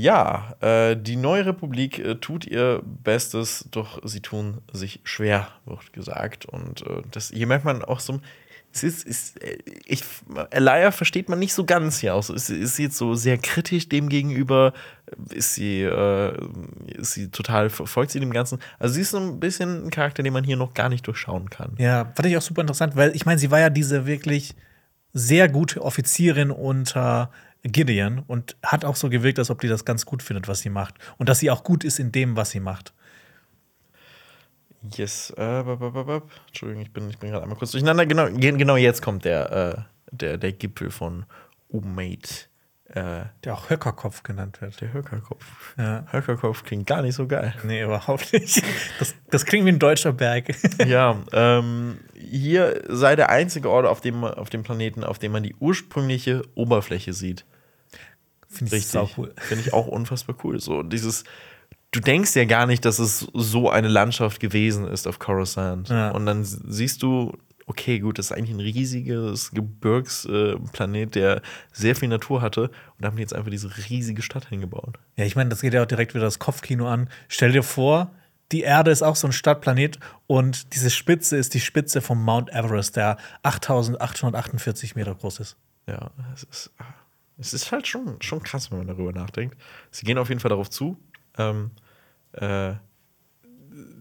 ja, 0.10 0.56
äh, 0.61 0.98
die 0.98 1.18
neue 1.18 1.45
Republik 1.45 1.99
äh, 1.99 2.15
tut 2.15 2.44
ihr 2.48 2.81
Bestes, 2.84 3.65
doch 3.69 3.99
sie 4.03 4.22
tun 4.22 4.57
sich 4.73 5.02
schwer, 5.03 5.49
wird 5.65 5.94
gesagt. 5.94 6.48
Und 6.48 6.81
äh, 6.81 7.03
das, 7.11 7.30
hier 7.30 7.45
merkt 7.45 7.64
man 7.64 7.84
auch 7.84 7.99
so, 7.99 8.19
es 8.73 8.81
ist, 8.81 9.06
ist 9.06 9.44
äh, 9.44 9.60
ich, 9.86 10.03
Elia 10.49 10.90
versteht 10.90 11.30
man 11.30 11.38
nicht 11.38 11.53
so 11.53 11.64
ganz 11.64 11.99
hier 11.99 12.15
aus. 12.15 12.31
Ist, 12.31 12.49
ist 12.49 12.80
jetzt 12.80 12.98
so 12.98 13.14
sehr 13.14 13.38
kritisch 13.38 13.88
dem 13.88 14.10
gegenüber? 14.10 14.73
Ist 15.30 15.53
sie, 15.53 15.84
äh, 15.84 16.36
ist 16.88 17.14
sie 17.14 17.30
total, 17.30 17.69
folgt 17.69 18.10
sie 18.10 18.19
dem 18.19 18.34
Ganzen? 18.34 18.57
Also 18.80 18.95
sie 18.95 19.02
ist 19.02 19.11
so 19.11 19.19
ein 19.19 19.40
bisschen 19.40 19.86
ein 19.86 19.91
Charakter, 19.91 20.23
den 20.23 20.34
man 20.34 20.44
hier 20.44 20.57
noch 20.57 20.73
gar 20.73 20.90
nicht 20.90 21.06
durchschauen 21.06 21.52
kann. 21.52 21.76
Ja, 21.77 22.11
fand 22.15 22.26
ich 22.26 22.36
auch 22.36 22.41
super 22.41 22.61
interessant, 22.61 22.95
weil 22.95 23.15
ich 23.15 23.27
meine, 23.27 23.38
sie 23.38 23.52
war 23.52 23.60
ja 23.60 23.69
diese 23.69 24.07
wirklich 24.07 24.56
sehr 25.14 25.49
gute 25.49 25.84
Offizierin 25.84 26.49
unter 26.49 27.30
Gideon 27.64 28.19
und 28.27 28.56
hat 28.64 28.86
auch 28.86 28.95
so 28.95 29.10
gewirkt, 29.10 29.40
als 29.40 29.49
ob 29.49 29.60
die 29.61 29.68
das 29.68 29.84
ganz 29.86 30.06
gut 30.06 30.23
findet, 30.23 30.48
was 30.48 30.60
sie 30.61 30.69
macht. 30.69 30.95
Und 31.18 31.27
dass 31.30 31.40
sie 31.40 31.52
auch 31.52 31.64
gut 31.64 31.84
ist 31.84 31.99
in 31.99 32.11
dem, 32.11 32.36
was 32.36 32.52
sie 32.52 32.60
macht. 32.60 32.94
Yes. 34.95 35.31
Äh, 35.31 35.64
bap, 35.64 35.80
bap, 35.80 36.06
bap. 36.06 36.31
Entschuldigung, 36.48 36.84
ich 36.84 36.94
bin, 36.94 37.10
ich 37.10 37.18
bin 37.18 37.31
gerade 37.31 37.44
einmal 37.44 37.57
kurz 37.57 37.72
durcheinander. 37.72 38.06
Genau, 38.06 38.30
ge- 38.30 38.56
genau 38.57 38.77
jetzt 38.77 39.02
kommt 39.02 39.26
der, 39.26 39.52
äh, 39.52 39.81
der, 40.11 40.38
der 40.38 40.53
Gipfel 40.53 40.90
von 40.90 41.26
Umate. 41.68 42.45
Äh, 42.95 43.25
Der 43.43 43.53
auch 43.53 43.69
Höckerkopf 43.69 44.23
genannt 44.23 44.61
wird. 44.61 44.81
der 44.81 44.91
Höckerkopf. 44.93 45.45
Ja. 45.77 46.05
Höckerkopf 46.11 46.63
klingt 46.63 46.87
gar 46.87 47.01
nicht 47.03 47.13
so 47.15 47.27
geil. 47.27 47.53
Nee, 47.63 47.83
überhaupt 47.83 48.33
nicht. 48.33 48.63
Das, 48.97 49.13
das 49.29 49.45
klingt 49.45 49.65
wie 49.67 49.71
ein 49.71 49.79
deutscher 49.79 50.11
Berg. 50.11 50.55
ja, 50.87 51.15
ähm, 51.31 51.99
hier 52.15 52.81
sei 52.87 53.15
der 53.15 53.29
einzige 53.29 53.69
Ort 53.69 53.85
auf 53.85 54.01
dem, 54.01 54.23
auf 54.23 54.49
dem 54.49 54.63
Planeten, 54.63 55.03
auf 55.03 55.19
dem 55.19 55.31
man 55.31 55.43
die 55.43 55.55
ursprüngliche 55.59 56.41
Oberfläche 56.55 57.13
sieht. 57.13 57.45
Finde 58.47 58.77
ich 58.77 58.87
sau 58.87 59.07
cool. 59.17 59.33
Finde 59.37 59.63
ich 59.65 59.73
auch 59.73 59.85
unfassbar 59.87 60.35
cool. 60.43 60.59
So 60.59 60.81
dieses, 60.81 61.23
du 61.91 61.99
denkst 61.99 62.35
ja 62.35 62.45
gar 62.45 62.65
nicht, 62.65 62.83
dass 62.85 62.97
es 62.97 63.27
so 63.33 63.69
eine 63.69 63.87
Landschaft 63.87 64.39
gewesen 64.39 64.87
ist 64.87 65.07
auf 65.07 65.19
Coruscant. 65.19 65.89
Ja. 65.89 66.09
Und 66.09 66.25
dann 66.25 66.43
siehst 66.43 67.03
du, 67.03 67.37
okay, 67.69 67.99
gut, 67.99 68.17
das 68.17 68.27
ist 68.27 68.31
eigentlich 68.31 68.55
ein 68.55 68.59
riesiges 68.59 69.51
Gebirgsplanet, 69.51 71.13
der 71.13 71.41
sehr 71.71 71.95
viel 71.95 72.09
Natur 72.09 72.41
hatte. 72.41 72.63
Und 72.63 72.71
da 72.97 73.07
haben 73.07 73.15
die 73.15 73.21
jetzt 73.21 73.35
einfach 73.35 73.51
diese 73.51 73.69
riesige 73.89 74.23
Stadt 74.23 74.49
hingebaut. 74.49 74.97
Ja, 75.15 75.25
ich 75.25 75.35
meine, 75.35 75.51
das 75.51 75.61
geht 75.61 75.73
ja 75.75 75.83
auch 75.83 75.87
direkt 75.87 76.15
wieder 76.15 76.25
das 76.25 76.39
Kopfkino 76.39 76.87
an. 76.87 77.09
Stell 77.27 77.51
dir 77.51 77.61
vor, 77.61 78.11
die 78.51 78.61
Erde 78.61 78.89
ist 78.89 79.03
auch 79.03 79.15
so 79.15 79.27
ein 79.27 79.33
Stadtplanet 79.33 79.99
und 80.25 80.73
diese 80.73 80.89
Spitze 80.89 81.37
ist 81.37 81.53
die 81.53 81.59
Spitze 81.59 82.01
vom 82.01 82.23
Mount 82.23 82.49
Everest, 82.49 82.95
der 82.95 83.17
8848 83.43 84.95
Meter 84.95 85.13
groß 85.13 85.39
ist. 85.39 85.57
Ja, 85.85 86.09
es 86.33 86.43
ist, 86.43 86.71
es 87.37 87.53
ist 87.53 87.71
halt 87.71 87.87
schon, 87.87 88.19
schon 88.23 88.41
krass, 88.41 88.71
wenn 88.71 88.79
man 88.79 88.87
darüber 88.87 89.11
nachdenkt. 89.11 89.55
Sie 89.91 90.07
gehen 90.07 90.17
auf 90.17 90.29
jeden 90.29 90.41
Fall 90.41 90.49
darauf 90.49 90.71
zu. 90.71 90.97
Ähm, 91.37 91.69
äh, 92.31 92.73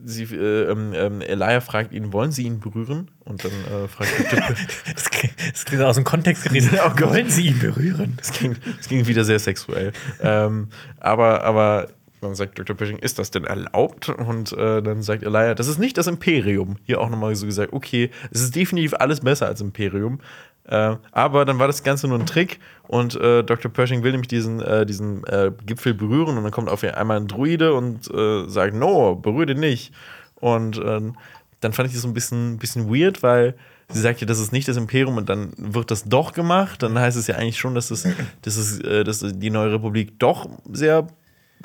sie, 0.04 0.24
äh, 0.24 0.70
ähm, 0.70 0.92
ähm, 0.94 1.20
Elia 1.20 1.60
fragt 1.60 1.92
ihn, 1.92 2.12
wollen 2.12 2.32
sie 2.32 2.44
ihn 2.44 2.60
berühren? 2.60 3.10
Und 3.24 3.44
dann 3.44 3.52
äh, 3.52 3.88
fragt 3.88 4.10
er, 4.32 4.54
Das 4.94 5.10
klingt, 5.10 5.34
das 5.52 5.64
klingt 5.64 5.82
aus 5.82 5.96
dem 5.96 6.04
Kontext 6.04 6.44
gerissen. 6.44 6.78
Oh. 6.88 7.00
Wollen 7.00 7.28
Sie 7.28 7.48
ihn 7.48 7.58
berühren? 7.58 8.16
Es 8.20 8.32
ging, 8.32 8.56
ging 8.88 9.06
wieder 9.06 9.24
sehr 9.24 9.38
sexuell. 9.38 9.92
ähm, 10.20 10.68
aber, 11.00 11.42
aber 11.44 11.88
dann 12.20 12.34
sagt 12.34 12.58
Dr. 12.58 12.76
Pershing, 12.76 12.98
ist 12.98 13.18
das 13.18 13.30
denn 13.30 13.44
erlaubt? 13.44 14.08
Und 14.08 14.52
äh, 14.52 14.82
dann 14.82 15.02
sagt 15.02 15.22
Elia, 15.22 15.54
das 15.54 15.68
ist 15.68 15.78
nicht 15.78 15.98
das 15.98 16.06
Imperium. 16.06 16.76
Hier 16.84 17.00
auch 17.00 17.10
nochmal 17.10 17.34
so 17.36 17.46
gesagt, 17.46 17.72
okay, 17.72 18.10
es 18.30 18.40
ist 18.40 18.56
definitiv 18.56 18.94
alles 18.94 19.20
besser 19.20 19.46
als 19.46 19.60
Imperium. 19.60 20.20
Äh, 20.68 20.96
aber 21.12 21.44
dann 21.44 21.58
war 21.58 21.66
das 21.66 21.82
Ganze 21.82 22.08
nur 22.08 22.18
ein 22.18 22.26
Trick 22.26 22.60
und 22.86 23.16
äh, 23.16 23.42
Dr. 23.42 23.70
Pershing 23.70 24.02
will 24.02 24.12
nämlich 24.12 24.28
diesen, 24.28 24.60
äh, 24.60 24.84
diesen 24.84 25.24
äh, 25.24 25.50
Gipfel 25.64 25.94
berühren 25.94 26.36
und 26.36 26.42
dann 26.42 26.52
kommt 26.52 26.68
auf 26.68 26.84
einmal 26.84 27.16
ein 27.16 27.26
Druide 27.26 27.72
und 27.72 28.10
äh, 28.12 28.48
sagt, 28.48 28.74
no, 28.74 29.14
berühre 29.16 29.46
den 29.46 29.60
nicht. 29.60 29.92
Und 30.34 30.78
ähm, 30.84 31.16
dann 31.60 31.72
fand 31.72 31.88
ich 31.88 31.94
das 31.94 32.02
so 32.02 32.08
ein 32.08 32.14
bisschen, 32.14 32.58
bisschen 32.58 32.88
weird, 32.88 33.22
weil 33.22 33.54
sie 33.88 34.00
sagt 34.00 34.20
ja, 34.20 34.26
das 34.26 34.38
ist 34.38 34.52
nicht 34.52 34.68
das 34.68 34.76
Imperium 34.76 35.16
und 35.16 35.28
dann 35.28 35.52
wird 35.56 35.90
das 35.90 36.04
doch 36.04 36.34
gemacht. 36.34 36.82
Dann 36.82 36.98
heißt 36.98 37.16
es 37.16 37.26
ja 37.26 37.36
eigentlich 37.36 37.58
schon, 37.58 37.74
dass, 37.74 37.90
es, 37.90 38.06
dass, 38.42 38.56
es, 38.56 38.78
dass 38.78 39.24
die 39.38 39.50
neue 39.50 39.72
Republik 39.72 40.18
doch 40.18 40.48
sehr 40.70 41.08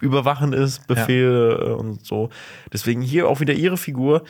überwachen 0.02 0.54
ist, 0.54 0.88
Befehle 0.88 1.58
ja. 1.60 1.74
und 1.74 2.06
so. 2.06 2.30
Deswegen 2.72 3.02
hier 3.02 3.28
auch 3.28 3.40
wieder 3.40 3.54
ihre 3.54 3.78
Figur. 3.78 4.24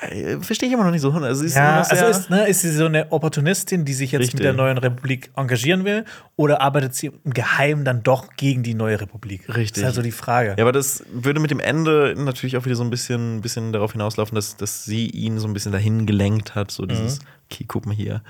Äh, 0.00 0.38
verstehe 0.38 0.68
ich 0.68 0.72
immer 0.74 0.84
noch 0.84 0.92
nicht 0.92 1.00
so. 1.00 1.10
Also, 1.10 1.44
ist, 1.44 1.56
ja, 1.56 1.80
also 1.80 2.06
ist, 2.06 2.30
ne, 2.30 2.46
ist 2.46 2.60
sie 2.60 2.70
so 2.70 2.86
eine 2.86 3.10
Opportunistin, 3.10 3.84
die 3.84 3.94
sich 3.94 4.12
jetzt 4.12 4.20
Richtig. 4.20 4.34
mit 4.34 4.44
der 4.44 4.52
neuen 4.52 4.78
Republik 4.78 5.30
engagieren 5.36 5.84
will? 5.84 6.04
Oder 6.36 6.60
arbeitet 6.60 6.94
sie 6.94 7.10
im 7.24 7.34
Geheimen 7.34 7.84
dann 7.84 8.02
doch 8.04 8.36
gegen 8.36 8.62
die 8.62 8.74
neue 8.74 9.00
Republik? 9.00 9.48
Richtig. 9.48 9.70
Das 9.70 9.78
ist 9.78 9.84
also 9.84 10.02
die 10.02 10.12
Frage. 10.12 10.54
Ja, 10.56 10.64
aber 10.64 10.72
das 10.72 11.04
würde 11.12 11.40
mit 11.40 11.50
dem 11.50 11.58
Ende 11.58 12.14
natürlich 12.16 12.56
auch 12.56 12.64
wieder 12.64 12.76
so 12.76 12.84
ein 12.84 12.90
bisschen, 12.90 13.40
bisschen 13.40 13.72
darauf 13.72 13.92
hinauslaufen, 13.92 14.36
dass, 14.36 14.56
dass 14.56 14.84
sie 14.84 15.08
ihn 15.08 15.40
so 15.40 15.48
ein 15.48 15.52
bisschen 15.52 15.72
dahin 15.72 16.06
gelenkt 16.06 16.54
hat. 16.54 16.70
So 16.70 16.86
dieses, 16.86 17.18
mhm. 17.18 17.26
okay, 17.50 17.64
guck 17.66 17.84
mal 17.84 17.94
hier, 17.94 18.22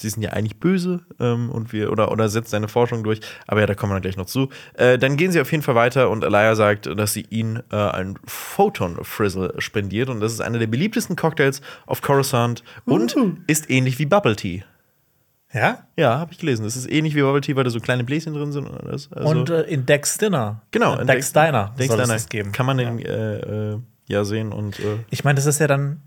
sie 0.00 0.08
sind 0.08 0.22
ja 0.22 0.30
eigentlich 0.30 0.58
böse 0.58 1.00
ähm, 1.18 1.50
und 1.50 1.72
wir 1.72 1.92
oder 1.92 2.10
oder 2.10 2.28
setzt 2.28 2.50
seine 2.50 2.68
Forschung 2.68 3.04
durch. 3.04 3.20
Aber 3.46 3.60
ja, 3.60 3.66
da 3.66 3.74
kommen 3.74 3.90
wir 3.90 3.94
dann 3.96 4.02
gleich 4.02 4.16
noch 4.16 4.26
zu. 4.26 4.48
Äh, 4.74 4.98
dann 4.98 5.16
gehen 5.16 5.32
sie 5.32 5.40
auf 5.40 5.50
jeden 5.50 5.62
Fall 5.62 5.74
weiter 5.74 6.10
und 6.10 6.24
Alaya 6.24 6.54
sagt, 6.54 6.86
dass 6.86 7.12
sie 7.12 7.26
ihn 7.30 7.62
äh, 7.70 7.76
ein 7.76 8.18
Photon 8.26 8.98
Frizzle 9.02 9.54
spendiert 9.58 10.08
und 10.08 10.20
das 10.20 10.32
ist 10.32 10.40
einer 10.40 10.58
der 10.58 10.66
beliebtesten 10.66 11.16
Cocktails 11.16 11.60
auf 11.86 12.02
Coruscant 12.02 12.62
und 12.84 13.16
uh. 13.16 13.34
ist 13.46 13.70
ähnlich 13.70 13.98
wie 13.98 14.06
Bubble 14.06 14.36
Tea. 14.36 14.64
Ja? 15.52 15.86
Ja, 15.96 16.18
habe 16.18 16.32
ich 16.32 16.38
gelesen. 16.38 16.64
Es 16.64 16.76
ist 16.76 16.90
ähnlich 16.90 17.14
wie 17.14 17.22
Bubble 17.22 17.40
Tea, 17.40 17.56
weil 17.56 17.64
da 17.64 17.70
so 17.70 17.80
kleine 17.80 18.04
Bläschen 18.04 18.34
drin 18.34 18.52
sind 18.52 18.68
und 18.68 18.80
alles. 18.80 19.12
Also 19.12 19.28
und 19.28 19.50
äh, 19.50 19.62
in 19.62 19.84
Dex 19.84 20.18
Dinner. 20.18 20.62
Genau, 20.70 20.96
in 20.96 21.06
Dex, 21.06 21.32
Dex 21.32 21.32
Diner. 21.32 21.74
Dex 21.78 21.94
Diner 21.94 22.18
geben. 22.28 22.52
Kann 22.52 22.66
man 22.66 22.78
den 22.78 22.98
ja, 22.98 23.08
äh, 23.08 23.72
äh, 23.72 23.78
ja 24.06 24.24
sehen 24.24 24.52
und. 24.52 24.78
Äh 24.78 24.98
ich 25.10 25.24
meine, 25.24 25.36
das 25.36 25.46
ist 25.46 25.58
ja 25.58 25.66
dann. 25.66 26.02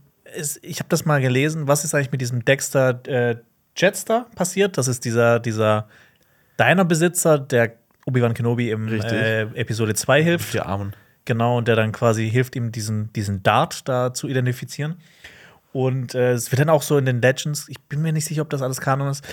Ich 0.61 0.79
habe 0.79 0.89
das 0.89 1.05
mal 1.05 1.21
gelesen. 1.21 1.67
Was 1.67 1.83
ist 1.83 1.93
eigentlich 1.93 2.11
mit 2.11 2.21
diesem 2.21 2.45
Dexter 2.45 3.05
äh, 3.07 3.35
Jetster 3.75 4.27
passiert. 4.35 4.77
Das 4.77 4.87
ist 4.87 5.05
dieser, 5.05 5.39
dieser 5.39 5.87
Diner-Besitzer, 6.59 7.39
der 7.39 7.73
Obi-Wan 8.05 8.33
Kenobi 8.33 8.69
im 8.69 8.87
äh, 8.87 9.41
Episode 9.41 9.93
2 9.93 10.23
hilft. 10.23 10.53
Die 10.53 10.59
Armen. 10.59 10.95
Genau, 11.25 11.57
und 11.57 11.67
der 11.67 11.75
dann 11.75 11.91
quasi 11.91 12.29
hilft 12.29 12.55
ihm, 12.55 12.71
diesen, 12.71 13.11
diesen 13.13 13.43
Dart 13.43 13.87
da 13.87 14.13
zu 14.13 14.27
identifizieren. 14.27 14.97
Und 15.71 16.13
äh, 16.13 16.33
es 16.33 16.51
wird 16.51 16.59
dann 16.59 16.69
auch 16.69 16.83
so 16.83 16.97
in 16.97 17.05
den 17.05 17.21
Legends, 17.21 17.67
ich 17.69 17.79
bin 17.81 18.01
mir 18.01 18.13
nicht 18.13 18.25
sicher, 18.25 18.43
ob 18.43 18.49
das 18.49 18.61
alles 18.61 18.79
Kanon 18.79 19.09
ist, 19.09 19.25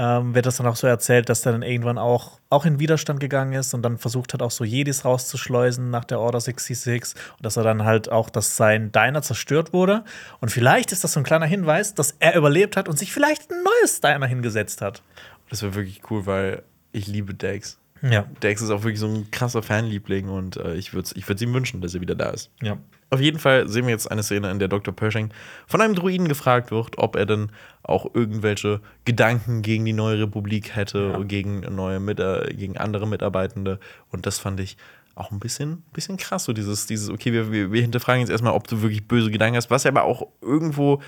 ähm, 0.00 0.34
wird 0.34 0.46
das 0.46 0.56
dann 0.56 0.66
auch 0.66 0.76
so 0.76 0.86
erzählt, 0.86 1.28
dass 1.28 1.44
er 1.44 1.52
dann 1.52 1.60
irgendwann 1.60 1.98
auch, 1.98 2.40
auch 2.48 2.64
in 2.64 2.80
Widerstand 2.80 3.20
gegangen 3.20 3.52
ist 3.52 3.74
und 3.74 3.82
dann 3.82 3.98
versucht 3.98 4.32
hat, 4.32 4.40
auch 4.40 4.50
so 4.50 4.64
Jedis 4.64 5.04
rauszuschleusen 5.04 5.90
nach 5.90 6.06
der 6.06 6.20
Order 6.20 6.40
66 6.40 7.14
und 7.36 7.44
dass 7.44 7.58
er 7.58 7.64
dann 7.64 7.84
halt 7.84 8.10
auch, 8.10 8.30
dass 8.30 8.56
sein 8.56 8.92
Diner 8.92 9.20
zerstört 9.20 9.74
wurde. 9.74 10.04
Und 10.40 10.48
vielleicht 10.48 10.92
ist 10.92 11.04
das 11.04 11.12
so 11.12 11.20
ein 11.20 11.24
kleiner 11.24 11.44
Hinweis, 11.44 11.94
dass 11.94 12.16
er 12.18 12.34
überlebt 12.34 12.78
hat 12.78 12.88
und 12.88 12.98
sich 12.98 13.12
vielleicht 13.12 13.50
ein 13.50 13.62
neues 13.62 14.00
Diner 14.00 14.26
hingesetzt 14.26 14.80
hat. 14.80 15.02
Das 15.50 15.62
wäre 15.62 15.74
wirklich 15.74 16.00
cool, 16.10 16.24
weil 16.24 16.62
ich 16.92 17.06
liebe 17.06 17.34
Dex. 17.34 17.79
Ja. 18.02 18.26
Dex 18.42 18.62
ist 18.62 18.70
auch 18.70 18.82
wirklich 18.82 19.00
so 19.00 19.08
ein 19.08 19.30
krasser 19.30 19.62
Fanliebling 19.62 20.28
und 20.28 20.56
äh, 20.56 20.74
ich 20.74 20.94
würde 20.94 21.10
ich 21.14 21.28
würd 21.28 21.40
ihm 21.42 21.52
wünschen, 21.52 21.80
dass 21.80 21.94
er 21.94 22.00
wieder 22.00 22.14
da 22.14 22.30
ist. 22.30 22.50
Ja. 22.62 22.78
Auf 23.10 23.20
jeden 23.20 23.38
Fall 23.40 23.68
sehen 23.68 23.86
wir 23.86 23.90
jetzt 23.90 24.10
eine 24.10 24.22
Szene, 24.22 24.50
in 24.50 24.60
der 24.60 24.68
Dr. 24.68 24.94
Pershing 24.94 25.30
von 25.66 25.80
einem 25.80 25.94
Druiden 25.94 26.28
gefragt 26.28 26.70
wird, 26.70 26.96
ob 26.98 27.16
er 27.16 27.26
denn 27.26 27.50
auch 27.82 28.14
irgendwelche 28.14 28.80
Gedanken 29.04 29.62
gegen 29.62 29.84
die 29.84 29.92
neue 29.92 30.20
Republik 30.20 30.76
hätte, 30.76 31.14
ja. 31.14 31.22
gegen 31.24 31.60
neue 31.74 31.98
Mit 31.98 32.20
äh, 32.20 32.54
gegen 32.54 32.76
andere 32.76 33.08
Mitarbeitende. 33.08 33.80
Und 34.10 34.26
das 34.26 34.38
fand 34.38 34.60
ich 34.60 34.76
auch 35.16 35.32
ein 35.32 35.40
bisschen, 35.40 35.82
bisschen 35.92 36.16
krass, 36.16 36.44
so 36.44 36.52
dieses, 36.52 36.86
dieses, 36.86 37.10
okay, 37.10 37.32
wir, 37.32 37.52
wir, 37.52 37.72
wir 37.72 37.82
hinterfragen 37.82 38.20
jetzt 38.20 38.30
erstmal, 38.30 38.54
ob 38.54 38.68
du 38.68 38.80
wirklich 38.80 39.06
böse 39.06 39.30
Gedanken 39.30 39.56
hast, 39.56 39.70
was 39.70 39.84
aber 39.84 40.04
auch 40.04 40.28
irgendwo 40.40 41.02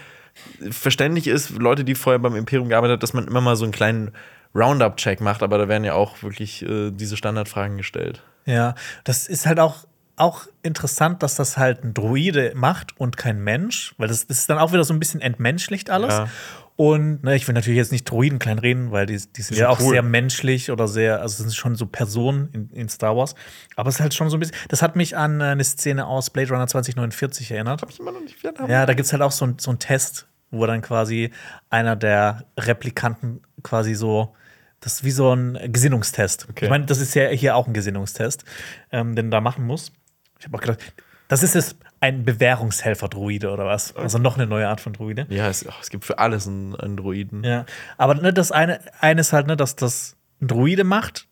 verständlich 0.70 1.27
ist, 1.27 1.51
Leute, 1.51 1.85
die 1.85 1.94
vorher 1.94 2.19
beim 2.19 2.36
Imperium 2.36 2.69
gearbeitet 2.69 2.94
haben, 2.94 3.01
dass 3.01 3.14
man 3.14 3.27
immer 3.27 3.40
mal 3.40 3.56
so 3.56 3.64
einen 3.64 3.73
kleinen 3.73 4.12
Roundup-Check 4.54 5.20
macht, 5.20 5.42
aber 5.42 5.58
da 5.58 5.68
werden 5.68 5.84
ja 5.84 5.94
auch 5.94 6.22
wirklich 6.22 6.62
äh, 6.62 6.90
diese 6.90 7.16
Standardfragen 7.16 7.76
gestellt. 7.76 8.22
Ja, 8.44 8.74
das 9.04 9.28
ist 9.28 9.46
halt 9.46 9.60
auch, 9.60 9.86
auch 10.16 10.46
interessant, 10.62 11.22
dass 11.22 11.36
das 11.36 11.56
halt 11.56 11.84
ein 11.84 11.94
Druide 11.94 12.52
macht 12.54 12.98
und 12.98 13.16
kein 13.16 13.42
Mensch, 13.42 13.94
weil 13.98 14.08
das, 14.08 14.26
das 14.26 14.38
ist 14.38 14.50
dann 14.50 14.58
auch 14.58 14.72
wieder 14.72 14.84
so 14.84 14.92
ein 14.92 14.98
bisschen 14.98 15.20
entmenschlicht 15.20 15.90
alles. 15.90 16.14
Ja. 16.14 16.28
Und 16.76 17.22
ne, 17.22 17.36
ich 17.36 17.46
will 17.46 17.54
natürlich 17.54 17.76
jetzt 17.76 17.92
nicht 17.92 18.10
Druiden 18.10 18.38
klein 18.38 18.58
reden, 18.58 18.92
weil 18.92 19.06
die, 19.06 19.20
die 19.36 19.42
sind 19.42 19.58
ja 19.58 19.68
auch 19.68 19.78
cool. 19.80 19.90
sehr 19.90 20.02
menschlich 20.02 20.70
oder 20.70 20.88
sehr, 20.88 21.20
also 21.20 21.42
sind 21.42 21.54
schon 21.54 21.76
so 21.76 21.86
Personen 21.86 22.48
in, 22.52 22.70
in, 22.70 22.88
Star 22.88 23.16
Wars. 23.16 23.34
Aber 23.76 23.88
es 23.88 23.96
ist 23.96 24.00
halt 24.00 24.14
schon 24.14 24.30
so 24.30 24.36
ein 24.36 24.40
bisschen, 24.40 24.56
das 24.68 24.80
hat 24.80 24.96
mich 24.96 25.16
an 25.16 25.42
eine 25.42 25.62
Szene 25.62 26.06
aus 26.06 26.30
Blade 26.30 26.48
Runner 26.48 26.66
2049 26.66 27.50
erinnert. 27.50 27.82
Hab 27.82 27.90
ich 27.90 28.00
immer 28.00 28.12
noch 28.12 28.20
nicht 28.20 28.36
Ja, 28.42 28.86
da 28.86 28.94
gibt 28.94 29.06
es 29.06 29.12
halt 29.12 29.22
auch 29.22 29.32
so, 29.32 29.52
so 29.58 29.70
einen 29.70 29.78
Test, 29.80 30.26
wo 30.50 30.64
dann 30.66 30.80
quasi 30.80 31.30
einer 31.68 31.94
der 31.94 32.46
Replikanten 32.58 33.42
quasi 33.62 33.94
so 33.94 34.34
das 34.82 34.94
ist 34.94 35.04
wie 35.04 35.12
so 35.12 35.32
ein 35.32 35.59
Gesinnungstest. 35.72 36.48
Okay. 36.50 36.66
Ich 36.66 36.70
meine, 36.70 36.84
das 36.84 37.00
ist 37.00 37.14
ja 37.14 37.28
hier 37.28 37.56
auch 37.56 37.66
ein 37.66 37.72
Gesinnungstest, 37.72 38.44
ähm, 38.90 39.16
den 39.16 39.30
da 39.30 39.40
machen 39.40 39.64
muss. 39.64 39.92
Ich 40.38 40.44
habe 40.44 40.59
auch 40.59 40.60
gedacht, 40.60 40.80
das 41.28 41.42
ist 41.42 41.54
jetzt 41.54 41.76
ein 42.00 42.24
Bewährungshelfer-Druide 42.24 43.50
oder 43.50 43.64
was? 43.64 43.94
Also 43.96 44.18
noch 44.18 44.36
eine 44.36 44.46
neue 44.46 44.68
Art 44.68 44.80
von 44.80 44.92
Druide. 44.92 45.26
Ja, 45.30 45.48
es, 45.48 45.64
es 45.80 45.88
gibt 45.88 46.04
für 46.04 46.18
alles 46.18 46.48
einen, 46.48 46.74
einen 46.74 46.96
Druiden. 46.96 47.44
Ja, 47.44 47.64
aber 47.96 48.16
ne, 48.16 48.32
das 48.32 48.50
eine, 48.50 48.80
eine 49.00 49.20
ist 49.20 49.32
halt, 49.32 49.46
ne, 49.46 49.56
dass 49.56 49.76
das 49.76 50.16
ein 50.40 50.48
Druide 50.48 50.82
macht 50.82 51.28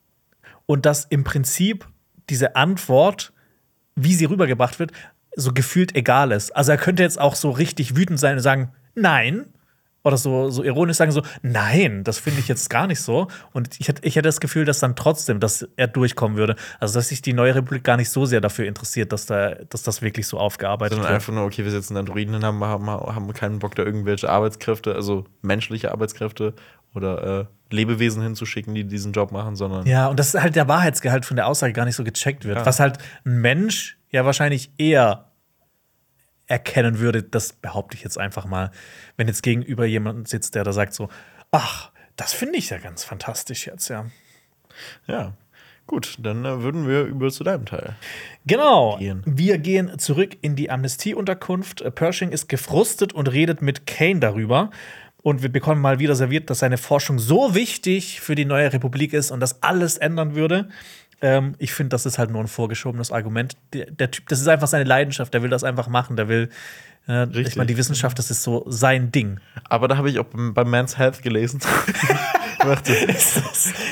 und 0.66 0.86
dass 0.86 1.05
im 1.06 1.24
Prinzip 1.24 1.86
diese 2.31 2.55
Antwort, 2.55 3.32
wie 3.97 4.14
sie 4.14 4.27
rübergebracht 4.27 4.78
wird, 4.78 4.93
so 5.35 5.52
gefühlt 5.52 5.97
egal 5.97 6.31
ist. 6.31 6.55
Also 6.55 6.70
er 6.70 6.78
könnte 6.78 7.02
jetzt 7.02 7.20
auch 7.20 7.35
so 7.35 7.51
richtig 7.51 7.97
wütend 7.97 8.20
sein 8.20 8.36
und 8.36 8.43
sagen, 8.43 8.72
nein, 8.94 9.47
oder 10.02 10.16
so, 10.16 10.48
so 10.51 10.62
ironisch 10.62 10.97
sagen, 10.97 11.12
so, 11.12 11.22
nein, 11.43 12.05
das 12.05 12.18
finde 12.18 12.40
ich 12.40 12.48
jetzt 12.48 12.70
gar 12.70 12.86
nicht 12.86 13.01
so. 13.01 13.28
Und 13.52 13.78
ich 13.78 13.89
hätte, 13.89 14.02
ich 14.05 14.16
hätte 14.16 14.28
das 14.28 14.40
Gefühl, 14.40 14.64
dass 14.64 14.81
dann 14.81 14.97
trotzdem, 14.97 15.40
dass 15.40 15.68
er 15.77 15.89
durchkommen 15.89 16.39
würde. 16.39 16.56
Also, 16.78 16.98
dass 16.98 17.09
sich 17.09 17.20
die 17.20 17.32
neue 17.32 17.55
Republik 17.55 17.85
gar 17.85 17.97
nicht 17.97 18.09
so 18.09 18.24
sehr 18.24 18.40
dafür 18.40 18.66
interessiert, 18.66 19.12
dass, 19.12 19.27
da, 19.27 19.56
dass 19.68 19.82
das 19.82 20.01
wirklich 20.01 20.27
so 20.27 20.39
aufgearbeitet 20.39 20.94
Sondern 20.94 21.10
wird. 21.10 21.14
einfach 21.14 21.32
nur, 21.32 21.44
okay, 21.44 21.64
wir 21.64 21.70
setzen 21.70 21.97
Androiden 21.97 22.35
hin, 22.35 22.44
haben, 22.44 22.64
haben, 22.64 22.89
haben 22.89 23.32
keinen 23.35 23.59
Bock, 23.59 23.74
da 23.74 23.82
irgendwelche 23.82 24.31
Arbeitskräfte, 24.31 24.94
also 24.94 25.24
menschliche 25.43 25.93
Arbeitskräfte 25.93 26.55
oder 26.94 27.40
äh, 27.40 27.44
Lebewesen 27.74 28.22
hinzuschicken, 28.22 28.74
die 28.74 28.85
diesen 28.85 29.12
Job 29.12 29.32
machen, 29.32 29.55
sondern. 29.55 29.86
Ja, 29.86 30.09
und 30.09 30.18
das 30.18 30.35
ist 30.35 30.40
halt 30.40 30.56
der 30.56 30.66
Wahrheitsgehalt 30.66 31.24
von 31.24 31.36
der 31.36 31.47
Aussage 31.47 31.72
gar 31.72 31.85
nicht 31.85 31.94
so 31.94 32.05
gecheckt 32.05 32.44
wird. 32.44 32.59
Ja. 32.59 32.66
Was 32.66 32.81
halt 32.81 32.98
ein 33.24 33.40
Mensch 33.40 33.98
ja 34.10 34.24
wahrscheinlich 34.24 34.72
eher 34.77 35.30
erkennen 36.51 36.98
würde, 36.98 37.22
das 37.22 37.52
behaupte 37.52 37.97
ich 37.97 38.02
jetzt 38.02 38.18
einfach 38.18 38.44
mal, 38.44 38.70
wenn 39.16 39.28
jetzt 39.28 39.43
gegenüber 39.43 39.86
jemand 39.86 40.28
sitzt, 40.28 40.55
der 40.55 40.64
da 40.64 40.72
sagt 40.72 40.94
so, 40.94 41.09
ach, 41.51 41.90
das 42.16 42.32
finde 42.32 42.59
ich 42.59 42.70
ja 42.70 42.78
ganz 42.78 43.05
fantastisch 43.05 43.66
jetzt, 43.66 43.89
ja. 43.89 44.06
Ja, 45.06 45.35
Gut, 45.90 46.18
dann 46.22 46.44
äh, 46.44 46.62
würden 46.62 46.86
wir 46.86 47.02
über 47.02 47.31
zu 47.31 47.43
deinem 47.43 47.66
Teil. 47.66 47.97
Genau. 48.47 48.98
Gehen. 48.98 49.24
Wir 49.27 49.59
gehen 49.59 49.98
zurück 49.98 50.36
in 50.40 50.55
die 50.55 50.70
Amnestieunterkunft. 50.70 51.81
Äh, 51.81 51.90
Pershing 51.90 52.31
ist 52.31 52.48
gefrustet 52.48 53.12
und 53.12 53.27
redet 53.27 53.60
mit 53.60 53.89
Kane 53.89 54.20
darüber. 54.20 54.70
Und 55.20 55.43
wir 55.43 55.51
bekommen 55.51 55.82
mal 55.82 55.98
wieder 55.98 56.14
serviert, 56.14 56.48
dass 56.48 56.60
seine 56.60 56.78
Forschung 56.78 57.18
so 57.18 57.56
wichtig 57.56 58.20
für 58.20 58.36
die 58.36 58.44
neue 58.44 58.72
Republik 58.72 59.12
ist 59.12 59.32
und 59.32 59.40
das 59.40 59.64
alles 59.64 59.98
ändern 59.98 60.36
würde. 60.36 60.68
Ähm, 61.22 61.55
ich 61.59 61.72
finde, 61.72 61.90
das 61.90 62.06
ist 62.06 62.18
halt 62.18 62.30
nur 62.30 62.40
ein 62.40 62.48
vorgeschobenes 62.48 63.10
Argument. 63.10 63.56
Der, 63.72 63.90
der, 63.90 64.10
Typ, 64.10 64.28
das 64.28 64.40
ist 64.40 64.48
einfach 64.48 64.68
seine 64.68 64.84
Leidenschaft, 64.84 65.34
der 65.34 65.42
will 65.42 65.51
das 65.51 65.64
einfach 65.64 65.88
machen, 65.88 66.16
der 66.16 66.28
will. 66.28 66.48
Äh, 67.11 67.41
ich 67.41 67.57
meine, 67.57 67.66
die 67.66 67.77
Wissenschaft, 67.77 68.19
das 68.19 68.31
ist 68.31 68.43
so 68.43 68.65
sein 68.69 69.11
Ding. 69.11 69.41
Aber 69.69 69.89
da 69.89 69.97
habe 69.97 70.09
ich 70.11 70.19
auch 70.19 70.27
beim 70.27 70.70
Man's 70.70 70.97
Health 70.97 71.23
gelesen. 71.23 71.61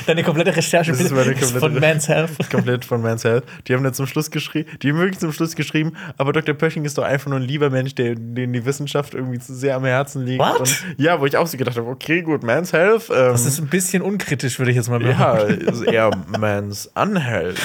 Deine 0.05 0.23
komplette 0.23 0.55
Recherche 0.55 0.91
das 0.91 1.01
ist 1.01 1.11
meine 1.11 1.33
komplette 1.33 1.59
von 1.59 1.73
Man's 1.79 2.07
Health. 2.07 2.31
Komplett 2.51 2.85
von 2.85 3.01
Man's 3.01 3.23
Health. 3.23 3.43
Die 3.67 3.73
haben 3.73 3.83
dann 3.83 3.95
zum 3.95 4.05
Schluss 4.05 4.29
geschrieben, 4.29 4.69
die 4.81 4.91
haben 4.91 4.99
wirklich 4.99 5.17
zum 5.19 5.31
Schluss 5.33 5.55
geschrieben, 5.55 5.93
aber 6.17 6.33
Dr. 6.33 6.53
Pösching 6.53 6.85
ist 6.85 6.97
doch 6.97 7.03
einfach 7.03 7.29
nur 7.29 7.39
ein 7.39 7.45
lieber 7.45 7.71
Mensch, 7.71 7.95
der, 7.95 8.13
dem 8.13 8.53
die 8.53 8.65
Wissenschaft 8.65 9.15
irgendwie 9.15 9.39
zu 9.39 9.55
sehr 9.55 9.75
am 9.75 9.85
Herzen 9.85 10.23
liegt. 10.23 10.39
What? 10.39 10.59
Und, 10.59 10.85
ja, 10.97 11.19
wo 11.19 11.25
ich 11.25 11.35
auch 11.35 11.47
so 11.47 11.57
gedacht 11.57 11.77
habe, 11.77 11.87
okay, 11.87 12.21
gut, 12.21 12.43
Man's 12.43 12.71
Health. 12.71 13.09
Ähm, 13.09 13.31
das 13.31 13.45
ist 13.45 13.59
ein 13.59 13.67
bisschen 13.67 14.03
unkritisch, 14.03 14.59
würde 14.59 14.69
ich 14.69 14.77
jetzt 14.77 14.89
mal 14.89 14.99
behaupten. 14.99 15.65
Ja, 15.65 15.71
ist 15.71 15.81
eher 15.81 16.11
Man's 16.37 16.91
Unhealth. 16.93 17.59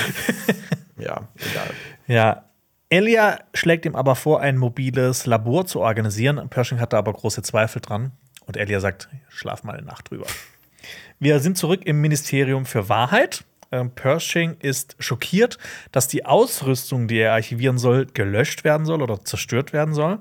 ja, 0.99 1.29
egal. 1.37 1.71
Ja, 2.07 2.45
Elia 2.91 3.39
schlägt 3.55 3.87
ihm 3.87 3.97
aber 3.97 4.15
vor, 4.15 4.41
ein 4.41 4.57
mobiles 4.57 5.27
Labor 5.27 5.67
zu 5.67 5.81
organisieren. 5.81 6.49
Pershing 6.49 6.81
hat 6.81 6.93
da 6.93 6.99
aber 6.99 7.13
große 7.13 7.43
Zweifel 7.43 7.81
dran. 7.81 8.13
Und 8.47 8.57
Elia 8.57 8.81
sagt, 8.81 9.09
schlaf 9.29 9.65
mal 9.65 9.77
eine 9.77 9.87
Nacht 9.87 10.11
drüber. 10.11 10.27
Wir 11.19 11.41
sind 11.41 11.57
zurück 11.57 11.81
im 11.85 12.01
Ministerium 12.01 12.67
für 12.67 12.89
Wahrheit. 12.89 13.45
Ähm, 13.73 13.91
Pershing 13.91 14.57
ist 14.61 14.97
schockiert, 14.99 15.59
dass 15.93 16.09
die 16.09 16.27
Ausrüstung, 16.27 17.09
die 17.09 17.19
er 17.19 17.33
archivieren 17.33 17.79
soll, 17.79 18.07
gelöscht 18.07 18.65
werden 18.65 18.85
soll 18.85 19.03
oder 19.03 19.25
zerstört 19.25 19.73
werden 19.73 19.95
soll. 19.95 20.19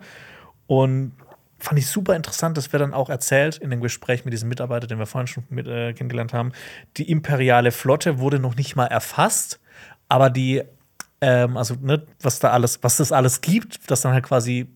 Und 0.65 1.13
fand 1.59 1.79
ich 1.79 1.87
super 1.87 2.15
interessant, 2.15 2.57
das 2.57 2.73
wird 2.73 2.81
dann 2.81 2.93
auch 2.93 3.09
erzählt 3.09 3.57
in 3.57 3.69
dem 3.69 3.81
Gespräch 3.81 4.25
mit 4.25 4.33
diesem 4.33 4.49
Mitarbeiter, 4.49 4.87
den 4.87 4.99
wir 4.99 5.05
vorhin 5.05 5.27
schon 5.27 5.43
mit, 5.49 5.67
äh, 5.67 5.93
kennengelernt 5.93 6.33
haben. 6.33 6.51
Die 6.97 7.09
imperiale 7.09 7.71
Flotte 7.71 8.19
wurde 8.19 8.39
noch 8.39 8.55
nicht 8.55 8.75
mal 8.75 8.87
erfasst, 8.87 9.59
aber 10.09 10.29
die, 10.29 10.63
ähm, 11.23 11.55
also 11.55 11.75
ne, 11.79 12.05
was 12.21 12.39
da 12.39 12.51
alles, 12.51 12.83
was 12.83 12.97
das 12.97 13.13
alles 13.13 13.39
gibt, 13.39 13.89
das 13.89 14.01
dann 14.01 14.11
halt 14.11 14.25
quasi 14.25 14.67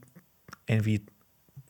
irgendwie 0.66 1.06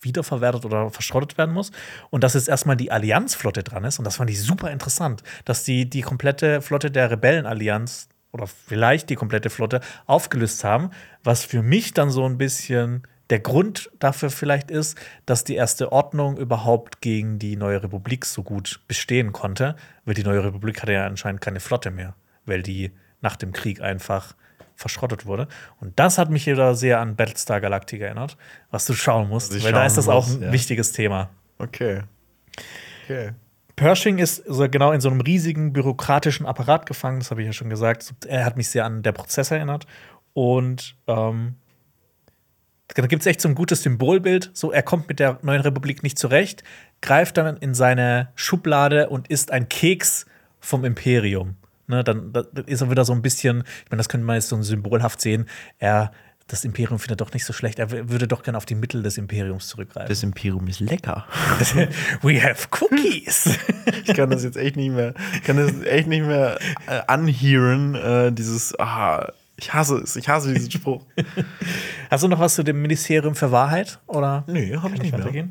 wiederverwertet 0.01 0.65
oder 0.65 0.91
verschrottet 0.91 1.35
werden 1.39 1.51
muss. 1.51 1.71
Und 2.11 2.23
dass 2.23 2.35
jetzt 2.35 2.47
erstmal 2.47 2.77
die 2.77 2.91
Allianzflotte 2.91 3.63
dran 3.63 3.83
ist. 3.85 3.97
Und 3.97 4.05
das 4.05 4.17
fand 4.17 4.29
ich 4.29 4.39
super 4.39 4.69
interessant, 4.69 5.23
dass 5.45 5.63
die, 5.63 5.89
die 5.89 6.01
komplette 6.01 6.61
Flotte 6.61 6.91
der 6.91 7.09
Rebellenallianz 7.09 8.07
oder 8.31 8.45
vielleicht 8.45 9.09
die 9.09 9.15
komplette 9.15 9.49
Flotte 9.49 9.81
aufgelöst 10.05 10.63
haben, 10.63 10.91
was 11.23 11.43
für 11.43 11.63
mich 11.63 11.93
dann 11.93 12.11
so 12.11 12.23
ein 12.25 12.37
bisschen 12.37 13.07
der 13.31 13.39
Grund 13.39 13.89
dafür 13.97 14.29
vielleicht 14.29 14.69
ist, 14.69 14.95
dass 15.25 15.43
die 15.43 15.55
erste 15.55 15.91
Ordnung 15.91 16.37
überhaupt 16.37 17.01
gegen 17.01 17.39
die 17.39 17.55
neue 17.55 17.81
Republik 17.81 18.25
so 18.25 18.43
gut 18.43 18.79
bestehen 18.87 19.33
konnte, 19.33 19.75
weil 20.05 20.13
die 20.13 20.23
neue 20.23 20.43
Republik 20.43 20.83
hatte 20.83 20.93
ja 20.93 21.07
anscheinend 21.07 21.41
keine 21.41 21.59
Flotte 21.59 21.89
mehr, 21.89 22.13
weil 22.45 22.61
die 22.61 22.91
nach 23.21 23.35
dem 23.35 23.53
Krieg 23.53 23.81
einfach 23.81 24.35
verschrottet 24.77 25.25
wurde. 25.25 25.47
Und 25.81 25.99
das 25.99 26.17
hat 26.17 26.29
mich 26.29 26.45
wieder 26.45 26.75
sehr 26.75 26.99
an 26.99 27.15
Battlestar 27.15 27.59
Galactica 27.59 28.05
erinnert, 28.05 28.37
was 28.71 28.85
du 28.85 28.93
schauen 28.93 29.27
musst, 29.27 29.51
weil 29.63 29.73
da 29.73 29.85
ist 29.85 29.97
das 29.97 30.07
auch 30.07 30.27
ein 30.27 30.43
ja. 30.43 30.51
wichtiges 30.53 30.93
Thema. 30.93 31.29
Okay. 31.57 32.03
Okay. 33.03 33.31
Pershing 33.75 34.19
ist 34.19 34.43
so 34.47 34.67
genau 34.69 34.91
in 34.91 35.01
so 35.01 35.09
einem 35.09 35.21
riesigen 35.21 35.73
bürokratischen 35.73 36.45
Apparat 36.45 36.85
gefangen, 36.85 37.19
das 37.19 37.31
habe 37.31 37.41
ich 37.41 37.47
ja 37.47 37.53
schon 37.53 37.69
gesagt. 37.69 38.13
Er 38.27 38.45
hat 38.45 38.57
mich 38.57 38.69
sehr 38.69 38.85
an 38.85 39.03
der 39.03 39.11
Prozess 39.11 39.51
erinnert. 39.51 39.85
Und 40.33 40.95
ähm, 41.07 41.55
da 42.87 43.05
gibt 43.05 43.21
es 43.21 43.27
echt 43.27 43.41
so 43.41 43.49
ein 43.49 43.55
gutes 43.55 43.83
Symbolbild. 43.83 44.51
So, 44.53 44.71
er 44.71 44.83
kommt 44.83 45.07
mit 45.07 45.19
der 45.19 45.39
neuen 45.41 45.61
Republik 45.61 46.03
nicht 46.03 46.17
zurecht, 46.17 46.63
greift 47.01 47.37
dann 47.37 47.57
in 47.57 47.73
seine 47.73 48.29
Schublade 48.35 49.09
und 49.09 49.27
isst 49.27 49.51
ein 49.51 49.69
Keks 49.69 50.25
vom 50.59 50.85
Imperium. 50.85 51.55
Ne, 51.88 52.03
dann, 52.03 52.34
ist 52.65 52.81
er 52.81 52.91
wieder 52.91 53.05
so 53.05 53.14
ein 53.14 53.22
bisschen, 53.22 53.64
ich 53.85 53.91
meine, 53.91 53.99
das 53.99 54.09
könnte 54.09 54.26
man 54.26 54.35
jetzt 54.35 54.49
so 54.49 54.61
symbolhaft 54.61 55.22
sehen. 55.22 55.47
Er 55.80 56.11
das 56.47 56.64
Imperium 56.64 56.97
findet 56.97 57.19
doch 57.19 57.34
nicht 57.34 57.43
so 57.43 57.51
schlecht. 57.51 57.77
Er 57.77 57.91
würde 57.91 58.27
doch 58.27 58.41
gerne 58.41 58.57
auf 58.57 58.65
die 58.65 58.76
Mittel 58.76 59.03
des 59.03 59.18
Imperiums 59.18 59.68
zurückgreifen. 59.68 60.07
Das 60.07 60.23
Imperium 60.23 60.65
ist 60.68 60.80
lecker. 60.80 61.26
We 62.22 62.41
have 62.41 62.69
cookies. 62.80 63.57
ich 64.05 64.14
kann 64.14 64.30
das 64.30 64.43
jetzt 64.43 64.55
echt 64.55 64.77
nicht 64.77 64.91
mehr, 64.91 65.14
kann 65.45 65.57
das 65.57 65.73
echt 65.85 66.07
nicht 66.07 66.26
mehr 66.26 66.57
äh, 66.88 67.01
anhören, 67.07 67.95
äh, 67.95 68.31
dieses, 68.31 68.80
ah, 68.80 69.34
ich 69.57 69.73
hasse 69.73 69.97
es, 69.97 70.15
ich 70.15 70.30
hasse 70.30 70.53
diesen 70.53 70.72
Spruch. 70.72 71.03
Hast 72.09 72.23
du 72.23 72.27
noch 72.27 72.39
was 72.39 72.55
zu 72.55 72.64
dem 72.64 72.81
Ministerium 72.81 73.35
für 73.35 73.51
Wahrheit? 73.51 73.99
Oder 74.07 74.45
nee, 74.47 74.76
habe 74.77 74.95
ich 74.95 75.01
nicht 75.01 75.18
mehr. 75.18 75.49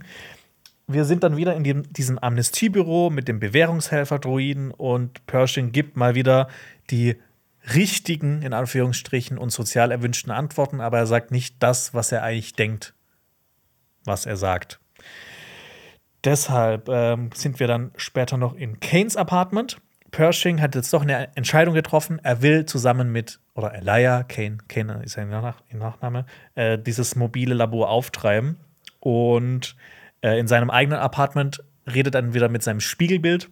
Wir 0.88 1.04
sind 1.04 1.24
dann 1.24 1.36
wieder 1.36 1.56
in 1.56 1.64
dem, 1.64 1.92
diesem 1.92 2.18
Amnestiebüro 2.18 3.10
mit 3.10 3.26
dem 3.26 3.40
Bewährungshelfer-Druiden 3.40 4.70
und 4.70 5.26
Pershing 5.26 5.72
gibt 5.72 5.96
mal 5.96 6.14
wieder 6.14 6.48
die 6.90 7.16
richtigen, 7.74 8.42
in 8.42 8.52
Anführungsstrichen, 8.52 9.36
und 9.36 9.50
sozial 9.50 9.90
erwünschten 9.90 10.30
Antworten, 10.30 10.80
aber 10.80 10.98
er 10.98 11.06
sagt 11.06 11.32
nicht 11.32 11.56
das, 11.58 11.92
was 11.92 12.12
er 12.12 12.22
eigentlich 12.22 12.54
denkt, 12.54 12.94
was 14.04 14.26
er 14.26 14.36
sagt. 14.36 14.78
Deshalb 16.22 16.88
ähm, 16.88 17.30
sind 17.34 17.58
wir 17.58 17.66
dann 17.66 17.90
später 17.96 18.36
noch 18.36 18.54
in 18.54 18.78
Kanes 18.78 19.16
Apartment. 19.16 19.78
Pershing 20.12 20.60
hat 20.60 20.76
jetzt 20.76 20.92
doch 20.92 21.02
eine 21.02 21.36
Entscheidung 21.36 21.74
getroffen. 21.74 22.20
Er 22.22 22.42
will 22.42 22.64
zusammen 22.64 23.10
mit, 23.10 23.40
oder 23.54 23.74
Elia, 23.74 24.22
Kane, 24.22 24.58
Kane 24.68 25.02
ist 25.04 25.14
sein 25.14 25.30
Nach 25.30 25.62
Nachname, 25.72 26.26
äh, 26.54 26.78
dieses 26.78 27.16
mobile 27.16 27.54
Labor 27.54 27.90
auftreiben. 27.90 28.56
Und 29.00 29.76
äh, 30.26 30.40
in 30.40 30.48
seinem 30.48 30.70
eigenen 30.70 30.98
Apartment 30.98 31.62
redet 31.86 32.16
dann 32.16 32.34
wieder 32.34 32.48
mit 32.48 32.62
seinem 32.62 32.80
Spiegelbild. 32.80 33.48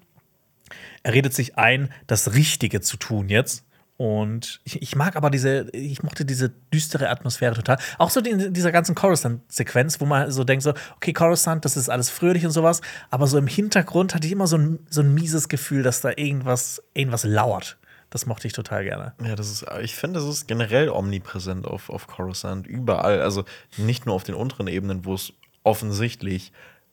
Er 1.04 1.12
redet 1.12 1.32
sich 1.32 1.56
ein, 1.56 1.92
das 2.08 2.34
Richtige 2.34 2.80
zu 2.80 2.96
tun 2.96 3.28
jetzt. 3.28 3.64
Und 3.96 4.60
ich, 4.64 4.82
ich, 4.82 4.96
mag 4.96 5.14
aber 5.14 5.30
diese, 5.30 5.70
ich 5.70 6.02
mochte 6.02 6.24
diese 6.24 6.48
düstere 6.72 7.10
Atmosphäre 7.10 7.54
total. 7.54 7.78
Auch 7.98 8.10
so 8.10 8.18
in 8.18 8.52
dieser 8.52 8.72
ganzen 8.72 8.96
Coruscant-Sequenz, 8.96 10.00
wo 10.00 10.04
man 10.04 10.32
so 10.32 10.42
denkt, 10.42 10.64
so, 10.64 10.74
okay, 10.96 11.12
Coruscant, 11.12 11.64
das 11.64 11.76
ist 11.76 11.88
alles 11.88 12.10
fröhlich 12.10 12.44
und 12.44 12.50
sowas, 12.50 12.80
aber 13.10 13.28
so 13.28 13.38
im 13.38 13.46
Hintergrund 13.46 14.12
hatte 14.16 14.26
ich 14.26 14.32
immer 14.32 14.48
so 14.48 14.58
ein, 14.58 14.80
so 14.90 15.00
ein 15.00 15.14
mieses 15.14 15.48
Gefühl, 15.48 15.84
dass 15.84 16.00
da 16.00 16.10
irgendwas, 16.16 16.82
irgendwas 16.92 17.22
lauert. 17.22 17.78
Das 18.10 18.26
mochte 18.26 18.48
ich 18.48 18.52
total 18.52 18.82
gerne. 18.82 19.12
Ja, 19.24 19.36
das 19.36 19.48
ist, 19.48 19.64
ich 19.80 19.94
finde, 19.94 20.18
das 20.18 20.28
ist 20.28 20.48
generell 20.48 20.88
omnipräsent 20.88 21.64
auf, 21.64 21.88
auf 21.88 22.08
Coruscant, 22.08 22.66
überall. 22.66 23.20
Also 23.20 23.44
nicht 23.76 24.06
nur 24.06 24.16
auf 24.16 24.24
den 24.24 24.34
unteren 24.34 24.66
Ebenen, 24.66 25.04
wo 25.04 25.14
es 25.14 25.34
offensichtlich 25.64 26.52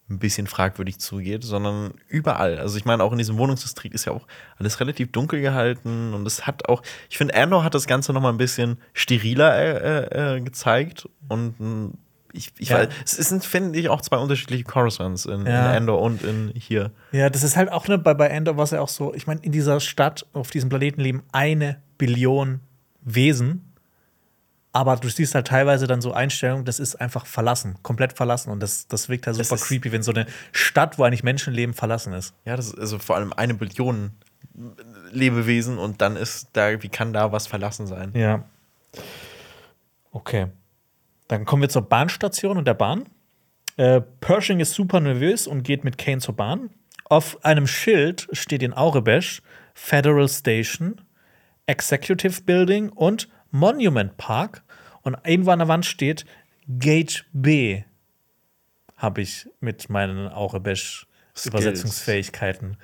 ein 0.10 0.19
bisschen 0.19 0.48
fragwürdig 0.48 0.99
zugeht, 0.99 1.43
sondern 1.43 1.93
überall. 2.07 2.60
Also 2.60 2.77
ich 2.77 2.85
meine, 2.85 3.03
auch 3.03 3.11
in 3.11 3.18
diesem 3.18 3.38
Wohnungsdistrikt 3.38 3.95
ist 3.95 4.06
ja 4.06 4.14
auch 4.14 4.27
alles 4.57 4.80
relativ 4.80 5.11
dunkel 5.11 5.41
gehalten 5.41 6.14
und 6.14 6.27
es 6.27 6.45
hat 6.45 6.68
auch, 6.68 6.84
ich 7.10 7.18
finde, 7.18 7.35
Andor 7.35 7.64
hat 7.64 7.73
das 7.73 7.88
Ganze 7.88 8.14
noch 8.14 8.22
mal 8.22 8.30
ein 8.30 8.38
bisschen 8.38 8.77
steriler 8.93 9.56
äh, 9.56 10.35
äh, 10.38 10.41
gezeigt 10.41 11.07
und 11.30 11.57
hm, 11.60 11.93
ich, 12.34 12.52
ich 12.57 12.69
ja. 12.69 12.80
weiß, 12.80 12.89
es 13.03 13.30
sind, 13.30 13.43
finde 13.43 13.77
ich, 13.77 13.89
auch 13.89 14.02
zwei 14.02 14.18
unterschiedliche 14.18 14.64
Coruscants 14.64 15.26
in, 15.26 15.45
ja. 15.45 15.72
in 15.72 15.77
Andor 15.77 16.02
und 16.02 16.23
in 16.23 16.52
hier. 16.56 16.91
Ja, 17.11 17.30
das 17.30 17.43
ist 17.43 17.57
halt 17.57 17.72
auch 17.72 17.88
ne, 17.88 17.98
bei, 17.98 18.14
bei 18.14 18.35
Andor 18.35 18.57
war 18.57 18.64
es 18.64 18.72
ja 18.72 18.81
auch 18.81 18.89
so, 18.89 19.14
ich 19.14 19.27
meine, 19.27 19.41
in 19.41 19.52
dieser 19.52 19.80
Stadt, 19.80 20.26
auf 20.34 20.49
diesem 20.49 20.69
Planeten 20.69 21.02
leben 21.02 21.23
eine 21.31 21.81
Billion 21.98 22.61
Wesen 23.02 23.70
aber 24.73 24.95
du 24.95 25.10
siehst 25.10 25.35
halt 25.35 25.48
teilweise 25.48 25.85
dann 25.85 26.02
so 26.02 26.14
Einstellungen, 26.14 26.64
das 26.65 26.80
ist 26.80 26.95
einfach 26.95 27.26
verlassen, 27.26 27.76
komplett 27.84 28.14
verlassen. 28.14 28.52
Und 28.52 28.61
das, 28.61 28.88
das 28.88 29.10
wirkt 29.10 29.27
halt 29.27 29.35
super 29.35 29.57
creepy, 29.57 29.91
wenn 29.91 30.03
so 30.03 30.11
eine 30.11 30.26
Stadt, 30.52 30.98
wo 30.98 31.03
eigentlich 31.03 31.23
Menschen 31.23 31.53
leben, 31.53 31.73
verlassen 31.73 32.14
ist. 32.14 32.34
Ja, 32.45 32.56
das 32.56 32.68
ist 32.68 32.80
also 32.80 32.99
vor 32.99 33.18
allem 33.18 33.34
eine 33.34 33.53
Billion 33.53 34.11
Lebewesen 35.11 35.77
und 35.77 36.02
dann 36.02 36.15
ist 36.15 36.49
da, 36.53 36.81
wie 36.81 36.89
kann 36.89 37.14
da 37.14 37.31
was 37.31 37.48
verlassen 37.48 37.85
sein? 37.88 38.11
Ja. 38.14 38.43
Okay. 40.11 40.48
Dann 41.27 41.45
kommen 41.45 41.61
wir 41.61 41.69
zur 41.69 41.84
Bahnstation 41.84 42.57
und 42.57 42.65
der 42.65 42.73
Bahn. 42.73 43.06
Äh, 43.77 44.02
Pershing 44.19 44.60
ist 44.60 44.73
super 44.73 44.99
nervös 44.99 45.48
und 45.48 45.64
geht 45.64 45.84
mit 45.84 45.98
Kane 45.98 46.19
zur 46.19 46.35
Bahn. 46.35 46.69
Auf 47.06 47.43
einem 47.43 47.68
Schild 47.68 48.27
steht 48.31 48.64
in 48.64 48.73
Aurebesh 48.73 49.41
Federal 49.73 50.27
Station, 50.27 51.02
Executive 51.65 52.41
Building 52.43 52.89
und 52.89 53.30
Monument 53.51 54.17
Park 54.17 54.63
und 55.01 55.17
irgendwo 55.25 55.51
an 55.51 55.59
der 55.59 55.67
Wand 55.67 55.85
steht 55.85 56.25
Gate 56.67 57.25
B. 57.33 57.83
Habe 58.97 59.21
ich 59.21 59.47
mit 59.59 59.89
meinen 59.89 60.27
Aurebesch 60.27 61.07
Übersetzungsfähigkeiten 61.45 62.77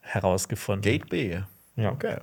herausgefunden. 0.00 0.82
Gate 0.82 1.08
B. 1.08 1.40
Ja. 1.76 1.92
Okay. 1.92 2.18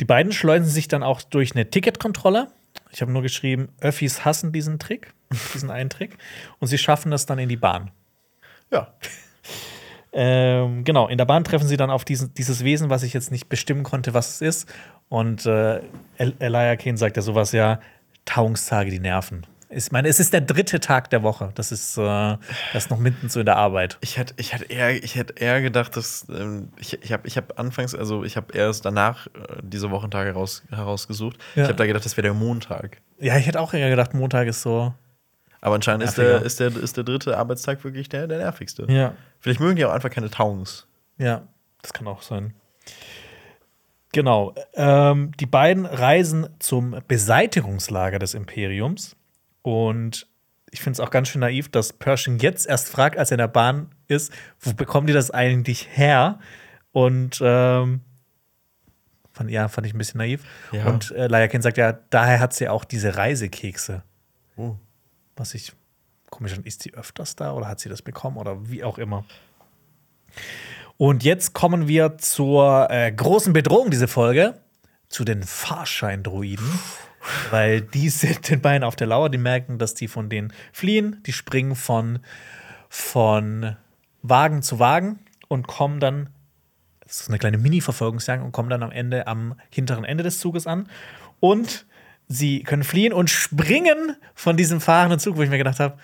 Die 0.00 0.04
beiden 0.04 0.32
schleusen 0.32 0.68
sich 0.68 0.88
dann 0.88 1.02
auch 1.02 1.22
durch 1.22 1.52
eine 1.52 1.68
Ticketkontrolle. 1.68 2.50
Ich 2.92 3.02
habe 3.02 3.12
nur 3.12 3.22
geschrieben, 3.22 3.68
Öffis 3.80 4.24
hassen 4.24 4.52
diesen 4.52 4.78
Trick, 4.78 5.12
diesen 5.54 5.70
einen 5.70 5.90
Trick. 5.90 6.16
Und 6.58 6.68
sie 6.68 6.78
schaffen 6.78 7.10
das 7.10 7.26
dann 7.26 7.38
in 7.38 7.48
die 7.48 7.56
Bahn. 7.56 7.90
Ja. 8.70 8.94
Ähm, 10.12 10.84
genau, 10.84 11.08
in 11.08 11.18
der 11.18 11.24
Bahn 11.24 11.44
treffen 11.44 11.68
sie 11.68 11.76
dann 11.76 11.90
auf 11.90 12.04
diesen, 12.04 12.34
dieses 12.34 12.64
Wesen, 12.64 12.90
was 12.90 13.02
ich 13.02 13.12
jetzt 13.12 13.30
nicht 13.30 13.48
bestimmen 13.48 13.82
konnte, 13.82 14.14
was 14.14 14.34
es 14.34 14.40
ist. 14.40 14.74
Und 15.08 15.46
äh, 15.46 15.80
Elia 16.18 16.76
Kane 16.76 16.96
sagt 16.96 17.16
ja 17.16 17.22
sowas 17.22 17.52
ja, 17.52 17.80
Tauungstage, 18.24 18.90
die 18.90 19.00
nerven. 19.00 19.46
Ich 19.72 19.92
meine, 19.92 20.08
es 20.08 20.18
ist 20.18 20.32
der 20.32 20.40
dritte 20.40 20.80
Tag 20.80 21.10
der 21.10 21.22
Woche. 21.22 21.52
Das 21.54 21.70
ist, 21.70 21.96
äh, 21.96 22.36
das 22.72 22.90
noch 22.90 22.98
mitten 22.98 23.28
so 23.28 23.38
in 23.38 23.46
der 23.46 23.56
Arbeit. 23.56 23.98
Ich 24.00 24.18
hätte, 24.18 24.34
ich 24.36 24.52
hätte 24.52 24.64
eher, 24.64 25.02
ich 25.02 25.14
hätte 25.14 25.34
eher 25.34 25.62
gedacht, 25.62 25.96
dass 25.96 26.26
ähm, 26.28 26.70
ich, 26.76 27.00
ich 27.02 27.12
habe, 27.12 27.26
ich 27.28 27.36
habe 27.36 27.56
anfangs, 27.56 27.94
also 27.94 28.24
ich 28.24 28.36
habe 28.36 28.52
erst 28.52 28.84
danach 28.84 29.28
äh, 29.28 29.30
diese 29.62 29.92
Wochentage 29.92 30.30
heraus, 30.30 30.64
herausgesucht. 30.70 31.38
Ja. 31.54 31.62
Ich 31.62 31.68
habe 31.68 31.76
da 31.76 31.86
gedacht, 31.86 32.04
das 32.04 32.16
wäre 32.16 32.26
der 32.26 32.34
Montag. 32.34 33.00
Ja, 33.20 33.36
ich 33.36 33.46
hätte 33.46 33.60
auch 33.60 33.72
eher 33.72 33.90
gedacht, 33.90 34.12
Montag 34.12 34.48
ist 34.48 34.62
so. 34.62 34.92
Aber 35.60 35.76
anscheinend 35.76 36.02
ist 36.02 36.18
der, 36.18 36.42
ist, 36.42 36.58
der, 36.58 36.74
ist 36.74 36.96
der 36.96 37.04
dritte 37.04 37.36
Arbeitstag 37.36 37.84
wirklich 37.84 38.08
der, 38.08 38.26
der 38.26 38.38
nervigste. 38.38 38.86
Ja. 38.88 39.12
Vielleicht 39.40 39.60
mögen 39.60 39.76
die 39.76 39.84
auch 39.84 39.92
einfach 39.92 40.10
keine 40.10 40.30
Tauungs. 40.30 40.86
Ja, 41.18 41.48
das 41.82 41.92
kann 41.92 42.06
auch 42.06 42.22
sein. 42.22 42.54
Genau. 44.12 44.54
Ähm, 44.74 45.32
die 45.38 45.46
beiden 45.46 45.86
reisen 45.86 46.48
zum 46.58 46.96
Beseitigungslager 47.06 48.18
des 48.18 48.34
Imperiums. 48.34 49.16
Und 49.62 50.26
ich 50.70 50.80
finde 50.80 50.94
es 50.94 51.00
auch 51.00 51.10
ganz 51.10 51.28
schön 51.28 51.40
naiv, 51.40 51.68
dass 51.70 51.92
Pershing 51.92 52.38
jetzt 52.38 52.66
erst 52.66 52.88
fragt, 52.88 53.18
als 53.18 53.30
er 53.30 53.36
in 53.36 53.40
der 53.40 53.48
Bahn 53.48 53.94
ist, 54.08 54.32
wo 54.60 54.72
bekommen 54.72 55.06
die 55.06 55.12
das 55.12 55.30
eigentlich 55.30 55.88
her? 55.92 56.38
Und 56.92 57.40
ähm, 57.42 58.00
fand, 59.32 59.50
ja, 59.50 59.68
fand 59.68 59.86
ich 59.86 59.94
ein 59.94 59.98
bisschen 59.98 60.18
naiv. 60.18 60.44
Ja. 60.72 60.86
Und 60.86 61.12
äh, 61.12 61.26
Layakin 61.26 61.62
sagt 61.62 61.76
ja, 61.76 61.92
daher 62.10 62.40
hat 62.40 62.52
sie 62.52 62.68
auch 62.68 62.84
diese 62.84 63.16
Reisekekse. 63.16 64.02
Oh. 64.56 64.76
Was 65.36 65.54
ich 65.54 65.72
komisch 66.30 66.52
finde, 66.52 66.68
ist 66.68 66.82
sie 66.82 66.94
öfters 66.94 67.36
da 67.36 67.52
oder 67.52 67.68
hat 67.68 67.80
sie 67.80 67.88
das 67.88 68.02
bekommen 68.02 68.36
oder 68.36 68.70
wie 68.70 68.82
auch 68.84 68.98
immer. 68.98 69.24
Und 70.96 71.24
jetzt 71.24 71.54
kommen 71.54 71.88
wir 71.88 72.18
zur 72.18 72.88
äh, 72.90 73.10
großen 73.10 73.52
Bedrohung 73.52 73.90
dieser 73.90 74.08
Folge, 74.08 74.60
zu 75.08 75.24
den 75.24 75.42
Fahrscheindruiden. 75.42 76.66
Weil 77.50 77.82
die 77.82 78.08
sind 78.08 78.48
den 78.48 78.60
beiden 78.60 78.84
auf 78.84 78.96
der 78.96 79.06
Lauer, 79.06 79.28
die 79.28 79.38
merken, 79.38 79.78
dass 79.78 79.94
die 79.94 80.08
von 80.08 80.30
denen 80.30 80.52
fliehen. 80.72 81.22
Die 81.26 81.32
springen 81.32 81.76
von, 81.76 82.20
von 82.88 83.76
Wagen 84.22 84.62
zu 84.62 84.78
Wagen 84.78 85.18
und 85.48 85.66
kommen 85.66 86.00
dann, 86.00 86.30
das 87.00 87.22
ist 87.22 87.28
eine 87.28 87.38
kleine 87.38 87.58
Mini-Verfolgungsjagd, 87.58 88.42
und 88.42 88.52
kommen 88.52 88.70
dann 88.70 88.82
am 88.82 88.92
Ende, 88.92 89.26
am 89.26 89.54
hinteren 89.70 90.04
Ende 90.04 90.24
des 90.24 90.38
Zuges 90.38 90.66
an. 90.66 90.88
Und 91.40 91.86
sie 92.28 92.62
können 92.62 92.84
fliehen 92.84 93.12
und 93.12 93.28
springen 93.28 94.16
von 94.34 94.56
diesem 94.56 94.80
fahrenden 94.80 95.18
Zug, 95.18 95.36
wo 95.36 95.42
ich 95.42 95.50
mir 95.50 95.58
gedacht 95.58 95.80
habe, 95.80 95.98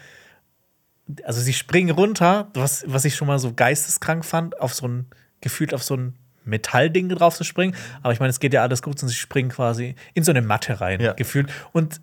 also 1.24 1.40
sie 1.40 1.52
springen 1.52 1.90
runter, 1.90 2.48
was, 2.54 2.84
was 2.86 3.04
ich 3.04 3.14
schon 3.14 3.28
mal 3.28 3.38
so 3.38 3.52
geisteskrank 3.52 4.24
fand, 4.24 4.60
auf 4.60 4.74
so 4.74 4.86
ein, 4.88 5.06
gefühlt 5.40 5.72
auf 5.74 5.82
so 5.82 5.96
ein 5.96 6.14
Metallding 6.44 7.08
drauf 7.08 7.36
zu 7.36 7.44
springen. 7.44 7.74
Aber 8.02 8.12
ich 8.12 8.20
meine, 8.20 8.30
es 8.30 8.40
geht 8.40 8.52
ja 8.54 8.62
alles 8.62 8.82
gut 8.82 9.02
und 9.02 9.08
sie 9.08 9.14
springen 9.14 9.48
quasi 9.50 9.94
in 10.14 10.24
so 10.24 10.32
eine 10.32 10.42
Matte 10.42 10.80
rein, 10.80 11.00
Ja. 11.00 11.12
gefühlt. 11.12 11.50
Und 11.72 12.00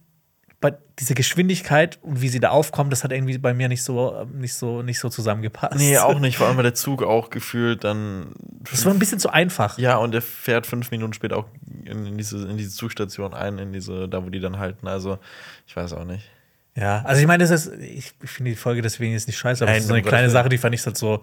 bei 0.60 0.74
dieser 0.98 1.14
Geschwindigkeit 1.14 2.00
und 2.04 2.22
wie 2.22 2.30
sie 2.30 2.40
da 2.40 2.50
aufkommen, 2.52 2.90
das 2.90 3.04
hat 3.04 3.12
irgendwie 3.12 3.38
bei 3.38 3.54
mir 3.54 3.68
nicht 3.68 3.84
so, 3.84 4.26
nicht 4.34 4.54
so, 4.54 4.82
nicht 4.82 4.98
so 5.00 5.10
zusammengepasst. 5.10 5.76
Nee, 5.76 5.98
auch 5.98 6.20
nicht. 6.20 6.38
Vor 6.38 6.48
allem 6.48 6.56
war 6.56 6.64
der 6.64 6.74
Zug 6.86 7.04
auch 7.04 7.30
gefühlt 7.30 7.84
dann. 7.84 8.34
Das 8.72 8.86
war 8.86 8.94
ein 8.94 9.00
bisschen 9.00 9.20
zu 9.20 9.30
einfach. 9.30 9.78
Ja, 9.78 9.98
und 9.98 10.14
der 10.14 10.22
fährt 10.22 10.66
fünf 10.66 10.90
Minuten 10.92 11.12
später 11.12 11.36
auch 11.36 11.48
in, 11.84 12.06
in, 12.06 12.18
diese, 12.18 12.48
in 12.48 12.56
diese 12.56 12.72
Zugstation 12.72 13.34
ein, 13.34 13.60
in 13.60 13.74
diese, 13.74 14.08
da 14.08 14.24
wo 14.26 14.30
die 14.30 14.40
dann 14.40 14.58
halten. 14.58 14.88
Also, 14.88 15.20
ich 15.68 15.76
weiß 15.76 15.92
auch 15.94 16.06
nicht. 16.06 16.30
Ja, 16.76 17.04
also 17.04 17.22
ich 17.22 17.28
meine, 17.28 17.44
das 17.46 17.52
ist, 17.52 17.74
ich, 17.80 18.14
ich 18.22 18.30
finde 18.30 18.52
die 18.52 18.58
Folge 18.58 18.82
deswegen 18.82 19.14
jetzt 19.14 19.28
nicht 19.28 19.38
scheiße, 19.38 19.64
aber 19.64 19.72
Nein, 19.72 19.78
es 19.78 19.84
ist 19.84 19.90
so 19.90 19.94
eine 19.94 20.04
kleine 20.04 20.30
Sache, 20.30 20.50
die 20.50 20.58
fand 20.58 20.74
ich 20.74 20.86
halt 20.86 20.98
so, 20.98 21.22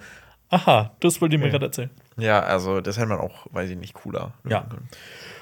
aha, 0.48 0.92
das 1.00 1.20
wollte 1.20 1.36
ich 1.36 1.42
mir 1.42 1.50
gerade 1.50 1.66
erzählen. 1.66 1.90
Ja, 2.16 2.40
also 2.40 2.80
das 2.80 2.98
hätte 2.98 3.08
man 3.08 3.18
auch, 3.18 3.46
weiß 3.50 3.70
ich 3.70 3.76
nicht, 3.76 3.94
cooler. 3.94 4.32
Ja. 4.48 4.62
können. 4.62 4.88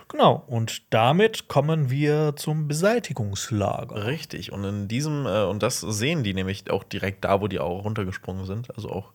Genau, 0.08 0.42
und 0.46 0.82
damit 0.94 1.48
kommen 1.48 1.90
wir 1.90 2.34
zum 2.36 2.66
Beseitigungslager. 2.66 4.06
Richtig. 4.06 4.52
Und 4.52 4.64
in 4.64 4.88
diesem, 4.88 5.26
äh, 5.26 5.44
und 5.44 5.62
das 5.62 5.80
sehen 5.80 6.22
die 6.22 6.32
nämlich 6.32 6.70
auch 6.70 6.82
direkt 6.84 7.24
da, 7.24 7.42
wo 7.42 7.48
die 7.48 7.60
auch 7.60 7.84
runtergesprungen 7.84 8.46
sind. 8.46 8.74
Also 8.74 8.90
auch 8.90 9.12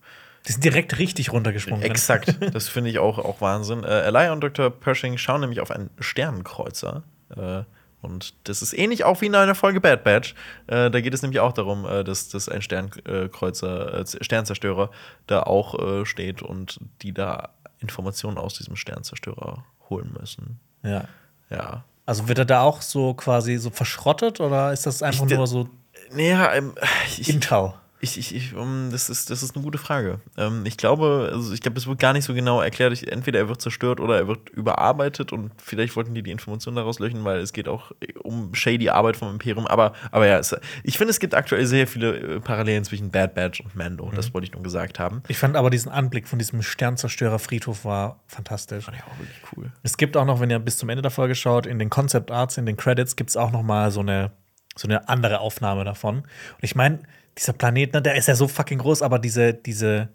Die 0.48 0.52
sind 0.52 0.64
direkt 0.64 1.00
richtig 1.00 1.32
runtergesprungen. 1.32 1.84
exakt. 1.84 2.38
das 2.54 2.70
finde 2.70 2.92
ich 2.92 3.00
auch, 3.00 3.18
auch 3.18 3.42
Wahnsinn. 3.42 3.84
Äh, 3.84 4.02
Elia 4.02 4.34
und 4.34 4.42
Dr. 4.42 4.70
Pershing 4.70 5.18
schauen 5.18 5.42
nämlich 5.42 5.62
auf 5.62 5.72
einen 5.72 5.90
Sternenkreuzer. 6.00 7.02
Äh, 7.36 7.64
und 8.04 8.34
das 8.44 8.62
ist 8.62 8.74
ähnlich 8.74 9.04
auch 9.04 9.22
wie 9.22 9.26
in 9.28 9.36
einer 9.36 9.56
Folge 9.56 9.82
Bad 9.82 10.04
Batch. 10.04 10.36
Äh, 10.68 10.92
da 10.92 11.02
geht 11.02 11.14
es 11.14 11.22
nämlich 11.22 11.40
auch 11.40 11.54
darum, 11.54 11.86
äh, 11.86 12.04
dass, 12.04 12.30
dass 12.30 12.50
ein 12.50 12.62
Sternkreuzer, 12.62 14.00
äh, 14.02 14.24
Sternzerstörer 14.24 14.90
da 15.28 15.44
auch 15.44 15.80
äh, 15.80 16.06
steht 16.06 16.42
und 16.42 16.80
die 17.02 17.14
da 17.14 17.50
Informationen 17.80 18.38
aus 18.38 18.54
diesem 18.56 18.76
Sternzerstörer 18.76 19.64
holen 19.90 20.16
müssen. 20.20 20.60
Ja. 20.84 21.06
Ja. 21.50 21.84
Also 22.06 22.28
wird 22.28 22.38
er 22.40 22.46
da 22.46 22.62
auch 22.62 22.82
so 22.82 23.14
quasi 23.14 23.58
so 23.58 23.70
verschrottet 23.70 24.40
oder 24.40 24.74
ist 24.74 24.86
das 24.86 25.02
einfach 25.02 25.26
Ich- 25.26 25.36
nur 25.36 25.48
so 25.48 25.70
Naja, 26.12 26.54
ähm, 26.54 26.74
ich, 27.18 27.30
Intel? 27.30 27.74
Ich, 28.04 28.18
ich, 28.18 28.36
ich 28.36 28.54
um, 28.54 28.90
das, 28.92 29.10
ist, 29.10 29.30
das 29.30 29.44
ist 29.44 29.56
eine 29.56 29.64
gute 29.64 29.78
Frage. 29.78 30.20
Ähm, 30.38 30.66
ich 30.66 30.76
glaube, 30.76 31.30
also 31.32 31.54
ich 31.54 31.62
glaube, 31.62 31.80
es 31.80 31.88
wird 31.88 32.00
gar 32.00 32.12
nicht 32.12 32.26
so 32.26 32.34
genau 32.34 32.60
erklärt. 32.60 32.92
Ich, 32.92 33.10
entweder 33.10 33.40
er 33.40 33.48
wird 33.48 33.62
zerstört 33.62 34.02
oder 34.02 34.18
er 34.18 34.28
wird 34.28 34.50
überarbeitet 34.50 35.32
und 35.32 35.52
vielleicht 35.56 35.96
wollten 35.96 36.14
die 36.14 36.22
die 36.22 36.32
Informationen 36.32 36.76
daraus 36.76 37.00
löschen, 37.00 37.24
weil 37.24 37.40
es 37.40 37.54
geht 37.54 37.70
auch 37.70 37.94
um 38.22 38.54
shady 38.54 38.90
Arbeit 38.90 39.16
vom 39.16 39.30
Imperium. 39.30 39.66
Aber, 39.68 39.94
aber 40.12 40.28
ja, 40.28 40.38
es, 40.38 40.54
ich 40.84 40.98
finde, 40.98 41.12
es 41.12 41.22
gibt 41.22 41.34
aktuell 41.34 41.66
sehr 41.66 41.88
viele 41.88 42.18
äh, 42.18 42.40
Parallelen 42.42 42.84
zwischen 42.84 43.10
Bad 43.10 43.36
Batch 43.36 43.62
und 43.62 43.74
Mando. 43.74 44.12
Das 44.14 44.34
wollte 44.34 44.48
ich 44.48 44.54
nur 44.54 44.64
gesagt 44.64 45.00
haben. 45.00 45.24
Ich 45.30 45.38
fand 45.38 45.56
aber 45.56 45.70
diesen 45.70 45.90
Anblick 45.90 46.28
von 46.28 46.40
diesem 46.40 46.62
Sternzerstörer-Friedhof 46.62 47.86
war 47.86 48.20
fantastisch. 48.28 48.84
Fand 48.84 48.98
ich 48.98 49.04
auch 49.06 49.18
wirklich 49.18 49.42
cool. 49.56 49.72
Es 49.82 49.96
gibt 49.96 50.18
auch 50.18 50.26
noch, 50.26 50.42
wenn 50.42 50.50
ihr 50.50 50.60
bis 50.60 50.78
zum 50.78 50.90
Ende 50.90 51.04
der 51.04 51.12
Folge 51.12 51.36
schaut, 51.36 51.66
in 51.66 51.80
den 51.80 51.90
Concept 51.90 52.32
Arts, 52.32 52.58
in 52.58 52.66
den 52.66 52.76
Credits 52.76 53.16
gibt 53.16 53.30
es 53.30 53.38
auch 53.38 53.54
noch 53.54 53.64
mal 53.64 53.92
so 53.92 54.02
eine, 54.02 54.32
so 54.76 54.90
eine 54.90 55.08
andere 55.08 55.40
Aufnahme 55.40 55.86
davon. 55.86 56.18
Und 56.18 56.64
ich 56.64 56.76
meine, 56.76 57.00
dieser 57.38 57.54
Planet, 57.54 57.94
ne, 57.94 58.02
der 58.02 58.16
ist 58.16 58.28
ja 58.28 58.36
so 58.36 58.48
fucking 58.48 58.80
groß, 58.80 59.02
aber 59.02 59.20
diese, 59.20 59.54
diese, 59.54 60.10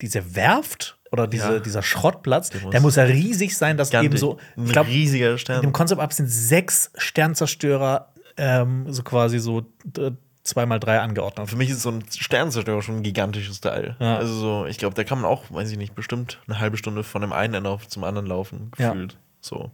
diese 0.00 0.34
Werft 0.34 0.98
oder 1.12 1.26
diese, 1.26 1.54
Ja. 1.54 1.58
dieser 1.58 1.82
Schrottplatz, 1.82 2.52
muss- 2.62 2.70
der 2.70 2.80
muss 2.80 2.96
ja 2.96 3.02
riesig 3.04 3.56
sein, 3.56 3.76
dass 3.76 3.92
eben 3.92 4.16
so, 4.16 4.38
ich 4.56 4.72
glaube, 4.72 4.88
riesiger 4.90 5.32
in 5.32 5.38
Stern. 5.38 5.62
dem 5.62 5.72
Concept 5.72 6.00
Art 6.00 6.12
sind 6.12 6.28
sechs 6.28 6.90
Sternzerstörer 6.96 8.12
ähm, 8.36 8.90
so 8.92 9.02
quasi 9.02 9.38
so 9.40 9.66
äh, 9.98 10.12
zwei 10.42 10.64
mal 10.64 10.78
drei 10.80 11.00
angeordnet. 11.00 11.50
Für 11.50 11.56
mich 11.56 11.68
ist 11.68 11.82
so 11.82 11.90
ein 11.90 12.04
Sternzerstörer 12.10 12.80
schon 12.80 12.98
ein 12.98 13.02
gigantisches 13.02 13.60
Teil. 13.60 13.96
Ja. 14.00 14.16
Also 14.16 14.32
so, 14.32 14.66
ich 14.66 14.78
glaube, 14.78 14.94
da 14.94 15.04
kann 15.04 15.20
man 15.20 15.30
auch, 15.30 15.44
weiß 15.50 15.70
ich 15.70 15.76
nicht, 15.76 15.94
bestimmt 15.94 16.40
eine 16.46 16.58
halbe 16.60 16.76
Stunde 16.78 17.02
von 17.02 17.20
dem 17.20 17.32
einen 17.32 17.54
Ende 17.54 17.68
auf 17.70 17.86
zum 17.88 18.04
anderen 18.04 18.26
laufen, 18.26 18.70
Ja. 18.78 18.90
gefühlt. 18.92 19.18
So. 19.42 19.70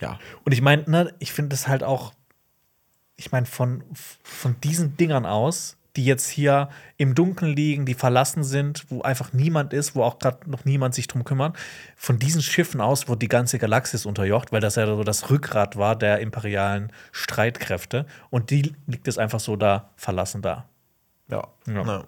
Ja. 0.00 0.18
Und 0.44 0.52
ich 0.52 0.62
meine, 0.62 0.88
ne, 0.88 1.12
ich 1.18 1.32
finde 1.32 1.50
das 1.50 1.68
halt 1.68 1.82
auch, 1.84 2.12
ich 3.16 3.30
meine, 3.32 3.46
von, 3.46 3.84
von 4.22 4.56
diesen 4.62 4.96
Dingern 4.96 5.26
aus, 5.26 5.76
die 5.96 6.04
jetzt 6.04 6.28
hier 6.28 6.70
im 6.96 7.14
Dunkeln 7.14 7.54
liegen, 7.54 7.84
die 7.84 7.94
verlassen 7.94 8.44
sind, 8.44 8.90
wo 8.90 9.02
einfach 9.02 9.32
niemand 9.32 9.72
ist, 9.72 9.94
wo 9.94 10.02
auch 10.02 10.18
gerade 10.18 10.48
noch 10.50 10.64
niemand 10.64 10.94
sich 10.94 11.06
drum 11.06 11.24
kümmert, 11.24 11.56
von 11.96 12.18
diesen 12.18 12.40
Schiffen 12.40 12.80
aus 12.80 13.08
wird 13.08 13.20
die 13.20 13.28
ganze 13.28 13.58
Galaxis 13.58 14.06
unterjocht, 14.06 14.52
weil 14.52 14.60
das 14.60 14.76
ja 14.76 14.86
so 14.86 15.04
das 15.04 15.30
Rückgrat 15.30 15.76
war 15.76 15.96
der 15.96 16.20
imperialen 16.20 16.92
Streitkräfte. 17.12 18.06
Und 18.30 18.50
die 18.50 18.74
liegt 18.86 19.06
jetzt 19.06 19.18
einfach 19.18 19.40
so 19.40 19.56
da, 19.56 19.90
verlassen 19.96 20.40
da. 20.40 20.66
Ja. 21.28 21.48
Ja. 21.66 21.82
Na, 21.84 22.04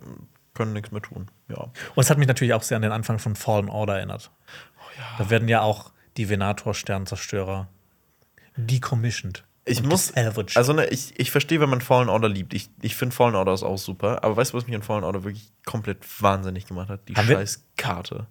können 0.55 0.73
nichts 0.73 0.93
mehr 0.93 1.03
tun. 1.03 1.29
Ja. 1.49 1.65
Und 1.95 2.03
es 2.03 2.11
hat 2.11 2.17
mich 2.17 2.29
natürlich 2.29 2.55
auch 2.55 2.63
sehr 2.63 2.77
an 2.77 2.83
den 2.83 2.93
Anfang 2.93 3.19
von 3.19 3.35
Fallen 3.35 3.69
Order 3.69 3.97
erinnert. 3.97 4.31
Da 5.19 5.29
werden 5.29 5.49
ja 5.49 5.61
auch 5.61 5.91
die 6.17 6.29
Venator-Sternzerstörer 6.29 7.69
decommissioned. 8.57 9.45
Ich 9.67 9.83
muss, 9.83 10.13
also 10.57 10.73
ne, 10.75 10.87
ich, 10.87 11.19
ich 11.19 11.31
verstehe, 11.31 11.59
wenn 11.59 11.71
man 11.71 11.81
Fallen 11.81 12.11
Order 12.11 12.29
liebt. 12.29 12.53
Ich, 12.53 12.69
ich 12.83 12.97
finde 12.97 13.15
Fallen 13.15 13.35
Order 13.35 13.55
ist 13.55 13.63
auch 13.63 13.79
super. 13.79 14.23
Aber 14.23 14.37
weißt 14.37 14.53
du, 14.53 14.59
was 14.59 14.67
mich 14.67 14.77
an 14.77 14.83
Fallen 14.83 15.05
Order 15.05 15.25
wirklich 15.25 15.51
komplett 15.65 16.05
wahnsinnig 16.21 16.67
gemacht 16.67 16.91
hat? 16.91 17.09
Die 17.09 17.15
Haben 17.15 17.29
scheiß 17.29 17.65
Karte. 17.77 18.27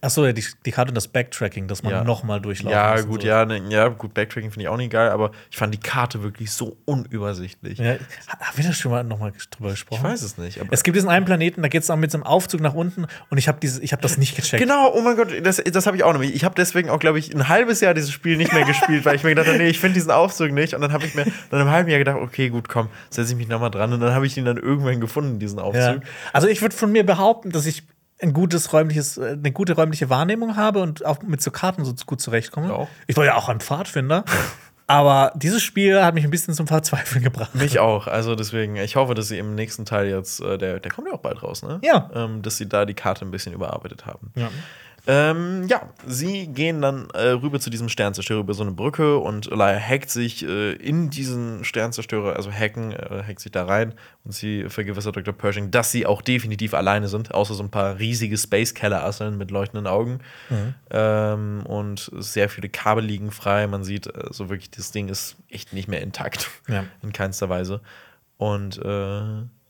Achso, 0.00 0.24
ja, 0.26 0.32
die, 0.32 0.44
die 0.64 0.70
Karte 0.70 0.90
und 0.90 0.94
das 0.94 1.08
Backtracking, 1.08 1.66
dass 1.68 1.82
man 1.82 1.92
Ja. 1.92 2.04
nochmal 2.04 2.40
durchlaufen 2.40 2.70
Ja, 2.76 3.00
gut, 3.00 3.22
so. 3.22 3.28
ja, 3.28 3.44
ne, 3.44 3.62
ja, 3.68 3.88
gut, 3.88 4.14
Backtracking 4.14 4.50
finde 4.50 4.62
ich 4.64 4.68
auch 4.68 4.76
nicht 4.76 4.92
geil, 4.92 5.10
aber 5.10 5.32
ich 5.50 5.56
fand 5.56 5.72
die 5.74 5.78
Karte 5.80 6.22
wirklich 6.22 6.50
so 6.52 6.76
unübersichtlich. 6.84 7.78
Ja, 7.78 7.92
haben 8.28 8.56
wir 8.56 8.64
da 8.64 8.72
schon 8.72 8.90
mal 8.92 9.02
nochmal 9.04 9.32
drüber 9.50 9.70
gesprochen? 9.70 10.00
Ich 10.04 10.12
weiß 10.12 10.22
es 10.22 10.38
nicht. 10.38 10.60
Es 10.70 10.82
gibt 10.84 10.96
diesen 10.96 11.08
einen 11.08 11.24
Planeten, 11.24 11.62
da 11.62 11.68
geht 11.68 11.82
es 11.82 11.90
auch 11.90 11.96
mit 11.96 12.10
so 12.10 12.18
einem 12.18 12.24
Aufzug 12.24 12.60
nach 12.60 12.74
unten 12.74 13.06
und 13.30 13.38
ich 13.38 13.48
habe 13.48 13.66
hab 13.66 14.00
das 14.02 14.18
nicht 14.18 14.36
gecheckt. 14.36 14.62
Genau, 14.62 14.92
oh 14.94 15.00
mein 15.00 15.16
Gott, 15.16 15.28
das, 15.42 15.56
das 15.56 15.86
habe 15.86 15.96
ich 15.96 16.04
auch 16.04 16.12
nämlich. 16.12 16.34
Ich 16.34 16.44
habe 16.44 16.54
deswegen 16.56 16.90
auch, 16.90 16.98
glaube 17.00 17.18
ich, 17.18 17.34
ein 17.34 17.48
halbes 17.48 17.80
Jahr 17.80 17.94
dieses 17.94 18.12
Spiel 18.12 18.36
nicht 18.36 18.52
mehr 18.52 18.64
gespielt, 18.64 19.04
weil 19.04 19.16
ich 19.16 19.22
mir 19.24 19.30
gedacht 19.30 19.46
habe, 19.48 19.58
nee, 19.58 19.68
ich 19.68 19.80
finde 19.80 19.94
diesen 19.94 20.10
Aufzug 20.10 20.52
nicht. 20.52 20.74
Und 20.74 20.80
dann 20.80 20.92
habe 20.92 21.04
ich 21.06 21.14
mir 21.14 21.24
nach 21.50 21.58
einem 21.60 21.70
halben 21.70 21.88
Jahr 21.90 21.98
gedacht, 21.98 22.16
okay, 22.20 22.48
gut, 22.50 22.68
komm, 22.68 22.88
setze 23.10 23.32
ich 23.32 23.38
mich 23.38 23.48
nochmal 23.48 23.70
dran. 23.70 23.92
Und 23.92 24.00
dann 24.00 24.14
habe 24.14 24.26
ich 24.26 24.36
ihn 24.36 24.44
dann 24.44 24.56
irgendwann 24.56 25.00
gefunden, 25.00 25.38
diesen 25.38 25.58
Ja. 25.58 25.64
Aufzug. 25.64 26.02
Also 26.32 26.48
ich 26.48 26.62
würde 26.62 26.74
von 26.74 26.92
mir 26.92 27.04
behaupten, 27.04 27.50
dass 27.50 27.66
ich 27.66 27.82
ein 28.20 28.32
gutes 28.32 28.72
räumliches, 28.72 29.18
äh, 29.18 29.32
eine 29.32 29.52
gute 29.52 29.74
räumliche 29.74 30.10
Wahrnehmung 30.10 30.56
habe 30.56 30.80
und 30.80 31.04
auch 31.04 31.22
mit 31.22 31.42
so 31.42 31.50
Karten 31.50 31.84
so 31.84 31.94
gut 32.06 32.20
zurechtkomme. 32.20 32.68
Ja. 32.68 32.88
Ich 33.06 33.16
war 33.16 33.24
ja 33.24 33.36
auch 33.36 33.48
ein 33.48 33.60
Pfadfinder. 33.60 34.24
aber 34.86 35.32
dieses 35.36 35.62
Spiel 35.62 36.02
hat 36.02 36.14
mich 36.14 36.24
ein 36.24 36.30
bisschen 36.30 36.54
zum 36.54 36.66
Verzweifeln 36.66 37.22
gebracht. 37.22 37.54
Mich 37.54 37.78
auch. 37.78 38.06
Also 38.06 38.34
deswegen, 38.34 38.76
ich 38.76 38.96
hoffe, 38.96 39.14
dass 39.14 39.28
sie 39.28 39.38
im 39.38 39.54
nächsten 39.54 39.84
Teil 39.84 40.08
jetzt, 40.08 40.40
äh, 40.40 40.58
der, 40.58 40.80
der 40.80 40.90
kommt 40.90 41.08
ja 41.08 41.14
auch 41.14 41.20
bald 41.20 41.42
raus, 41.42 41.62
ne? 41.62 41.78
Ja. 41.82 42.10
Ähm, 42.14 42.42
dass 42.42 42.56
sie 42.56 42.68
da 42.68 42.84
die 42.84 42.94
Karte 42.94 43.24
ein 43.24 43.30
bisschen 43.30 43.52
überarbeitet 43.52 44.06
haben. 44.06 44.32
Ja. 44.34 44.50
Ähm, 45.10 45.66
ja, 45.68 45.88
sie 46.06 46.48
gehen 46.48 46.82
dann 46.82 47.08
äh, 47.14 47.28
rüber 47.28 47.58
zu 47.60 47.70
diesem 47.70 47.88
Sternzerstörer 47.88 48.40
über 48.40 48.52
so 48.52 48.62
eine 48.62 48.72
Brücke 48.72 49.16
und 49.16 49.50
Elia 49.50 49.80
hackt 49.80 50.10
sich 50.10 50.44
äh, 50.44 50.72
in 50.72 51.08
diesen 51.08 51.64
Sternzerstörer, 51.64 52.36
also 52.36 52.52
hacken, 52.52 52.92
äh, 52.92 53.22
hackt 53.26 53.40
sich 53.40 53.50
da 53.50 53.64
rein 53.64 53.94
und 54.24 54.32
sie 54.32 54.68
vergewissert 54.68 55.16
Dr. 55.16 55.32
Pershing, 55.32 55.70
dass 55.70 55.90
sie 55.92 56.04
auch 56.04 56.20
definitiv 56.20 56.74
alleine 56.74 57.08
sind, 57.08 57.32
außer 57.32 57.54
so 57.54 57.62
ein 57.62 57.70
paar 57.70 57.98
riesige 57.98 58.36
Space-Keller-Asseln 58.36 59.38
mit 59.38 59.50
leuchtenden 59.50 59.86
Augen. 59.86 60.18
Ähm, 60.90 61.64
und 61.64 62.10
sehr 62.18 62.50
viele 62.50 62.68
Kabel 62.68 63.02
liegen 63.02 63.30
frei. 63.30 63.66
Man 63.66 63.84
sieht, 63.84 64.08
äh, 64.08 64.24
so 64.30 64.50
wirklich, 64.50 64.70
das 64.70 64.92
Ding 64.92 65.08
ist 65.08 65.36
echt 65.48 65.72
nicht 65.72 65.88
mehr 65.88 66.02
intakt. 66.02 66.50
Ja. 66.68 66.84
In 67.02 67.14
keinster 67.14 67.48
Weise. 67.48 67.80
Und 68.36 68.76
äh, 68.76 69.20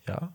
ja. 0.09 0.33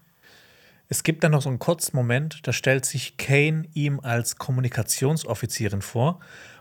Es 0.93 1.01
gibt 1.01 1.23
dann 1.23 1.31
noch 1.31 1.41
so 1.41 1.49
einen 1.49 1.57
kurzen 1.57 1.95
Moment, 1.95 2.47
da 2.47 2.53
stellt 2.53 2.85
sich 2.85 3.17
Kane 3.17 3.63
ihm 3.73 3.99
als 4.01 4.35
Kommunikationsoffizierin 4.35 5.81
vor. 5.81 6.19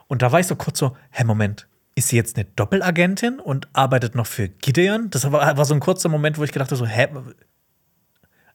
Und 0.09 0.23
da 0.23 0.33
war 0.33 0.41
ich 0.41 0.47
so 0.47 0.57
kurz 0.57 0.79
so, 0.79 0.97
hä, 1.11 1.25
Moment, 1.25 1.69
ist 1.95 2.09
sie 2.09 2.17
jetzt 2.17 2.37
eine 2.37 2.47
Doppelagentin 2.57 3.41
und 3.41 3.69
arbeitet 3.75 4.15
noch 4.15 4.27
für 4.27 4.49
Gideon? 4.49 5.11
Das 5.11 5.31
war, 5.31 5.59
war 5.59 5.65
so 5.67 5.75
ein 5.75 5.81
kurzer 5.81 6.09
Moment, 6.09 6.39
wo 6.39 6.45
ich 6.45 6.53
gedacht 6.53 6.71
habe, 6.71 6.79
so, 6.79 6.87
hä? 6.87 7.09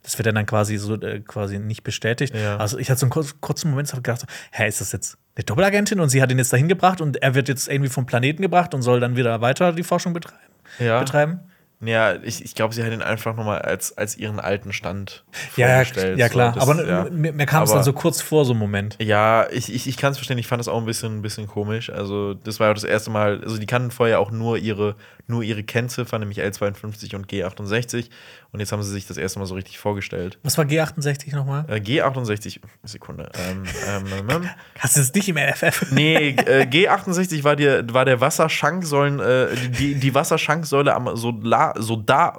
Das 0.02 0.18
wird 0.18 0.26
dann, 0.26 0.34
dann 0.34 0.48
quasi 0.48 0.78
so 0.78 0.95
äh, 0.95 1.20
quasi 1.20 1.60
nicht 1.60 1.84
bestätigt. 1.84 2.34
Ja. 2.34 2.58
Also 2.58 2.80
ich 2.80 2.90
hatte 2.90 3.02
so 3.02 3.06
einen 3.06 3.12
kurz, 3.12 3.40
kurzen 3.40 3.70
Moment, 3.70 3.91
habe 3.91 4.02
gedacht, 4.02 4.22
so, 4.22 4.28
hä, 4.54 4.68
ist 4.68 4.82
das 4.82 4.91
jetzt 4.94 5.20
eine 5.36 5.44
Doppelagentin 5.44 5.99
und 5.99 6.10
sie 6.10 6.24
hat 6.24 6.32
ihn 6.32 6.40
jetzt 6.40 6.52
dahin 6.52 6.70
gebracht 6.70 7.02
und 7.02 7.18
er 7.18 7.36
wird 7.36 7.49
jetzt 7.49 7.68
irgendwie 7.68 7.91
vom 7.91 8.08
Planeten 8.08 8.41
gebracht 8.41 8.74
und 8.74 8.82
soll 8.82 8.99
dann 8.99 9.16
wieder 9.16 9.41
weiter 9.41 9.74
die 9.74 9.84
Forschung 9.84 10.14
betreiben? 10.14 10.41
Ja. 10.80 10.99
betreiben? 10.99 11.41
Ja, 11.80 12.16
ich, 12.24 12.44
ich 12.44 12.56
glaube, 12.56 12.74
sie 12.74 12.84
hat 12.84 12.91
ihn 12.91 13.04
einfach 13.04 13.36
nochmal 13.36 13.60
als, 13.62 13.95
als 13.95 14.18
ihren 14.18 14.40
alten 14.40 14.74
Stand 14.74 15.24
Ja, 15.58 15.68
ja, 15.68 15.74
vorgestellt. 15.76 16.18
ja, 16.18 16.28
klar. 16.28 16.54
So, 16.54 16.60
das- 16.60 16.70
aber 16.70 16.88
ja. 16.88 17.04
mir, 17.12 17.34
mir 17.34 17.45
kam 17.45 17.64
es 17.64 17.72
dann 17.72 17.84
so 17.84 17.94
kurz 17.94 18.20
vor, 18.20 18.45
so 18.45 18.54
ein 18.54 18.58
Moment. 18.58 18.98
Ja, 18.99 19.48
ich, 19.52 19.72
ich, 19.72 19.86
ich 19.88 19.95
kann 19.98 20.12
es 20.12 20.18
verstehen. 20.18 20.40
Ich 20.40 20.48
fand 20.48 20.60
das 20.60 20.68
auch 20.68 20.80
ein 20.80 20.86
bisschen, 20.86 21.20
ein 21.20 21.22
bisschen 21.22 21.45
komisch. 21.48 21.91
Also, 21.91 22.34
das 22.34 22.60
war 22.60 22.70
ja 22.70 22.74
das 22.74 22.84
erste 22.84 23.12
Mal. 23.12 23.41
Also, 23.44 23.60
die 23.60 23.68
kannten 23.68 23.91
vorher 23.91 24.20
auch 24.20 24.32
nur 24.32 24.58
ihre, 24.58 24.95
nur 25.28 25.44
ihre 25.44 25.64
Kennziffern, 25.64 26.22
nämlich 26.22 26.40
L52 26.41 27.16
und 27.16 27.28
G68. 27.32 28.10
Und 28.52 28.60
jetzt 28.60 28.72
haben 28.72 28.82
sie 28.82 28.91
sich 28.91 29.06
das 29.06 29.18
erste 29.18 29.40
Mal 29.40 29.45
so 29.45 29.56
richtig 29.56 29.78
vorgestellt. 29.78 30.40
Was 30.44 30.57
war 30.57 30.65
G68 30.65 31.36
nochmal? 31.36 31.65
Äh, 31.68 31.76
G68, 31.80 32.60
Sekunde. 32.84 33.30
Ähm, 33.36 33.64
ähm, 33.88 34.30
ähm, 34.30 34.49
Hast 34.80 34.95
du 34.95 35.02
es 35.02 35.14
nicht 35.14 35.28
im 35.30 35.38
LFF? 35.38 35.91
nee, 35.91 36.30
äh, 36.30 36.64
G68 36.65 37.44
war, 37.44 37.56
die, 37.56 37.65
war 37.94 38.06
der 38.06 38.22
Wasserschanksäulen, 38.22 39.19
äh, 39.19 39.48
die, 39.78 39.95
die 39.95 40.15
Wasserschanksäule 40.15 40.94
am 40.94 41.15
Sola, 41.15 41.74
Soda. 41.78 42.38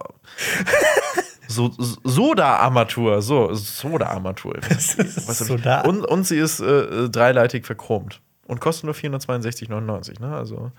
So, 1.51 1.73
Soda-Armatur, 2.05 3.23
so, 3.23 3.55
Soda-Armatur. 3.55 4.59
Soda. 4.69 5.81
Und, 5.81 6.05
und 6.05 6.27
sie 6.27 6.37
ist 6.39 6.61
äh, 6.61 7.09
dreileitig 7.09 7.65
verchromt. 7.65 8.21
und 8.47 8.61
kostet 8.61 8.85
nur 8.85 8.95
462,99. 8.95 10.21
Ne? 10.21 10.37
Also 10.37 10.73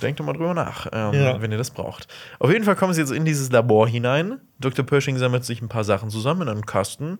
denkt 0.00 0.20
doch 0.20 0.24
mal 0.24 0.32
drüber 0.32 0.54
nach, 0.54 0.86
ähm, 0.92 1.12
Ja. 1.14 1.40
wenn 1.40 1.50
ihr 1.52 1.58
das 1.58 1.70
braucht. 1.70 2.08
Auf 2.38 2.50
jeden 2.50 2.64
Fall 2.64 2.76
kommen 2.76 2.92
sie 2.94 3.00
jetzt 3.00 3.12
in 3.12 3.24
dieses 3.24 3.50
Labor 3.50 3.88
hinein. 3.88 4.40
Dr. 4.60 4.84
Pershing 4.84 5.16
sammelt 5.18 5.44
sich 5.44 5.60
ein 5.62 5.68
paar 5.68 5.84
Sachen 5.84 6.10
zusammen 6.10 6.42
in 6.42 6.48
einem 6.48 6.66
Kasten. 6.66 7.18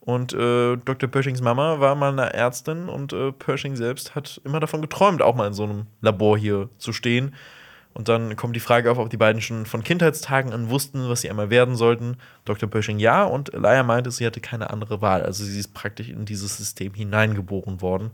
Und 0.00 0.32
äh, 0.32 0.76
Dr. 0.76 1.08
Pershings 1.10 1.42
Mama 1.42 1.80
war 1.80 1.94
mal 1.94 2.12
eine 2.12 2.32
Ärztin 2.32 2.88
und 2.88 3.12
äh, 3.12 3.30
Pershing 3.32 3.76
selbst 3.76 4.14
hat 4.14 4.40
immer 4.44 4.58
davon 4.60 4.80
geträumt, 4.80 5.20
auch 5.20 5.34
mal 5.34 5.46
in 5.48 5.52
so 5.52 5.64
einem 5.64 5.86
Labor 6.00 6.38
hier 6.38 6.70
zu 6.78 6.92
stehen. 6.94 7.34
Und 7.98 8.08
dann 8.08 8.36
kommt 8.36 8.54
die 8.54 8.60
Frage 8.60 8.92
auf, 8.92 8.98
ob 8.98 9.10
die 9.10 9.16
beiden 9.16 9.42
schon 9.42 9.66
von 9.66 9.82
Kindheitstagen 9.82 10.52
an 10.52 10.70
wussten, 10.70 11.08
was 11.08 11.22
sie 11.22 11.30
einmal 11.30 11.50
werden 11.50 11.74
sollten. 11.74 12.16
Dr. 12.44 12.70
Pershing 12.70 13.00
ja 13.00 13.24
und 13.24 13.52
Leia 13.52 13.82
meinte, 13.82 14.12
sie 14.12 14.24
hatte 14.24 14.40
keine 14.40 14.70
andere 14.70 15.02
Wahl. 15.02 15.22
Also 15.22 15.44
sie 15.44 15.58
ist 15.58 15.74
praktisch 15.74 16.08
in 16.08 16.24
dieses 16.24 16.56
System 16.56 16.94
hineingeboren 16.94 17.82
worden. 17.82 18.12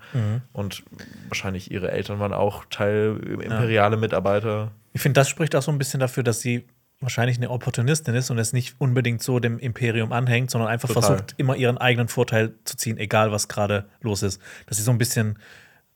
Und 0.55 0.85
wahrscheinlich 1.29 1.71
ihre 1.71 1.91
Eltern 1.91 2.19
waren 2.19 2.33
auch 2.33 2.65
Teil 2.71 3.21
imperiale 3.23 3.99
Mitarbeiter. 3.99 4.73
Ich 4.95 5.03
finde, 5.03 5.21
das 5.21 5.29
spricht 5.29 5.55
auch 5.55 5.63
so 5.63 5.71
ein 5.71 5.77
bisschen 5.77 6.01
dafür, 6.01 6.23
dass 6.23 6.41
sie 6.41 6.65
wahrscheinlich 7.01 7.37
eine 7.37 7.51
Opportunistin 7.51 8.15
ist 8.15 8.31
und 8.31 8.39
es 8.39 8.55
nicht 8.55 8.77
unbedingt 8.79 9.23
so 9.23 9.39
dem 9.39 9.59
Imperium 9.59 10.13
anhängt, 10.13 10.51
sondern 10.51 10.71
einfach 10.71 10.89
Total. 10.89 11.03
versucht, 11.03 11.35
immer 11.37 11.57
ihren 11.57 11.77
eigenen 11.77 12.09
Vorteil 12.09 12.55
zu 12.65 12.79
ziehen, 12.79 12.97
egal 12.97 13.33
was 13.33 13.49
gerade 13.49 13.85
los 14.01 14.23
ist. 14.23 14.41
Dass 14.67 14.79
sie 14.79 14.83
so 14.83 14.91
ein 14.91 14.99
bisschen, 14.99 15.39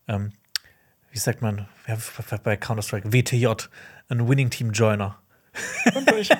ähm, 0.07 0.31
wie 1.11 1.17
sagt 1.19 1.41
man, 1.41 1.67
bei 2.43 2.57
Counter-Strike, 2.57 3.11
WTJ, 3.11 3.47
ein 4.09 4.27
Winning 4.27 4.49
Team 4.49 4.71
Joiner. 4.71 5.17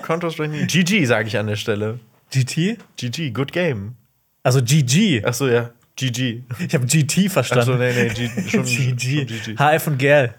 Counter-Strike 0.03 0.51
nie. 0.51 0.65
GG, 0.67 1.05
sage 1.05 1.27
ich 1.27 1.37
an 1.37 1.47
der 1.47 1.55
Stelle. 1.55 1.99
GT? 2.31 2.77
GG, 2.97 3.31
good 3.31 3.51
game. 3.51 3.95
Also 4.43 4.61
GG. 4.61 5.23
Achso, 5.25 5.47
ja. 5.47 5.71
GG. 5.95 6.43
Ich 6.59 6.73
habe 6.75 6.85
GT 6.85 7.29
verstanden. 7.29 7.71
Achso, 7.71 7.77
nee, 7.77 7.93
nee, 7.93 8.09
G 8.09 8.29
schon, 8.49 8.63
GG. 8.63 9.27
schon 9.27 9.55
GG. 9.55 9.55
HF 9.57 9.87
und 9.87 9.97
Girl. 9.97 10.33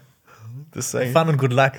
Das 0.71 0.93
ist 0.93 1.11
Fun 1.13 1.27
und 1.29 1.37
good 1.37 1.51
luck. 1.53 1.73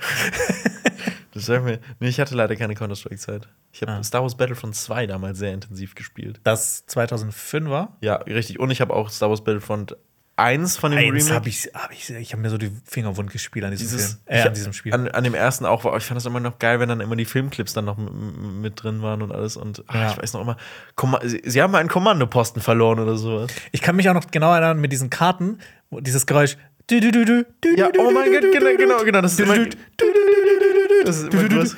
das 1.35 1.47
sagen 1.47 1.67
wir. 1.67 1.81
Nee, 1.99 2.09
ich 2.09 2.21
hatte 2.21 2.35
leider 2.35 2.55
keine 2.57 2.75
Counter-Strike-Zeit. 2.75 3.49
Ich 3.73 3.81
habe 3.83 3.93
Ah. 3.93 4.03
Star 4.03 4.21
Wars 4.23 4.37
Battlefront 4.37 4.77
2 4.77 5.07
damals 5.07 5.39
sehr 5.39 5.55
intensiv 5.55 5.95
gespielt. 5.95 6.41
Das 6.45 6.85
2005 6.87 7.71
war. 7.71 7.97
Ja, 8.03 8.17
richtig. 8.17 8.61
Und 8.61 8.71
ich 8.71 8.81
habe 8.83 8.93
auch 8.95 9.09
Star 9.09 9.31
Wars 9.31 9.43
Battlefront 9.43 9.97
1 10.37 10.77
von 10.79 10.91
dem 10.93 10.99
Eins 10.99 11.25
Remake. 11.27 11.35
habe 11.35 11.49
ich, 11.49 11.71
hab 11.75 11.93
ich, 11.93 12.09
ich 12.11 12.33
habe 12.33 12.43
mir 12.43 12.51
so 12.51 12.57
die 12.59 12.73
Finger 12.85 13.17
wund 13.17 13.31
gespielt 13.31 13.65
an 13.65 13.71
diesem 13.71 13.87
dieses, 13.87 14.13
Film. 14.13 14.19
Äh, 14.27 14.43
an 14.43 14.55
diesem 14.55 14.73
Spiel. 14.73 14.95
An, 14.95 15.09
an 15.09 15.25
dem 15.25 15.35
ersten 15.35 15.67
auch 15.67 15.85
ich 15.97 16.05
fand 16.05 16.17
das 16.17 16.25
immer 16.27 16.41
noch 16.41 16.59
geil, 16.59 16.81
wenn 16.81 16.89
dann 16.89 17.01
immer 17.01 17.17
die 17.17 17.25
Filmclips 17.27 17.75
dann 17.75 17.85
noch 17.85 17.99
mit 17.99 18.83
drin 18.83 19.03
waren 19.03 19.21
und 19.23 19.31
alles. 19.33 19.57
Und 19.57 19.85
ach, 19.89 19.95
Ja. 19.95 20.11
ich 20.11 20.19
weiß 20.19 20.33
noch 20.33 20.41
immer, 20.41 20.57
Komma 20.95 21.21
sie, 21.23 21.43
sie 21.45 21.61
haben 21.63 21.71
mal 21.71 21.79
einen 21.79 21.89
Kommandoposten 21.91 22.63
verloren 22.63 22.99
oder 22.99 23.17
sowas. 23.17 23.51
Ich 23.73 23.83
kann 23.83 23.95
mich 23.97 24.09
auch 24.09 24.15
noch 24.15 24.31
genau 24.31 24.53
erinnern 24.53 24.81
mit 24.81 24.91
diesen 24.91 25.11
Karten, 25.11 25.59
wo 25.91 26.01
dieses 26.01 26.27
Geräusch. 26.27 26.57
Du, 26.93 27.01
du, 27.01 27.11
du, 27.11 27.25
du, 27.25 27.47
du, 27.63 27.75
Ja, 27.75 27.89
oh 27.99 28.11
mein 28.11 28.31
Gott, 28.31 28.43
genau, 28.53 28.77
genau, 28.77 29.03
genau. 29.03 29.23
Das 29.23 29.33
ist 29.33 29.41
immer, 29.41 29.57
das 31.07 31.21
ist 31.21 31.33
immer 31.33 31.49
größer. 31.49 31.77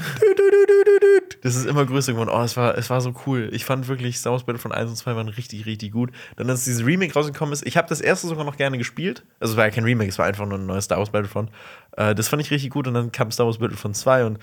Das 1.41 1.55
ist 1.55 1.67
immer 1.67 1.87
geworden. 1.87 2.29
Oh, 2.29 2.43
es 2.43 2.57
war, 2.57 2.77
es 2.77 2.91
war 2.91 3.01
so 3.01 3.15
cool. 3.25 3.49
Ich 3.53 3.65
fand 3.65 3.87
wirklich 3.87 4.19
Star 4.19 4.33
Wars 4.33 4.43
Battlefront 4.43 4.75
1 4.75 4.91
und 4.91 4.97
2 4.97 5.15
waren 5.15 5.29
richtig, 5.29 5.67
richtig 5.67 5.93
gut. 5.93 6.11
Dann, 6.35 6.51
als 6.51 6.65
dieses 6.65 6.85
Remake 6.85 7.15
rausgekommen 7.15 7.53
ist, 7.53 7.65
ich 7.65 7.77
habe 7.77 7.87
das 7.89 8.01
erste 8.01 8.27
sogar 8.27 8.45
noch 8.45 8.57
gerne 8.57 8.77
gespielt. 8.77 9.25
Also, 9.39 9.53
es 9.53 9.57
war 9.57 9.67
ja 9.67 9.71
kein 9.71 9.85
Remake, 9.85 10.09
es 10.09 10.19
war 10.19 10.27
einfach 10.27 10.47
nur 10.47 10.59
ein 10.59 10.67
neues 10.67 10.87
Star 10.87 10.99
Wars 10.99 11.11
Battlefront. 11.11 11.49
Äh, 11.97 12.17
das 12.17 12.27
fand 12.27 12.43
ich 12.43 12.51
richtig 12.51 12.71
gut. 12.71 12.89
Und 12.89 12.95
dann 12.95 13.13
kam 13.13 13.31
Star 13.31 13.47
Wars 13.47 13.59
Battlefront 13.59 13.97
2 13.97 14.25
und 14.25 14.41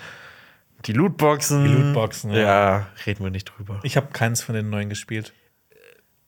die 0.86 0.94
Lootboxen. 0.94 1.66
Die 1.66 1.74
Lootboxen, 1.74 2.32
ja. 2.32 2.40
Ja, 2.40 2.88
reden 3.06 3.26
wir 3.26 3.32
nicht 3.32 3.44
drüber. 3.44 3.82
Ich 3.84 3.98
habe 3.98 4.08
keins 4.14 4.42
von 4.42 4.56
den 4.56 4.70
neuen 4.70 4.88
gespielt. 4.88 5.34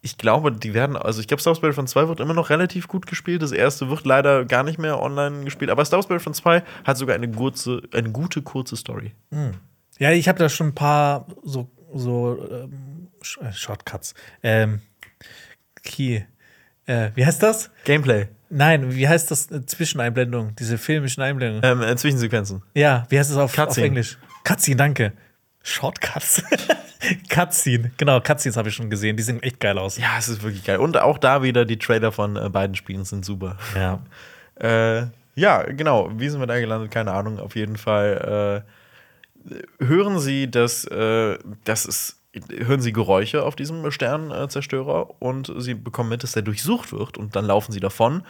Ich 0.06 0.18
glaube, 0.18 0.52
die 0.52 0.74
werden, 0.74 0.98
also 0.98 1.22
ich 1.22 1.28
glaube, 1.30 1.40
Star 1.40 1.52
Wars 1.52 1.62
Battlefront 1.62 1.88
2 1.88 2.10
wird 2.10 2.20
immer 2.20 2.34
noch 2.34 2.50
relativ 2.50 2.90
gut 2.90 3.08
gespielt. 3.08 3.42
Das 3.42 3.54
erste 3.54 3.90
wird 3.90 4.06
leider 4.06 4.44
gar 4.44 4.64
nicht 4.64 4.78
mehr 4.78 5.02
online 5.02 5.46
gespielt. 5.46 5.72
Aber 5.72 5.86
Star 5.86 5.98
Wars 5.98 6.08
Battlefront 6.08 6.36
2 6.36 6.62
hat 6.84 6.98
sogar 6.98 7.16
eine, 7.16 7.32
kurze, 7.32 7.82
eine 7.94 8.12
gute, 8.12 8.42
kurze 8.42 8.76
Story. 8.76 9.14
Ja, 10.00 10.12
ich 10.12 10.28
habe 10.28 10.38
da 10.40 10.50
schon 10.50 10.68
ein 10.68 10.76
paar 10.76 11.28
so, 11.42 11.72
so 11.94 12.38
ähm, 12.52 13.08
Sh 13.22 13.38
äh, 13.38 13.54
Shortcuts. 13.54 14.14
Ähm, 14.44 14.82
Key. 15.84 16.24
Äh, 16.86 17.12
wie 17.16 17.26
heißt 17.26 17.42
das? 17.42 17.72
Gameplay. 17.86 18.28
Nein, 18.50 18.94
wie 18.94 19.08
heißt 19.08 19.32
das? 19.32 19.50
Äh, 19.52 19.66
Zwischeneinblendung, 19.66 20.54
diese 20.58 20.78
filmischen 20.78 21.24
Einblendungen. 21.24 21.64
Ähm, 21.64 21.82
äh, 21.82 21.96
Zwischensequenzen. 21.96 22.62
Ja, 22.74 23.06
wie 23.08 23.18
heißt 23.18 23.32
das 23.32 23.38
auf, 23.38 23.58
auf. 23.58 23.78
Englisch? 23.78 24.18
Cutscene, 24.44 24.76
danke. 24.76 25.14
Shortcuts. 25.64 26.44
Cutscene, 27.30 27.92
genau, 27.98 28.20
Cutscenes 28.20 28.58
habe 28.58 28.70
ich 28.70 28.76
schon 28.76 28.90
gesehen. 28.90 29.18
Die 29.18 29.24
sehen 29.24 29.42
echt 29.42 29.60
geil 29.60 29.78
aus. 29.78 29.98
Ja, 29.98 30.18
es 30.20 30.28
ist 30.28 30.44
wirklich 30.44 30.64
geil. 30.64 30.78
Und 30.78 30.98
auch 30.98 31.18
da 31.18 31.42
wieder 31.42 31.66
die 31.66 31.80
Trailer 31.80 32.12
von 32.12 32.36
äh, 32.36 32.50
beiden 32.50 32.76
Spielen 32.76 33.06
sind 33.06 33.26
super. 33.26 33.58
Ja. 33.76 34.00
Äh, 34.56 35.08
ja, 35.34 35.64
genau. 35.64 36.12
Wie 36.14 36.30
sind 36.30 36.40
wir 36.40 36.46
da 36.46 36.60
gelandet? 36.60 36.92
Keine 36.92 37.12
Ahnung. 37.12 37.40
Auf 37.40 37.56
jeden 37.56 37.76
Fall 37.76 38.64
äh, 39.50 39.84
hören 39.84 40.20
Sie, 40.20 40.50
dass, 40.50 40.86
äh, 40.86 41.40
dass 41.64 41.86
es 41.86 42.20
hören 42.50 42.82
Sie 42.82 42.94
Geräusche 42.94 43.44
auf 43.44 43.56
diesem 43.56 43.90
Sternzerstörer 43.92 45.22
und 45.22 45.52
Sie 45.58 45.74
bekommen 45.74 46.10
mit, 46.10 46.22
dass 46.22 46.34
der 46.34 46.44
durchsucht 46.44 46.94
wird 46.94 47.18
und 47.18 47.36
dann 47.36 47.46
laufen 47.46 47.72
Sie 47.72 47.80
davon. 47.80 48.24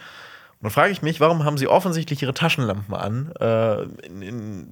Und 0.64 0.68
dann 0.68 0.76
frage 0.76 0.94
ich 0.94 1.02
mich, 1.02 1.19
warum 1.19 1.44
haben 1.44 1.57
Sie 1.57 1.68
offensichtlich 1.68 2.22
Ihre 2.22 2.34
Taschenlampen 2.34 2.95
an, 2.95 3.34
äh, 3.38 3.81
in, 4.06 4.22
in, 4.22 4.68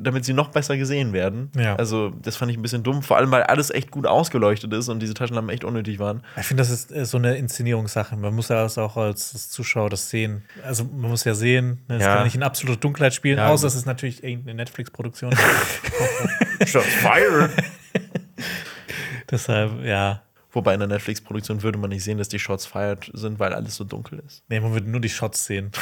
damit 0.00 0.24
Sie 0.24 0.32
noch 0.32 0.48
besser 0.48 0.78
gesehen 0.78 1.12
werden? 1.12 1.50
Ja. 1.54 1.76
Also, 1.76 2.08
das 2.08 2.36
fand 2.36 2.50
ich 2.50 2.56
ein 2.56 2.62
bisschen 2.62 2.82
dumm, 2.82 3.02
vor 3.02 3.18
allem 3.18 3.30
weil 3.30 3.42
alles 3.42 3.68
echt 3.68 3.90
gut 3.90 4.06
ausgeleuchtet 4.06 4.72
ist 4.72 4.88
und 4.88 5.00
diese 5.00 5.12
Taschenlampen 5.12 5.52
echt 5.52 5.62
unnötig 5.64 5.98
waren. 5.98 6.22
Ich 6.38 6.46
finde, 6.46 6.62
das 6.62 6.70
ist 6.70 6.90
äh, 6.92 7.04
so 7.04 7.18
eine 7.18 7.36
Inszenierungssache. 7.36 8.16
Man 8.16 8.34
muss 8.34 8.48
ja 8.48 8.62
das 8.62 8.78
auch 8.78 8.96
als 8.96 9.50
Zuschauer 9.50 9.90
das 9.90 10.08
sehen. 10.08 10.44
Also 10.64 10.84
man 10.84 11.10
muss 11.10 11.24
ja 11.24 11.34
sehen, 11.34 11.82
ne, 11.88 11.96
es 11.96 12.02
Ja. 12.04 12.14
kann 12.14 12.24
nicht 12.24 12.36
in 12.36 12.42
absoluter 12.42 12.80
Dunkelheit 12.80 13.12
spielen, 13.12 13.36
Ja, 13.36 13.48
außer 13.48 13.66
es 13.66 13.74
ist 13.74 13.84
natürlich 13.84 14.24
irgendeine 14.24 14.54
Netflix-Produktion. 14.56 15.30
Shots 16.66 16.86
fired! 17.02 17.50
Deshalb, 19.30 19.84
ja. 19.84 20.22
Wobei 20.54 20.72
in 20.74 20.80
der 20.80 20.88
Netflix-Produktion 20.88 21.62
würde 21.62 21.78
man 21.78 21.90
nicht 21.90 22.04
sehen, 22.04 22.18
dass 22.18 22.28
die 22.28 22.38
Shots 22.38 22.64
fired 22.64 23.10
sind, 23.12 23.38
weil 23.38 23.52
alles 23.52 23.76
so 23.76 23.84
dunkel 23.84 24.22
ist. 24.26 24.42
Nee, 24.48 24.60
man 24.60 24.72
würde 24.72 24.88
nur 24.88 25.00
die 25.00 25.08
Shots 25.10 25.44
sehen. 25.44 25.70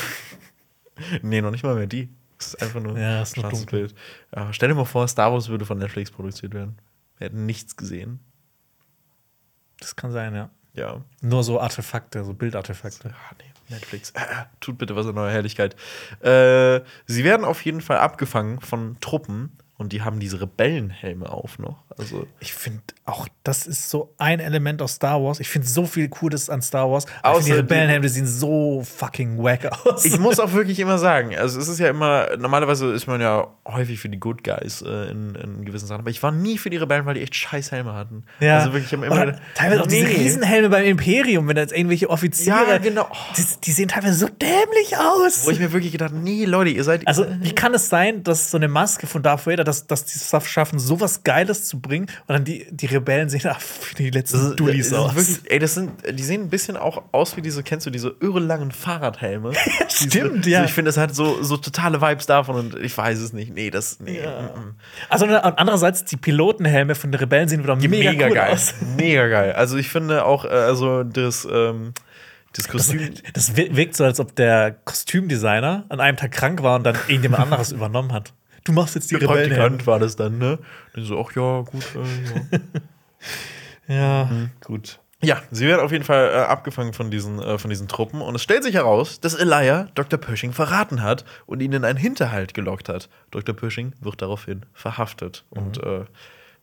Nee, 1.23 1.40
noch 1.40 1.51
nicht 1.51 1.65
mal 1.65 1.74
mehr 1.74 1.86
die. 1.86 2.11
Es 2.39 2.49
ist 2.49 2.62
einfach 2.62 2.81
nur 2.81 2.99
Ja, 2.99 3.23
ist 3.23 3.36
nur 3.36 3.49
dunkel. 3.49 3.81
Bild. 3.89 3.94
Ja, 4.36 4.53
stell 4.53 4.69
dir 4.69 4.74
mal 4.74 4.85
vor, 4.85 5.09
Star 5.09 5.32
Wars 5.32 5.49
würde 5.49 5.65
von 5.65 5.78
Netflix 5.78 6.11
produziert 6.11 6.53
werden. 6.53 6.77
Wir 7.16 7.27
hätten 7.27 7.47
nichts 7.47 7.77
gesehen. 7.77 8.20
Das 9.81 9.97
kann 9.97 10.12
sein, 10.12 10.35
ja. 10.35 10.51
Ja. 10.74 11.03
Nur 11.23 11.44
so 11.44 11.61
Artefakte, 11.61 12.24
so 12.24 12.35
Bildartefakte. 12.35 13.11
Ah, 13.11 13.35
nee, 13.39 13.74
Netflix. 13.74 14.11
Äh, 14.11 14.20
äh, 14.20 14.44
tut 14.61 14.78
bitte 14.78 14.94
was 14.94 15.07
in 15.07 15.15
neuer 15.15 15.31
Herrlichkeit. 15.31 15.77
Äh, 16.20 16.82
sie 17.07 17.24
werden 17.24 17.44
auf 17.44 17.65
jeden 17.65 17.81
Fall 17.81 17.99
abgefangen 17.99 18.61
von 18.61 18.99
Truppen 19.01 19.59
und 19.77 19.93
die 19.93 20.03
haben 20.03 20.20
diese 20.20 20.40
Rebellenhelme 20.40 21.28
auf 21.31 21.59
noch. 21.59 21.82
Also 21.97 22.27
Ich 22.40 22.53
finde 22.55 22.82
auch, 23.12 23.28
das 23.44 23.66
ist 23.66 23.90
so 23.90 24.14
ein 24.18 24.40
Element 24.40 24.80
aus 24.82 24.94
Star 24.94 25.22
Wars. 25.22 25.39
Ich 25.39 25.48
finde 25.48 25.68
so 25.68 25.86
viel 25.86 26.09
Cooles 26.09 26.48
an 26.48 26.62
Star 26.62 26.90
Wars. 26.90 27.06
Aber 27.22 27.40
die 27.40 27.52
Rebellenhelme 27.52 28.09
sehen 28.09 28.26
so 28.26 28.82
fucking 28.82 29.43
wack 29.43 29.70
aus. 29.84 30.05
Ich 30.05 30.18
muss 30.18 30.40
auch 30.40 30.52
wirklich 30.52 30.80
immer 30.80 30.98
sagen, 30.98 31.36
also 31.36 31.60
es 31.60 31.68
ist 31.68 31.78
ja 31.78 31.89
immer, 31.89 32.36
normalerweise 32.39 32.93
ist 32.93 33.06
man 33.06 33.20
ja 33.20 33.48
häufig 33.66 34.01
für 34.01 34.09
die 34.09 34.18
Good 34.18 34.43
Guys 34.43 34.82
äh, 34.82 35.10
in, 35.10 35.34
in 35.34 35.64
gewissen 35.64 35.86
Sachen, 35.86 36.01
aber 36.01 36.10
ich 36.10 36.22
war 36.22 36.32
nie 36.32 36.56
für 36.59 36.70
die 36.70 36.78
Rebellen, 36.78 37.05
weil 37.05 37.14
die 37.14 37.22
echt 37.22 37.34
scheiß 37.34 37.70
Helme 37.70 37.93
hatten. 37.94 38.24
Ja. 38.40 38.59
Also 38.59 38.72
wirklich, 38.72 38.86
ich 38.86 38.93
immer. 38.93 39.10
Oder 39.10 39.39
teilweise 39.55 39.82
auch 39.82 39.86
diese 39.86 40.06
Nee. 40.06 40.14
Riesenhelme 40.14 40.68
beim 40.70 40.84
Imperium, 40.84 41.47
wenn 41.48 41.56
da 41.56 41.62
jetzt 41.62 41.72
irgendwelche 41.72 42.09
Offiziere. 42.09 42.56
Ja, 42.68 42.78
genau. 42.78 43.06
Die, 43.36 43.44
die 43.64 43.72
sehen 43.72 43.89
teilweise 43.89 44.14
so 44.14 44.28
dämlich 44.28 44.97
aus. 44.97 45.47
Wo 45.47 45.51
ich 45.51 45.60
mir 45.60 45.72
wirklich 45.72 45.93
gedacht, 45.93 46.12
nee, 46.14 46.44
Leute, 46.44 46.70
ihr 46.70 46.84
seid. 46.84 47.06
Also, 47.06 47.26
wie 47.40 47.55
kann 47.55 47.74
es 47.74 47.89
sein, 47.89 48.22
dass 48.24 48.51
so 48.51 48.56
eine 48.56 48.68
Maske 48.68 49.06
von 49.06 49.22
Darth 49.22 49.47
Vader, 49.47 49.64
dass, 49.64 49.86
dass 49.86 50.06
die 50.06 50.18
es 50.18 50.48
schaffen, 50.48 50.78
sowas 50.78 51.24
Geiles 51.24 51.66
zu 51.66 51.80
bringen 51.80 52.06
und 52.26 52.34
dann 52.34 52.44
die, 52.44 52.66
die 52.70 52.86
Rebellen 52.86 53.02
sehen 53.29 53.41
ach, 53.47 53.61
die 53.99 54.11
letzten 54.11 54.39
das 54.39 54.57
Dullis 54.57 54.91
das 54.91 54.99
aus. 54.99 55.15
Wirklich, 55.15 55.51
ey, 55.51 55.59
das 55.59 55.74
sind, 55.74 55.91
die 56.11 56.23
sehen 56.23 56.43
ein 56.43 56.49
bisschen 56.51 56.77
auch 56.77 57.03
aus 57.12 57.37
wie 57.37 57.43
diese, 57.43 57.62
kennst 57.62 57.87
du 57.87 57.91
diese 57.91 58.15
irrelangen 58.20 58.70
Fahrradhelme? 58.73 59.53
stimmt, 59.89 60.45
diese, 60.45 60.51
ja. 60.51 60.65
Ich 60.65 60.73
finde, 60.73 60.89
das 60.91 60.97
hat 60.97 61.15
so, 61.15 61.43
so 61.43 61.57
totale 61.57 62.01
Vibes 62.01 62.27
davon 62.27 62.57
und 62.57 62.77
ich 62.77 62.97
weiß 62.97 63.19
es 63.20 63.33
nicht. 63.33 63.53
Nee, 63.55 63.70
das. 63.70 64.01
Nee. 64.01 64.20
mm, 64.20 64.61
mm. 64.61 64.74
Also, 65.09 65.27
andererseits, 65.27 66.05
die 66.05 66.16
Pilotenhelme 66.16 66.95
von 66.95 67.11
den 67.12 67.19
Rebellen 67.19 67.49
sehen 67.49 67.62
wieder 67.62 67.77
mega, 67.77 68.11
Mega, 68.12 68.27
cool 68.29 68.35
geil. 68.35 68.53
aus. 68.53 68.74
Mega 68.97 69.29
geil. 69.29 69.53
Also 69.53 69.77
ich 69.77 69.89
finde 69.89 70.24
auch, 70.24 70.45
äh, 70.45 70.49
also 70.49 71.03
das, 71.05 71.47
ähm, 71.51 71.93
das 72.55 72.69
Kostüm. 72.69 73.15
Das 73.33 73.57
wir- 73.57 73.74
wirkt 73.77 73.97
so, 73.97 74.05
als 74.05 74.20
ob 74.20 74.37
der 74.37 74.73
Kostümdesigner 74.85 75.85
an 75.89 76.01
einem 76.01 76.16
Tag 76.16 76.33
krank 76.33 76.62
war 76.62 76.77
und 76.77 76.85
dann 76.85 76.97
irgendjemand 77.09 77.43
anderes 77.45 77.73
übernommen 77.73 78.12
hat. 78.12 78.33
Du 78.64 78.72
machst 78.72 78.94
jetzt 78.94 79.10
die 79.10 79.18
Der 79.18 79.28
Rebellenhelme. 79.28 79.56
Praktikant 79.56 79.86
war 79.86 79.98
das 79.98 80.16
dann, 80.16 80.39
ne? 80.39 80.59
Und 80.97 81.05
so, 81.05 81.20
ach 81.20 81.32
ja, 81.34 81.62
gut, 81.62 81.84
äh, 81.97 82.59
ja. 82.59 82.60
Ja, 83.89 84.24
Mhm. 84.30 84.51
gut. 84.64 84.98
Ja, 85.24 85.40
sie 85.52 85.66
werden 85.68 85.80
auf 85.80 85.93
jeden 85.93 86.05
Fall 86.05 86.30
äh, 86.30 86.39
abgefangen 86.39 86.93
von 86.94 87.10
diesen, 87.12 87.39
äh, 87.40 87.56
von 87.59 87.70
diesen 87.70 87.86
Truppen 87.86 88.20
und 88.20 88.34
es 88.34 88.43
stellt 88.43 88.64
sich 88.64 88.74
heraus, 88.74 89.20
dass 89.20 89.34
Elia 89.34 89.89
Dr. 89.94 90.18
Pershing 90.18 90.52
verraten 90.52 91.01
hat 91.02 91.24
und 91.47 91.60
ihn 91.60 91.72
in 91.72 91.84
einen 91.84 91.98
Hinterhalt 91.98 92.55
gelockt 92.55 92.89
hat. 92.89 93.09
Dr. 93.30 93.55
Pershing 93.55 93.93
wird 94.01 94.20
daraufhin 94.20 94.62
verhaftet 94.72 95.44
und 95.51 95.78
äh, 95.82 96.05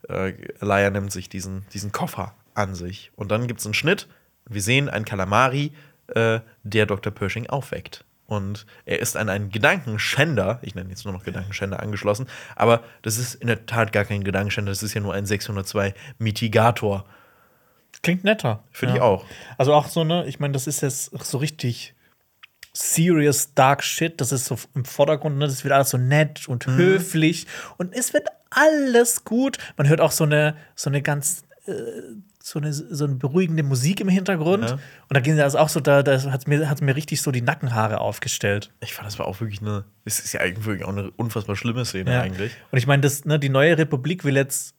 äh, 0.09 0.34
Elia 0.59 0.89
nimmt 0.89 1.11
sich 1.11 1.30
diesen, 1.30 1.65
diesen 1.73 1.93
Koffer 1.93 2.35
an 2.53 2.76
sich. 2.76 3.11
Und 3.15 3.31
dann 3.31 3.47
gibt 3.47 3.61
es 3.61 3.65
einen 3.65 3.73
Schnitt. 3.76 4.07
Wir 4.49 4.61
sehen 4.61 4.89
einen 4.89 5.05
Kalamari, 5.05 5.71
äh, 6.07 6.41
der 6.63 6.85
Dr. 6.85 7.13
Pershing 7.13 7.47
aufweckt. 7.47 8.03
Und 8.30 8.65
er 8.85 8.99
ist 8.99 9.18
an 9.18 9.27
einen 9.30 9.49
Gedankenschänder, 9.49 10.60
ich 10.61 10.76
nenne 10.76 10.89
jetzt 10.89 11.03
nur 11.03 11.14
noch 11.14 11.23
Gedankenschänder, 11.23 11.80
angeschlossen. 11.81 12.27
Aber 12.56 12.84
das 13.01 13.18
ist 13.18 13.35
in 13.35 13.47
der 13.47 13.65
Tat 13.65 13.91
gar 13.91 14.06
kein 14.06 14.23
Gedankenschänder, 14.23 14.72
das 14.72 14.84
ist 14.84 14.93
ja 14.93 15.01
nur 15.01 15.14
ein 15.14 15.26
602 15.26 15.93
Mitigator. 16.19 17.06
Klingt 18.01 18.23
netter. 18.23 18.64
Finde 18.72 18.95
ich 18.95 19.01
auch. 19.01 19.26
Also 19.57 19.73
auch 19.73 19.88
so, 19.88 20.03
ne, 20.03 20.26
ich 20.27 20.39
meine, 20.39 20.53
das 20.53 20.68
ist 20.68 20.81
jetzt 20.81 21.11
so 21.23 21.38
richtig 21.39 21.95
serious 22.72 23.53
dark 23.56 23.84
shit. 23.84 24.22
Das 24.22 24.31
ist 24.31 24.45
so 24.45 24.57
im 24.76 24.85
Vordergrund, 24.85 25.38
ne? 25.38 25.47
Das 25.47 25.64
wird 25.64 25.73
alles 25.73 25.89
so 25.89 25.97
nett 25.97 26.47
und 26.47 26.68
Mhm. 26.68 26.77
höflich 26.77 27.47
und 27.77 27.93
es 27.93 28.14
wird 28.14 28.27
alles 28.51 29.26
gut. 29.26 29.57
Man 29.76 29.88
hört 29.89 30.01
auch 30.01 30.11
so 30.11 30.23
eine, 30.23 30.56
so 30.76 30.89
eine 30.89 31.01
ganz 31.01 31.43
äh, 31.65 31.72
so 32.49 32.59
eine, 32.59 32.73
so 32.73 33.05
eine 33.05 33.15
beruhigende 33.15 33.63
Musik 33.63 34.01
im 34.01 34.09
Hintergrund. 34.09 34.65
Ja. 34.65 34.73
Und 34.73 34.81
da 35.09 35.19
ging 35.19 35.38
das 35.38 35.55
auch 35.55 35.69
so, 35.69 35.80
da, 35.80 36.03
da 36.03 36.21
hat 36.31 36.47
mir, 36.47 36.69
hat 36.69 36.81
mir 36.81 36.95
richtig 36.95 37.21
so 37.21 37.31
die 37.31 37.41
Nackenhaare 37.41 38.01
aufgestellt. 38.01 38.71
Ich 38.81 38.93
fand, 38.93 39.07
das 39.07 39.19
war 39.19 39.27
auch 39.27 39.39
wirklich 39.39 39.61
eine, 39.61 39.85
es 40.05 40.19
ist 40.19 40.34
ja 40.34 40.41
eigentlich 40.41 40.84
auch 40.84 40.89
eine 40.89 41.11
unfassbar 41.11 41.55
schlimme 41.55 41.85
Szene 41.85 42.11
Ja. 42.13 42.21
eigentlich. 42.21 42.51
Und 42.71 42.77
ich 42.77 42.88
meine, 42.88 43.01
das, 43.01 43.26
ne, 43.26 43.39
die 43.39 43.49
neue 43.49 43.77
Republik 43.77 44.23
will 44.23 44.35
jetzt 44.35 44.76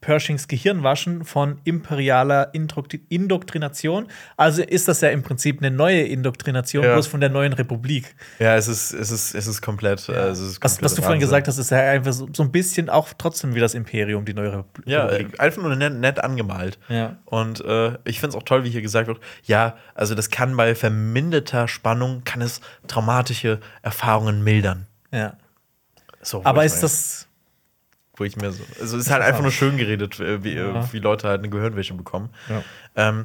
Pershings 0.00 0.48
Gehirn 0.48 0.82
waschen 0.82 1.24
von 1.24 1.60
imperialer 1.64 2.54
Indokti- 2.54 3.00
Indoktrination. 3.10 4.08
Also 4.36 4.62
ist 4.62 4.88
das 4.88 5.02
ja 5.02 5.10
im 5.10 5.22
Prinzip 5.22 5.58
eine 5.60 5.70
neue 5.70 6.02
Indoktrination, 6.02 6.84
Ja. 6.84 6.94
bloß 6.94 7.06
von 7.06 7.20
der 7.20 7.28
neuen 7.28 7.52
Republik. 7.52 8.14
Ja, 8.38 8.56
es 8.56 8.66
ist, 8.66 8.92
es 8.94 9.10
ist, 9.10 9.34
es 9.34 9.46
ist 9.46 9.60
komplett. 9.60 10.08
äh, 10.08 10.12
es 10.28 10.40
ist 10.40 10.62
Was, 10.64 10.82
was 10.82 10.94
du 10.94 11.02
vorhin 11.02 11.20
gesagt 11.20 11.48
hast, 11.48 11.58
ist 11.58 11.70
ja 11.70 11.78
einfach 11.80 12.12
so, 12.14 12.28
so 12.32 12.42
ein 12.42 12.50
bisschen 12.50 12.88
auch 12.88 13.08
trotzdem 13.18 13.54
wie 13.54 13.60
das 13.60 13.74
Imperium, 13.74 14.24
die 14.24 14.32
neue 14.32 14.52
Repub- 14.52 14.86
Ja, 14.86 15.04
Republik. 15.04 15.34
äh, 15.38 15.42
einfach 15.42 15.62
nur 15.62 15.76
nett, 15.76 15.92
nett 15.94 16.18
angemalt. 16.24 16.78
Ja. 16.88 17.16
Und 17.26 17.62
äh, 17.64 17.98
ich 18.04 18.20
finde 18.20 18.30
es 18.30 18.34
auch 18.36 18.44
toll, 18.44 18.64
wie 18.64 18.70
hier 18.70 18.82
gesagt 18.82 19.06
wird, 19.06 19.20
ja, 19.44 19.76
also 19.94 20.14
das 20.14 20.30
kann 20.30 20.56
bei 20.56 20.74
verminderter 20.74 21.68
Spannung, 21.68 22.22
kann 22.24 22.40
es 22.40 22.60
traumatische 22.88 23.60
Erfahrungen 23.82 24.42
mildern. 24.42 24.86
ja. 25.12 25.34
So, 26.22 26.42
Aber 26.44 26.66
ist 26.66 26.82
das. 26.82 27.26
Wo 28.20 28.24
ich 28.24 28.36
mir 28.36 28.52
so. 28.52 28.62
Also 28.78 28.98
es 28.98 29.06
ist 29.06 29.10
halt 29.10 29.22
einfach 29.22 29.40
nur 29.40 29.50
schön 29.50 29.78
geredet, 29.78 30.20
äh, 30.20 30.44
wie, 30.44 30.52
Ja. 30.54 30.82
äh, 30.82 30.92
wie 30.92 30.98
Leute 30.98 31.26
halt 31.26 31.38
eine 31.40 31.48
Gehirnwäsche 31.48 31.94
bekommen. 31.94 32.28
Ja. 32.50 32.62
Ähm, 32.94 33.24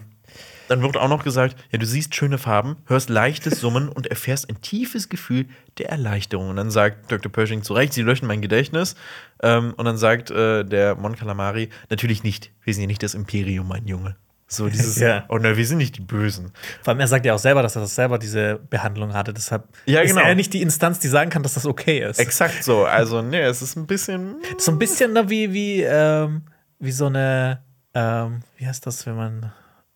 dann 0.70 0.82
wird 0.82 0.96
auch 0.96 1.10
noch 1.10 1.24
gesagt, 1.24 1.58
ja, 1.72 1.78
du 1.78 1.86
siehst 1.86 2.16
schöne 2.16 2.38
Farben, 2.38 2.78
hörst 2.88 3.10
leichtes 3.10 3.60
Summen 3.60 3.90
und 3.90 4.08
erfährst 4.08 4.50
ein 4.50 4.62
tiefes 4.62 5.10
Gefühl 5.10 5.48
der 5.80 5.90
Erleichterung. 5.90 6.50
Und 6.50 6.56
dann 6.56 6.72
sagt 6.72 7.12
Dr. 7.12 7.30
Pershing 7.30 7.62
zu 7.62 7.74
Recht, 7.74 7.92
sie 7.92 8.04
löschen 8.04 8.26
mein 8.28 8.42
Gedächtnis. 8.42 8.96
Ähm, 9.44 9.74
und 9.76 9.84
dann 9.84 9.98
sagt 9.98 10.32
äh, 10.32 10.64
der 10.64 10.96
Mon 10.96 11.16
Calamari, 11.18 11.70
natürlich 11.90 12.24
nicht, 12.24 12.52
wir 12.64 12.74
sind 12.74 12.84
ja 12.84 12.88
nicht 12.88 13.04
das 13.04 13.16
Imperium, 13.16 13.68
mein 13.68 13.86
Junge. 13.86 14.16
So 14.48 14.70
dieses, 14.70 14.96
Ja. 15.00 15.26
oh 15.30 15.38
nein, 15.38 15.58
wir 15.58 15.66
sind 15.66 15.80
nicht 15.80 15.98
die 15.98 16.02
Bösen. 16.02 16.52
Vor 16.84 16.92
allem, 16.92 17.00
er 17.00 17.08
sagt 17.08 17.26
ja 17.26 17.34
auch 17.34 17.40
selber, 17.40 17.62
dass 17.64 17.76
er 17.76 17.82
das 17.82 17.96
selber 17.96 18.20
diese 18.20 18.60
Behandlung 18.70 19.14
hatte. 19.14 19.34
Deshalb 19.34 19.68
Ja, 19.86 20.02
ist 20.02 20.14
genau. 20.14 20.26
er 20.26 20.36
nicht 20.36 20.54
die 20.54 20.62
Instanz, 20.62 21.00
die 21.00 21.08
sagen 21.08 21.30
kann, 21.30 21.44
dass 21.44 21.56
das 21.56 21.66
okay 21.66 22.00
ist. 22.08 22.20
Exakt 22.20 22.64
so. 22.64 22.86
Also, 22.86 23.22
nee, 23.22 23.42
es 23.42 23.62
ist 23.62 23.76
ein 23.76 23.88
bisschen. 23.88 24.36
So 24.58 24.72
ein 24.72 24.78
bisschen 24.80 25.14
ne, 25.14 25.30
wie, 25.30 25.52
wie, 25.54 25.82
ähm, 25.82 26.44
wie 26.80 26.92
so 26.92 27.08
eine, 27.08 27.64
ähm, 27.94 28.42
wie 28.58 28.68
heißt 28.68 28.86
das, 28.86 29.06
wenn 29.06 29.16
man. 29.16 29.52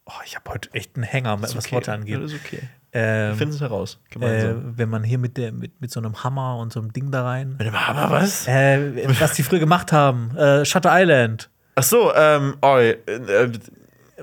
Oh, 0.05 0.11
ich 0.25 0.35
habe 0.35 0.49
heute 0.49 0.73
echt 0.73 0.95
einen 0.95 1.03
Hänger, 1.03 1.39
was 1.41 1.55
okay. 1.55 1.71
Worte 1.75 1.93
angeht. 1.93 2.19
ist 2.19 2.33
okay. 2.33 2.61
Ähm, 2.91 3.35
Finden 3.35 3.53
es 3.53 3.61
heraus. 3.61 3.99
äh, 4.19 4.53
wenn 4.55 4.89
man 4.89 5.03
hier 5.03 5.19
mit, 5.19 5.37
der, 5.37 5.51
mit, 5.51 5.79
mit 5.79 5.91
so 5.91 5.99
einem 5.99 6.23
Hammer 6.23 6.57
und 6.57 6.73
so 6.73 6.79
einem 6.79 6.91
Ding 6.91 7.11
da 7.11 7.23
rein. 7.23 7.49
Mit 7.59 7.67
dem 7.67 7.87
Hammer 7.87 8.09
was? 8.09 8.47
Äh, 8.47 9.07
was 9.19 9.33
die 9.33 9.43
früher 9.43 9.59
gemacht 9.59 9.91
haben. 9.91 10.35
Äh, 10.35 10.65
Shutter 10.65 10.89
Island. 10.91 11.51
Ach 11.75 11.83
so, 11.83 12.11
ähm, 12.15 12.57
oh, 12.63 12.77
äh, 12.77 12.93
äh, 13.05 13.51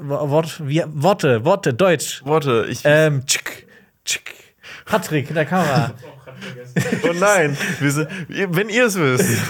Wort, 0.01 0.66
wie, 0.66 0.82
Worte, 0.86 1.44
Worte, 1.44 1.74
Deutsch. 1.74 2.24
Worte, 2.24 2.66
ich. 2.68 2.81
Ähm, 2.85 3.24
tschick, 3.27 3.66
tschick. 4.05 4.35
Patrick 4.85 5.28
in 5.28 5.35
der 5.35 5.47
Kamera. 5.47 5.93
oh 7.02 7.12
nein, 7.12 7.56
wir 7.81 7.90
sind, 7.90 8.09
wenn 8.28 8.68
ihr 8.68 8.86
es 8.86 8.98
wisst, 8.98 9.43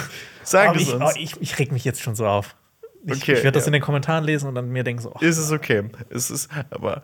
sagt 0.43 0.77
es 0.77 0.83
ich, 0.83 0.95
uns. 0.95 1.05
oh, 1.05 1.19
ich, 1.19 1.41
ich 1.41 1.59
reg 1.59 1.73
mich 1.73 1.85
jetzt 1.85 2.01
schon 2.01 2.15
so 2.15 2.27
auf. 2.27 2.57
Ich, 3.05 3.23
Okay, 3.23 3.35
ich 3.35 3.45
werde 3.45 3.53
das 3.53 3.65
ja. 3.65 3.69
in 3.69 3.75
den 3.75 3.83
Kommentaren 3.83 4.25
lesen 4.25 4.49
und 4.49 4.55
dann 4.55 4.69
mir 4.69 4.83
denken 4.83 5.03
so, 5.03 5.13
oh, 5.15 5.19
Ist 5.21 5.39
es 5.39 5.53
okay? 5.53 5.85
Es 6.11 6.31
ist, 6.31 6.49
aber. 6.71 7.03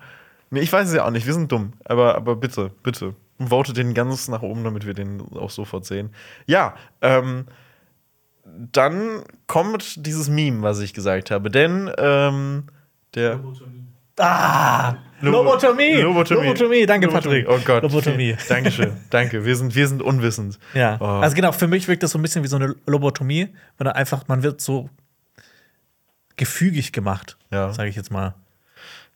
Nee, 0.51 0.61
ich 0.61 0.73
weiß 0.73 0.89
es 0.89 0.95
ja 0.95 1.07
auch 1.07 1.11
nicht, 1.11 1.27
wir 1.27 1.33
sind 1.33 1.51
dumm. 1.51 1.73
Aber, 1.85 2.15
aber 2.15 2.37
bitte, 2.37 2.71
bitte. 2.83 3.15
Votet 3.39 3.77
den 3.77 3.95
ganz 3.95 4.29
nach 4.29 4.43
oben, 4.43 4.65
damit 4.65 4.87
wir 4.87 4.95
den 4.95 5.21
auch 5.35 5.51
sofort 5.51 5.85
sehen. 5.85 6.11
Ja, 6.47 6.75
ähm, 7.01 7.47
dann 8.45 9.23
kommt 9.47 10.05
dieses 10.07 10.29
Meme, 10.29 10.63
was 10.63 10.81
ich 10.81 10.93
gesagt 10.93 11.31
habe. 11.31 11.51
Denn, 11.51 11.91
ähm, 11.99 12.65
der. 13.15 13.41
Ah! 14.19 14.97
Lobo- 15.21 15.43
Lobotomie! 15.45 15.95
Lobotomie. 16.01 16.47
Lobotomie, 16.49 16.87
danke, 16.87 17.07
Lobotomie. 17.07 17.43
Patrick. 17.45 17.49
Oh 17.49 17.65
Gott. 17.65 17.83
Lobotomie. 17.83 18.37
Dankeschön. 18.49 18.93
Danke. 19.11 19.45
Wir 19.45 19.57
sind, 19.57 19.75
wir 19.75 19.87
sind 19.89 20.03
unwissend. 20.03 20.59
Ja. 20.75 20.99
Oh. 21.01 21.05
Also 21.05 21.35
genau, 21.37 21.53
für 21.53 21.69
mich 21.69 21.87
wirkt 21.89 22.03
das 22.03 22.11
so 22.11 22.19
ein 22.19 22.23
bisschen 22.23 22.43
wie 22.43 22.49
so 22.49 22.57
eine 22.57 22.75
Lobotomie, 22.87 23.49
wenn 23.79 23.87
er 23.87 23.97
einfach, 23.97 24.27
man 24.29 24.43
wird 24.43 24.61
so 24.61 24.91
gefügig 26.37 26.93
gemacht, 26.93 27.37
Ja. 27.51 27.73
sage 27.73 27.89
ich 27.89 27.97
jetzt 27.97 28.11
mal 28.11 28.35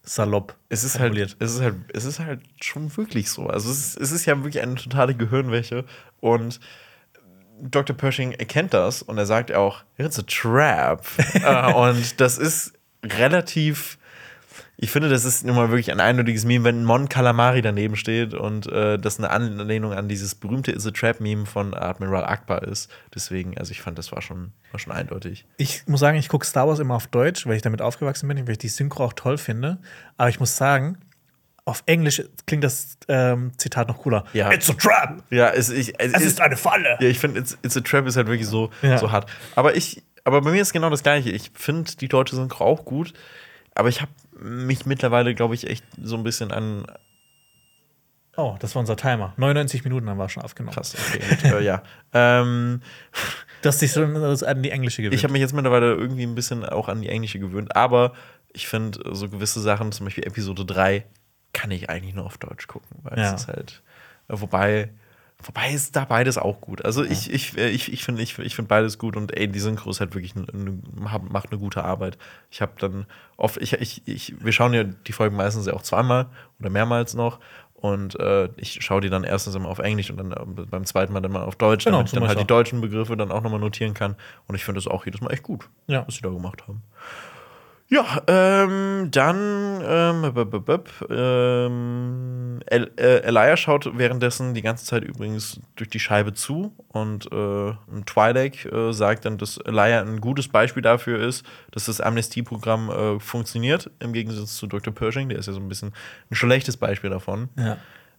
salopp. 0.04 0.54
Es 0.68 0.84
ist, 0.84 1.00
halt, 1.00 1.16
es, 1.40 1.52
ist 1.54 1.60
halt, 1.60 1.74
es 1.92 2.04
ist 2.04 2.20
halt 2.20 2.40
schon 2.60 2.94
wirklich 2.96 3.28
so. 3.30 3.48
Also 3.48 3.70
es 3.70 3.78
ist, 3.78 4.00
es 4.00 4.12
ist 4.12 4.24
ja 4.26 4.36
wirklich 4.44 4.62
eine 4.62 4.76
totale 4.76 5.14
Gehirnwäsche. 5.14 5.84
Und 6.20 6.60
Dr. 7.60 7.96
Pershing 7.96 8.32
erkennt 8.32 8.72
das 8.74 9.02
und 9.02 9.18
er 9.18 9.26
sagt 9.26 9.52
auch, 9.52 9.82
it's 9.98 10.18
a 10.18 10.22
trap. 10.22 11.04
Äh, 11.34 11.72
und 11.72 12.20
das 12.20 12.38
ist 12.38 12.74
relativ. 13.06 13.98
Ich 14.78 14.90
finde, 14.90 15.08
das 15.08 15.24
ist 15.24 15.44
nun 15.46 15.56
mal 15.56 15.70
wirklich 15.70 15.90
ein 15.90 16.00
eindeutiges 16.00 16.44
Meme, 16.44 16.64
wenn 16.64 16.84
Mon 16.84 17.08
Calamari 17.08 17.62
daneben 17.62 17.96
steht 17.96 18.34
und 18.34 18.66
äh, 18.70 18.98
das 18.98 19.16
eine 19.18 19.30
Anlehnung 19.30 19.94
an 19.94 20.06
dieses 20.06 20.34
berühmte 20.34 20.70
Is 20.70 20.86
a 20.86 20.90
Trap-Meme 20.90 21.46
von 21.46 21.72
Admiral 21.72 22.24
Akbar 22.26 22.62
ist. 22.62 22.90
Deswegen, 23.14 23.56
also 23.56 23.70
ich 23.70 23.80
fand, 23.80 23.98
das 23.98 24.12
war 24.12 24.20
schon, 24.20 24.52
war 24.72 24.78
schon 24.78 24.92
eindeutig. 24.92 25.46
Ich 25.56 25.84
muss 25.86 26.00
sagen, 26.00 26.18
ich 26.18 26.28
gucke 26.28 26.44
Star 26.46 26.68
Wars 26.68 26.78
immer 26.78 26.94
auf 26.94 27.06
Deutsch, 27.06 27.46
weil 27.46 27.56
ich 27.56 27.62
damit 27.62 27.80
aufgewachsen 27.80 28.28
bin, 28.28 28.38
weil 28.46 28.52
ich 28.52 28.58
die 28.58 28.68
Synchro 28.68 29.04
auch 29.06 29.14
toll 29.14 29.38
finde. 29.38 29.78
Aber 30.18 30.28
ich 30.28 30.40
muss 30.40 30.56
sagen, 30.58 30.98
auf 31.64 31.82
Englisch 31.86 32.22
klingt 32.46 32.62
das 32.62 32.98
ähm, 33.08 33.52
Zitat 33.56 33.88
noch 33.88 33.98
cooler. 33.98 34.24
Ja. 34.34 34.52
It's 34.52 34.68
a 34.68 34.74
trap! 34.74 35.22
Ja, 35.30 35.48
es, 35.50 35.70
ich, 35.70 35.98
es, 35.98 36.12
Es 36.12 36.22
ist 36.22 36.40
eine 36.40 36.56
Falle! 36.56 36.96
Ja, 37.00 37.08
ich 37.08 37.18
finde, 37.18 37.40
it's, 37.40 37.56
it's 37.62 37.76
a 37.76 37.80
Trap 37.80 38.06
ist 38.06 38.16
halt 38.16 38.26
wirklich 38.28 38.46
so, 38.46 38.70
Ja. 38.82 38.98
so 38.98 39.10
hart. 39.10 39.28
Aber 39.56 39.74
ich, 39.74 40.02
aber 40.26 40.40
bei 40.42 40.50
mir 40.50 40.60
ist 40.60 40.72
genau 40.72 40.90
das 40.90 41.02
Gleiche. 41.02 41.30
Ich 41.30 41.50
finde 41.54 41.90
die 41.96 42.08
deutsche 42.08 42.36
Synchro 42.36 42.64
auch 42.64 42.84
gut, 42.84 43.12
aber 43.74 43.88
ich 43.88 44.02
habe 44.02 44.10
mich 44.38 44.84
mittlerweile, 44.86 45.34
glaube 45.34 45.54
ich, 45.54 45.66
echt 45.68 45.84
so 46.02 46.16
ein 46.16 46.22
bisschen 46.24 46.52
an. 46.52 46.86
Oh, 48.36 48.56
das 48.60 48.74
war 48.74 48.80
unser 48.80 48.96
Timer. 48.96 49.32
99 49.38 49.84
Minuten 49.84 50.10
haben 50.10 50.18
wir 50.18 50.28
schon 50.28 50.42
aufgenommen. 50.42 50.74
Krass, 50.74 50.94
okay, 50.94 51.20
gut, 51.28 51.44
äh, 51.52 51.60
ja. 51.64 51.82
Ähm, 52.12 52.82
Du 53.62 53.68
hast 53.70 53.80
dich 53.80 53.90
schon 53.92 54.14
an 54.14 54.62
die 54.62 54.70
englische 54.70 55.00
gewöhnt. 55.00 55.14
ich 55.14 55.24
habe 55.24 55.32
mich 55.32 55.40
jetzt 55.40 55.54
mittlerweile 55.54 55.94
irgendwie 55.94 56.24
ein 56.24 56.34
bisschen 56.34 56.64
auch 56.64 56.88
an 56.88 57.00
die 57.00 57.08
englische 57.08 57.38
gewöhnt, 57.38 57.74
aber 57.74 58.12
ich 58.52 58.68
finde 58.68 59.00
so 59.14 59.28
gewisse 59.30 59.60
Sachen, 59.60 59.90
zum 59.92 60.04
Beispiel 60.06 60.26
Episode 60.26 60.64
3, 60.66 61.06
kann 61.54 61.70
ich 61.70 61.88
eigentlich 61.88 62.14
nur 62.14 62.26
auf 62.26 62.36
Deutsch 62.36 62.66
gucken, 62.68 62.98
weil 63.02 63.18
Ja. 63.18 63.32
es 63.34 63.40
ist 63.42 63.48
halt. 63.48 63.82
Wobei. 64.28 64.90
Wobei 65.42 65.70
ist 65.70 65.94
da 65.94 66.04
beides 66.06 66.38
auch 66.38 66.60
gut. 66.60 66.84
Also 66.84 67.04
ich, 67.04 67.30
ich, 67.32 67.56
äh, 67.58 67.68
ich, 67.68 67.92
ich 67.92 68.02
finde 68.04 68.22
ich, 68.22 68.38
ich 68.38 68.56
find 68.56 68.68
beides 68.68 68.98
gut 68.98 69.16
und 69.16 69.36
ey, 69.36 69.46
die 69.48 69.58
Synchro 69.60 69.90
ist 69.90 70.00
halt 70.00 70.14
wirklich 70.14 70.34
eine, 70.34 70.46
eine, 70.52 70.78
macht 71.28 71.50
eine 71.50 71.58
gute 71.60 71.84
Arbeit. 71.84 72.16
Ich 72.50 72.62
habe 72.62 72.72
dann 72.78 73.04
oft, 73.36 73.58
ich, 73.58 73.74
ich, 73.74 74.02
ich, 74.06 74.34
wir 74.42 74.52
schauen 74.52 74.72
ja 74.72 74.84
die 74.84 75.12
Folgen 75.12 75.36
meistens 75.36 75.66
ja 75.66 75.74
auch 75.74 75.82
zweimal 75.82 76.26
oder 76.58 76.70
mehrmals 76.70 77.14
noch. 77.14 77.38
Und 77.74 78.18
äh, 78.18 78.48
ich 78.56 78.82
schaue 78.82 79.02
die 79.02 79.10
dann 79.10 79.22
erstens 79.22 79.54
immer 79.54 79.68
auf 79.68 79.78
Englisch 79.78 80.10
und 80.10 80.16
dann 80.16 80.32
äh, 80.32 80.64
beim 80.70 80.86
zweiten 80.86 81.12
Mal 81.12 81.20
dann 81.20 81.32
mal 81.32 81.42
auf 81.44 81.56
Deutsch, 81.56 81.84
Genau, 81.84 81.98
damit 81.98 82.08
ich 82.08 82.14
dann 82.14 82.22
halt 82.26 82.32
ich 82.32 82.38
die 82.38 82.42
auch. 82.44 82.56
deutschen 82.56 82.80
Begriffe 82.80 83.16
dann 83.18 83.30
auch 83.30 83.42
nochmal 83.42 83.60
notieren 83.60 83.92
kann. 83.92 84.16
Und 84.48 84.54
ich 84.54 84.64
finde 84.64 84.78
das 84.80 84.88
auch 84.90 85.04
jedes 85.04 85.20
Mal 85.20 85.30
echt 85.32 85.42
gut, 85.42 85.68
Ja. 85.86 86.02
was 86.06 86.14
sie 86.14 86.22
da 86.22 86.30
gemacht 86.30 86.66
haben. 86.66 86.82
Ja, 87.88 88.20
ähm, 88.26 89.10
dann 89.12 89.80
ähm, 89.84 90.34
b- 90.34 90.44
b- 90.44 90.58
b- 90.58 91.14
ähm, 91.14 92.60
El 92.66 92.90
äh, 92.96 93.18
Elia 93.22 93.56
schaut 93.56 93.96
währenddessen 93.96 94.54
die 94.54 94.62
ganze 94.62 94.84
Zeit 94.84 95.04
übrigens 95.04 95.60
durch 95.76 95.88
die 95.90 96.00
Scheibe 96.00 96.34
zu 96.34 96.74
und 96.88 97.26
äh, 97.26 97.72
Twi'lek 98.06 98.66
äh, 98.72 98.92
sagt 98.92 99.24
dann, 99.24 99.38
dass 99.38 99.58
Elia 99.58 100.00
ein 100.00 100.20
gutes 100.20 100.48
Beispiel 100.48 100.82
dafür 100.82 101.20
ist, 101.20 101.44
dass 101.70 101.86
das 101.86 102.00
Amnestieprogramm 102.00 102.90
äh, 102.90 103.20
funktioniert, 103.20 103.90
im 104.00 104.12
Gegensatz 104.12 104.56
zu 104.56 104.66
Dr. 104.66 104.92
Pershing, 104.92 105.28
der 105.28 105.38
ist 105.38 105.46
ja 105.46 105.52
so 105.52 105.60
ein 105.60 105.68
bisschen 105.68 105.92
ein 106.30 106.34
schlechtes 106.34 106.76
Beispiel 106.76 107.10
davon. 107.10 107.50
ja. 107.56 107.76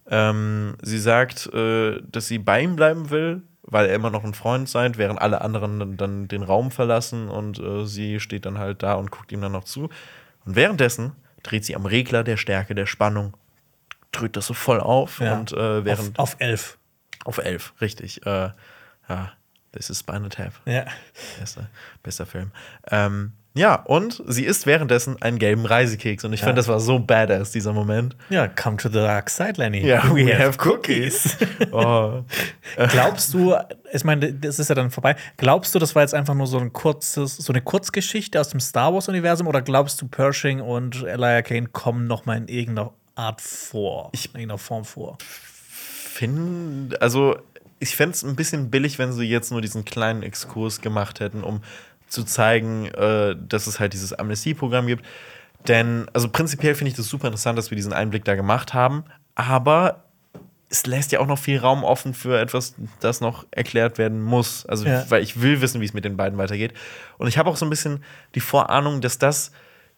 Ähm, 0.10 0.76
sie 0.82 1.00
sagt, 1.00 1.48
äh, 1.54 2.02
dass 2.10 2.28
sie 2.28 2.38
bei 2.40 2.62
ihm 2.62 2.78
bleiben 2.78 3.10
will, 3.10 3.42
weil 3.70 3.86
er 3.88 3.96
immer 3.96 4.10
noch 4.10 4.24
ein 4.24 4.34
Freund 4.34 4.68
seid, 4.70 4.98
während 4.98 5.22
alle 5.22 5.42
anderen 5.42 5.80
dann, 5.80 5.98
dann 5.98 6.28
den 6.28 6.42
Raum 6.44 6.72
verlassen 6.72 7.30
und 7.30 7.60
äh, 7.60 7.86
sie 7.86 8.20
steht 8.20 8.46
dann 8.46 8.58
halt 8.58 8.82
da 8.82 8.94
und 8.94 9.12
guckt 9.12 9.32
ihm 9.32 9.42
dann 9.42 9.52
noch 9.52 9.66
zu. 9.66 9.90
Und 10.46 10.56
währenddessen 10.56 11.12
dreht 11.44 11.66
sie 11.66 11.76
am 11.76 11.86
Regler 11.86 12.24
der 12.24 12.38
Stärke 12.38 12.74
der 12.76 12.86
Spannung, 12.86 13.36
drückt 14.12 14.38
das 14.38 14.48
so 14.48 14.54
voll 14.54 14.80
auf 14.80 15.20
Ja. 15.20 15.38
und 15.38 15.52
äh, 15.52 15.84
während 15.86 16.18
auf, 16.18 16.34
auf 16.34 16.40
elf. 16.40 16.78
auf, 17.26 17.38
elf, 17.40 17.74
richtig. 17.82 18.26
Äh, 18.26 18.50
ja, 19.10 19.32
das 19.74 19.90
ist 19.90 20.00
Spinal 20.00 20.30
Tap. 20.30 20.54
Ja. 20.66 20.86
Bester, 21.40 21.70
bester 22.04 22.26
Film. 22.26 22.52
Ähm, 22.90 23.34
Ja, 23.58 23.76
und 23.76 24.24
sie 24.28 24.46
isst 24.46 24.66
währenddessen 24.68 25.22
einen 25.22 25.40
gelben 25.40 25.66
Reisekeks. 25.66 26.24
Und 26.24 26.34
ich 26.34 26.42
Ja. 26.42 26.46
fand, 26.48 26.58
das 26.58 26.68
war 26.68 26.80
so 26.80 27.00
badass, 27.00 27.52
dieser 27.52 27.74
Moment. 27.74 28.16
Ja, 28.30 28.48
come 28.48 28.78
to 28.78 28.88
the 28.88 28.96
dark 28.96 29.30
side, 29.30 29.54
Lenny. 29.58 29.86
Ja, 29.86 30.04
we, 30.16 30.34
have, 30.38 30.58
cookies. 30.70 31.36
oh. 31.72 32.22
Glaubst 32.90 33.34
du, 33.34 33.56
ich 33.92 34.04
meine, 34.04 34.32
das 34.34 34.60
ist 34.60 34.70
ja 34.70 34.76
dann 34.76 34.92
vorbei. 34.92 35.16
Glaubst 35.38 35.74
du, 35.74 35.80
das 35.80 35.96
war 35.96 36.04
jetzt 36.04 36.14
einfach 36.14 36.36
nur 36.36 36.48
so 36.48 36.60
ein 36.60 36.72
kurzes, 36.72 37.36
so 37.38 37.52
eine 37.52 37.62
Kurzgeschichte 37.62 38.40
aus 38.40 38.50
dem 38.50 38.60
Star 38.60 38.94
Wars 38.94 39.10
Universum 39.10 39.48
oder 39.48 39.62
glaubst 39.62 40.02
du, 40.02 40.08
Pershing 40.08 40.62
und 40.62 41.04
Elijah 41.04 41.42
Kane 41.42 41.68
kommen 41.68 42.06
noch 42.08 42.26
mal 42.26 42.38
in 42.38 42.48
irgendeiner 42.48 42.94
Art 43.16 43.42
vor, 43.42 44.12
in 44.14 44.20
irgendeiner 44.42 44.58
Form 44.60 44.86
vor? 44.86 45.18
Find, 46.12 47.02
also 47.02 47.38
ich 47.80 47.96
fände 47.96 48.16
es 48.16 48.24
ein 48.24 48.36
bisschen 48.36 48.72
billig, 48.72 48.98
wenn 48.98 49.12
sie 49.14 49.26
jetzt 49.26 49.52
nur 49.52 49.62
diesen 49.62 49.86
kleinen 49.86 50.24
Exkurs 50.24 50.82
gemacht 50.82 51.20
hätten, 51.20 51.44
um 51.44 51.62
zu 52.08 52.24
zeigen, 52.24 52.86
äh, 52.88 53.36
dass 53.48 53.68
es 53.68 53.80
halt 53.80 53.94
dieses 53.94 54.14
Amnestieprogramm 54.14 54.88
gibt. 54.88 55.06
Denn, 55.68 56.08
also 56.14 56.30
prinzipiell 56.30 56.76
finde 56.76 56.92
ich 56.92 56.98
das 56.98 57.08
super 57.08 57.28
interessant, 57.28 57.58
dass 57.58 57.72
wir 57.72 57.76
diesen 57.76 57.94
Einblick 57.94 58.24
da 58.26 58.36
gemacht 58.36 58.74
haben, 58.74 59.04
aber 59.36 60.04
es 60.70 60.86
lässt 60.86 61.12
ja 61.14 61.20
auch 61.20 61.28
noch 61.28 61.40
viel 61.40 61.58
Raum 61.60 61.84
offen 61.84 62.14
für 62.14 62.40
etwas, 62.40 62.76
das 63.00 63.22
noch 63.22 63.46
erklärt 63.52 63.98
werden 63.98 64.22
muss. 64.22 64.66
Also, 64.66 64.86
Ja. 64.86 65.06
weil 65.10 65.24
ich 65.24 65.42
will 65.42 65.62
wissen, 65.62 65.80
wie 65.82 65.86
es 65.86 65.94
mit 65.94 66.04
den 66.06 66.18
beiden 66.18 66.38
weitergeht. 66.38 66.74
Und 67.18 67.28
ich 67.28 67.38
habe 67.38 67.50
auch 67.50 67.56
so 67.58 67.66
ein 67.66 67.70
bisschen 67.70 68.04
die 68.36 68.42
Vorahnung, 68.42 69.00
dass 69.02 69.18
das 69.18 69.52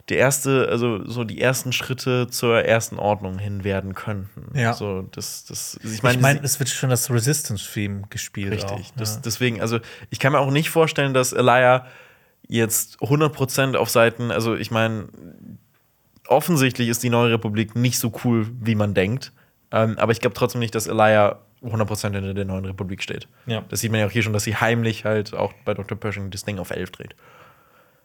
der 0.09 0.17
erste, 0.17 0.67
also 0.69 1.05
so 1.05 1.23
die 1.23 1.39
ersten 1.39 1.71
Schritte 1.71 2.27
zur 2.27 2.63
ersten 2.65 2.97
Ordnung 2.97 3.37
hin 3.37 3.63
werden 3.63 3.93
könnten. 3.93 4.57
Ja. 4.57 4.73
So, 4.73 5.03
das, 5.11 5.45
das, 5.45 5.79
ich 5.83 5.93
Ich 5.95 6.03
meine, 6.03 6.19
meine, 6.21 6.41
es 6.41 6.59
wird 6.59 6.69
schon 6.69 6.89
das 6.89 7.11
Resistance-Theme 7.11 8.03
gespielt. 8.09 8.53
Richtig. 8.53 8.71
Auch, 8.71 8.91
das, 8.97 9.15
ja. 9.15 9.21
Deswegen, 9.23 9.61
also 9.61 9.79
ich 10.09 10.19
kann 10.19 10.31
mir 10.31 10.39
auch 10.39 10.51
nicht 10.51 10.69
vorstellen, 10.69 11.13
dass 11.13 11.31
Elia 11.31 11.85
jetzt 12.47 12.99
100% 13.01 13.75
auf 13.75 13.89
Seiten, 13.89 14.31
also 14.31 14.55
ich 14.55 14.71
meine, 14.71 15.09
offensichtlich 16.27 16.89
ist 16.89 17.03
die 17.03 17.09
Neue 17.09 17.33
Republik 17.33 17.75
nicht 17.75 17.99
so 17.99 18.11
cool, 18.23 18.47
wie 18.59 18.75
man 18.75 18.93
denkt. 18.93 19.31
Ähm, 19.71 19.97
aber 19.99 20.11
ich 20.11 20.21
glaube 20.21 20.33
trotzdem 20.33 20.59
nicht, 20.59 20.73
dass 20.73 20.87
Elia 20.87 21.39
100% 21.61 22.13
hinter 22.13 22.33
der 22.33 22.45
Neuen 22.45 22.65
Republik 22.65 23.03
steht. 23.03 23.27
Ja. 23.45 23.63
Das 23.69 23.81
sieht 23.81 23.91
man 23.91 23.99
ja 23.99 24.07
auch 24.07 24.11
hier 24.11 24.23
schon, 24.23 24.33
dass 24.33 24.43
sie 24.43 24.55
heimlich 24.55 25.05
halt 25.05 25.33
auch 25.35 25.53
bei 25.65 25.73
Dr. 25.75 25.97
Pershing 25.97 26.31
das 26.31 26.45
Ding 26.45 26.57
auf 26.57 26.71
11 26.71 26.91
dreht. 26.91 27.15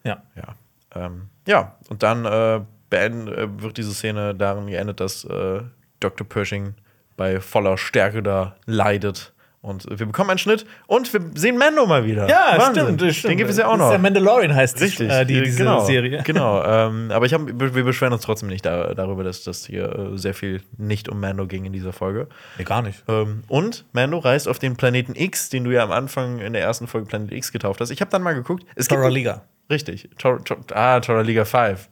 ja. 0.05 0.23
Ja. 0.37 0.55
Ähm, 0.95 1.29
ja, 1.47 1.77
und 1.89 2.03
dann 2.03 2.25
äh, 2.25 2.61
beend, 2.91 3.29
äh, 3.29 3.63
wird 3.63 3.77
diese 3.77 3.93
Szene 3.95 4.35
darin 4.35 4.67
geendet, 4.67 5.01
dass 5.01 5.25
äh, 5.25 5.61
Dr. 6.01 6.27
Pershing 6.27 6.75
bei 7.17 7.41
voller 7.41 7.79
Stärke 7.79 8.23
da 8.23 8.57
leidet. 8.67 9.33
Und 9.65 9.87
wir 9.89 10.05
bekommen 10.05 10.29
einen 10.29 10.39
Schnitt 10.39 10.67
und 10.87 11.11
wir 11.11 11.23
sehen 11.37 11.57
Mando 11.57 11.87
mal 11.87 12.05
wieder. 12.05 12.29
Ja, 12.29 12.53
Wahnsinn. 12.59 12.83
stimmt, 12.85 13.01
das 13.01 13.17
stimmt. 13.17 13.31
Den 13.31 13.39
gibt 13.39 13.49
es 13.51 13.57
ja 13.57 13.67
auch 13.67 13.71
Das 13.71 13.79
noch. 13.79 13.87
ist 13.87 13.93
der 13.93 13.99
Mandalorian 13.99 14.55
heißt 14.55 14.79
Richtig, 14.79 15.09
äh, 15.09 15.25
die, 15.25 15.41
diese 15.41 15.57
genau, 15.57 15.83
Serie. 15.87 16.23
Genau, 16.23 16.63
ähm, 16.67 17.11
aber 17.11 17.25
ich 17.25 17.33
hab, 17.33 17.47
wir 17.47 17.85
beschweren 17.85 18.13
uns 18.13 18.21
trotzdem 18.21 18.51
nicht 18.51 18.67
da, 18.67 18.93
darüber, 18.93 19.25
dass 19.25 19.43
das 19.43 19.65
hier 19.65 20.13
äh, 20.13 20.19
sehr 20.19 20.35
viel 20.35 20.61
nicht 20.77 21.09
um 21.09 21.19
Mando 21.19 21.47
ging 21.47 21.65
in 21.65 21.73
dieser 21.73 21.95
Folge. 21.95 22.29
Nee, 22.59 22.65
gar 22.65 22.83
nicht. 22.83 23.05
Ähm, 23.09 23.43
und 23.49 23.87
Mando 23.93 24.19
reist 24.19 24.49
auf 24.49 24.59
den 24.59 24.77
Planeten 24.77 25.15
X, 25.15 25.49
den 25.49 25.65
du 25.65 25.71
ja 25.71 25.83
am 25.83 25.93
Anfang 25.93 26.41
in 26.41 26.53
der 26.53 26.61
ersten 26.61 26.87
Folge 26.87 27.07
Planet 27.07 27.33
X 27.33 27.51
getauft 27.51 27.81
hast. 27.81 27.89
Ich 27.89 28.03
habe 28.03 28.11
dann 28.11 28.21
mal 28.21 28.35
geguckt. 28.35 28.67
Es 28.75 28.87
gibt 28.87 29.01
Tora 29.01 29.09
Liga. 29.09 29.45
Richtig. 29.71 30.09
Tor, 30.19 30.45
Tor, 30.45 30.59
ah, 30.75 31.01
Tora 31.01 31.21
Liga 31.23 31.45
5. 31.45 31.89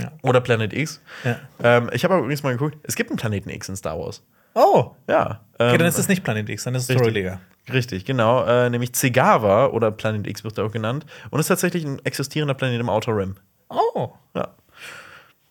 Ja. 0.00 0.12
Oder 0.22 0.40
Planet 0.40 0.72
X. 0.72 1.00
Ja. 1.24 1.36
Ähm, 1.62 1.90
ich 1.92 2.04
habe 2.04 2.14
aber 2.14 2.22
übrigens 2.24 2.42
mal 2.42 2.52
geguckt, 2.52 2.76
es 2.82 2.96
gibt 2.96 3.10
einen 3.10 3.18
Planeten 3.18 3.48
X 3.50 3.68
in 3.68 3.76
Star 3.76 3.98
Wars. 3.98 4.22
Oh, 4.54 4.92
Ja. 5.08 5.40
okay, 5.54 5.72
ähm, 5.72 5.78
dann 5.78 5.86
ist 5.88 5.98
es 5.98 6.08
nicht 6.08 6.22
Planet 6.24 6.48
X, 6.48 6.64
dann 6.64 6.74
ist 6.74 6.84
es 6.84 6.88
richtig. 6.90 7.02
Tora 7.06 7.12
Liga. 7.14 7.40
Richtig, 7.72 8.04
genau. 8.04 8.44
Äh, 8.44 8.70
nämlich 8.70 8.92
Zegava 8.94 9.66
oder 9.66 9.90
Planet 9.90 10.26
X 10.26 10.44
wird 10.44 10.56
er 10.58 10.64
auch 10.66 10.70
genannt. 10.72 11.04
Und 11.30 11.40
ist 11.40 11.48
tatsächlich 11.48 11.84
ein 11.84 11.98
existierender 12.04 12.54
Planet 12.54 12.80
im 12.80 12.88
Outer 12.88 13.16
Rim. 13.16 13.36
Oh. 13.68 14.10
Ja. 14.34 14.48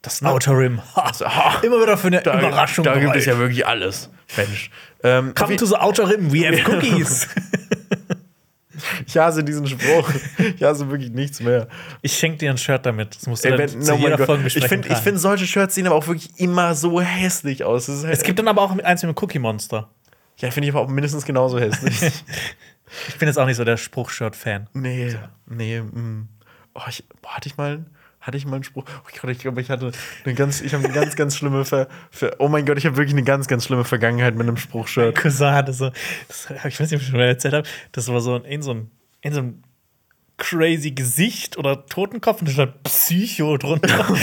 Das 0.01 0.23
Outer 0.23 0.57
Rim. 0.57 0.81
Ha. 0.95 1.11
ha. 1.19 1.59
Immer 1.63 1.81
wieder 1.81 1.97
für 1.97 2.07
eine 2.07 2.21
Da, 2.21 2.37
Überraschung. 2.39 2.85
da 2.85 2.93
gibt 2.93 3.05
bereit. 3.05 3.17
es 3.17 3.25
ja 3.25 3.37
wirklich 3.37 3.65
alles. 3.67 4.09
Mensch. 4.37 4.69
Ähm, 5.03 5.33
Come 5.33 5.55
to 5.55 5.65
the 5.65 5.75
Outer 5.75 6.07
Rim, 6.09 6.31
we 6.31 6.47
have 6.47 6.71
cookies. 6.71 7.27
ich 9.07 9.17
hasse 9.17 9.43
diesen 9.43 9.67
Spruch. 9.67 10.09
ich 10.55 10.63
hasse 10.63 10.89
wirklich 10.89 11.11
nichts 11.11 11.39
mehr. 11.39 11.67
ich 12.01 12.13
schenke 12.17 12.37
dir 12.37 12.51
ein 12.51 12.57
Shirt 12.57 12.85
damit. 12.85 13.15
Das 13.15 13.27
musst 13.27 13.43
du 13.45 13.49
Ey, 13.49 13.57
wenn, 13.57 13.81
zu 13.81 13.93
mein 13.93 14.01
jeder. 14.01 14.25
Folge 14.25 14.47
ich 14.47 14.67
finde, 14.67 14.95
find, 14.95 15.19
solche 15.19 15.45
Shirts 15.45 15.75
sehen 15.75 15.87
aber 15.87 15.95
auch 15.95 16.07
wirklich 16.07 16.31
immer 16.39 16.75
so 16.75 17.01
hässlich 17.01 17.63
aus. 17.63 17.87
Halt 17.87 18.13
es 18.13 18.23
gibt 18.23 18.39
dann 18.39 18.47
aber 18.47 18.61
auch 18.61 18.77
eins 18.79 19.03
mit 19.03 19.15
dem 19.15 19.23
Cookie 19.23 19.39
Monster. 19.39 19.89
ja, 20.39 20.51
finde 20.51 20.67
ich 20.67 20.73
aber 20.73 20.83
auch 20.83 20.89
mindestens 20.89 21.25
genauso 21.25 21.59
hässlich. 21.59 21.99
Ich 23.09 23.17
bin 23.17 23.27
jetzt 23.27 23.37
auch 23.37 23.47
nicht 23.47 23.57
so 23.57 23.63
der 23.63 23.77
Spruchshirt-Fan. 23.77 24.69
Nee, 24.73 25.15
nee. 25.47 25.81
Mm. 25.81 26.29
Oh, 26.75 26.81
ich, 26.87 27.03
boah, 27.21 27.35
hatte 27.35 27.49
ich 27.49 27.57
mal, 27.57 27.83
hatte 28.25 28.37
ich 28.37 28.45
mal 28.45 28.55
einen 28.55 28.63
Spruch? 28.63 28.83
Oh 28.87 29.09
Gott, 29.21 29.29
ich 29.29 29.39
glaube, 29.39 29.61
ich 29.61 29.69
hatte 29.69 29.91
eine 30.23 30.33
ganz, 30.33 30.61
ich 30.61 30.73
habe 30.73 30.83
eine 30.83 30.93
ganz, 30.93 31.15
ganz 31.15 31.35
schlimme 31.37 31.63
Ver, 31.63 31.87
Ver 32.09 32.35
Oh 32.39 32.47
mein 32.47 32.65
Gott, 32.65 32.77
ich 32.77 32.85
habe 32.85 32.97
wirklich 32.97 33.13
eine 33.13 33.23
ganz, 33.23 33.47
ganz 33.47 33.65
schlimme 33.65 33.85
Vergangenheit 33.85 34.33
mit 34.35 34.47
einem 34.47 34.57
Spruchshirt. 34.57 35.15
Cousin 35.15 35.51
hatte 35.51 35.73
so, 35.73 35.91
das, 36.27 36.47
ich 36.65 36.79
weiß 36.79 36.89
nicht, 36.91 36.95
ob 36.95 37.01
ich 37.01 37.07
schon 37.07 37.17
mal 37.17 37.27
erzählt 37.27 37.53
habe, 37.53 37.67
das 37.91 38.07
war 38.07 38.21
so 38.21 38.35
in 38.37 38.61
so 38.63 38.71
ein, 38.73 38.91
in 39.21 39.33
so 39.33 39.41
ein 39.41 39.63
crazy 40.37 40.91
Gesicht 40.91 41.57
oder 41.57 41.85
Totenkopf 41.85 42.41
und 42.41 42.47
da 42.49 42.53
stand 42.53 42.83
Psycho 42.83 43.57
drunter. 43.57 44.05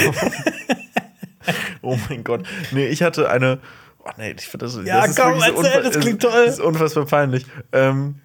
Oh 1.83 1.99
mein 2.09 2.23
Gott. 2.23 2.47
Nee, 2.71 2.87
ich 2.87 3.03
hatte 3.03 3.29
eine. 3.29 3.59
Oh 3.99 4.11
nee, 4.17 4.35
ich 4.39 4.47
finde 4.47 4.67
das. 4.67 4.77
Ja, 4.85 5.01
das 5.01 5.11
ist 5.11 5.21
komm, 5.21 5.41
so 5.41 5.45
erzähl, 5.47 5.83
das 5.83 5.97
ist- 5.97 6.01
klingt 6.03 6.23
toll. 6.23 6.47
Das 6.47 6.55
ist 6.55 6.61
unfassbar 6.61 7.07
peinlich. 7.07 7.47
Ähm, 7.73 8.17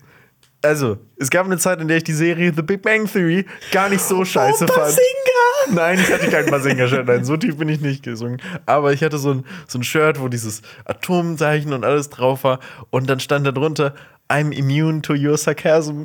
also, 0.67 0.97
es 1.17 1.29
gab 1.29 1.45
eine 1.45 1.57
Zeit, 1.57 1.81
in 1.81 1.87
der 1.87 1.97
ich 1.97 2.03
die 2.03 2.13
Serie 2.13 2.53
The 2.55 2.61
Big 2.61 2.81
Bang 2.81 3.05
Theory 3.11 3.45
gar 3.71 3.89
nicht 3.89 4.01
so 4.01 4.23
scheiße 4.23 4.65
Oh, 4.65 4.73
fand. 4.73 4.95
Bazinga! 4.95 5.71
Nein, 5.71 5.99
ich 5.99 6.11
hatte 6.11 6.27
kein 6.29 6.45
Basinga-Shirt. 6.45 7.07
Nein, 7.07 7.25
so 7.25 7.37
tief 7.37 7.57
bin 7.57 7.69
ich 7.69 7.81
nicht 7.81 8.03
gesungen. 8.03 8.41
Aber 8.65 8.93
ich 8.93 9.03
hatte 9.03 9.17
so 9.17 9.31
ein, 9.33 9.45
so 9.67 9.79
ein 9.79 9.83
Shirt, 9.83 10.19
wo 10.19 10.27
dieses 10.27 10.61
Atomzeichen 10.85 11.73
und 11.73 11.83
alles 11.83 12.09
drauf 12.09 12.43
war. 12.43 12.59
Und 12.89 13.09
dann 13.09 13.19
stand 13.19 13.47
da 13.47 13.51
drunter, 13.51 13.93
I'm 14.29 14.51
immune 14.51 15.01
to 15.01 15.13
your 15.13 15.37
sarcasm. 15.37 16.03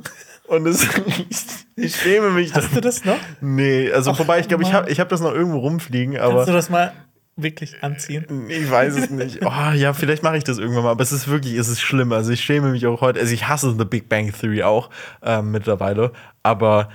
Und 0.49 0.67
es, 0.67 0.87
ich, 1.77 1.97
schäme 1.97 2.31
mich. 2.31 2.55
Hast 2.55 2.75
du 2.75 2.81
das 2.81 3.05
noch? 3.05 3.19
Nee, 3.41 3.91
also 3.93 4.11
Och, 4.11 4.19
wobei 4.21 4.41
ich 4.41 4.49
glaube, 4.49 4.65
ich 4.65 4.73
habe 4.73 4.91
ich 4.91 5.01
hab 5.01 5.09
das 5.09 5.21
noch 5.21 5.33
irgendwo 5.33 5.59
rumfliegen, 5.59 6.19
aber. 6.19 6.35
Kannst 6.35 6.49
du 6.49 6.53
das 6.53 6.71
mal 6.71 6.93
wirklich 7.37 7.83
anziehen? 7.83 8.49
Ich 8.49 8.71
weiß 8.71 8.97
es 8.97 9.11
nicht. 9.11 9.41
Oh, 9.45 9.71
ja, 9.75 9.93
vielleicht 9.93 10.23
mache 10.23 10.37
ich 10.37 10.45
das 10.45 10.59
irgendwann 10.59 10.85
mal. 10.85 10.91
Aber 10.91 11.03
es 11.03 11.13
ist 11.13 11.29
wirklich, 11.29 11.55
es 11.55 11.69
ist 11.69 11.81
schlimm. 11.81 12.13
Also 12.13 12.33
ich 12.33 12.41
schäme 12.41 12.71
mich 12.71 12.87
auch 12.87 13.01
heute. 13.01 13.21
Also 13.21 13.33
ich 13.33 13.49
hasse 13.49 13.75
The 13.77 13.85
Big 13.85 14.09
Bang 14.09 14.33
Theory 14.33 14.63
auch 14.63 14.91
ähm, 15.23 15.51
mittlerweile. 15.51 16.13
Aber 16.43 16.89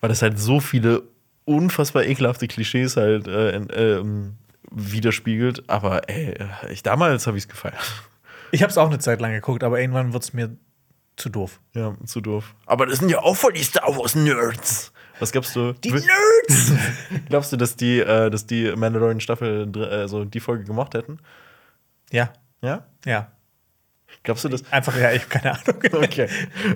weil 0.00 0.08
das 0.08 0.22
halt 0.22 0.38
so 0.38 0.60
viele 0.60 1.02
unfassbar 1.44 2.04
ekelhafte 2.04 2.48
Klischees 2.48 2.96
halt 2.96 3.26
äh, 3.26 3.56
in, 3.56 3.68
ähm, 3.74 4.36
widerspiegelt. 4.70 5.68
Aber 5.68 6.08
ey, 6.08 6.34
ich, 6.70 6.82
damals 6.82 7.26
habe 7.26 7.36
ich 7.36 7.44
es 7.44 7.48
gefeiert. 7.48 7.76
Ich 8.50 8.62
habe 8.62 8.70
es 8.70 8.78
auch 8.78 8.88
eine 8.88 8.98
Zeit 8.98 9.20
lang 9.20 9.32
geguckt, 9.32 9.64
aber 9.64 9.80
irgendwann 9.80 10.12
wird 10.12 10.22
es 10.22 10.32
mir 10.32 10.56
zu 11.16 11.28
doof. 11.28 11.60
Ja, 11.74 11.94
zu 12.04 12.20
doof. 12.20 12.54
Aber 12.66 12.86
das 12.86 12.98
sind 12.98 13.10
ja 13.10 13.20
auch 13.20 13.36
voll 13.36 13.52
die 13.52 13.62
Star 13.62 13.96
Wars 13.96 14.14
Nerds. 14.14 14.92
Was 15.22 15.30
glaubst 15.30 15.54
du? 15.54 15.72
Die 15.72 15.92
Nerds! 15.92 16.72
Glaubst 17.28 17.52
du, 17.52 17.56
dass 17.56 17.76
die, 17.76 18.00
äh, 18.00 18.28
dass 18.28 18.44
die 18.44 18.72
Mandalorian 18.74 19.20
Staffel, 19.20 19.70
also 19.88 20.24
die 20.24 20.40
Folge 20.40 20.64
gemocht 20.64 20.94
hätten? 20.94 21.20
ja, 22.10 22.32
Ja? 22.60 22.84
ja. 23.04 23.30
Glaubst 24.24 24.42
du 24.42 24.48
das? 24.48 24.64
Einfach, 24.72 24.98
ja, 24.98 25.12
ich 25.12 25.22
habe 25.22 25.30
keine 25.30 25.52
Ahnung. 25.52 25.80
Okay, 26.02 26.28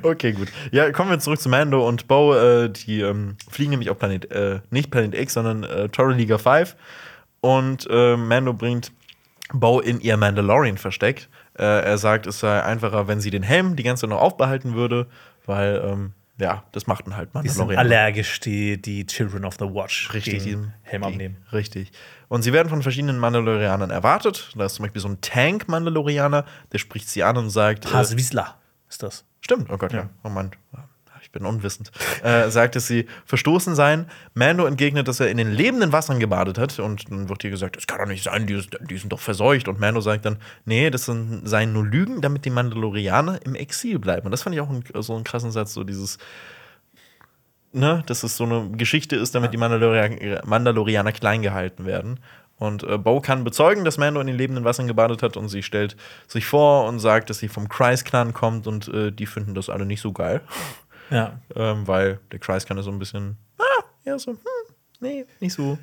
okay, 0.05 0.33
gut. 0.33 0.47
Ja, 0.71 0.93
kommen 0.93 1.11
wir 1.11 1.19
zurück 1.19 1.41
zu 1.41 1.49
Mando 1.49 1.89
und 1.89 2.07
Bo. 2.07 2.37
Äh, 2.37 2.71
die 2.71 3.01
ähm, 3.01 3.37
fliegen 3.51 3.71
nämlich 3.71 3.91
auf 3.91 3.99
Planet, 3.99 4.31
äh, 4.31 4.61
nicht 4.71 4.93
Planet 4.93 5.17
X, 5.17 5.33
sondern 5.33 5.65
äh, 5.65 5.89
Tora 5.89 6.13
Liga 6.13 6.39
5. 6.39 6.77
Und 7.41 7.89
äh, 7.91 8.17
Mando 8.17 8.53
bringt 8.53 8.93
Bo 9.53 9.81
in 9.81 10.01
ihr 10.01 10.17
Mandalorian-Versteck. 10.17 11.27
Äh, 11.59 11.65
er 11.65 11.99
sagt, 11.99 12.29
es 12.29 12.39
sei 12.39 12.63
einfacher, 12.63 13.09
wenn 13.09 13.21
sie 13.21 13.31
den 13.31 13.43
Helm 13.43 13.75
die 13.75 13.83
ganze 13.83 14.03
Zeit 14.03 14.11
noch 14.11 14.21
aufbehalten 14.23 14.75
würde, 14.75 15.09
weil, 15.47 15.83
ähm, 15.85 16.13
ja, 16.39 16.65
das 16.73 16.87
machten 16.87 17.17
halt 17.17 17.31
Die 17.43 17.49
sind 17.49 17.77
allergisch, 17.77 18.41
die, 18.41 18.81
die 18.81 19.07
Children 19.07 19.45
of 19.45 19.55
the 19.59 19.65
Watch. 19.65 20.13
Richtig, 20.13 20.43
diesem 20.43 20.73
Helm 20.83 21.05
abnehmen. 21.05 21.37
Richtig. 21.53 21.93
Und 22.29 22.43
sie 22.43 22.53
werden 22.53 22.69
von 22.69 22.83
verschiedenen 22.83 23.19
Mandalorianern 23.19 23.91
erwartet. 23.91 24.53
Da 24.55 24.67
ist 24.67 24.75
zum 24.75 24.85
Beispiel 24.85 25.01
so 25.01 25.09
ein 25.09 25.21
Tank-Mandalorianer, 25.21 26.45
der 26.73 26.79
spricht 26.79 27.09
sie 27.09 27.23
an 27.23 27.37
und 27.39 27.51
sagt: 27.51 27.87
äh, 27.87 27.89
Haswisla 27.89 28.59
ist 28.89 29.03
das. 29.03 29.25
Stimmt, 29.41 29.71
oh 29.71 29.79
Gott, 29.79 29.93
ja. 29.93 30.11
Oh 30.25 30.29
Mann, 30.29 30.51
bin 31.37 31.47
unwissend. 31.47 31.91
Äh, 32.23 32.51
sagt, 32.51 32.77
dass 32.77 32.87
sie 32.87 33.07
verstoßen 33.27 33.75
seien. 33.75 34.07
Mando 34.35 34.67
entgegnet, 34.67 35.07
dass 35.09 35.21
er 35.21 35.29
in 35.29 35.37
den 35.37 35.53
lebenden 35.53 35.93
Wassern 35.93 36.19
gebadet 36.19 36.59
hat. 36.59 36.79
Und 36.79 37.11
dann 37.11 37.29
wird 37.29 37.43
hier 37.43 37.51
gesagt, 37.51 37.77
das 37.77 37.87
kann 37.87 37.99
doch 37.99 38.07
nicht 38.07 38.25
sein, 38.25 38.47
die, 38.47 38.61
die 38.89 38.97
sind 38.97 39.13
doch 39.13 39.21
verseucht. 39.21 39.69
Und 39.69 39.79
Mando 39.79 40.01
sagt 40.01 40.25
dann, 40.25 40.39
nee, 40.65 40.91
das 40.91 41.05
sind, 41.05 41.43
seien 41.49 41.73
nur 41.73 41.85
Lügen, 41.85 42.21
damit 42.21 42.45
die 42.45 42.51
Mandalorianer 42.51 43.41
im 43.45 43.55
Exil 43.55 43.99
bleiben. 43.99 44.27
Und 44.27 44.33
das 44.33 44.43
fand 44.43 44.55
ich 44.55 44.61
auch 44.61 44.71
ein, 44.71 44.83
so 44.95 45.15
einen 45.15 45.25
krassen 45.25 45.53
Satz, 45.53 45.75
so 45.75 45.85
dieses, 45.85 46.19
ne, 47.73 48.03
dass 48.07 48.23
es 48.23 48.37
so 48.37 48.45
eine 48.45 48.71
Geschichte 48.73 49.17
ist, 49.17 49.35
damit 49.35 49.53
die 49.53 49.59
Mandalorianer, 49.59 50.43
Mandalorianer 50.45 51.13
klein 51.13 51.43
gehalten 51.43 51.85
werden. 51.85 52.21
Und 52.59 52.85
äh, 52.85 52.97
Bo 52.97 53.21
kann 53.21 53.45
bezeugen, 53.45 53.85
dass 53.85 53.99
Mando 53.99 54.21
in 54.21 54.27
den 54.27 54.37
lebenden 54.37 54.65
Wassern 54.65 54.87
gebadet 54.87 55.23
hat 55.23 55.37
und 55.37 55.49
sie 55.49 55.63
stellt 55.63 55.97
sich 56.27 56.47
vor 56.47 56.89
und 56.89 57.01
sagt, 57.01 57.29
dass 57.29 57.39
sie 57.39 57.49
vom 57.49 57.69
Kreis-Clan 57.69 58.33
kommt 58.33 58.67
und 58.67 58.89
äh, 58.89 59.13
die 59.13 59.27
finden 59.27 59.55
das 59.55 59.69
alle 59.69 59.85
nicht 59.85 60.01
so 60.01 60.13
geil. 60.13 60.41
Ja. 61.11 61.41
Ähm, 61.55 61.87
weil 61.87 62.21
der 62.33 62.39
Kreis-Clan 62.39 62.79
ist 62.79 62.85
so 62.85 62.91
ein 62.91 62.99
bisschen, 62.99 63.37
ah, 63.59 63.85
ja, 64.05 64.19
so, 64.19 64.33
hm, 64.33 64.39
nee, 65.01 65.27
nicht 65.41 65.55
so, 65.55 65.79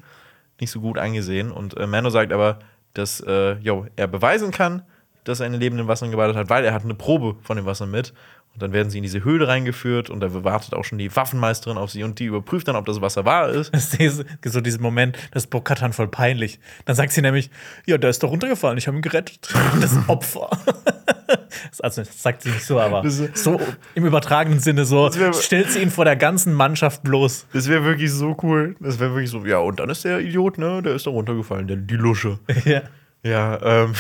nicht 0.59 0.71
so 0.71 0.79
gut 0.81 0.97
angesehen. 0.97 1.51
Und 1.51 1.77
äh, 1.77 1.87
Mando 1.87 2.09
sagt 2.09 2.31
aber, 2.31 2.59
dass 2.93 3.19
äh, 3.21 3.53
yo, 3.59 3.87
er 3.95 4.07
beweisen 4.07 4.51
kann, 4.51 4.83
dass 5.23 5.39
er 5.39 5.45
in 5.45 5.53
den 5.53 5.61
lebenden 5.61 5.87
Wassern 5.87 6.11
gebadet 6.11 6.35
hat, 6.35 6.49
weil 6.49 6.65
er 6.65 6.73
hat 6.73 6.83
eine 6.83 6.95
Probe 6.95 7.37
von 7.41 7.57
dem 7.57 7.65
Wasser 7.65 7.85
mit. 7.85 8.13
Und 8.53 8.61
dann 8.61 8.71
werden 8.71 8.91
sie 8.91 8.99
in 8.99 9.03
diese 9.03 9.23
Höhle 9.23 9.47
reingeführt 9.47 10.11
und 10.11 10.19
da 10.19 10.43
wartet 10.43 10.75
auch 10.75 10.83
schon 10.83 10.99
die 10.99 11.13
Waffenmeisterin 11.15 11.77
auf 11.77 11.89
sie 11.89 12.03
und 12.03 12.19
die 12.19 12.25
überprüft 12.25 12.67
dann, 12.67 12.75
ob 12.75 12.85
das 12.85 13.01
Wasser 13.01 13.25
wahr 13.25 13.49
ist. 13.49 13.73
Das 13.73 13.95
ist 13.95 14.23
so 14.45 14.61
dieser 14.61 14.79
Moment, 14.79 15.17
das 15.31 15.43
ist 15.43 15.49
Bo-Katan 15.49 15.91
voll 15.91 16.07
peinlich. 16.07 16.59
Dann 16.85 16.95
sagt 16.95 17.13
sie 17.13 17.21
nämlich, 17.21 17.49
ja, 17.87 17.97
der 17.97 18.11
ist 18.11 18.21
doch 18.21 18.29
runtergefallen, 18.29 18.77
ich 18.77 18.87
habe 18.87 18.97
ihn 18.97 19.01
gerettet. 19.01 19.49
Das 19.81 19.97
Opfer. 20.07 20.49
also, 21.79 22.01
das 22.01 22.21
sagt 22.21 22.43
sie 22.43 22.49
nicht 22.49 22.63
so, 22.63 22.79
aber 22.79 23.03
so 23.33 23.59
im 23.95 24.05
übertragenen 24.05 24.59
Sinne 24.59 24.85
so, 24.85 25.09
stellt 25.33 25.71
sie 25.71 25.81
ihn 25.81 25.89
vor 25.89 26.05
der 26.05 26.15
ganzen 26.15 26.53
Mannschaft 26.53 27.03
bloß. 27.03 27.47
Das 27.53 27.67
wäre 27.67 27.83
wirklich 27.83 28.11
so 28.11 28.37
cool. 28.43 28.75
Das 28.79 28.99
wäre 28.99 29.11
wirklich 29.11 29.31
so, 29.31 29.45
ja, 29.45 29.57
und 29.57 29.79
dann 29.79 29.89
ist 29.89 30.05
der 30.05 30.19
Idiot, 30.19 30.57
ne, 30.59 30.81
der 30.83 30.93
ist 30.93 31.07
da 31.07 31.11
runtergefallen, 31.11 31.67
der, 31.67 31.77
die 31.77 31.95
Lusche. 31.95 32.39
Ja. 32.65 32.81
Ja, 33.23 33.59
ähm. 33.61 33.93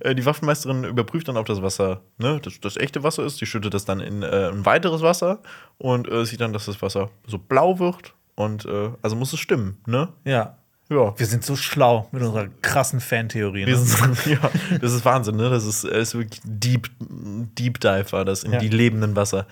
Äh, 0.00 0.14
die 0.14 0.24
Waffenmeisterin 0.26 0.84
überprüft 0.84 1.28
dann, 1.28 1.36
ob 1.36 1.46
das 1.46 1.62
Wasser 1.62 2.00
ne, 2.18 2.40
das, 2.42 2.60
das 2.60 2.76
echte 2.76 3.02
Wasser 3.02 3.24
ist. 3.24 3.40
Die 3.40 3.46
schüttet 3.46 3.74
das 3.74 3.84
dann 3.84 4.00
in 4.00 4.22
äh, 4.22 4.48
ein 4.50 4.64
weiteres 4.66 5.02
Wasser 5.02 5.40
und 5.78 6.10
äh, 6.10 6.24
sieht 6.24 6.40
dann, 6.40 6.52
dass 6.52 6.66
das 6.66 6.80
Wasser 6.82 7.10
so 7.26 7.38
blau 7.38 7.78
wird. 7.78 8.14
Und 8.34 8.66
äh, 8.66 8.90
also 9.02 9.16
muss 9.16 9.32
es 9.32 9.40
stimmen, 9.40 9.78
ne? 9.86 10.08
Ja. 10.24 10.58
Ja. 10.88 11.18
Wir 11.18 11.26
sind 11.26 11.44
so 11.44 11.56
schlau 11.56 12.06
mit 12.12 12.22
unserer 12.22 12.46
krassen 12.62 13.00
Fantheorie. 13.00 13.64
Ne? 13.64 13.76
Sind- 13.76 14.26
ja, 14.26 14.38
das 14.80 14.92
ist 14.92 15.04
Wahnsinn, 15.04 15.36
ne? 15.36 15.50
Das 15.50 15.64
ist, 15.64 15.84
äh, 15.84 16.00
ist 16.00 16.14
wirklich 16.14 16.40
Deep, 16.44 16.88
Deep 17.00 17.80
Dive 17.80 18.12
war 18.12 18.24
das 18.24 18.44
in 18.44 18.52
Ja. 18.52 18.58
die 18.58 18.68
lebenden 18.68 19.16
Wasser. 19.16 19.46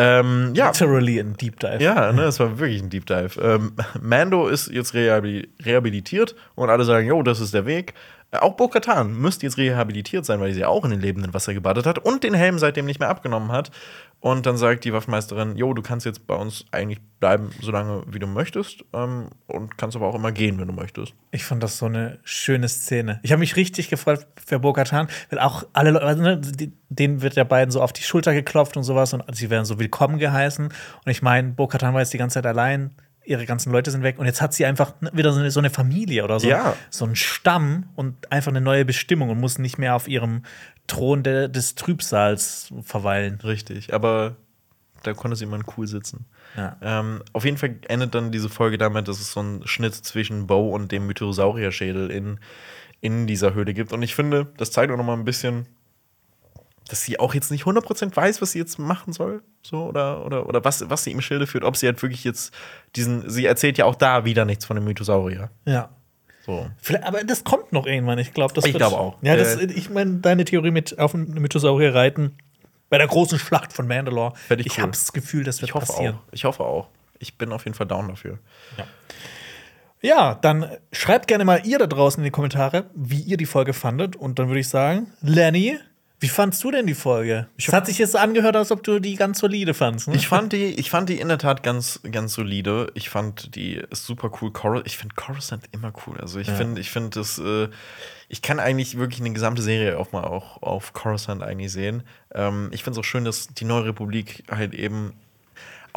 Ähm, 0.00 0.52
ja, 0.54 0.68
Literally 0.68 1.18
ein 1.18 1.36
Deep 1.36 1.58
Dive. 1.58 1.82
ja, 1.82 2.12
ne, 2.12 2.22
das 2.22 2.38
war 2.38 2.56
wirklich 2.60 2.80
ein 2.80 2.88
Deep 2.88 3.04
Dive. 3.06 3.40
Ähm, 3.42 3.72
Mando 4.00 4.46
ist 4.46 4.68
jetzt 4.70 4.94
rehabil 4.94 5.48
rehabilitiert 5.64 6.36
und 6.54 6.70
alle 6.70 6.84
sagen, 6.84 7.08
jo, 7.08 7.20
das 7.24 7.40
ist 7.40 7.52
der 7.52 7.66
Weg. 7.66 7.94
Auch 8.30 8.54
Bo-Katan 8.56 9.14
müsste 9.18 9.46
jetzt 9.46 9.56
rehabilitiert 9.56 10.26
sein, 10.26 10.38
weil 10.40 10.52
sie 10.52 10.64
auch 10.66 10.84
in 10.84 10.90
den 10.90 11.00
lebenden 11.00 11.32
Wasser 11.32 11.54
gebadet 11.54 11.86
hat 11.86 11.98
und 11.98 12.24
den 12.24 12.34
Helm 12.34 12.58
seitdem 12.58 12.84
nicht 12.84 13.00
mehr 13.00 13.08
abgenommen 13.08 13.50
hat. 13.52 13.70
Und 14.20 14.44
dann 14.46 14.56
sagt 14.58 14.84
die 14.84 14.92
Waffenmeisterin, 14.92 15.56
jo, 15.56 15.72
du 15.72 15.80
kannst 15.80 16.04
jetzt 16.04 16.26
bei 16.26 16.34
uns 16.34 16.66
eigentlich 16.72 17.00
bleiben, 17.20 17.50
solange 17.62 18.02
wie 18.08 18.18
du 18.18 18.26
möchtest. 18.26 18.84
Ähm, 18.92 19.28
und 19.46 19.78
kannst 19.78 19.96
aber 19.96 20.08
auch 20.08 20.14
immer 20.14 20.32
gehen, 20.32 20.58
wenn 20.58 20.66
du 20.66 20.74
möchtest. 20.74 21.14
Ich 21.30 21.44
fand 21.44 21.62
das 21.62 21.78
so 21.78 21.86
eine 21.86 22.18
schöne 22.24 22.68
Szene. 22.68 23.20
Ich 23.22 23.30
habe 23.32 23.40
mich 23.40 23.56
richtig 23.56 23.88
gefreut 23.88 24.26
für 24.44 24.58
Bo-Katan, 24.58 25.08
weil 25.30 25.38
auch 25.38 25.64
alle 25.72 25.92
Leute, 25.92 26.20
ne, 26.20 26.36
die- 26.38 26.72
denen 26.90 27.22
wird 27.22 27.36
der 27.36 27.44
beiden 27.44 27.70
so 27.70 27.80
auf 27.80 27.92
die 27.92 28.02
Schulter 28.02 28.34
geklopft 28.34 28.76
und 28.76 28.82
sowas 28.82 29.14
und 29.14 29.22
sie 29.34 29.48
werden 29.50 29.64
so 29.64 29.78
willkommen 29.78 30.18
geheißen. 30.18 30.66
Und 30.66 31.10
ich 31.10 31.22
meine, 31.22 31.50
Bo-Katan 31.52 31.94
war 31.94 32.00
jetzt 32.00 32.12
die 32.12 32.18
ganze 32.18 32.34
Zeit 32.34 32.46
allein, 32.46 32.90
ihre 33.28 33.44
ganzen 33.46 33.70
Leute 33.72 33.90
sind 33.90 34.02
weg 34.02 34.18
und 34.18 34.26
jetzt 34.26 34.40
hat 34.40 34.54
sie 34.54 34.64
einfach 34.64 34.94
wieder 35.12 35.32
so 35.32 35.40
eine, 35.40 35.50
so 35.50 35.60
eine 35.60 35.70
Familie 35.70 36.24
oder 36.24 36.40
so, 36.40 36.48
Ja. 36.48 36.74
so 36.90 37.04
einen 37.04 37.14
Stamm 37.16 37.84
und 37.94 38.32
einfach 38.32 38.50
eine 38.50 38.60
neue 38.60 38.84
Bestimmung 38.84 39.30
und 39.30 39.38
muss 39.38 39.58
nicht 39.58 39.78
mehr 39.78 39.94
auf 39.94 40.08
ihrem 40.08 40.42
Thron 40.86 41.22
de, 41.22 41.48
des 41.48 41.74
Trübsals 41.74 42.72
verweilen. 42.82 43.38
Richtig, 43.44 43.92
aber 43.92 44.36
da 45.02 45.12
konnte 45.12 45.36
sie 45.36 45.44
immer 45.44 45.60
cool 45.76 45.86
sitzen. 45.86 46.24
Ja. 46.56 46.76
Ähm, 46.80 47.22
auf 47.34 47.44
jeden 47.44 47.58
Fall 47.58 47.76
endet 47.88 48.14
dann 48.14 48.32
diese 48.32 48.48
Folge 48.48 48.78
damit, 48.78 49.06
dass 49.06 49.20
es 49.20 49.30
so 49.32 49.40
einen 49.40 49.66
Schnitt 49.66 49.94
zwischen 49.94 50.46
Bo 50.46 50.70
und 50.74 50.90
dem 50.90 51.06
Mythosaurier-Schädel 51.06 52.10
in, 52.10 52.40
in 53.00 53.26
dieser 53.26 53.54
Höhle 53.54 53.74
gibt. 53.74 53.92
Und 53.92 54.02
ich 54.02 54.14
finde, 54.14 54.48
das 54.56 54.72
zeigt 54.72 54.90
auch 54.92 54.96
noch 54.96 55.04
mal 55.04 55.12
ein 55.16 55.24
bisschen, 55.24 55.66
dass 56.88 57.02
sie 57.02 57.20
auch 57.20 57.34
jetzt 57.34 57.50
nicht 57.50 57.64
100% 57.64 58.16
weiß, 58.16 58.40
was 58.42 58.52
sie 58.52 58.58
jetzt 58.58 58.78
machen 58.78 59.12
soll. 59.12 59.42
So, 59.62 59.84
oder, 59.86 60.24
oder, 60.24 60.46
oder 60.48 60.64
was, 60.64 60.88
was 60.88 61.04
sie 61.04 61.12
im 61.12 61.20
Schilde 61.20 61.46
führt. 61.46 61.64
Ob 61.64 61.76
sie 61.76 61.86
halt 61.86 62.00
wirklich 62.02 62.24
jetzt 62.24 62.52
diesen. 62.96 63.28
Sie 63.28 63.44
erzählt 63.46 63.78
ja 63.78 63.84
auch 63.84 63.94
da 63.94 64.24
wieder 64.24 64.44
nichts 64.44 64.64
von 64.64 64.76
dem 64.76 64.84
Mythosaurier. 64.84 65.50
Ja. 65.66 65.90
So. 66.46 66.66
Vielleicht, 66.80 67.04
aber 67.04 67.24
das 67.24 67.44
kommt 67.44 67.72
noch 67.72 67.86
irgendwann. 67.86 68.18
Ich 68.18 68.32
glaube, 68.32 68.54
das 68.54 68.64
Ich 68.64 68.72
glaube 68.74 68.96
auch. 68.98 69.18
Ja, 69.22 69.36
das, 69.36 69.56
Äh, 69.56 69.66
ich 69.72 69.90
meine, 69.90 70.16
deine 70.16 70.44
Theorie 70.46 70.70
mit 70.70 70.98
auf 70.98 71.12
dem 71.12 71.26
Mythosaurier 71.34 71.94
reiten 71.94 72.38
bei 72.88 72.96
der 72.96 73.06
großen 73.06 73.38
Schlacht 73.38 73.72
von 73.74 73.86
Mandalore. 73.86 74.32
Ich 74.48 74.66
ich 74.66 74.72
cool. 74.78 74.82
habe 74.84 74.92
das 74.92 75.12
Gefühl, 75.12 75.44
das 75.44 75.60
wird 75.60 75.68
Ich 75.70 75.74
hoffe 75.74 75.86
passieren. 75.86 76.14
auch. 76.14 76.32
Ich 76.32 76.44
hoffe 76.46 76.64
auch. 76.64 76.88
Ich 77.18 77.36
bin 77.36 77.52
auf 77.52 77.64
jeden 77.66 77.74
Fall 77.76 77.86
down 77.86 78.08
dafür. 78.08 78.38
Ja, 80.00 80.36
dann 80.36 80.70
schreibt 80.92 81.26
gerne 81.26 81.44
mal 81.44 81.60
ihr 81.66 81.78
da 81.78 81.86
draußen 81.86 82.20
in 82.22 82.24
die 82.24 82.30
Kommentare, 82.30 82.84
wie 82.94 83.20
ihr 83.20 83.36
die 83.36 83.46
Folge 83.46 83.72
fandet. 83.72 84.14
Und 84.16 84.38
dann 84.38 84.46
würde 84.48 84.60
ich 84.60 84.68
sagen, 84.68 85.08
Lenny, 85.20 85.76
wie 86.20 86.28
fandst 86.28 86.64
du 86.64 86.70
denn 86.72 86.86
die 86.86 86.94
Folge? 86.94 87.46
Es 87.56 87.72
hat 87.72 87.86
sich 87.86 87.98
jetzt 87.98 88.16
angehört, 88.16 88.56
als 88.56 88.72
ob 88.72 88.82
du 88.82 88.98
die 88.98 89.14
ganz 89.14 89.38
solide 89.38 89.72
fandst. 89.72 90.08
Ne? 90.08 90.16
Ich 90.16 90.26
fand 90.26 90.52
die, 90.52 90.64
ich 90.64 90.90
fand 90.90 91.08
die 91.08 91.20
in 91.20 91.28
der 91.28 91.38
Tat 91.38 91.62
ganz, 91.62 92.00
ganz 92.10 92.34
solide. 92.34 92.90
Ich 92.94 93.08
fand 93.08 93.54
die 93.54 93.82
super 93.92 94.30
cool. 94.40 94.52
Cor 94.52 94.84
ich 94.84 94.98
finde 94.98 95.14
Coruscant 95.14 95.64
immer 95.70 95.92
cool. 96.06 96.20
Also 96.20 96.40
ich 96.40 96.48
Ja. 96.48 96.54
finde, 96.56 96.80
ich 96.80 96.90
finde 96.90 97.10
das, 97.10 97.38
äh, 97.38 97.68
ich 98.28 98.42
kann 98.42 98.58
eigentlich 98.58 98.98
wirklich 98.98 99.20
eine 99.20 99.32
gesamte 99.32 99.62
Serie 99.62 99.96
auch 99.98 100.10
mal 100.10 100.24
auch 100.24 100.60
auf 100.62 100.92
Coruscant 100.92 101.42
eigentlich 101.42 101.70
sehen. 101.70 102.02
Ähm, 102.34 102.68
ich 102.72 102.82
finde 102.82 102.98
es 102.98 103.06
auch 103.06 103.08
schön, 103.08 103.24
dass 103.24 103.48
die 103.48 103.64
Neue 103.64 103.84
Republik 103.86 104.42
halt 104.50 104.74
eben 104.74 105.12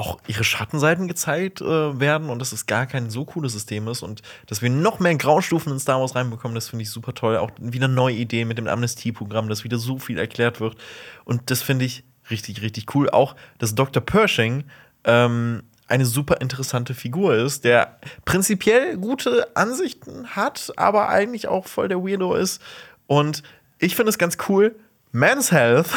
auch 0.01 0.17
ihre 0.25 0.43
Schattenseiten 0.43 1.07
gezeigt 1.07 1.61
äh, 1.61 1.99
werden 1.99 2.29
und 2.29 2.39
dass 2.39 2.51
es 2.51 2.65
gar 2.65 2.87
kein 2.87 3.11
so 3.11 3.23
cooles 3.23 3.53
System 3.53 3.87
ist 3.87 4.01
und 4.01 4.23
dass 4.47 4.63
wir 4.63 4.69
noch 4.71 4.99
mehr 4.99 5.13
Graustufen 5.15 5.71
in 5.71 5.79
Star 5.79 5.99
Wars 5.99 6.15
reinbekommen, 6.15 6.55
das 6.55 6.69
finde 6.69 6.81
ich 6.83 6.89
super 6.89 7.13
toll. 7.13 7.37
Auch 7.37 7.51
wieder 7.59 7.87
neue 7.87 8.15
Ideen 8.15 8.47
mit 8.47 8.57
dem 8.57 8.67
Amnestieprogramm, 8.67 9.47
dass 9.47 9.63
wieder 9.63 9.77
so 9.77 9.99
viel 9.99 10.17
erklärt 10.17 10.59
wird. 10.59 10.75
Und 11.23 11.51
das 11.51 11.61
finde 11.61 11.85
ich 11.85 12.03
richtig, 12.31 12.63
richtig 12.63 12.95
cool. 12.95 13.11
Auch, 13.11 13.35
dass 13.59 13.75
Dr. 13.75 14.01
Pershing 14.01 14.63
ähm, 15.03 15.61
eine 15.87 16.05
super 16.05 16.41
interessante 16.41 16.95
Figur 16.95 17.35
ist, 17.35 17.63
der 17.63 17.99
prinzipiell 18.25 18.97
gute 18.97 19.55
Ansichten 19.55 20.35
hat, 20.35 20.73
aber 20.77 21.09
eigentlich 21.09 21.47
auch 21.47 21.67
voll 21.67 21.89
der 21.89 22.03
Weirdo 22.03 22.33
ist. 22.33 22.59
Und 23.05 23.43
ich 23.77 23.95
finde 23.95 24.09
es 24.09 24.17
ganz 24.17 24.37
cool. 24.49 24.75
Man's 25.11 25.51
Health 25.51 25.89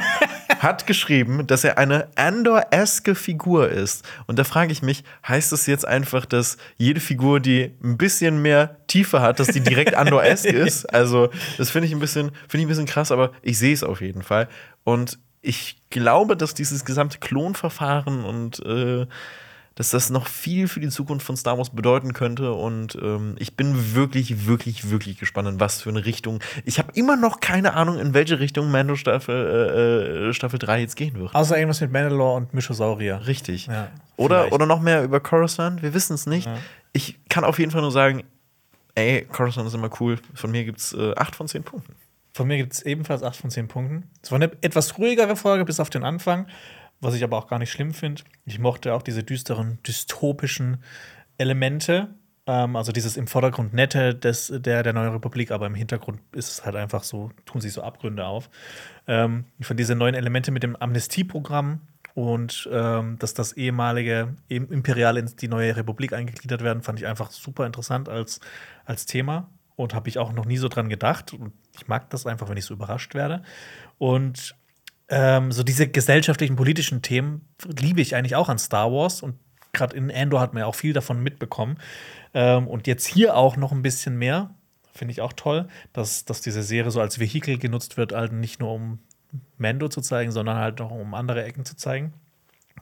hat 0.58 0.86
geschrieben, 0.86 1.46
dass 1.46 1.64
er 1.64 1.78
eine 1.78 2.08
Andor-eske 2.14 3.14
Figur 3.14 3.68
ist. 3.68 4.08
Und 4.26 4.38
da 4.38 4.44
frage 4.44 4.70
ich 4.70 4.82
mich, 4.82 5.02
heißt 5.26 5.50
das 5.50 5.66
jetzt 5.66 5.86
einfach, 5.86 6.24
dass 6.24 6.56
jede 6.76 7.00
Figur, 7.00 7.40
die 7.40 7.72
ein 7.82 7.98
bisschen 7.98 8.40
mehr 8.40 8.76
Tiefe 8.86 9.20
hat, 9.20 9.40
dass 9.40 9.48
die 9.48 9.60
direkt 9.60 9.94
Andor-esk 9.94 10.44
ist? 10.46 10.86
Also, 10.94 11.30
das 11.58 11.70
finde 11.70 11.88
ich 11.88 11.92
ein 11.92 11.98
bisschen, 11.98 12.30
finde 12.48 12.58
ich 12.58 12.64
ein 12.66 12.68
bisschen 12.68 12.86
krass, 12.86 13.10
aber 13.10 13.32
ich 13.42 13.58
sehe 13.58 13.74
es 13.74 13.82
auf 13.82 14.00
jeden 14.00 14.22
Fall. 14.22 14.48
Und 14.84 15.18
ich 15.40 15.82
glaube, 15.90 16.36
dass 16.36 16.54
dieses 16.54 16.84
gesamte 16.84 17.18
Klonverfahren 17.18 18.24
und 18.24 18.64
äh, 18.64 19.06
dass 19.74 19.90
das 19.90 20.10
noch 20.10 20.26
viel 20.26 20.68
für 20.68 20.80
die 20.80 20.88
Zukunft 20.88 21.24
von 21.24 21.36
Star 21.36 21.58
Wars 21.58 21.70
bedeuten 21.70 22.12
könnte. 22.12 22.52
Und 22.52 22.96
ähm, 23.00 23.36
ich 23.38 23.56
bin 23.56 23.94
wirklich, 23.94 24.46
wirklich, 24.46 24.90
wirklich 24.90 25.18
gespannt, 25.18 25.48
in 25.48 25.60
was 25.60 25.82
für 25.82 25.90
eine 25.90 26.04
Richtung. 26.04 26.40
Ich 26.64 26.78
habe 26.78 26.92
immer 26.94 27.16
noch 27.16 27.40
keine 27.40 27.74
Ahnung, 27.74 27.98
in 27.98 28.14
welche 28.14 28.38
Richtung 28.38 28.70
Mando 28.70 28.96
Staffel, 28.96 29.34
äh, 29.34 30.28
äh, 30.28 30.32
Staffel 30.32 30.58
3 30.58 30.80
jetzt 30.80 30.96
gehen 30.96 31.18
wird. 31.18 31.34
Außer 31.34 31.56
irgendwas 31.56 31.80
mit 31.80 31.92
Mandalore 31.92 32.36
und 32.36 32.54
Mythosaurier. 32.54 33.26
Richtig. 33.26 33.66
Ja, 33.66 33.88
oder, 34.16 34.52
oder 34.52 34.66
noch 34.66 34.80
mehr 34.80 35.02
über 35.04 35.20
Coruscant. 35.20 35.82
Wir 35.82 35.94
wissen 35.94 36.14
es 36.14 36.26
nicht. 36.26 36.46
Ja. 36.46 36.58
Ich 36.92 37.18
kann 37.28 37.44
auf 37.44 37.58
jeden 37.58 37.70
Fall 37.70 37.80
nur 37.80 37.92
sagen, 37.92 38.22
ey, 38.94 39.26
Coruscant 39.30 39.66
ist 39.66 39.74
immer 39.74 39.90
cool. 40.00 40.18
Von 40.34 40.50
mir 40.50 40.64
gibt 40.64 40.78
es 40.78 40.92
äh, 40.92 41.14
8 41.16 41.34
von 41.34 41.48
10 41.48 41.62
Punkten. 41.64 41.94
Von 42.34 42.46
mir 42.46 42.56
gibt 42.56 42.72
es 42.72 42.82
ebenfalls 42.82 43.22
8 43.22 43.36
von 43.36 43.50
10 43.50 43.68
Punkten. 43.68 44.10
Es 44.22 44.30
war 44.30 44.36
eine 44.36 44.50
etwas 44.62 44.98
ruhigere 44.98 45.36
Folge 45.36 45.64
bis 45.64 45.80
auf 45.80 45.90
den 45.90 46.02
Anfang, 46.02 46.46
was 47.02 47.14
ich 47.14 47.22
aber 47.22 47.36
auch 47.36 47.48
gar 47.48 47.58
nicht 47.58 47.70
schlimm 47.70 47.92
finde. 47.92 48.22
Ich 48.46 48.58
mochte 48.58 48.94
auch 48.94 49.02
diese 49.02 49.22
düsteren, 49.22 49.78
dystopischen 49.86 50.82
Elemente. 51.36 52.14
Ähm, 52.46 52.76
also 52.76 52.92
dieses 52.92 53.16
im 53.16 53.26
Vordergrund 53.26 53.74
nette 53.74 54.14
des, 54.14 54.52
der, 54.54 54.82
der 54.82 54.92
Neuen 54.92 55.12
Republik, 55.12 55.50
aber 55.50 55.66
im 55.66 55.74
Hintergrund 55.74 56.20
ist 56.32 56.50
es 56.50 56.64
halt 56.64 56.76
einfach 56.76 57.04
so, 57.04 57.30
tun 57.44 57.60
sich 57.60 57.72
so 57.72 57.82
Abgründe 57.82 58.24
auf. 58.24 58.48
Ähm, 59.06 59.44
ich 59.58 59.66
fand 59.66 59.78
diese 59.78 59.94
neuen 59.94 60.14
Elemente 60.14 60.50
mit 60.50 60.62
dem 60.62 60.74
Amnestieprogramm 60.76 61.82
und 62.14 62.68
ähm, 62.72 63.18
dass 63.18 63.34
das 63.34 63.52
ehemalige 63.52 64.34
im- 64.48 64.70
Imperial 64.70 65.16
in 65.18 65.30
die 65.40 65.48
neue 65.48 65.76
Republik 65.76 66.12
eingegliedert 66.12 66.62
werden, 66.62 66.82
fand 66.82 66.98
ich 66.98 67.06
einfach 67.06 67.30
super 67.30 67.64
interessant 67.64 68.08
als, 68.08 68.40
als 68.84 69.06
Thema 69.06 69.48
und 69.76 69.94
habe 69.94 70.08
ich 70.08 70.18
auch 70.18 70.32
noch 70.32 70.44
nie 70.44 70.58
so 70.58 70.68
dran 70.68 70.88
gedacht. 70.88 71.32
Und 71.32 71.52
ich 71.74 71.88
mag 71.88 72.10
das 72.10 72.26
einfach, 72.26 72.48
wenn 72.48 72.56
ich 72.56 72.64
so 72.64 72.74
überrascht 72.74 73.14
werde. 73.14 73.42
Und 73.98 74.54
ähm, 75.12 75.52
so 75.52 75.62
diese 75.62 75.86
gesellschaftlichen, 75.86 76.56
politischen 76.56 77.02
Themen 77.02 77.46
liebe 77.78 78.00
ich 78.00 78.16
eigentlich 78.16 78.34
auch 78.34 78.48
an 78.48 78.58
Star 78.58 78.90
Wars. 78.90 79.22
Und 79.22 79.36
gerade 79.74 79.94
in 79.94 80.10
Andor 80.10 80.40
hat 80.40 80.54
man 80.54 80.62
ja 80.62 80.66
auch 80.66 80.74
viel 80.74 80.94
davon 80.94 81.22
mitbekommen. 81.22 81.76
Ähm, 82.32 82.66
und 82.66 82.86
jetzt 82.86 83.04
hier 83.04 83.36
auch 83.36 83.56
noch 83.58 83.72
ein 83.72 83.82
bisschen 83.82 84.16
mehr. 84.16 84.54
Finde 84.94 85.12
ich 85.12 85.20
auch 85.20 85.34
toll, 85.34 85.68
dass, 85.92 86.24
dass 86.24 86.40
diese 86.40 86.62
Serie 86.62 86.90
so 86.90 87.00
als 87.00 87.18
Vehikel 87.18 87.58
genutzt 87.58 87.98
wird, 87.98 88.12
halt 88.12 88.32
nicht 88.32 88.58
nur 88.58 88.72
um 88.72 89.00
Mando 89.58 89.88
zu 89.88 90.00
zeigen, 90.00 90.32
sondern 90.32 90.56
halt 90.56 90.80
auch 90.80 90.90
um 90.90 91.14
andere 91.14 91.44
Ecken 91.44 91.66
zu 91.66 91.76
zeigen 91.76 92.14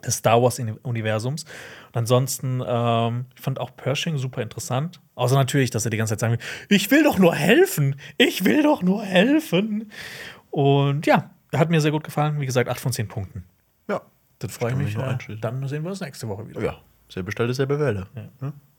des 0.05 0.17
Star 0.17 0.41
Wars-Universums. 0.41 1.45
Und 1.89 1.97
ansonsten, 1.97 2.63
ähm, 2.65 3.27
ich 3.37 3.43
fand 3.43 3.61
auch 3.61 3.77
Pershing 3.77 4.19
super 4.19 4.41
interessant. 4.41 5.01
Außer 5.15 5.35
natürlich, 5.35 5.71
dass 5.71 5.85
er 5.85 5.91
die 5.91 5.97
ganze 5.97 6.13
Zeit 6.13 6.21
sagen 6.21 6.33
will, 6.35 6.77
ich 6.77 6.91
will 6.91 7.03
doch 7.03 7.19
nur 7.19 7.35
helfen, 7.35 7.97
ich 8.17 8.45
will 8.45 8.63
doch 8.63 8.83
nur 8.83 9.05
helfen. 9.05 9.91
Und 10.51 11.07
ja, 11.07 11.31
hat 11.59 11.71
mir 11.71 11.81
sehr 11.81 11.91
gut 11.91 12.05
gefallen. 12.05 12.41
Wie 12.41 12.47
gesagt, 12.47 12.69
8 12.69 12.79
von 12.79 12.93
10 12.93 13.09
Punkten. 13.09 13.45
Ja. 13.89 14.03
Dann 14.39 14.51
freue 14.51 14.73
ich 14.73 14.77
mich. 14.77 14.97
Äh, 14.97 15.37
dann 15.41 15.67
sehen 15.69 15.83
wir 15.83 15.91
uns 15.91 16.01
nächste 16.01 16.29
Woche 16.29 16.49
wieder. 16.49 16.63
Ja. 16.63 16.79
Selbe 17.09 17.33
Stelle, 17.33 17.53
selbe 17.53 17.79
Welle. 17.81 18.07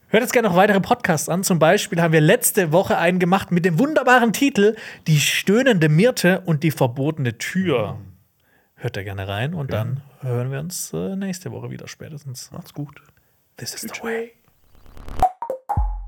Hört 0.08 0.24
jetzt 0.24 0.34
gerne 0.34 0.50
noch 0.50 0.56
weitere 0.56 0.80
Podcasts 0.80 1.30
an. 1.30 1.44
Zum 1.44 1.60
Beispiel 1.60 2.02
haben 2.02 2.12
wir 2.14 2.22
letzte 2.22 2.72
Woche 2.72 2.98
einen 2.98 3.20
gemacht 3.20 3.52
mit 3.52 3.66
dem 3.66 3.78
wunderbaren 3.80 4.34
Titel 4.34 4.76
Die 5.08 5.20
stöhnende 5.20 5.90
Myrte 5.90 6.42
und 6.42 6.64
die 6.64 6.72
verbotene 6.72 7.38
Tür. 7.38 7.98
Hört 8.76 8.98
da 8.98 9.04
gerne 9.04 9.28
rein 9.28 9.54
und 9.54 9.72
dann 9.72 10.02
hören 10.22 10.52
wir 10.52 10.60
uns 10.60 10.92
äh, 10.94 11.16
nächste 11.16 11.52
Woche 11.52 11.70
wieder 11.70 11.88
spätestens. 11.88 12.52
Macht's 12.52 12.74
gut. 12.74 13.02
This 13.58 13.74
is 13.76 13.82
the 13.82 14.02
way. 14.02 14.32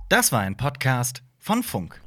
Das 0.09 0.31
war 0.31 0.41
ein 0.41 0.57
Podcast 0.57 1.23
von 1.37 1.61
Funk. 1.63 2.02